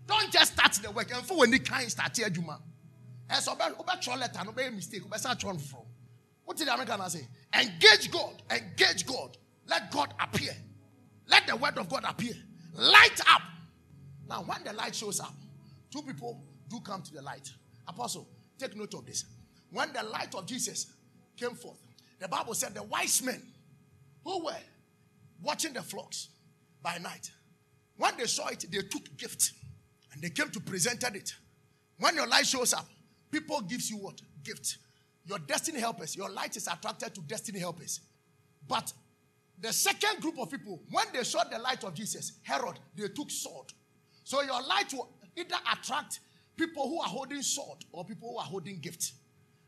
Don't 0.09 0.31
just 0.31 0.53
start 0.53 0.73
the 0.73 0.89
work. 0.89 1.13
And 1.13 1.23
for 1.23 1.37
when 1.37 1.53
you 1.53 1.59
can't 1.59 1.89
start 1.89 2.17
your 2.17 2.31
juma. 2.31 2.59
And 3.29 3.43
so, 3.43 3.53
about 3.53 4.07
your 4.07 4.17
letter, 4.17 4.39
no 4.43 4.71
mistake. 4.71 5.05
About 5.05 5.19
start 5.19 5.39
from. 5.39 5.83
What 6.45 6.57
did 6.57 6.67
the 6.67 6.73
American 6.73 7.07
say? 7.11 7.27
Engage 7.53 8.09
God. 8.09 8.41
Engage 8.49 9.05
God. 9.05 9.37
Let 9.67 9.91
God 9.91 10.15
appear. 10.19 10.53
Let 11.27 11.45
the 11.45 11.55
word 11.55 11.77
of 11.77 11.87
God 11.87 12.05
appear. 12.07 12.33
Light 12.73 13.19
up. 13.31 13.43
Now, 14.27 14.41
when 14.41 14.63
the 14.63 14.73
light 14.73 14.95
shows 14.95 15.19
up, 15.19 15.35
two 15.91 16.01
people 16.01 16.41
do 16.67 16.79
come 16.79 17.03
to 17.03 17.13
the 17.13 17.21
light. 17.21 17.47
Apostle, 17.87 18.27
take 18.57 18.75
note 18.75 18.95
of 18.95 19.05
this. 19.05 19.25
When 19.69 19.93
the 19.93 20.01
light 20.01 20.33
of 20.33 20.47
Jesus 20.47 20.87
came 21.37 21.51
forth, 21.51 21.77
the 22.19 22.27
Bible 22.27 22.55
said 22.55 22.73
the 22.73 22.81
wise 22.81 23.21
men 23.21 23.43
who 24.23 24.43
were 24.45 24.57
watching 25.43 25.73
the 25.73 25.83
flocks 25.83 26.29
by 26.81 26.97
night, 26.97 27.29
when 27.95 28.17
they 28.17 28.25
saw 28.25 28.47
it, 28.47 28.65
they 28.71 28.79
took 28.79 29.15
gift 29.15 29.51
and 30.13 30.21
they 30.21 30.29
came 30.29 30.49
to 30.49 30.59
presented 30.59 31.15
it. 31.15 31.33
When 31.97 32.15
your 32.15 32.27
light 32.27 32.45
shows 32.45 32.73
up, 32.73 32.87
people 33.31 33.61
gives 33.61 33.89
you 33.89 33.97
what? 33.97 34.21
Gift. 34.43 34.77
Your 35.25 35.39
destiny 35.39 35.79
helpers, 35.79 36.15
your 36.15 36.29
light 36.29 36.55
is 36.57 36.67
attracted 36.67 37.13
to 37.15 37.21
destiny 37.21 37.59
helpers. 37.59 37.99
But 38.67 38.91
the 39.59 39.73
second 39.73 40.21
group 40.21 40.39
of 40.39 40.49
people, 40.49 40.81
when 40.89 41.05
they 41.13 41.23
saw 41.23 41.43
the 41.43 41.59
light 41.59 41.83
of 41.83 41.93
Jesus, 41.93 42.33
Herod, 42.43 42.79
they 42.95 43.07
took 43.09 43.29
sword. 43.29 43.67
So 44.23 44.41
your 44.41 44.61
light 44.61 44.93
will 44.93 45.09
either 45.35 45.57
attract 45.71 46.19
people 46.55 46.87
who 46.87 46.99
are 47.01 47.07
holding 47.07 47.41
sword 47.41 47.79
or 47.91 48.05
people 48.05 48.31
who 48.31 48.37
are 48.37 48.45
holding 48.45 48.79
gift. 48.79 49.13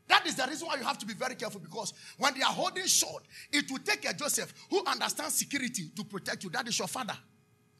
That 0.08 0.26
is 0.26 0.34
the 0.34 0.46
reason 0.46 0.66
why 0.66 0.76
you 0.76 0.84
have 0.84 0.98
to 0.98 1.06
be 1.06 1.14
very 1.14 1.34
careful 1.34 1.60
because 1.60 1.94
when 2.18 2.34
they 2.34 2.42
are 2.42 2.52
holding 2.52 2.86
sword, 2.86 3.22
it 3.52 3.70
will 3.70 3.78
take 3.78 4.08
a 4.08 4.12
Joseph 4.12 4.52
who 4.68 4.84
understands 4.84 5.34
security 5.34 5.90
to 5.96 6.04
protect 6.04 6.44
you. 6.44 6.50
That 6.50 6.68
is 6.68 6.78
your 6.78 6.88
father. 6.88 7.16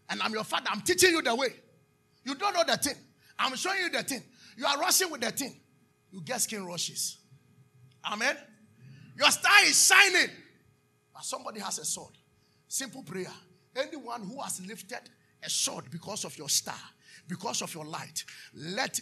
And 0.08 0.22
I'm 0.22 0.32
your 0.32 0.44
father. 0.44 0.66
I'm 0.70 0.80
teaching 0.82 1.10
you 1.10 1.22
the 1.22 1.34
way. 1.34 1.48
You 2.24 2.34
don't 2.34 2.54
know 2.54 2.64
the 2.66 2.76
thing. 2.76 2.94
I'm 3.38 3.54
showing 3.56 3.80
you 3.80 3.90
the 3.90 4.02
thing. 4.02 4.22
You 4.56 4.66
are 4.66 4.78
rushing 4.78 5.10
with 5.10 5.20
the 5.20 5.30
thing. 5.30 5.58
You 6.10 6.20
get 6.20 6.40
skin 6.40 6.64
rushes. 6.66 7.18
Amen. 8.04 8.36
Your 9.16 9.30
star 9.30 9.64
is 9.64 9.86
shining. 9.86 10.30
But 11.12 11.24
somebody 11.24 11.60
has 11.60 11.78
a 11.78 11.84
sword. 11.84 12.12
Simple 12.68 13.02
prayer. 13.02 13.32
Anyone 13.74 14.22
who 14.22 14.40
has 14.40 14.64
lifted 14.66 15.00
a 15.42 15.50
sword 15.50 15.90
because 15.90 16.24
of 16.24 16.36
your 16.36 16.48
star, 16.48 16.74
because 17.28 17.62
of 17.62 17.74
your 17.74 17.84
light, 17.84 18.24
let 18.54 19.00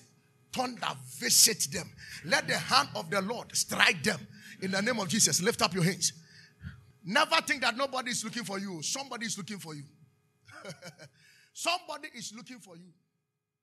thunder 0.53 0.89
visit 1.19 1.69
them. 1.73 1.91
Let 2.25 2.49
the 2.49 2.57
hand 2.57 2.89
of 2.95 3.11
the 3.11 3.21
Lord 3.21 3.55
strike 3.55 4.03
them. 4.03 4.21
In 4.63 4.71
the 4.71 4.83
name 4.83 4.99
of 4.99 5.09
Jesus, 5.09 5.43
lift 5.43 5.63
up 5.63 5.75
your 5.75 5.85
hands. 5.85 6.13
Never 7.05 7.37
think 7.47 7.63
that 7.63 7.77
nobody 7.77 8.11
is 8.11 8.25
looking 8.25 8.45
for 8.45 8.59
you. 8.59 8.83
Somebody 8.83 9.27
is 9.27 9.37
looking 9.39 9.59
for 9.59 9.75
you. 9.75 9.85
Somebody 11.53 12.09
is 12.15 12.33
looking 12.37 12.59
for 12.59 12.77
you. 12.77 12.93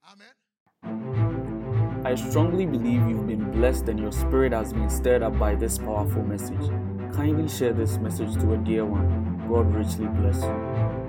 Amen. 0.09 2.05
I 2.05 2.15
strongly 2.15 2.65
believe 2.65 3.07
you've 3.09 3.27
been 3.27 3.51
blessed 3.51 3.89
and 3.89 3.99
your 3.99 4.13
spirit 4.13 4.53
has 4.53 4.71
been 4.71 4.89
stirred 4.89 5.21
up 5.21 5.37
by 5.37 5.55
this 5.55 5.77
powerful 5.77 6.23
message. 6.23 6.69
Kindly 7.13 7.49
share 7.49 7.73
this 7.73 7.97
message 7.97 8.33
to 8.35 8.53
a 8.53 8.57
dear 8.57 8.85
one. 8.85 9.45
God 9.49 9.73
richly 9.75 10.07
bless 10.07 10.41
you. 10.41 11.06